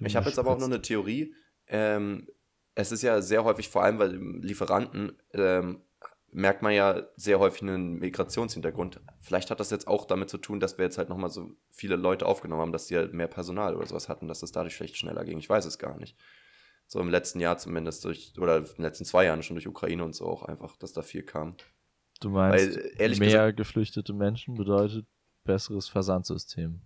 ich 0.00 0.16
habe 0.16 0.26
jetzt 0.26 0.38
aber 0.38 0.50
auch 0.50 0.58
noch 0.58 0.66
eine 0.66 0.82
Theorie. 0.82 1.34
Ähm, 1.66 2.28
es 2.74 2.92
ist 2.92 3.02
ja 3.02 3.22
sehr 3.22 3.44
häufig, 3.44 3.68
vor 3.68 3.82
allem 3.82 3.98
bei 3.98 4.06
Lieferanten, 4.06 5.16
ähm, 5.32 5.82
merkt 6.30 6.62
man 6.62 6.72
ja 6.72 7.02
sehr 7.16 7.38
häufig 7.38 7.62
einen 7.62 7.98
Migrationshintergrund. 7.98 9.00
Vielleicht 9.20 9.50
hat 9.50 9.60
das 9.60 9.70
jetzt 9.70 9.88
auch 9.88 10.04
damit 10.04 10.28
zu 10.30 10.38
tun, 10.38 10.60
dass 10.60 10.78
wir 10.78 10.84
jetzt 10.84 10.98
halt 10.98 11.08
nochmal 11.08 11.30
so 11.30 11.50
viele 11.70 11.96
Leute 11.96 12.26
aufgenommen 12.26 12.62
haben, 12.62 12.72
dass 12.72 12.86
die 12.86 12.96
halt 12.96 13.14
mehr 13.14 13.28
Personal 13.28 13.76
oder 13.76 13.86
sowas 13.86 14.08
hatten, 14.08 14.28
dass 14.28 14.42
es 14.42 14.52
dadurch 14.52 14.76
vielleicht 14.76 14.96
schneller 14.96 15.24
ging. 15.24 15.38
Ich 15.38 15.48
weiß 15.48 15.64
es 15.64 15.78
gar 15.78 15.96
nicht. 15.98 16.16
So 16.86 17.00
im 17.00 17.10
letzten 17.10 17.40
Jahr 17.40 17.58
zumindest 17.58 18.04
durch, 18.04 18.32
oder 18.38 18.58
in 18.58 18.64
den 18.64 18.82
letzten 18.82 19.04
zwei 19.04 19.24
Jahren 19.24 19.42
schon 19.42 19.56
durch 19.56 19.68
Ukraine 19.68 20.04
und 20.04 20.14
so 20.14 20.26
auch 20.26 20.42
einfach, 20.42 20.76
dass 20.76 20.92
da 20.92 21.02
viel 21.02 21.22
kam. 21.22 21.54
Du 22.20 22.30
meinst, 22.30 22.76
Weil, 22.76 23.10
mehr 23.10 23.18
gesagt, 23.18 23.56
geflüchtete 23.56 24.12
Menschen 24.12 24.54
bedeutet 24.54 25.06
besseres 25.44 25.88
Versandsystem. 25.88 26.80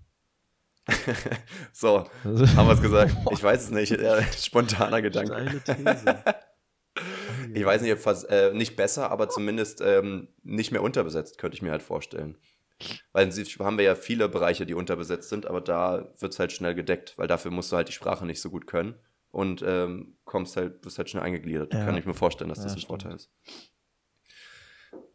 so, 1.72 2.08
haben 2.24 2.66
wir 2.66 2.72
es 2.72 2.82
gesagt. 2.82 3.16
Ich 3.30 3.42
weiß 3.42 3.64
es 3.64 3.70
nicht. 3.70 3.96
Spontaner 4.44 5.00
Gedanke. 5.00 5.62
Ich 7.54 7.64
weiß 7.64 7.82
nicht, 7.82 7.92
ob 7.92 8.30
äh, 8.30 8.52
nicht 8.52 8.76
besser, 8.76 9.10
aber 9.10 9.28
zumindest 9.28 9.80
ähm, 9.80 10.28
nicht 10.42 10.72
mehr 10.72 10.82
unterbesetzt, 10.82 11.38
könnte 11.38 11.56
ich 11.56 11.62
mir 11.62 11.70
halt 11.70 11.82
vorstellen. 11.82 12.36
Weil 13.12 13.30
haben 13.30 13.78
wir 13.78 13.84
ja 13.84 13.94
viele 13.94 14.28
Bereiche, 14.28 14.66
die 14.66 14.74
unterbesetzt 14.74 15.28
sind, 15.28 15.46
aber 15.46 15.60
da 15.60 16.12
wird 16.18 16.32
es 16.32 16.38
halt 16.38 16.52
schnell 16.52 16.74
gedeckt, 16.74 17.14
weil 17.16 17.28
dafür 17.28 17.50
musst 17.50 17.70
du 17.70 17.76
halt 17.76 17.88
die 17.88 17.92
Sprache 17.92 18.26
nicht 18.26 18.40
so 18.40 18.50
gut 18.50 18.66
können 18.66 18.94
und 19.30 19.62
ähm, 19.66 20.16
kommst 20.24 20.56
halt, 20.56 20.84
wirst 20.84 20.98
halt 20.98 21.10
schnell 21.10 21.22
eingegliedert. 21.22 21.72
Ja. 21.72 21.84
Kann 21.84 21.96
ich 21.96 22.06
mir 22.06 22.14
vorstellen, 22.14 22.50
dass 22.50 22.62
das 22.62 22.72
ja, 22.72 22.78
ein 22.78 22.86
Vorteil 22.86 23.14
ist. 23.14 23.30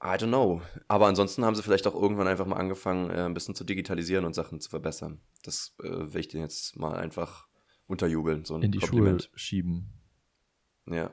I 0.01 0.15
don't 0.15 0.27
know. 0.27 0.61
Aber 0.87 1.07
ansonsten 1.07 1.43
haben 1.43 1.55
sie 1.55 1.63
vielleicht 1.63 1.87
auch 1.87 1.95
irgendwann 1.95 2.27
einfach 2.27 2.45
mal 2.45 2.57
angefangen, 2.57 3.09
äh, 3.09 3.25
ein 3.25 3.33
bisschen 3.33 3.55
zu 3.55 3.63
digitalisieren 3.63 4.25
und 4.25 4.33
Sachen 4.33 4.59
zu 4.59 4.69
verbessern. 4.69 5.21
Das 5.43 5.75
äh, 5.81 6.13
will 6.13 6.21
ich 6.21 6.27
denen 6.27 6.43
jetzt 6.43 6.77
mal 6.77 6.95
einfach 6.95 7.47
unterjubeln. 7.87 8.45
So 8.45 8.55
ein 8.55 8.63
In 8.63 8.71
die 8.71 8.79
Kompliment. 8.79 9.23
Schuhe 9.23 9.39
schieben. 9.39 9.93
Ja. 10.85 11.11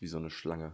Wie 0.00 0.06
so 0.06 0.18
eine 0.18 0.30
Schlange. 0.30 0.72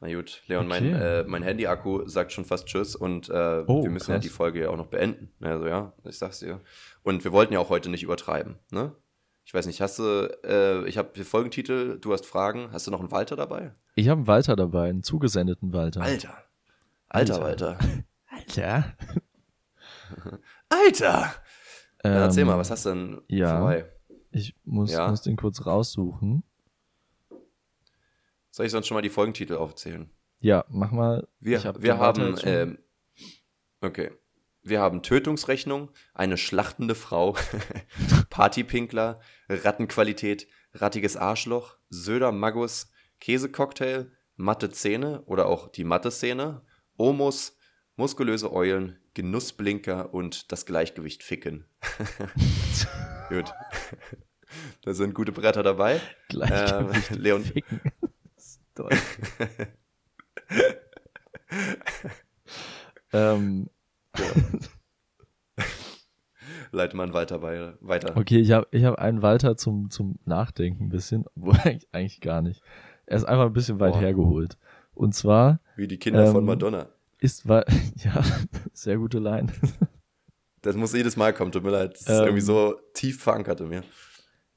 Na 0.00 0.14
gut, 0.14 0.42
Leon, 0.46 0.70
okay. 0.70 0.80
mein, 0.80 0.94
äh, 0.94 1.24
mein 1.24 1.42
Handy-Akku 1.42 2.08
sagt 2.08 2.32
schon 2.32 2.46
fast 2.46 2.66
Tschüss 2.66 2.96
und 2.96 3.28
äh, 3.28 3.64
oh, 3.66 3.82
wir 3.82 3.90
müssen 3.90 4.06
krass. 4.06 4.14
ja 4.14 4.18
die 4.18 4.28
Folge 4.30 4.62
ja 4.62 4.70
auch 4.70 4.76
noch 4.76 4.86
beenden. 4.86 5.30
Also 5.40 5.66
ja, 5.66 5.92
ich 6.04 6.16
sag's 6.16 6.38
dir. 6.38 6.60
Und 7.02 7.22
wir 7.22 7.32
wollten 7.32 7.52
ja 7.52 7.58
auch 7.60 7.68
heute 7.68 7.90
nicht 7.90 8.02
übertreiben, 8.02 8.58
ne? 8.70 8.94
Ich 9.44 9.54
weiß 9.54 9.66
nicht, 9.66 9.80
hast 9.80 9.98
du, 9.98 10.30
äh, 10.44 10.86
ich 10.86 10.96
habe 10.96 11.24
Folgentitel, 11.24 11.98
du 11.98 12.12
hast 12.12 12.24
Fragen. 12.24 12.70
Hast 12.72 12.86
du 12.86 12.90
noch 12.92 13.00
einen 13.00 13.10
Walter 13.10 13.34
dabei? 13.34 13.72
Ich 13.96 14.08
habe 14.08 14.20
einen 14.20 14.26
Walter 14.28 14.54
dabei, 14.54 14.88
einen 14.88 15.02
zugesendeten 15.02 15.72
Walter. 15.72 16.02
Alter. 16.02 16.44
Alter, 17.08 17.42
Alter. 17.42 17.76
Walter. 17.76 17.78
Alter. 18.28 18.96
Alter. 20.68 21.34
Ähm, 22.04 22.12
ja, 22.12 22.20
erzähl 22.20 22.44
mal, 22.44 22.58
was 22.58 22.70
hast 22.70 22.86
du 22.86 22.90
denn 22.90 23.22
ja, 23.28 23.58
vorbei? 23.58 23.90
Ich 24.30 24.54
muss, 24.64 24.92
ja? 24.92 25.08
muss 25.08 25.22
den 25.22 25.36
kurz 25.36 25.66
raussuchen. 25.66 26.44
Soll 28.50 28.66
ich 28.66 28.72
sonst 28.72 28.86
schon 28.86 28.96
mal 28.96 29.02
die 29.02 29.10
Folgentitel 29.10 29.54
aufzählen? 29.54 30.10
Ja, 30.40 30.64
mach 30.68 30.90
mal. 30.90 31.28
Wir, 31.38 31.62
hab 31.64 31.82
wir 31.82 31.98
haben, 31.98 32.36
ähm, 32.44 32.78
okay. 33.80 34.10
Wir 34.62 34.80
haben 34.80 35.02
Tötungsrechnung, 35.02 35.90
eine 36.12 36.36
schlachtende 36.36 36.94
Frau, 36.94 37.36
Partypinkler, 38.30 39.20
Rattenqualität, 39.48 40.48
rattiges 40.74 41.16
Arschloch, 41.16 41.76
Söder 41.88 42.30
Magus, 42.30 42.92
Käsecocktail, 43.20 44.12
matte 44.36 44.70
Zähne 44.70 45.22
oder 45.26 45.46
auch 45.46 45.68
die 45.68 45.84
matte 45.84 46.10
Szene, 46.10 46.62
Omus, 46.96 47.56
muskulöse 47.96 48.52
Eulen, 48.52 48.98
Genussblinker 49.14 50.12
und 50.12 50.52
das 50.52 50.66
Gleichgewicht 50.66 51.22
ficken. 51.22 51.66
Gut. 53.28 53.52
Da 54.82 54.94
sind 54.94 55.14
gute 55.14 55.30
Bretter 55.30 55.62
dabei. 55.62 56.00
Gleichgewicht 56.28 57.12
ähm, 57.12 57.18
Leon. 57.18 57.44
ficken. 57.44 57.80
Ist 58.74 59.68
ähm, 63.12 63.68
ja. 64.16 64.24
Leite 66.72 66.96
man 66.96 67.12
weiter 67.12 67.40
bei, 67.40 67.74
weiter. 67.80 68.16
Okay, 68.16 68.38
ich 68.38 68.52
habe 68.52 68.66
ich 68.70 68.84
hab 68.84 68.98
einen 68.98 69.22
Walter 69.22 69.56
zum, 69.56 69.90
zum 69.90 70.18
Nachdenken 70.24 70.84
ein 70.84 70.88
bisschen, 70.88 71.24
obwohl 71.36 71.54
eigentlich, 71.64 71.88
eigentlich 71.92 72.20
gar 72.20 72.42
nicht. 72.42 72.62
Er 73.06 73.16
ist 73.16 73.24
einfach 73.24 73.46
ein 73.46 73.52
bisschen 73.52 73.80
weit 73.80 73.94
Boah. 73.94 74.00
hergeholt. 74.00 74.56
Und 74.94 75.14
zwar. 75.14 75.60
Wie 75.76 75.88
die 75.88 75.98
Kinder 75.98 76.26
ähm, 76.26 76.32
von 76.32 76.44
Madonna. 76.44 76.88
Ist, 77.18 77.44
ja, 77.44 78.22
sehr 78.72 78.96
gute 78.96 79.18
Line. 79.18 79.52
Das 80.62 80.76
muss 80.76 80.92
jedes 80.92 81.16
Mal 81.16 81.32
kommen, 81.32 81.52
tut 81.52 81.64
mir 81.64 81.70
leid. 81.70 81.94
Das 81.94 82.02
ist 82.02 82.08
ähm, 82.08 82.24
irgendwie 82.24 82.40
so 82.40 82.78
tief 82.94 83.22
verankert 83.22 83.60
in 83.60 83.68
mir. 83.68 83.82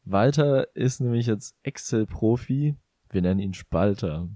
Walter 0.05 0.75
ist 0.75 0.99
nämlich 0.99 1.27
jetzt 1.27 1.55
Excel-Profi. 1.63 2.75
Wir 3.13 3.21
nennen 3.21 3.39
ihn 3.39 3.53
Spalter. 3.53 4.29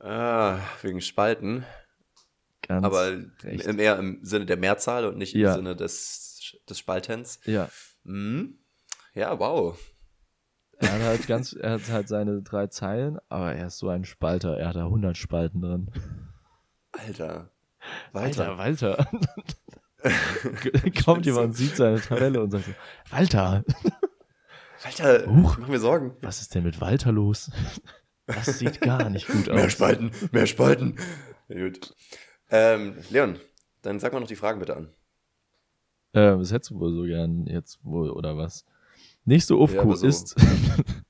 Ah, 0.00 0.60
wegen 0.82 1.00
Spalten. 1.00 1.64
Ganz 2.62 2.84
Aber 2.84 3.16
recht. 3.42 3.66
eher 3.66 3.98
im 3.98 4.20
Sinne 4.22 4.46
der 4.46 4.56
Mehrzahl 4.56 5.04
und 5.04 5.18
nicht 5.18 5.34
ja. 5.34 5.50
im 5.50 5.56
Sinne 5.56 5.76
des, 5.76 6.56
des 6.68 6.78
Spaltens. 6.78 7.40
Ja. 7.44 7.68
Mhm. 8.04 8.58
Ja, 9.14 9.38
wow. 9.38 9.78
Er 10.78 10.92
hat 10.92 11.02
halt 11.02 11.26
ganz, 11.26 11.52
er 11.52 11.72
hat 11.72 11.88
halt 11.90 12.08
seine 12.08 12.42
drei 12.42 12.68
Zeilen, 12.68 13.18
aber 13.28 13.52
er 13.54 13.66
ist 13.66 13.78
so 13.78 13.88
ein 13.88 14.04
Spalter. 14.04 14.56
Er 14.56 14.68
hat 14.68 14.76
da 14.76 14.84
100 14.84 15.16
Spalten 15.16 15.60
drin. 15.60 15.90
Alter. 16.92 17.50
Walter. 18.12 18.56
Walter, 18.56 19.06
Walter. 19.06 19.10
Kommt 21.04 21.26
jemand 21.26 21.46
und 21.46 21.52
sieht 21.54 21.76
seine 21.76 22.00
Tabelle 22.00 22.40
und 22.42 22.50
sagt 22.52 22.66
so, 22.66 22.72
Walter. 23.10 23.64
Walter, 24.82 25.26
Huch, 25.26 25.58
mach 25.58 25.68
mir 25.68 25.80
Sorgen. 25.80 26.14
Was 26.20 26.40
ist 26.40 26.54
denn 26.54 26.64
mit 26.64 26.80
Walter 26.80 27.12
los? 27.12 27.50
Das 28.26 28.58
sieht 28.58 28.82
gar 28.82 29.08
nicht 29.08 29.26
gut 29.26 29.48
aus. 29.48 29.56
Mehr 29.56 29.70
Spalten, 29.70 30.10
mehr 30.32 30.46
Spalten. 30.46 30.96
Gut. 31.48 31.94
Ähm, 32.50 32.96
Leon, 33.08 33.40
dann 33.80 34.00
sag 34.00 34.12
mal 34.12 34.20
noch 34.20 34.28
die 34.28 34.36
Fragen 34.36 34.60
bitte 34.60 34.76
an. 34.76 34.88
Äh, 36.12 36.38
was 36.38 36.52
hättest 36.52 36.72
du 36.72 36.78
wohl 36.78 36.92
so 36.92 37.04
gern 37.04 37.46
jetzt 37.46 37.82
wohl, 37.82 38.10
oder 38.10 38.36
was? 38.36 38.66
Nächste 39.24 39.54
Aufku 39.54 39.90
ja, 39.90 39.96
so. 39.96 40.06
ist, 40.06 40.36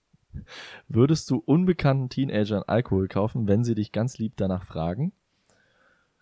würdest 0.89 1.29
du 1.31 1.43
unbekannten 1.45 2.09
Teenagern 2.09 2.63
Alkohol 2.69 3.09
kaufen, 3.09 3.49
wenn 3.49 3.65
sie 3.65 3.75
dich 3.75 3.91
ganz 3.91 4.19
lieb 4.19 4.35
danach 4.37 4.63
fragen? 4.63 5.13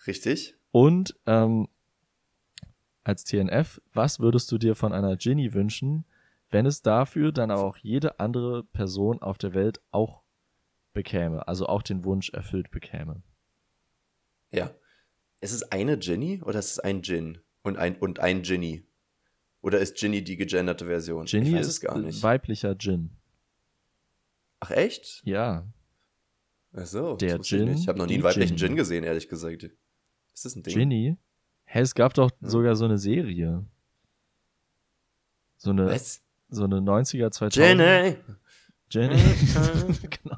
Richtig. 0.06 0.54
Und 0.72 1.14
ähm, 1.26 1.68
als 3.04 3.24
TNF, 3.24 3.82
was 3.92 4.18
würdest 4.18 4.50
du 4.50 4.56
dir 4.56 4.74
von 4.74 4.94
einer 4.94 5.16
Ginny 5.16 5.52
wünschen, 5.52 6.06
wenn 6.56 6.64
es 6.64 6.80
dafür 6.80 7.32
dann 7.32 7.50
aber 7.50 7.64
auch 7.64 7.76
jede 7.76 8.18
andere 8.18 8.64
Person 8.64 9.20
auf 9.20 9.36
der 9.36 9.52
Welt 9.52 9.82
auch 9.90 10.22
bekäme, 10.94 11.46
also 11.46 11.66
auch 11.66 11.82
den 11.82 12.02
Wunsch 12.02 12.30
erfüllt 12.30 12.70
bekäme. 12.70 13.22
Ja. 14.52 14.74
Ist 15.42 15.52
es 15.52 15.70
eine 15.70 15.98
Ginny 15.98 16.40
oder 16.42 16.58
ist 16.58 16.70
es 16.70 16.78
ein 16.78 17.02
Gin 17.02 17.40
und 17.62 17.76
ein, 17.76 17.96
und 17.98 18.20
ein 18.20 18.40
Ginny? 18.40 18.86
Oder 19.60 19.80
ist 19.80 19.98
Ginny 19.98 20.24
die 20.24 20.38
gegenderte 20.38 20.86
Version? 20.86 21.26
Ginny 21.26 21.50
ich 21.50 21.54
weiß 21.56 21.66
ist 21.66 21.72
es 21.74 21.80
gar 21.82 21.98
nicht. 21.98 22.22
weiblicher 22.22 22.74
Gin. 22.78 23.10
Ach 24.60 24.70
echt? 24.70 25.20
Ja. 25.26 25.70
Ach 26.72 26.86
so. 26.86 27.16
Der 27.16 27.38
ich 27.38 27.46
Gin, 27.46 27.66
nicht. 27.66 27.80
Ich 27.80 27.88
habe 27.88 27.98
noch 27.98 28.06
nie 28.06 28.14
einen 28.14 28.22
weiblichen. 28.22 28.56
Gin 28.56 28.76
gesehen, 28.76 29.04
ehrlich 29.04 29.28
gesagt. 29.28 29.62
Ist 30.32 30.44
das 30.46 30.56
ein 30.56 30.62
Ding? 30.62 30.74
Ginny? 30.74 31.18
Hä, 31.66 31.80
es 31.80 31.94
gab 31.94 32.14
doch 32.14 32.30
sogar 32.40 32.76
so 32.76 32.86
eine 32.86 32.96
Serie. 32.96 33.66
So 35.58 35.68
eine, 35.68 35.84
Was? 35.84 36.22
So 36.48 36.64
eine 36.64 36.76
90er, 36.76 37.30
2000 37.30 37.52
Ginny! 37.52 38.16
Jenny. 38.90 39.16
genau. 40.10 40.36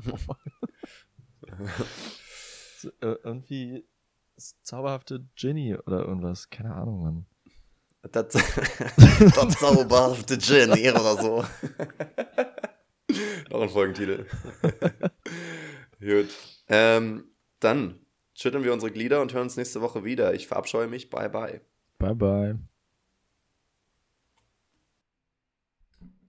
so, 2.79 2.89
äh, 3.01 3.17
irgendwie 3.23 3.85
zauberhafte 4.63 5.25
Ginny 5.37 5.75
oder 5.75 6.05
irgendwas. 6.05 6.49
Keine 6.51 6.75
Ahnung, 6.75 7.03
Mann. 7.03 7.27
Das, 8.11 8.29
das 9.35 9.59
zauberhafte 9.59 10.39
Ginny 10.39 10.91
oder 10.91 11.21
so. 11.21 11.45
Noch 13.51 13.63
ein 13.63 13.69
Folgentitel. 13.69 14.27
Gut. 16.01 16.29
Ähm, 16.69 17.25
dann 17.61 17.99
schütteln 18.35 18.65
wir 18.65 18.73
unsere 18.73 18.93
Glieder 18.93 19.21
und 19.21 19.33
hören 19.33 19.45
uns 19.45 19.57
nächste 19.57 19.81
Woche 19.81 20.05
wieder. 20.05 20.35
Ich 20.35 20.47
verabscheue 20.47 20.87
mich. 20.87 21.11
Bye, 21.11 21.29
bye. 21.29 21.61
Bye, 21.99 22.15
bye. 22.15 22.59